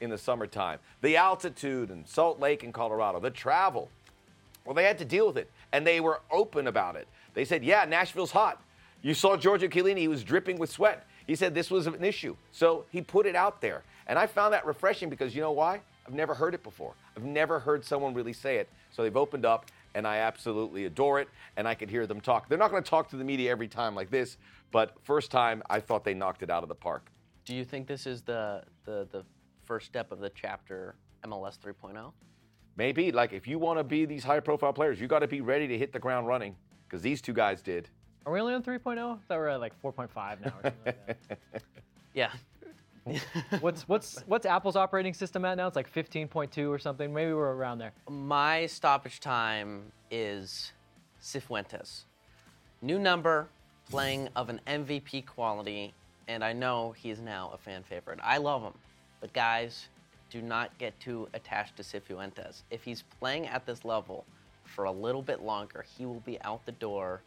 in 0.00 0.10
the 0.10 0.18
summertime. 0.18 0.78
The 1.00 1.16
altitude 1.16 1.90
in 1.90 2.04
Salt 2.06 2.38
Lake 2.38 2.62
in 2.62 2.72
Colorado, 2.72 3.20
the 3.20 3.30
travel. 3.30 3.88
Well, 4.64 4.74
they 4.74 4.84
had 4.84 4.98
to 4.98 5.04
deal 5.04 5.26
with 5.26 5.38
it, 5.38 5.50
and 5.72 5.86
they 5.86 6.00
were 6.00 6.20
open 6.30 6.66
about 6.66 6.96
it. 6.96 7.08
They 7.34 7.44
said, 7.44 7.64
"Yeah, 7.64 7.84
Nashville's 7.84 8.32
hot." 8.32 8.60
You 9.02 9.14
saw 9.14 9.36
Giorgio 9.36 9.68
Chiellini; 9.68 10.00
he 10.00 10.08
was 10.08 10.24
dripping 10.24 10.58
with 10.58 10.70
sweat. 10.70 11.06
He 11.26 11.34
said 11.34 11.54
this 11.54 11.70
was 11.70 11.86
an 11.86 12.04
issue, 12.04 12.36
so 12.52 12.84
he 12.90 13.00
put 13.00 13.26
it 13.26 13.34
out 13.34 13.60
there, 13.60 13.82
and 14.06 14.18
I 14.18 14.26
found 14.26 14.52
that 14.52 14.66
refreshing 14.66 15.08
because 15.08 15.34
you 15.34 15.40
know 15.40 15.52
why? 15.52 15.80
I've 16.06 16.14
never 16.14 16.34
heard 16.34 16.54
it 16.54 16.62
before. 16.62 16.92
I've 17.16 17.24
never 17.24 17.58
heard 17.58 17.84
someone 17.84 18.14
really 18.14 18.32
say 18.32 18.56
it. 18.58 18.68
So 18.92 19.02
they've 19.02 19.16
opened 19.16 19.44
up, 19.44 19.66
and 19.96 20.06
I 20.06 20.18
absolutely 20.18 20.84
adore 20.84 21.18
it, 21.20 21.28
and 21.56 21.66
I 21.66 21.74
could 21.74 21.88
hear 21.90 22.06
them 22.06 22.20
talk. 22.20 22.48
They're 22.48 22.58
not 22.58 22.70
going 22.70 22.82
to 22.82 22.88
talk 22.88 23.08
to 23.08 23.16
the 23.16 23.24
media 23.24 23.50
every 23.50 23.66
time 23.66 23.94
like 23.94 24.10
this, 24.10 24.36
but 24.70 24.94
first 25.02 25.30
time 25.30 25.62
I 25.70 25.80
thought 25.80 26.04
they 26.04 26.12
knocked 26.12 26.42
it 26.42 26.50
out 26.50 26.62
of 26.62 26.68
the 26.68 26.74
park. 26.74 27.10
Do 27.46 27.54
you 27.54 27.64
think 27.64 27.86
this 27.88 28.06
is 28.06 28.22
the 28.22 28.62
the 28.84 29.08
the 29.10 29.24
first 29.64 29.86
step 29.86 30.12
of 30.12 30.20
the 30.20 30.30
chapter 30.30 30.96
MLS 31.24 31.58
3.0? 31.58 32.12
Maybe 32.76 33.10
like 33.10 33.32
if 33.32 33.48
you 33.48 33.58
want 33.58 33.78
to 33.78 33.84
be 33.84 34.04
these 34.04 34.22
high-profile 34.22 34.74
players, 34.74 35.00
you 35.00 35.08
got 35.08 35.20
to 35.20 35.26
be 35.26 35.40
ready 35.40 35.66
to 35.66 35.78
hit 35.78 35.92
the 35.92 35.98
ground 35.98 36.26
running 36.26 36.54
because 36.86 37.00
these 37.00 37.22
two 37.22 37.32
guys 37.32 37.62
did. 37.62 37.88
Are 38.26 38.32
we 38.32 38.40
only 38.40 38.52
on 38.52 38.62
3.0? 38.62 38.98
I 38.98 38.98
thought 38.98 39.20
we 39.30 39.34
are 39.36 39.48
at 39.48 39.60
like 39.60 39.80
4.5 39.82 40.08
now 40.14 40.48
or 40.48 40.62
something 40.62 40.72
like 40.84 41.06
that. 41.28 41.62
Yeah. 42.12 42.30
what's 43.60 43.88
what's 43.88 44.22
what's 44.26 44.46
Apple's 44.46 44.76
operating 44.76 45.14
system 45.14 45.44
at 45.44 45.56
now? 45.56 45.66
It's 45.66 45.76
like 45.76 45.92
15.2 45.92 46.68
or 46.68 46.78
something. 46.78 47.12
Maybe 47.12 47.32
we're 47.32 47.54
around 47.54 47.78
there. 47.78 47.92
My 48.08 48.66
stoppage 48.66 49.20
time 49.20 49.92
is 50.10 50.72
Cifuentes. 51.22 52.02
New 52.82 52.98
number, 52.98 53.48
playing 53.90 54.28
of 54.36 54.48
an 54.48 54.60
MVP 54.66 55.26
quality, 55.26 55.94
and 56.28 56.42
I 56.44 56.52
know 56.52 56.94
he's 56.96 57.20
now 57.20 57.50
a 57.54 57.58
fan 57.58 57.82
favorite. 57.82 58.18
I 58.22 58.38
love 58.38 58.62
him, 58.62 58.74
but 59.20 59.32
guys, 59.32 59.88
do 60.30 60.42
not 60.42 60.76
get 60.78 60.98
too 60.98 61.28
attached 61.32 61.76
to 61.76 61.82
Cifuentes. 61.82 62.62
If 62.70 62.82
he's 62.82 63.04
playing 63.20 63.46
at 63.46 63.64
this 63.66 63.84
level 63.84 64.24
for 64.64 64.84
a 64.84 64.92
little 64.92 65.22
bit 65.22 65.42
longer, 65.42 65.84
he 65.96 66.06
will 66.06 66.22
be 66.26 66.40
out 66.42 66.66
the 66.66 66.72
door 66.72 67.22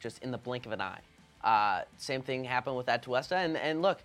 just 0.00 0.22
in 0.22 0.30
the 0.30 0.38
blink 0.38 0.66
of 0.66 0.72
an 0.72 0.80
eye. 0.80 1.00
Uh, 1.44 1.82
same 1.96 2.22
thing 2.22 2.44
happened 2.44 2.76
with 2.76 2.86
Atuesta, 2.86 3.36
and 3.36 3.56
and 3.56 3.80
look, 3.80 4.02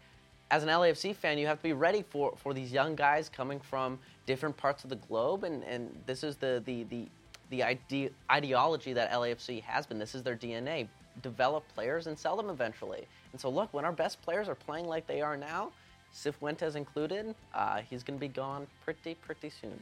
as 0.51 0.63
an 0.63 0.69
LAFC 0.69 1.15
fan, 1.15 1.37
you 1.37 1.47
have 1.47 1.57
to 1.57 1.63
be 1.63 1.73
ready 1.73 2.03
for, 2.03 2.33
for 2.37 2.53
these 2.53 2.71
young 2.71 2.95
guys 2.95 3.29
coming 3.29 3.59
from 3.59 3.99
different 4.25 4.55
parts 4.55 4.83
of 4.83 4.89
the 4.89 4.95
globe, 4.95 5.43
and, 5.43 5.63
and 5.63 5.95
this 6.05 6.23
is 6.23 6.35
the 6.35 6.61
the 6.65 6.83
the, 6.83 7.07
the 7.49 7.63
ide- 7.63 8.13
ideology 8.31 8.93
that 8.93 9.11
LAFC 9.11 9.61
has 9.63 9.85
been. 9.85 9.97
This 9.97 10.15
is 10.15 10.23
their 10.23 10.35
DNA: 10.35 10.87
develop 11.21 11.63
players 11.73 12.07
and 12.07 12.17
sell 12.17 12.35
them 12.35 12.49
eventually. 12.49 13.07
And 13.31 13.41
so, 13.41 13.49
look, 13.49 13.73
when 13.73 13.85
our 13.85 13.91
best 13.91 14.21
players 14.21 14.47
are 14.47 14.55
playing 14.55 14.87
like 14.87 15.07
they 15.07 15.21
are 15.21 15.35
now, 15.35 15.71
Cifuentes 16.13 16.75
included, 16.75 17.35
uh, 17.53 17.81
he's 17.81 18.03
going 18.03 18.17
to 18.17 18.21
be 18.21 18.29
gone 18.29 18.67
pretty 18.83 19.15
pretty 19.15 19.49
soon. 19.49 19.81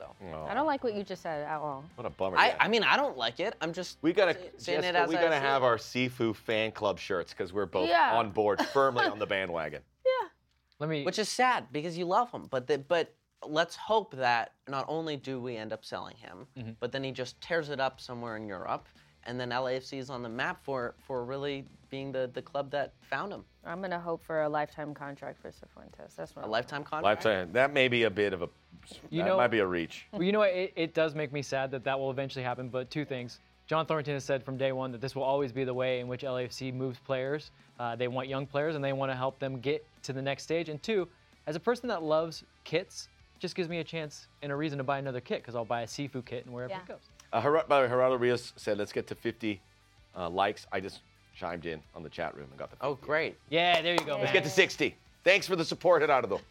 So 0.00 0.46
I 0.48 0.54
don't 0.54 0.66
like 0.66 0.82
what 0.82 0.94
you 0.94 1.02
just 1.02 1.22
said 1.22 1.46
at 1.46 1.58
all. 1.58 1.84
What 1.96 2.06
a 2.06 2.10
bummer. 2.10 2.36
I, 2.38 2.48
yeah. 2.48 2.56
I 2.60 2.68
mean, 2.68 2.82
I 2.82 2.96
don't 2.96 3.16
like 3.18 3.38
it. 3.40 3.54
I'm 3.60 3.72
just 3.72 3.98
we 4.02 4.12
gotta, 4.12 4.34
say- 4.34 4.50
saying 4.56 4.80
Jessica, 4.82 4.98
it 4.98 5.02
as 5.02 5.08
we 5.08 5.16
I 5.16 5.22
gotta 5.22 5.36
see 5.36 5.40
have 5.42 5.62
it. 5.62 5.66
our 5.66 5.76
Sifu 5.76 6.34
fan 6.34 6.72
club 6.72 6.98
shirts 6.98 7.32
because 7.32 7.52
we're 7.52 7.66
both 7.66 7.88
Yeah. 7.88 8.16
on 8.16 8.30
board 8.30 8.64
firmly 8.72 9.04
on 9.06 9.18
the 9.18 9.26
bandwagon. 9.26 9.82
Yeah. 10.06 10.28
Let 10.78 10.88
me. 10.88 11.04
Which 11.04 11.18
is 11.18 11.28
sad 11.28 11.66
because 11.72 11.98
you 11.98 12.06
love 12.06 12.30
him, 12.30 12.46
but 12.50 12.66
the, 12.66 12.78
but 12.78 13.14
let's 13.46 13.76
hope 13.76 14.14
that 14.16 14.52
not 14.68 14.84
only 14.88 15.16
do 15.16 15.40
we 15.40 15.56
end 15.56 15.72
up 15.72 15.84
selling 15.84 16.16
him, 16.16 16.46
Mm-hmm. 16.58 16.70
but 16.80 16.92
then 16.92 17.04
he 17.04 17.12
just 17.12 17.40
tears 17.40 17.68
it 17.70 17.80
up 17.80 18.00
somewhere 18.00 18.36
in 18.36 18.46
Europe, 18.46 18.88
and 19.26 19.38
then 19.38 19.50
LAFC 19.50 19.98
is 19.98 20.10
on 20.10 20.22
the 20.22 20.28
map 20.28 20.62
for 20.64 20.94
for 21.06 21.24
really 21.24 21.64
being 21.90 22.12
the 22.12 22.30
the 22.34 22.42
club 22.42 22.70
that 22.70 22.92
found 23.02 23.32
him. 23.32 23.44
I'm 23.64 23.80
gonna 23.80 24.00
hope 24.00 24.22
for 24.22 24.42
a 24.42 24.48
lifetime 24.48 24.94
contract 24.94 25.40
for 25.40 25.50
Cifuentes. 25.50 26.14
That's 26.16 26.34
what 26.34 26.42
A 26.42 26.44
I'm 26.46 26.50
lifetime 26.50 26.84
contract. 26.84 27.24
Lifetime. 27.24 27.52
That 27.52 27.72
may 27.72 27.88
be 27.88 28.04
a 28.04 28.10
bit 28.10 28.32
of 28.32 28.42
a. 28.42 28.48
You 29.10 29.22
that 29.22 29.28
know- 29.28 29.36
might 29.36 29.48
be 29.48 29.58
a 29.58 29.66
reach. 29.66 30.06
Well, 30.12 30.22
you 30.22 30.32
know 30.32 30.38
what? 30.40 30.50
It, 30.50 30.72
it 30.76 30.94
does 30.94 31.14
make 31.14 31.32
me 31.32 31.42
sad 31.42 31.70
that 31.72 31.84
that 31.84 31.98
will 31.98 32.10
eventually 32.10 32.44
happen. 32.44 32.68
But 32.68 32.90
two 32.90 33.04
things. 33.04 33.38
John 33.66 33.86
Thorrington 33.86 34.14
has 34.14 34.24
said 34.24 34.42
from 34.42 34.56
day 34.56 34.72
one 34.72 34.90
that 34.90 35.00
this 35.00 35.14
will 35.14 35.22
always 35.22 35.52
be 35.52 35.62
the 35.62 35.72
way 35.74 36.00
in 36.00 36.08
which 36.08 36.22
LAFC 36.22 36.74
moves 36.74 36.98
players. 36.98 37.52
Uh, 37.78 37.94
they 37.94 38.08
want 38.08 38.26
young 38.26 38.44
players 38.44 38.74
and 38.74 38.82
they 38.84 38.92
want 38.92 39.12
to 39.12 39.16
help 39.16 39.38
them 39.38 39.60
get 39.60 39.86
to 40.02 40.12
the 40.12 40.20
next 40.20 40.42
stage. 40.42 40.68
And 40.68 40.82
two, 40.82 41.06
as 41.46 41.54
a 41.54 41.60
person 41.60 41.88
that 41.88 42.02
loves 42.02 42.42
kits, 42.64 43.08
just 43.38 43.54
gives 43.54 43.68
me 43.68 43.78
a 43.78 43.84
chance 43.84 44.26
and 44.42 44.50
a 44.50 44.56
reason 44.56 44.78
to 44.78 44.82
buy 44.82 44.98
another 44.98 45.20
kit 45.20 45.40
because 45.42 45.54
I'll 45.54 45.64
buy 45.64 45.82
a 45.82 45.86
Sifu 45.86 46.24
kit 46.24 46.46
and 46.46 46.52
wherever 46.54 46.72
Yeah. 46.72 46.80
it 46.80 46.88
goes. 46.88 47.09
Uh, 47.32 47.42
Ger- 47.42 47.64
by 47.68 47.78
the 47.78 47.82
way, 47.86 47.88
Gerardo 47.88 48.16
Rios 48.16 48.52
said, 48.56 48.78
"Let's 48.78 48.92
get 48.92 49.06
to 49.08 49.14
50 49.14 49.60
uh, 50.16 50.28
likes." 50.28 50.66
I 50.72 50.80
just 50.80 51.00
chimed 51.36 51.66
in 51.66 51.80
on 51.94 52.02
the 52.02 52.08
chat 52.08 52.34
room 52.34 52.46
and 52.50 52.58
got 52.58 52.70
the. 52.70 52.76
50. 52.76 52.86
Oh, 52.86 52.94
great! 52.94 53.36
Yeah, 53.48 53.80
there 53.82 53.94
you 53.94 54.00
go. 54.00 54.14
Let's 54.14 54.24
man. 54.24 54.32
get 54.34 54.44
to 54.44 54.50
60. 54.50 54.94
Thanks 55.22 55.46
for 55.46 55.56
the 55.56 55.64
support, 55.64 56.02
Gerardo. 56.02 56.40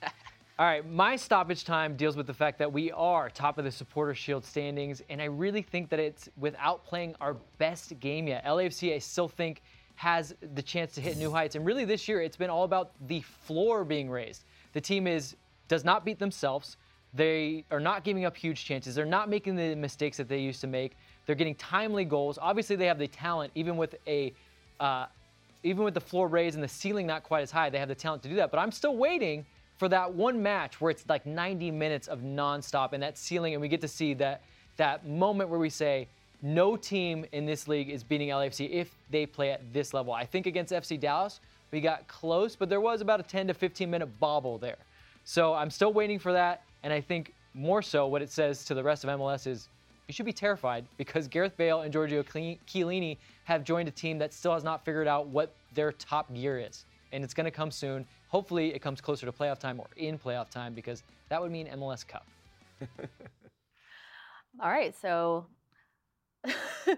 All 0.59 0.65
right, 0.65 0.87
my 0.89 1.15
stoppage 1.15 1.63
time 1.63 1.95
deals 1.95 2.17
with 2.17 2.27
the 2.27 2.33
fact 2.33 2.59
that 2.59 2.71
we 2.71 2.91
are 2.91 3.29
top 3.29 3.57
of 3.57 3.63
the 3.63 3.71
supporter 3.71 4.13
shield 4.13 4.43
standings, 4.43 5.01
and 5.09 5.21
I 5.21 5.25
really 5.25 5.61
think 5.61 5.87
that 5.89 6.01
it's 6.01 6.27
without 6.37 6.85
playing 6.85 7.15
our 7.21 7.35
best 7.59 7.97
game 8.01 8.27
yet. 8.27 8.43
LAFC, 8.43 8.93
I 8.93 8.99
still 8.99 9.29
think, 9.29 9.61
has 9.95 10.35
the 10.53 10.61
chance 10.61 10.93
to 10.95 11.01
hit 11.01 11.15
new 11.15 11.31
heights, 11.31 11.55
and 11.55 11.65
really 11.65 11.85
this 11.85 12.09
year 12.09 12.21
it's 12.21 12.35
been 12.35 12.49
all 12.49 12.65
about 12.65 12.91
the 13.07 13.21
floor 13.21 13.85
being 13.85 14.09
raised. 14.09 14.43
The 14.73 14.81
team 14.81 15.07
is 15.07 15.35
does 15.69 15.85
not 15.85 16.03
beat 16.03 16.19
themselves. 16.19 16.75
They 17.13 17.65
are 17.71 17.79
not 17.79 18.03
giving 18.03 18.25
up 18.25 18.37
huge 18.37 18.63
chances. 18.63 18.95
They're 18.95 19.05
not 19.05 19.29
making 19.29 19.55
the 19.55 19.75
mistakes 19.75 20.17
that 20.17 20.29
they 20.29 20.39
used 20.39 20.61
to 20.61 20.67
make. 20.67 20.95
They're 21.25 21.35
getting 21.35 21.55
timely 21.55 22.05
goals. 22.05 22.37
Obviously, 22.41 22.75
they 22.75 22.85
have 22.85 22.99
the 22.99 23.07
talent, 23.07 23.51
even 23.55 23.77
with 23.77 23.95
a 24.07 24.33
uh, 24.79 25.07
even 25.63 25.83
with 25.83 25.93
the 25.93 26.01
floor 26.01 26.27
raised 26.27 26.55
and 26.55 26.63
the 26.63 26.69
ceiling 26.69 27.05
not 27.05 27.23
quite 27.23 27.41
as 27.41 27.51
high, 27.51 27.69
they 27.69 27.79
have 27.79 27.89
the 27.89 27.95
talent 27.95 28.23
to 28.23 28.29
do 28.29 28.35
that. 28.35 28.49
But 28.49 28.59
I'm 28.59 28.71
still 28.71 28.95
waiting 28.95 29.45
for 29.77 29.89
that 29.89 30.13
one 30.13 30.41
match 30.41 30.79
where 30.79 30.89
it's 30.89 31.03
like 31.09 31.25
90 31.25 31.71
minutes 31.71 32.07
of 32.07 32.19
nonstop 32.19 32.93
and 32.93 33.03
that 33.03 33.17
ceiling, 33.17 33.53
and 33.53 33.61
we 33.61 33.67
get 33.67 33.81
to 33.81 33.87
see 33.87 34.13
that 34.15 34.41
that 34.77 35.05
moment 35.05 35.49
where 35.49 35.59
we 35.59 35.69
say 35.69 36.07
no 36.41 36.77
team 36.77 37.25
in 37.33 37.45
this 37.45 37.67
league 37.67 37.89
is 37.89 38.03
beating 38.03 38.29
LAFC 38.29 38.69
if 38.71 38.95
they 39.09 39.25
play 39.25 39.51
at 39.51 39.73
this 39.73 39.93
level. 39.93 40.13
I 40.13 40.25
think 40.25 40.45
against 40.45 40.71
FC 40.71 40.97
Dallas 40.97 41.41
we 41.71 41.81
got 41.81 42.07
close, 42.07 42.55
but 42.55 42.69
there 42.69 42.81
was 42.81 43.01
about 43.01 43.19
a 43.19 43.23
10 43.23 43.47
to 43.47 43.53
15 43.53 43.89
minute 43.89 44.19
bobble 44.19 44.57
there. 44.57 44.77
So 45.25 45.53
I'm 45.53 45.69
still 45.69 45.93
waiting 45.93 46.17
for 46.17 46.33
that, 46.33 46.63
and 46.83 46.93
I 46.93 47.01
think 47.01 47.33
more 47.53 47.81
so 47.81 48.07
what 48.07 48.21
it 48.21 48.31
says 48.31 48.63
to 48.65 48.73
the 48.73 48.83
rest 48.83 49.03
of 49.03 49.09
MLS 49.09 49.47
is 49.47 49.69
you 50.07 50.13
should 50.13 50.25
be 50.25 50.33
terrified 50.33 50.85
because 50.97 51.27
Gareth 51.27 51.55
Bale 51.55 51.81
and 51.81 51.93
Giorgio 51.93 52.23
Chiellini 52.23 53.17
have 53.43 53.63
joined 53.63 53.87
a 53.87 53.91
team 53.91 54.17
that 54.17 54.33
still 54.33 54.53
has 54.53 54.63
not 54.63 54.83
figured 54.83 55.07
out 55.07 55.27
what 55.27 55.53
their 55.75 55.91
top 55.91 56.33
gear 56.33 56.57
is. 56.59 56.85
And 57.11 57.23
it's 57.23 57.33
going 57.33 57.45
to 57.45 57.51
come 57.51 57.69
soon. 57.69 58.07
Hopefully, 58.27 58.73
it 58.73 58.79
comes 58.79 59.01
closer 59.01 59.25
to 59.25 59.31
playoff 59.31 59.59
time 59.59 59.79
or 59.79 59.87
in 59.97 60.17
playoff 60.17 60.49
time 60.49 60.73
because 60.73 61.03
that 61.29 61.41
would 61.41 61.51
mean 61.51 61.67
MLS 61.67 62.07
Cup. 62.07 62.25
All 64.59 64.69
right, 64.69 64.95
so 64.99 65.45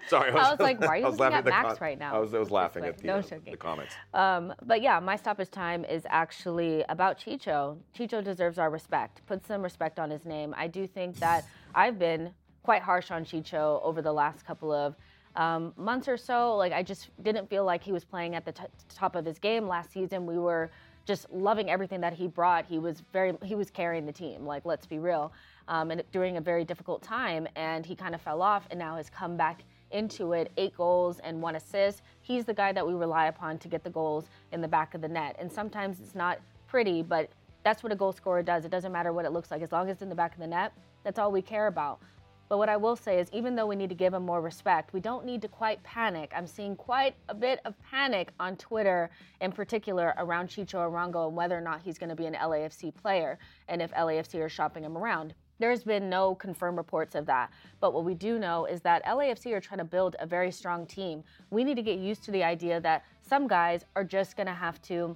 Sorry, 0.08 0.32
I 0.32 0.52
was 0.52 0.60
like, 0.60 0.80
why 0.80 0.88
are 0.88 0.98
you 0.98 1.06
I 1.06 1.10
was 1.10 1.20
looking 1.20 1.34
laughing 1.34 1.54
at 1.54 1.64
Max 1.64 1.82
right 1.82 1.98
now? 1.98 2.16
I 2.16 2.20
was, 2.20 2.34
I 2.34 2.40
was 2.40 2.52
laughing 2.52 2.84
Like, 2.84 2.94
at 2.94 2.98
the, 3.00 3.08
no, 3.08 3.16
uh, 3.18 3.22
the 3.50 3.58
comments. 3.58 3.94
Um, 4.14 4.54
but 4.64 4.82
yeah, 4.82 5.00
my 5.00 5.16
stoppage 5.16 5.50
time 5.50 5.84
is 5.86 6.04
actually 6.10 6.84
about 6.90 7.20
Chicho. 7.20 7.78
Chicho 7.98 8.24
deserves 8.24 8.60
our 8.60 8.70
respect. 8.70 9.22
Put 9.26 9.46
some 9.46 9.62
respect 9.62 10.00
on 10.00 10.10
his 10.10 10.26
name. 10.26 10.54
I 10.58 10.68
do 10.68 10.88
think 10.88 11.18
that 11.20 11.46
I've 11.74 11.98
been 11.98 12.32
quite 12.64 12.84
harsh 12.84 13.12
on 13.12 13.26
Chicho 13.26 13.82
over 13.84 14.02
the 14.02 14.14
last 14.14 14.46
couple 14.46 14.72
of 14.72 14.96
um, 15.36 15.74
months 15.78 16.08
or 16.08 16.18
so. 16.18 16.56
Like 16.56 16.74
I 16.74 16.84
just 16.84 17.10
didn't 17.24 17.50
feel 17.50 17.66
like 17.66 17.84
he 17.84 17.92
was 17.92 18.04
playing 18.04 18.36
at 18.36 18.46
the 18.46 18.52
t- 18.52 18.64
top 18.94 19.16
of 19.16 19.26
his 19.26 19.40
game 19.40 19.68
last 19.68 19.92
season. 19.92 20.26
We 20.26 20.38
were 20.38 20.72
just 21.06 21.32
loving 21.32 21.70
everything 21.70 22.02
that 22.02 22.14
he 22.14 22.28
brought. 22.28 22.66
He 22.66 22.78
was 22.78 23.02
very 23.12 23.34
he 23.44 23.56
was 23.56 23.72
carrying 23.72 24.06
the 24.06 24.12
team. 24.12 24.46
Like 24.46 24.66
let's 24.66 24.86
be 24.86 25.00
real. 25.00 25.34
Um, 25.72 25.90
and 25.90 26.04
during 26.12 26.36
a 26.36 26.42
very 26.42 26.66
difficult 26.66 27.02
time, 27.02 27.48
and 27.56 27.86
he 27.86 27.96
kind 27.96 28.14
of 28.14 28.20
fell 28.20 28.42
off, 28.42 28.68
and 28.70 28.78
now 28.78 28.98
has 28.98 29.10
come 29.10 29.38
back 29.38 29.64
into 29.92 30.34
it. 30.34 30.52
Eight 30.58 30.76
goals 30.76 31.20
and 31.20 31.42
one 31.42 31.56
assist. 31.56 32.02
He's 32.22 32.44
the 32.44 32.54
guy 32.54 32.74
that 32.74 32.86
we 32.86 32.94
rely 32.94 33.28
upon 33.28 33.58
to 33.60 33.70
get 33.70 33.82
the 33.84 33.90
goals 33.90 34.26
in 34.52 34.60
the 34.60 34.68
back 34.68 34.94
of 34.96 35.02
the 35.02 35.08
net. 35.08 35.38
And 35.40 35.50
sometimes 35.50 36.02
it's 36.02 36.14
not 36.14 36.40
pretty, 36.68 37.02
but 37.02 37.30
that's 37.64 37.84
what 37.84 37.94
a 37.94 37.96
goal 37.96 38.12
scorer 38.12 38.44
does. 38.44 38.66
It 38.66 38.72
doesn't 38.72 38.92
matter 38.92 39.14
what 39.14 39.24
it 39.24 39.32
looks 39.32 39.50
like. 39.50 39.62
As 39.62 39.72
long 39.72 39.88
as 39.88 39.94
it's 39.94 40.02
in 40.02 40.10
the 40.10 40.16
back 40.16 40.34
of 40.34 40.40
the 40.40 40.48
net, 40.48 40.74
that's 41.06 41.18
all 41.18 41.32
we 41.32 41.42
care 41.42 41.68
about. 41.68 42.02
But 42.50 42.58
what 42.58 42.68
I 42.68 42.76
will 42.76 42.98
say 42.98 43.18
is, 43.18 43.30
even 43.32 43.56
though 43.56 43.66
we 43.66 43.78
need 43.78 43.88
to 43.90 43.96
give 43.96 44.14
him 44.14 44.26
more 44.26 44.42
respect, 44.42 44.92
we 44.92 45.00
don't 45.00 45.26
need 45.26 45.42
to 45.44 45.48
quite 45.48 45.82
panic. 45.84 46.34
I'm 46.36 46.48
seeing 46.48 46.76
quite 46.76 47.16
a 47.30 47.34
bit 47.34 47.62
of 47.64 47.82
panic 47.82 48.34
on 48.42 48.58
Twitter, 48.58 49.10
in 49.40 49.54
particular 49.54 50.14
around 50.18 50.50
Chicho 50.50 50.80
Arango 50.80 51.28
and 51.28 51.38
whether 51.38 51.58
or 51.58 51.62
not 51.62 51.82
he's 51.82 51.98
going 51.98 52.10
to 52.10 52.16
be 52.16 52.26
an 52.26 52.34
LAFC 52.34 52.94
player 52.94 53.40
and 53.70 53.82
if 53.82 53.92
LAFC 53.92 54.42
are 54.42 54.50
shopping 54.50 54.84
him 54.84 54.98
around. 54.98 55.34
There's 55.62 55.84
been 55.84 56.10
no 56.10 56.34
confirmed 56.34 56.78
reports 56.78 57.14
of 57.14 57.28
that. 57.28 57.52
But 57.80 57.94
what 57.94 58.04
we 58.04 58.16
do 58.16 58.40
know 58.40 58.66
is 58.66 58.82
that 58.82 59.06
LAFC 59.06 59.54
are 59.54 59.62
trying 59.62 59.78
to 59.78 59.86
build 59.86 60.16
a 60.20 60.26
very 60.26 60.52
strong 60.52 60.88
team. 60.88 61.24
We 61.52 61.64
need 61.64 61.76
to 61.76 61.84
get 61.84 62.00
used 62.00 62.24
to 62.24 62.32
the 62.32 62.44
idea 62.44 62.82
that 62.82 63.06
some 63.22 63.48
guys 63.48 63.86
are 63.96 64.04
just 64.04 64.36
going 64.36 64.48
to 64.48 64.54
have 64.54 64.82
to 64.84 65.16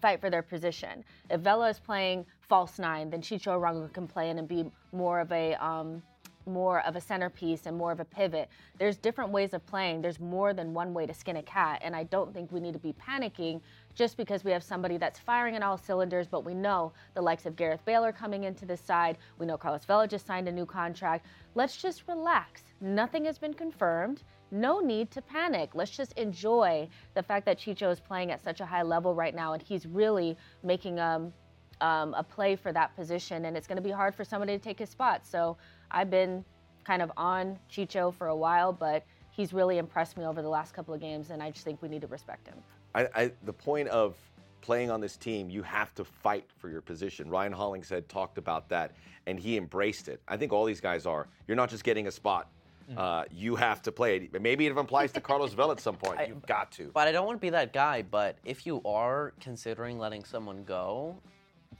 fight 0.00 0.22
for 0.22 0.30
their 0.30 0.42
position. 0.42 1.04
If 1.28 1.42
Vela 1.42 1.68
is 1.68 1.78
playing 1.78 2.24
false 2.40 2.78
nine, 2.78 3.10
then 3.10 3.20
Chicho 3.20 3.58
Arango 3.60 3.92
can 3.92 4.06
play 4.06 4.30
in 4.30 4.38
and 4.38 4.48
be 4.48 4.64
more 4.92 5.20
of 5.20 5.30
a 5.32 5.54
um, 5.62 6.02
more 6.46 6.80
of 6.86 6.96
a 6.96 7.00
centerpiece 7.00 7.66
and 7.66 7.76
more 7.76 7.92
of 7.92 8.00
a 8.00 8.04
pivot. 8.04 8.48
There's 8.78 8.96
different 8.96 9.30
ways 9.30 9.54
of 9.54 9.64
playing. 9.66 10.02
There's 10.02 10.20
more 10.20 10.52
than 10.52 10.74
one 10.74 10.92
way 10.92 11.06
to 11.06 11.14
skin 11.14 11.36
a 11.36 11.42
cat, 11.42 11.80
and 11.82 11.94
I 11.96 12.04
don't 12.04 12.32
think 12.34 12.52
we 12.52 12.60
need 12.60 12.74
to 12.74 12.78
be 12.78 12.92
panicking 12.94 13.60
just 13.94 14.16
because 14.16 14.44
we 14.44 14.50
have 14.50 14.62
somebody 14.62 14.96
that's 14.96 15.18
firing 15.18 15.54
in 15.54 15.62
all 15.62 15.76
cylinders. 15.76 16.26
But 16.26 16.44
we 16.44 16.54
know 16.54 16.92
the 17.14 17.22
likes 17.22 17.46
of 17.46 17.56
Gareth 17.56 17.80
are 17.88 18.12
coming 18.12 18.44
into 18.44 18.66
this 18.66 18.80
side. 18.80 19.18
We 19.38 19.46
know 19.46 19.56
Carlos 19.56 19.84
Vela 19.84 20.08
just 20.08 20.26
signed 20.26 20.48
a 20.48 20.52
new 20.52 20.66
contract. 20.66 21.26
Let's 21.54 21.76
just 21.76 22.02
relax. 22.08 22.64
Nothing 22.80 23.24
has 23.24 23.38
been 23.38 23.54
confirmed. 23.54 24.22
No 24.50 24.80
need 24.80 25.10
to 25.12 25.22
panic. 25.22 25.70
Let's 25.74 25.90
just 25.90 26.12
enjoy 26.12 26.88
the 27.14 27.22
fact 27.22 27.46
that 27.46 27.58
Chicho 27.58 27.90
is 27.90 28.00
playing 28.00 28.30
at 28.30 28.42
such 28.42 28.60
a 28.60 28.66
high 28.66 28.82
level 28.82 29.14
right 29.14 29.34
now, 29.34 29.52
and 29.52 29.62
he's 29.62 29.86
really 29.86 30.36
making 30.62 31.00
um, 31.00 31.32
um, 31.80 32.14
a 32.14 32.22
play 32.22 32.54
for 32.54 32.72
that 32.72 32.94
position, 32.94 33.46
and 33.46 33.56
it's 33.56 33.66
going 33.66 33.76
to 33.76 33.82
be 33.82 33.90
hard 33.90 34.14
for 34.14 34.24
somebody 34.24 34.56
to 34.56 34.62
take 34.62 34.78
his 34.78 34.90
spot. 34.90 35.26
So 35.26 35.56
I've 35.90 36.10
been 36.10 36.44
kind 36.84 37.02
of 37.02 37.10
on 37.16 37.58
Chicho 37.70 38.12
for 38.14 38.28
a 38.28 38.36
while, 38.36 38.72
but 38.72 39.04
he's 39.30 39.52
really 39.52 39.78
impressed 39.78 40.16
me 40.16 40.24
over 40.24 40.42
the 40.42 40.48
last 40.48 40.74
couple 40.74 40.94
of 40.94 41.00
games, 41.00 41.30
and 41.30 41.42
I 41.42 41.50
just 41.50 41.64
think 41.64 41.82
we 41.82 41.88
need 41.88 42.02
to 42.02 42.06
respect 42.06 42.46
him. 42.46 42.56
I, 42.94 43.08
I, 43.14 43.32
the 43.44 43.52
point 43.52 43.88
of 43.88 44.14
playing 44.60 44.90
on 44.90 45.00
this 45.00 45.16
team, 45.16 45.50
you 45.50 45.62
have 45.62 45.94
to 45.94 46.04
fight 46.04 46.46
for 46.56 46.68
your 46.68 46.80
position. 46.80 47.28
Ryan 47.28 47.52
Hollingshead 47.52 48.08
talked 48.08 48.38
about 48.38 48.68
that, 48.70 48.92
and 49.26 49.38
he 49.38 49.56
embraced 49.56 50.08
it. 50.08 50.20
I 50.28 50.36
think 50.36 50.52
all 50.52 50.64
these 50.64 50.80
guys 50.80 51.06
are. 51.06 51.26
You're 51.46 51.56
not 51.56 51.70
just 51.70 51.84
getting 51.84 52.06
a 52.06 52.10
spot. 52.10 52.48
Uh, 52.96 53.24
you 53.32 53.56
have 53.56 53.80
to 53.80 53.90
play 53.90 54.16
it. 54.16 54.42
Maybe 54.42 54.66
it 54.66 54.70
even 54.70 54.84
applies 54.84 55.10
to 55.12 55.20
Carlos 55.20 55.54
Vela 55.54 55.72
at 55.72 55.80
some 55.80 55.96
point. 55.96 56.20
You've 56.28 56.46
got 56.46 56.70
to. 56.72 56.90
But 56.92 57.08
I 57.08 57.12
don't 57.12 57.26
want 57.26 57.38
to 57.38 57.40
be 57.40 57.50
that 57.50 57.72
guy. 57.72 58.02
But 58.02 58.36
if 58.44 58.66
you 58.66 58.82
are 58.84 59.32
considering 59.40 59.98
letting 59.98 60.22
someone 60.22 60.64
go, 60.64 61.16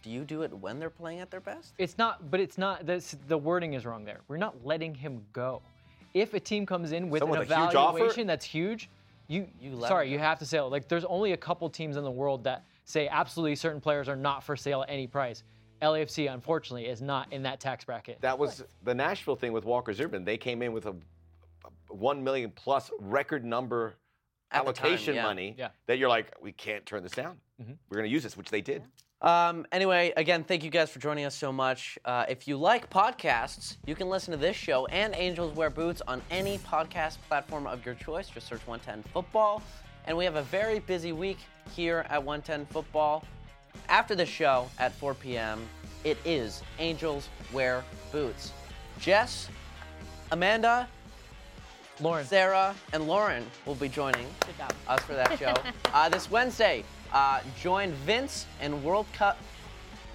do 0.02 0.10
you 0.10 0.24
do 0.24 0.42
it 0.42 0.52
when 0.52 0.78
they're 0.78 0.90
playing 0.90 1.20
at 1.20 1.30
their 1.30 1.40
best? 1.40 1.74
It's 1.78 1.98
not, 1.98 2.30
but 2.30 2.40
it's 2.40 2.56
not. 2.56 2.86
This, 2.86 3.16
the 3.28 3.36
wording 3.36 3.74
is 3.74 3.84
wrong 3.84 4.04
there. 4.04 4.20
We're 4.28 4.38
not 4.38 4.64
letting 4.64 4.94
him 4.94 5.22
go. 5.32 5.60
If 6.14 6.32
a 6.32 6.40
team 6.40 6.64
comes 6.64 6.92
in 6.92 7.10
with 7.10 7.20
Someone 7.20 7.38
an 7.38 7.48
with 7.48 7.50
a 7.50 7.60
huge 7.60 7.70
evaluation 7.70 8.26
that's 8.26 8.44
huge, 8.44 8.88
you, 9.27 9.49
You 9.61 9.75
let 9.77 9.89
sorry, 9.89 10.11
you 10.11 10.18
have 10.18 10.39
to 10.41 10.47
sell. 10.47 10.68
Like 10.68 10.89
there's 10.89 11.05
only 11.05 11.33
a 11.33 11.37
couple 11.37 11.68
teams 11.70 11.97
in 11.97 12.05
the 12.05 12.11
world 12.11 12.45
that 12.45 12.64
say 12.85 13.09
absolutely 13.09 13.57
certain 13.57 13.81
players 13.81 14.09
are 14.09 14.16
not 14.16 14.43
for 14.43 14.57
sale 14.57 14.83
at 14.83 14.91
any 14.91 15.07
price. 15.07 15.43
LAFC, 15.83 16.33
unfortunately, 16.33 16.87
is 16.87 17.03
not 17.03 17.33
in 17.33 17.43
that 17.43 17.61
tax 17.61 17.85
bracket. 17.85 18.20
That 18.20 18.39
was 18.39 18.64
the 18.85 18.95
Nashville 18.95 19.37
thing 19.37 19.53
with 19.53 19.64
Walker 19.64 19.93
Zimmerman. 19.93 20.25
They 20.25 20.37
came 20.39 20.62
in 20.62 20.72
with 20.72 20.87
a, 20.87 20.95
a 21.91 21.95
one 21.95 22.22
million 22.22 22.51
plus 22.55 22.91
record 23.01 23.45
number 23.45 23.95
At 24.51 24.64
the 24.64 24.72
time, 24.72 24.85
allocation 24.87 25.14
yeah. 25.16 25.22
money 25.22 25.55
Yeah. 25.59 25.68
that 25.87 25.99
you're 25.99 26.09
like, 26.09 26.33
we 26.41 26.53
can't 26.53 26.87
turn 26.87 27.03
this 27.03 27.12
down. 27.12 27.37
Mhm. 27.61 27.77
We're 27.89 27.97
going 27.99 28.09
to 28.09 28.12
use 28.12 28.22
this, 28.22 28.37
which 28.37 28.51
they 28.51 28.61
did. 28.61 28.83
Um, 29.25 29.66
anyway, 29.72 30.12
again, 30.18 30.45
thank 30.45 30.62
you 30.62 30.68
guys 30.68 30.91
for 30.91 30.99
joining 30.99 31.25
us 31.25 31.35
so 31.35 31.51
much. 31.51 31.99
Uh, 32.05 32.27
if 32.29 32.47
you 32.47 32.59
like 32.59 32.91
podcasts, 32.91 33.79
you 33.87 33.95
can 33.95 34.11
listen 34.11 34.33
to 34.33 34.37
this 34.37 34.55
show 34.55 34.85
and 34.89 35.14
Angels 35.16 35.57
Wear 35.57 35.70
Boots 35.70 36.03
on 36.07 36.20
any 36.31 36.59
podcast 36.59 37.16
platform 37.27 37.66
of 37.66 37.87
your 37.87 37.95
choice. 37.95 38.29
Just 38.29 38.47
search 38.47 38.61
110 38.66 39.11
Football. 39.14 39.62
And 40.07 40.14
we 40.14 40.27
have 40.27 40.37
a 40.37 40.43
very 40.43 40.79
busy 40.79 41.12
week 41.12 41.39
here 41.75 42.05
at 42.11 42.22
110 42.22 42.66
Football. 42.66 43.25
After 43.89 44.14
the 44.14 44.27
show 44.27 44.68
at 44.79 44.93
4 44.93 45.14
p.m., 45.14 45.66
it 46.05 46.18
is 46.27 46.62
Angels 46.79 47.31
Wear 47.51 47.83
Boots. 48.12 48.53
Jess, 49.01 49.49
Amanda, 50.33 50.87
Lauren, 51.99 52.27
Sarah, 52.27 52.75
and 52.93 53.09
Lauren 53.09 53.47
will 53.64 53.75
be 53.75 53.89
joining 53.89 54.27
us 54.87 55.01
for 55.01 55.14
that 55.14 55.39
show. 55.39 55.55
uh, 55.95 56.11
this 56.11 56.31
Wednesday, 56.31 56.85
uh, 57.14 57.40
join 57.62 57.92
Vince 58.04 58.44
and 58.60 58.82
World 58.84 59.06
Cup 59.14 59.38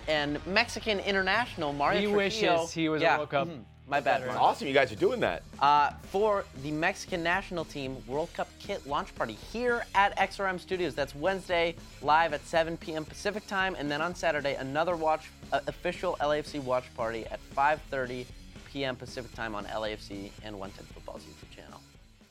and 0.08 0.46
Mexican 0.46 1.00
international 1.00 1.74
Mariano 1.74 2.12
Trujillo. 2.12 2.54
wishes 2.58 2.72
he 2.72 2.90
was 2.90 3.02
yeah, 3.02 3.16
a 3.16 3.18
World 3.20 3.30
Cup. 3.30 3.48
mhm, 3.48 3.62
My 3.88 4.00
bad. 4.00 4.22
veteran. 4.22 4.38
Awesome, 4.38 4.68
you 4.68 4.74
guys 4.74 4.92
are 4.92 4.96
doing 4.98 5.20
that. 5.22 5.44
Uh, 5.60 5.92
for 6.12 6.46
the 6.64 6.72
Mexican 6.72 7.24
national 7.24 7.64
team 7.66 7.96
World 8.08 8.30
Cup 8.34 8.50
kit 8.60 8.86
launch 8.88 9.16
party 9.16 9.34
here 9.52 9.86
at 9.96 10.16
XRM 10.18 10.60
Studios. 10.60 10.94
That's 10.94 11.16
Wednesday, 11.16 11.76
live 12.02 12.34
at 12.34 12.46
7 12.46 12.76
p.m. 12.78 13.06
Pacific 13.06 13.46
time, 13.48 13.76
and 13.80 13.90
then 13.90 14.02
on 14.02 14.14
Saturday 14.14 14.56
another 14.56 14.96
watch 14.96 15.30
uh, 15.54 15.62
official 15.68 16.18
LAFC 16.20 16.62
watch 16.64 16.86
party 16.96 17.26
at 17.28 17.40
5:30 17.56 18.26
p.m. 18.72 18.96
Pacific 18.96 19.34
time 19.34 19.56
on 19.56 19.66
LAFC 19.66 20.32
and 20.44 20.58
110 20.60 20.86
Football's 20.94 21.24
YouTube 21.24 21.49
channel. 21.49 21.49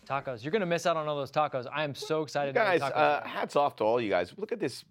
Tacos. 0.09 0.42
You're 0.42 0.50
gonna 0.52 0.66
miss 0.66 0.86
out 0.86 0.96
on 0.96 1.06
all 1.06 1.16
those 1.16 1.30
tacos. 1.30 1.66
I 1.72 1.84
am 1.84 1.94
so 1.94 2.22
excited. 2.22 2.54
to 2.54 2.59
Guys, 2.61 2.80
make 2.80 2.92
tacos. 2.92 2.96
uh, 2.96 3.24
hats 3.26 3.56
off 3.56 3.76
to 3.76 3.84
all 3.84 4.00
you 4.00 4.09
guys. 4.09 4.32
Look 4.36 4.52
at 4.52 4.61
this. 4.61 4.84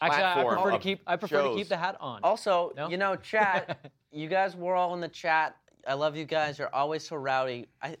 Actually, 0.00 0.22
I- 0.22 0.30
I 0.30 0.34
platform 0.34 0.54
prefer 0.54 0.70
to 0.70 0.76
of 0.76 0.82
keep. 0.82 1.00
I 1.06 1.16
prefer 1.16 1.42
to 1.42 1.54
keep 1.54 1.68
the 1.68 1.76
hat 1.76 1.96
on. 2.00 2.20
Also, 2.22 2.72
No? 2.76 2.88
you 2.88 2.96
know, 2.96 3.16
chat. 3.16 3.90
you 4.12 4.28
guys 4.28 4.54
were 4.54 4.74
all 4.74 4.94
in 4.94 5.00
the 5.00 5.08
chat. 5.08 5.56
I 5.86 5.94
love 5.94 6.16
you 6.16 6.24
guys. 6.24 6.58
You're 6.58 6.74
always 6.74 7.06
so 7.06 7.16
rowdy. 7.16 7.66
I, 7.82 7.96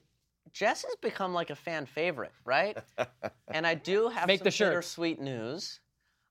Jess 0.52 0.82
has 0.84 0.94
become 1.02 1.32
like 1.34 1.50
a 1.50 1.54
fan 1.56 1.86
favorite, 1.86 2.32
right? 2.44 2.76
and 3.48 3.66
I 3.66 3.74
do 3.74 4.08
have 4.08 4.26
Make 4.26 4.40
some 4.40 4.44
the 4.44 4.50
shirts. 4.50 4.70
bittersweet 4.70 5.20
news. 5.20 5.80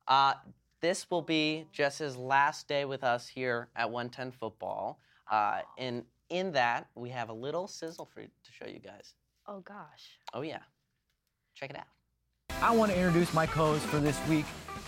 Uh, 0.08 0.34
this 0.82 1.10
will 1.10 1.22
be 1.22 1.66
Jess's 1.72 2.16
last 2.16 2.68
day 2.68 2.86
with 2.86 3.04
us 3.04 3.28
here 3.28 3.70
at 3.76 3.90
110 3.90 4.32
Football. 4.32 5.00
Uh, 5.32 5.62
and 5.78 6.04
in 6.30 6.52
that, 6.54 6.88
we 6.96 7.10
have 7.10 7.30
a 7.30 7.34
little 7.34 7.68
sizzle 7.68 8.06
for 8.06 8.22
you 8.22 8.28
to 8.44 8.52
show 8.52 8.66
you 8.68 8.80
guys. 8.80 9.14
Oh 9.48 9.60
gosh. 9.60 10.20
Oh 10.34 10.42
yeah, 10.42 10.60
check 11.56 11.70
it 11.70 11.76
out. 11.76 11.86
I 12.62 12.76
want 12.76 12.92
to 12.92 12.98
introduce 12.98 13.34
my 13.34 13.46
co-host 13.46 13.86
for 13.86 14.00
this 14.00 14.20
week. 14.28 14.46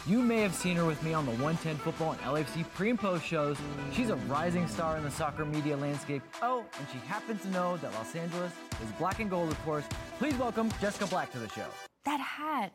You 0.08 0.22
may 0.22 0.39
have 0.41 0.55
seen 0.55 0.78
her 0.78 0.86
with 0.86 1.03
me 1.03 1.14
on 1.14 1.26
the 1.26 1.34
110 1.34 1.76
Football 1.78 2.14
and 2.14 2.22
LAFC 2.22 2.66
pre 2.74 2.89
and 2.89 2.99
post 2.99 3.26
shows. 3.26 3.58
She's 3.91 4.10
a 4.10 4.16
rising 4.16 4.68
star 4.68 4.97
in 4.97 5.03
the 5.03 5.12
soccer 5.12 5.45
media 5.45 5.76
landscape. 5.76 6.22
Oh, 6.41 6.66
and 6.80 6.88
she 6.91 6.97
happens 7.08 7.41
to 7.41 7.49
know 7.49 7.78
that 7.78 7.93
Los 7.93 8.16
Angeles 8.16 8.53
is 8.84 8.91
black 8.93 9.20
and 9.20 9.30
gold, 9.30 9.51
of 9.51 9.62
course. 9.64 9.84
Please 10.18 10.36
welcome 10.36 10.72
Jessica 10.80 11.05
Black 11.08 11.32
to 11.34 11.39
the 11.39 11.49
show. 11.49 11.66
That 12.05 12.20
hat. 12.20 12.72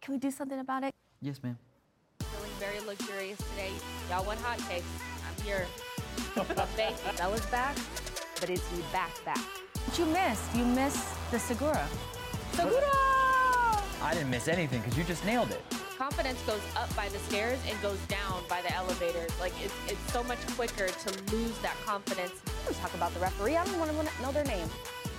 Can 0.00 0.14
we 0.14 0.18
do 0.18 0.30
something 0.30 0.60
about 0.60 0.84
it? 0.84 0.94
Yes, 1.20 1.42
ma'am. 1.42 1.58
Feeling 2.20 2.50
very 2.60 2.80
luxurious 2.86 3.38
today. 3.38 3.72
Y'all 4.08 4.24
want 4.24 4.38
hot 4.40 4.58
takes? 4.70 4.86
I'm 5.28 5.44
here. 5.44 5.66
Thank 6.76 6.96
you. 7.04 7.12
Vela's 7.12 7.44
back, 7.46 7.76
but 8.38 8.48
is 8.48 8.62
he 8.70 8.80
back 8.92 9.12
back? 9.24 9.63
What 9.94 10.08
you 10.08 10.12
missed? 10.12 10.56
You 10.56 10.64
missed 10.64 11.30
the 11.30 11.38
Segura. 11.38 11.86
Segura! 12.54 12.82
I 14.02 14.10
didn't 14.12 14.28
miss 14.28 14.48
anything 14.48 14.80
because 14.80 14.98
you 14.98 15.04
just 15.04 15.24
nailed 15.24 15.52
it. 15.52 15.62
Confidence 15.96 16.42
goes 16.48 16.60
up 16.74 16.92
by 16.96 17.08
the 17.10 17.18
stairs 17.20 17.60
and 17.70 17.80
goes 17.80 18.00
down 18.08 18.42
by 18.48 18.60
the 18.62 18.74
elevators. 18.74 19.30
Like 19.38 19.52
it's, 19.62 19.72
it's 19.86 20.12
so 20.12 20.24
much 20.24 20.44
quicker 20.56 20.88
to 20.88 21.32
lose 21.32 21.56
that 21.58 21.76
confidence. 21.86 22.32
Let's 22.66 22.80
talk 22.80 22.92
about 22.94 23.14
the 23.14 23.20
referee. 23.20 23.56
I 23.56 23.64
don't 23.66 23.78
want 23.78 23.92
to 23.92 24.22
know 24.22 24.32
their 24.32 24.42
name. 24.42 24.66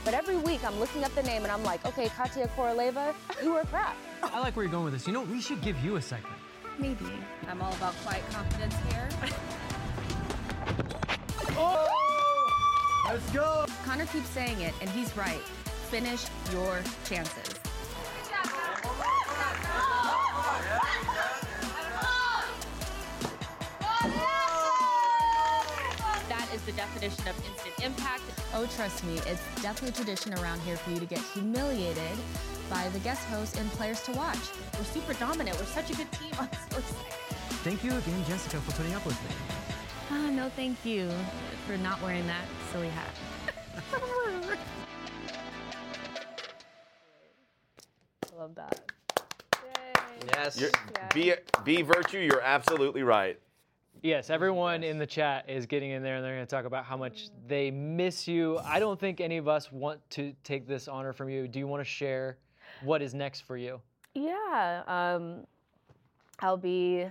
But 0.03 0.13
every 0.13 0.35
week 0.35 0.61
I'm 0.65 0.77
looking 0.77 1.05
up 1.05 1.15
the 1.15 1.23
name 1.23 1.43
and 1.43 1.53
I'm 1.53 1.63
like, 1.63 1.85
okay, 1.85 2.09
Katia 2.09 2.49
Koroleva, 2.49 3.15
you 3.41 3.53
were 3.53 3.63
crap. 3.63 3.95
I 4.23 4.41
like 4.41 4.57
where 4.57 4.65
you're 4.65 4.71
going 4.73 4.83
with 4.83 4.93
this. 4.93 5.07
You 5.07 5.13
know, 5.13 5.21
we 5.21 5.39
should 5.39 5.61
give 5.61 5.81
you 5.85 5.95
a 5.95 6.01
segment. 6.01 6.35
Maybe. 6.77 7.05
I'm 7.47 7.61
all 7.61 7.71
about 7.75 7.93
quiet 8.03 8.29
confidence 8.29 8.75
here. 8.91 9.07
Oh! 11.57 12.24
Let's 13.07 13.29
go. 13.31 13.65
Connor 13.85 14.07
keeps 14.07 14.29
saying 14.29 14.61
it, 14.61 14.73
and 14.81 14.89
he's 14.89 15.15
right. 15.15 15.41
Finish 15.89 16.25
your 16.51 16.81
chances. 17.05 17.53
That 26.27 26.49
is 26.53 26.61
the 26.63 26.71
definition 26.71 27.27
of 27.27 27.37
instant 27.45 27.85
impact. 27.85 28.23
Oh, 28.53 28.67
trust 28.75 29.03
me, 29.03 29.17
it's 29.27 29.41
definitely 29.61 29.91
tradition 29.91 30.33
around 30.33 30.59
here 30.61 30.75
for 30.75 30.89
you 30.89 30.99
to 30.99 31.05
get 31.05 31.19
humiliated 31.19 32.17
by 32.69 32.89
the 32.89 32.99
guest 32.99 33.23
hosts 33.25 33.59
and 33.59 33.69
players 33.71 34.01
to 34.03 34.11
watch. 34.13 34.39
We're 34.77 34.83
super 34.85 35.13
dominant. 35.13 35.59
We're 35.59 35.65
such 35.65 35.91
a 35.91 35.95
good 35.95 36.11
team. 36.13 36.31
I'm 36.39 36.49
so 36.71 36.79
excited. 36.79 37.13
Thank 37.63 37.83
you 37.83 37.91
again, 37.91 38.25
Jessica, 38.27 38.57
for 38.57 38.71
putting 38.71 38.95
up 38.95 39.05
with 39.05 39.21
me. 39.23 39.64
Ah, 40.11 40.29
no, 40.31 40.49
thank 40.49 40.85
you 40.85 41.09
for 41.65 41.77
not 41.77 42.01
wearing 42.01 42.25
that 42.27 42.45
silly 42.71 42.89
hat. 42.89 43.09
I 48.33 48.35
love 48.37 48.55
that. 48.55 48.81
Yes. 50.33 50.59
You're, 50.59 50.71
be, 51.13 51.33
be 51.63 51.81
virtue, 51.81 52.19
you're 52.19 52.41
absolutely 52.41 53.03
right. 53.03 53.39
Yes, 54.01 54.29
everyone 54.29 54.83
in 54.83 54.99
the 54.99 55.07
chat 55.07 55.49
is 55.49 55.65
getting 55.65 55.91
in 55.91 56.03
there 56.03 56.17
and 56.17 56.23
they're 56.23 56.35
going 56.35 56.45
to 56.45 56.49
talk 56.55 56.65
about 56.65 56.85
how 56.85 56.97
much 56.97 57.29
they 57.47 57.71
miss 57.71 58.27
you. 58.27 58.59
I 58.59 58.79
don't 58.79 58.99
think 58.99 59.19
any 59.19 59.37
of 59.37 59.47
us 59.47 59.71
want 59.71 60.07
to 60.11 60.33
take 60.43 60.67
this 60.67 60.87
honor 60.87 61.13
from 61.13 61.29
you. 61.29 61.47
Do 61.47 61.57
you 61.59 61.67
want 61.67 61.81
to 61.81 61.89
share 61.89 62.37
what 62.83 63.01
is 63.01 63.13
next 63.13 63.41
for 63.41 63.57
you? 63.57 63.81
Yeah, 64.13 64.83
um, 64.87 65.47
I'll 66.39 66.57
be 66.57 67.05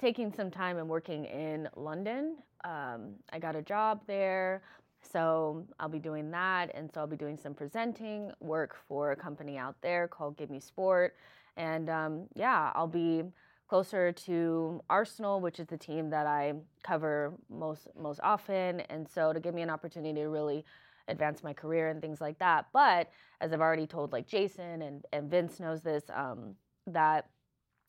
taking 0.00 0.32
some 0.32 0.50
time 0.50 0.78
and 0.78 0.88
working 0.88 1.26
in 1.26 1.68
London. 1.76 2.36
Um, 2.64 3.14
I 3.32 3.38
got 3.38 3.54
a 3.54 3.62
job 3.62 4.00
there, 4.06 4.62
so 5.02 5.66
I'll 5.78 5.88
be 5.88 5.98
doing 5.98 6.30
that. 6.30 6.70
And 6.74 6.90
so 6.92 7.00
I'll 7.00 7.06
be 7.06 7.16
doing 7.16 7.36
some 7.36 7.54
presenting 7.54 8.32
work 8.40 8.76
for 8.88 9.12
a 9.12 9.16
company 9.16 9.58
out 9.58 9.76
there 9.82 10.08
called 10.08 10.38
Give 10.38 10.50
Me 10.50 10.58
Sport. 10.58 11.16
And 11.56 11.90
um, 11.90 12.26
yeah, 12.34 12.72
I'll 12.74 12.86
be 12.86 13.24
closer 13.68 14.10
to 14.10 14.80
Arsenal, 14.88 15.40
which 15.40 15.60
is 15.60 15.66
the 15.66 15.76
team 15.76 16.10
that 16.10 16.26
I 16.26 16.54
cover 16.82 17.34
most 17.50 17.86
most 17.98 18.20
often. 18.22 18.80
And 18.80 19.06
so 19.08 19.32
to 19.32 19.40
give 19.40 19.54
me 19.54 19.62
an 19.62 19.70
opportunity 19.70 20.14
to 20.20 20.28
really 20.28 20.64
advance 21.08 21.42
my 21.42 21.52
career 21.52 21.88
and 21.88 22.00
things 22.00 22.20
like 22.20 22.38
that. 22.38 22.66
But 22.72 23.10
as 23.40 23.52
I've 23.52 23.60
already 23.60 23.86
told 23.86 24.12
like 24.12 24.26
Jason 24.26 24.82
and, 24.82 25.04
and 25.12 25.30
Vince 25.30 25.60
knows 25.60 25.82
this, 25.82 26.04
um, 26.14 26.54
that 26.86 27.26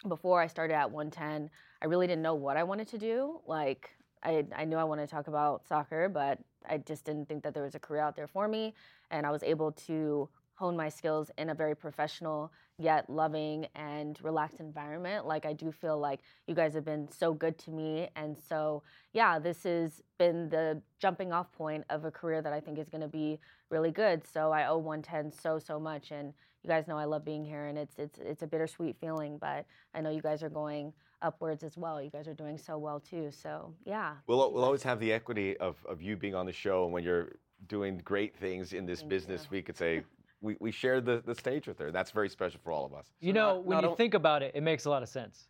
before 0.08 0.42
I 0.42 0.48
started 0.48 0.74
at 0.74 0.92
110, 0.92 1.50
I 1.82 1.86
really 1.86 2.08
didn't 2.08 2.22
know 2.22 2.36
what 2.36 2.58
I 2.58 2.64
wanted 2.64 2.88
to 2.90 2.98
do. 2.98 3.42
Like 3.46 3.90
I, 4.24 4.46
I 4.56 4.66
knew 4.66 4.78
I 4.78 4.84
wanted 4.84 5.08
to 5.08 5.12
talk 5.12 5.28
about 5.28 5.68
soccer, 5.68 6.10
but 6.10 6.40
I 6.68 6.78
just 6.78 7.06
didn't 7.06 7.28
think 7.28 7.44
that 7.44 7.54
there 7.54 7.64
was 7.64 7.76
a 7.76 7.80
career 7.80 8.02
out 8.02 8.16
there 8.16 8.28
for 8.28 8.48
me. 8.48 8.74
And 9.10 9.26
I 9.26 9.32
was 9.32 9.44
able 9.44 9.72
to 9.74 10.30
hone 10.62 10.78
my 10.78 10.90
skills 10.90 11.32
in 11.40 11.50
a 11.50 11.56
very 11.56 11.76
professional 11.76 12.54
yet 12.78 13.10
loving 13.10 13.66
and 13.74 14.20
relaxed 14.22 14.60
environment. 14.60 15.26
Like 15.26 15.44
I 15.44 15.54
do 15.54 15.72
feel 15.72 15.98
like 15.98 16.20
you 16.46 16.54
guys 16.54 16.76
have 16.76 16.86
been 16.86 17.10
so 17.12 17.34
good 17.34 17.58
to 17.66 17.72
me 17.72 18.10
and 18.16 18.38
so 18.48 18.84
yeah, 19.12 19.40
this 19.40 19.64
has 19.64 20.04
been 20.20 20.50
the 20.50 20.80
jumping 21.00 21.34
off 21.34 21.52
point 21.52 21.84
of 21.90 22.06
a 22.06 22.12
career 22.12 22.44
that 22.44 22.54
I 22.54 22.60
think 22.60 22.78
is 22.78 22.90
going 22.90 23.02
to 23.02 23.08
be 23.08 23.40
really 23.72 23.90
good. 23.90 24.22
So 24.32 24.52
I 24.52 24.68
owe 24.68 24.78
110 24.78 25.32
so 25.32 25.58
so 25.58 25.80
much 25.80 26.12
and 26.12 26.32
you 26.62 26.68
guys 26.68 26.88
know 26.88 26.96
I 26.96 27.06
love 27.06 27.26
being 27.26 27.44
here 27.44 27.66
and 27.66 27.76
it's 27.76 27.98
it's 27.98 28.20
it's 28.20 28.44
a 28.44 28.48
bittersweet 28.48 28.98
feeling, 29.02 29.40
but 29.40 29.66
I 29.96 30.02
know 30.02 30.12
you 30.12 30.22
guys 30.22 30.44
are 30.44 30.50
going 30.50 30.94
upwards 31.24 31.64
as 31.64 31.76
well. 31.76 32.00
You 32.00 32.12
guys 32.12 32.28
are 32.28 32.36
doing 32.36 32.60
so 32.60 32.78
well 32.78 33.00
too. 33.00 33.32
So, 33.32 33.74
yeah. 33.84 34.14
We'll, 34.28 34.52
we'll 34.54 34.64
always 34.64 34.84
have 34.84 35.00
the 35.00 35.12
equity 35.12 35.58
of, 35.58 35.76
of 35.88 36.02
you 36.02 36.16
being 36.18 36.36
on 36.36 36.46
the 36.46 36.54
show 36.54 36.84
and 36.84 36.94
when 36.94 37.04
you're 37.04 37.34
doing 37.68 38.02
great 38.04 38.36
things 38.36 38.74
in 38.74 38.86
this 38.86 39.04
business, 39.04 39.50
we 39.52 39.62
could 39.62 39.78
say 39.78 40.04
we, 40.42 40.58
we 40.60 40.72
shared 40.72 41.06
the, 41.06 41.22
the 41.26 41.36
stage 41.36 41.68
with 41.68 41.80
her. 41.80 41.92
That's 41.92 42.12
very 42.12 42.30
special 42.30 42.60
for 42.64 42.72
all 42.72 42.86
of 42.86 42.94
us. 42.94 43.08
You 43.20 43.34
know, 43.34 43.60
when 43.60 43.84
you 43.84 43.96
think 43.96 44.14
about 44.14 44.44
it, 44.44 44.52
it 44.56 44.62
makes 44.62 44.86
a 44.86 44.90
lot 44.90 45.04
of 45.04 45.10
sense. 45.10 45.48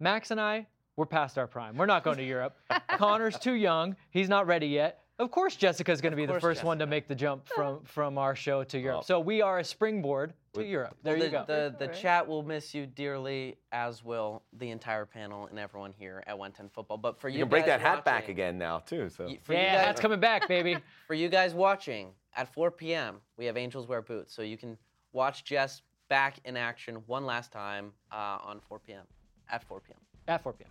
Max 0.00 0.30
and 0.30 0.40
I, 0.40 0.66
we're 0.96 1.06
past 1.06 1.38
our 1.38 1.46
prime. 1.46 1.76
We're 1.76 1.86
not 1.86 2.04
going 2.04 2.18
to 2.18 2.24
Europe. 2.24 2.56
Connor's 2.96 3.38
too 3.38 3.54
young. 3.54 3.96
He's 4.10 4.28
not 4.28 4.46
ready 4.46 4.68
yet. 4.68 5.00
Of 5.18 5.30
course, 5.30 5.54
Jessica's 5.54 6.00
going 6.00 6.10
to 6.10 6.16
be 6.16 6.26
the 6.26 6.32
course 6.32 6.42
first 6.42 6.64
one 6.64 6.78
to 6.80 6.86
make 6.86 7.06
the 7.06 7.14
jump 7.14 7.48
from 7.48 7.84
from 7.84 8.18
our 8.18 8.34
show 8.34 8.64
to 8.64 8.78
Europe. 8.80 9.00
Oh. 9.02 9.06
So 9.06 9.20
we 9.20 9.42
are 9.42 9.60
a 9.60 9.64
springboard 9.64 10.34
to 10.54 10.64
Europe. 10.64 10.96
There 11.04 11.16
the, 11.16 11.24
you 11.24 11.30
go. 11.30 11.44
The, 11.46 11.74
the 11.78 11.86
chat 11.86 12.26
will 12.26 12.42
miss 12.42 12.74
you 12.74 12.84
dearly, 12.86 13.56
as 13.70 14.04
will 14.04 14.42
the 14.58 14.70
entire 14.70 15.06
panel 15.06 15.46
and 15.46 15.56
everyone 15.56 15.92
here 15.96 16.24
at 16.26 16.36
110 16.36 16.68
Football. 16.70 16.96
But 16.96 17.20
for 17.20 17.28
you, 17.28 17.38
You 17.38 17.44
can 17.44 17.50
break 17.50 17.66
guys 17.66 17.80
that 17.80 17.80
hat 17.80 18.04
back 18.04 18.28
again 18.28 18.58
now, 18.58 18.80
too. 18.80 19.08
So 19.08 19.28
for 19.44 19.52
yeah, 19.52 19.76
guys- 19.76 19.86
that's 19.86 20.00
coming 20.00 20.18
back, 20.18 20.48
baby. 20.48 20.78
For 21.06 21.14
you 21.14 21.28
guys 21.28 21.54
watching 21.54 22.08
at 22.36 22.52
4 22.52 22.70
p.m., 22.70 23.16
we 23.36 23.44
have 23.46 23.56
Angels 23.56 23.86
Wear 23.86 24.02
Boots, 24.02 24.34
so 24.34 24.42
you 24.42 24.56
can 24.56 24.76
watch 25.12 25.44
Jess 25.44 25.82
back 26.08 26.38
in 26.44 26.56
action 26.56 26.96
one 27.06 27.24
last 27.24 27.52
time 27.52 27.92
uh, 28.12 28.38
on 28.44 28.60
4 28.68 28.78
p.m. 28.80 29.04
At 29.50 29.62
4 29.64 29.80
p.m. 29.80 29.98
At 30.28 30.42
4 30.42 30.52
p.m. 30.52 30.70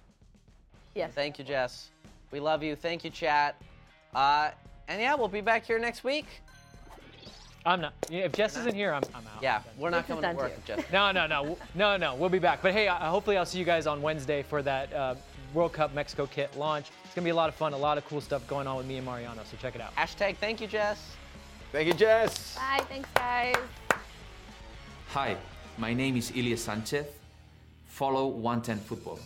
Yes. 0.95 1.11
Thank 1.14 1.40
you, 1.40 1.45
Jess. 1.45 1.90
We 2.31 2.40
love 2.40 2.64
you. 2.64 2.76
Thank 2.76 3.03
you, 3.03 3.10
chat. 3.10 3.60
Uh, 4.14 4.52
and 4.88 5.02
yeah, 5.02 5.15
we'll 5.15 5.27
be 5.27 5.41
back 5.41 5.65
here 5.65 5.80
next 5.80 6.03
week. 6.03 6.26
I'm 7.65 7.80
not. 7.80 7.94
If 8.11 8.34
Jess 8.34 8.57
isn't 8.57 8.76
here, 8.76 8.94
I'm, 8.94 9.03
I'm 9.15 9.26
out. 9.26 9.41
Yeah, 9.41 9.61
we're 9.77 9.90
not 9.90 10.06
coming 10.06 10.23
to 10.23 10.34
work 10.34 10.52
if 10.57 10.65
Jess. 10.65 10.84
No, 10.91 11.11
no, 11.11 11.27
no, 11.27 11.57
no, 11.76 11.95
no. 11.95 12.15
We'll 12.15 12.30
be 12.30 12.40
back. 12.40 12.61
But 12.61 12.73
hey, 12.73 12.90
uh, 12.90 12.95
hopefully 12.95 13.38
I'll 13.38 13.45
see 13.45 13.57
you 13.57 13.64
guys 13.64 13.88
on 13.88 14.02
Wednesday 14.02 14.44
for 14.44 14.61
that 14.64 14.91
uh, 14.91 15.15
World 15.53 15.72
Cup 15.72 15.94
Mexico 15.94 16.27
kit 16.27 16.56
launch. 16.57 16.88
It's 17.06 17.14
gonna 17.15 17.23
be 17.23 17.31
a 17.31 17.35
lot 17.35 17.48
of 17.48 17.56
fun, 17.56 17.72
a 17.73 17.77
lot 17.77 17.98
of 17.98 18.06
cool 18.06 18.19
stuff 18.19 18.45
going 18.48 18.68
on 18.68 18.76
with 18.76 18.85
me 18.85 18.98
and 18.98 19.06
Mariano. 19.06 19.44
So 19.49 19.56
check 19.61 19.76
it 19.76 19.81
out. 19.81 19.95
Hashtag 19.95 20.35
thank 20.38 20.60
you, 20.60 20.68
Jess. 20.68 21.15
Thank 21.73 21.87
you, 21.87 21.95
Jess. 21.95 22.53
Bye. 22.53 22.85
Thanks, 22.87 23.09
guys. 23.15 23.55
Hi, 25.07 25.35
my 25.79 25.91
name 25.91 26.17
is 26.17 26.29
Ilie 26.29 26.55
Sanchez. 26.55 27.07
Follow 27.87 28.27
110 28.27 28.77
Football. 28.85 29.17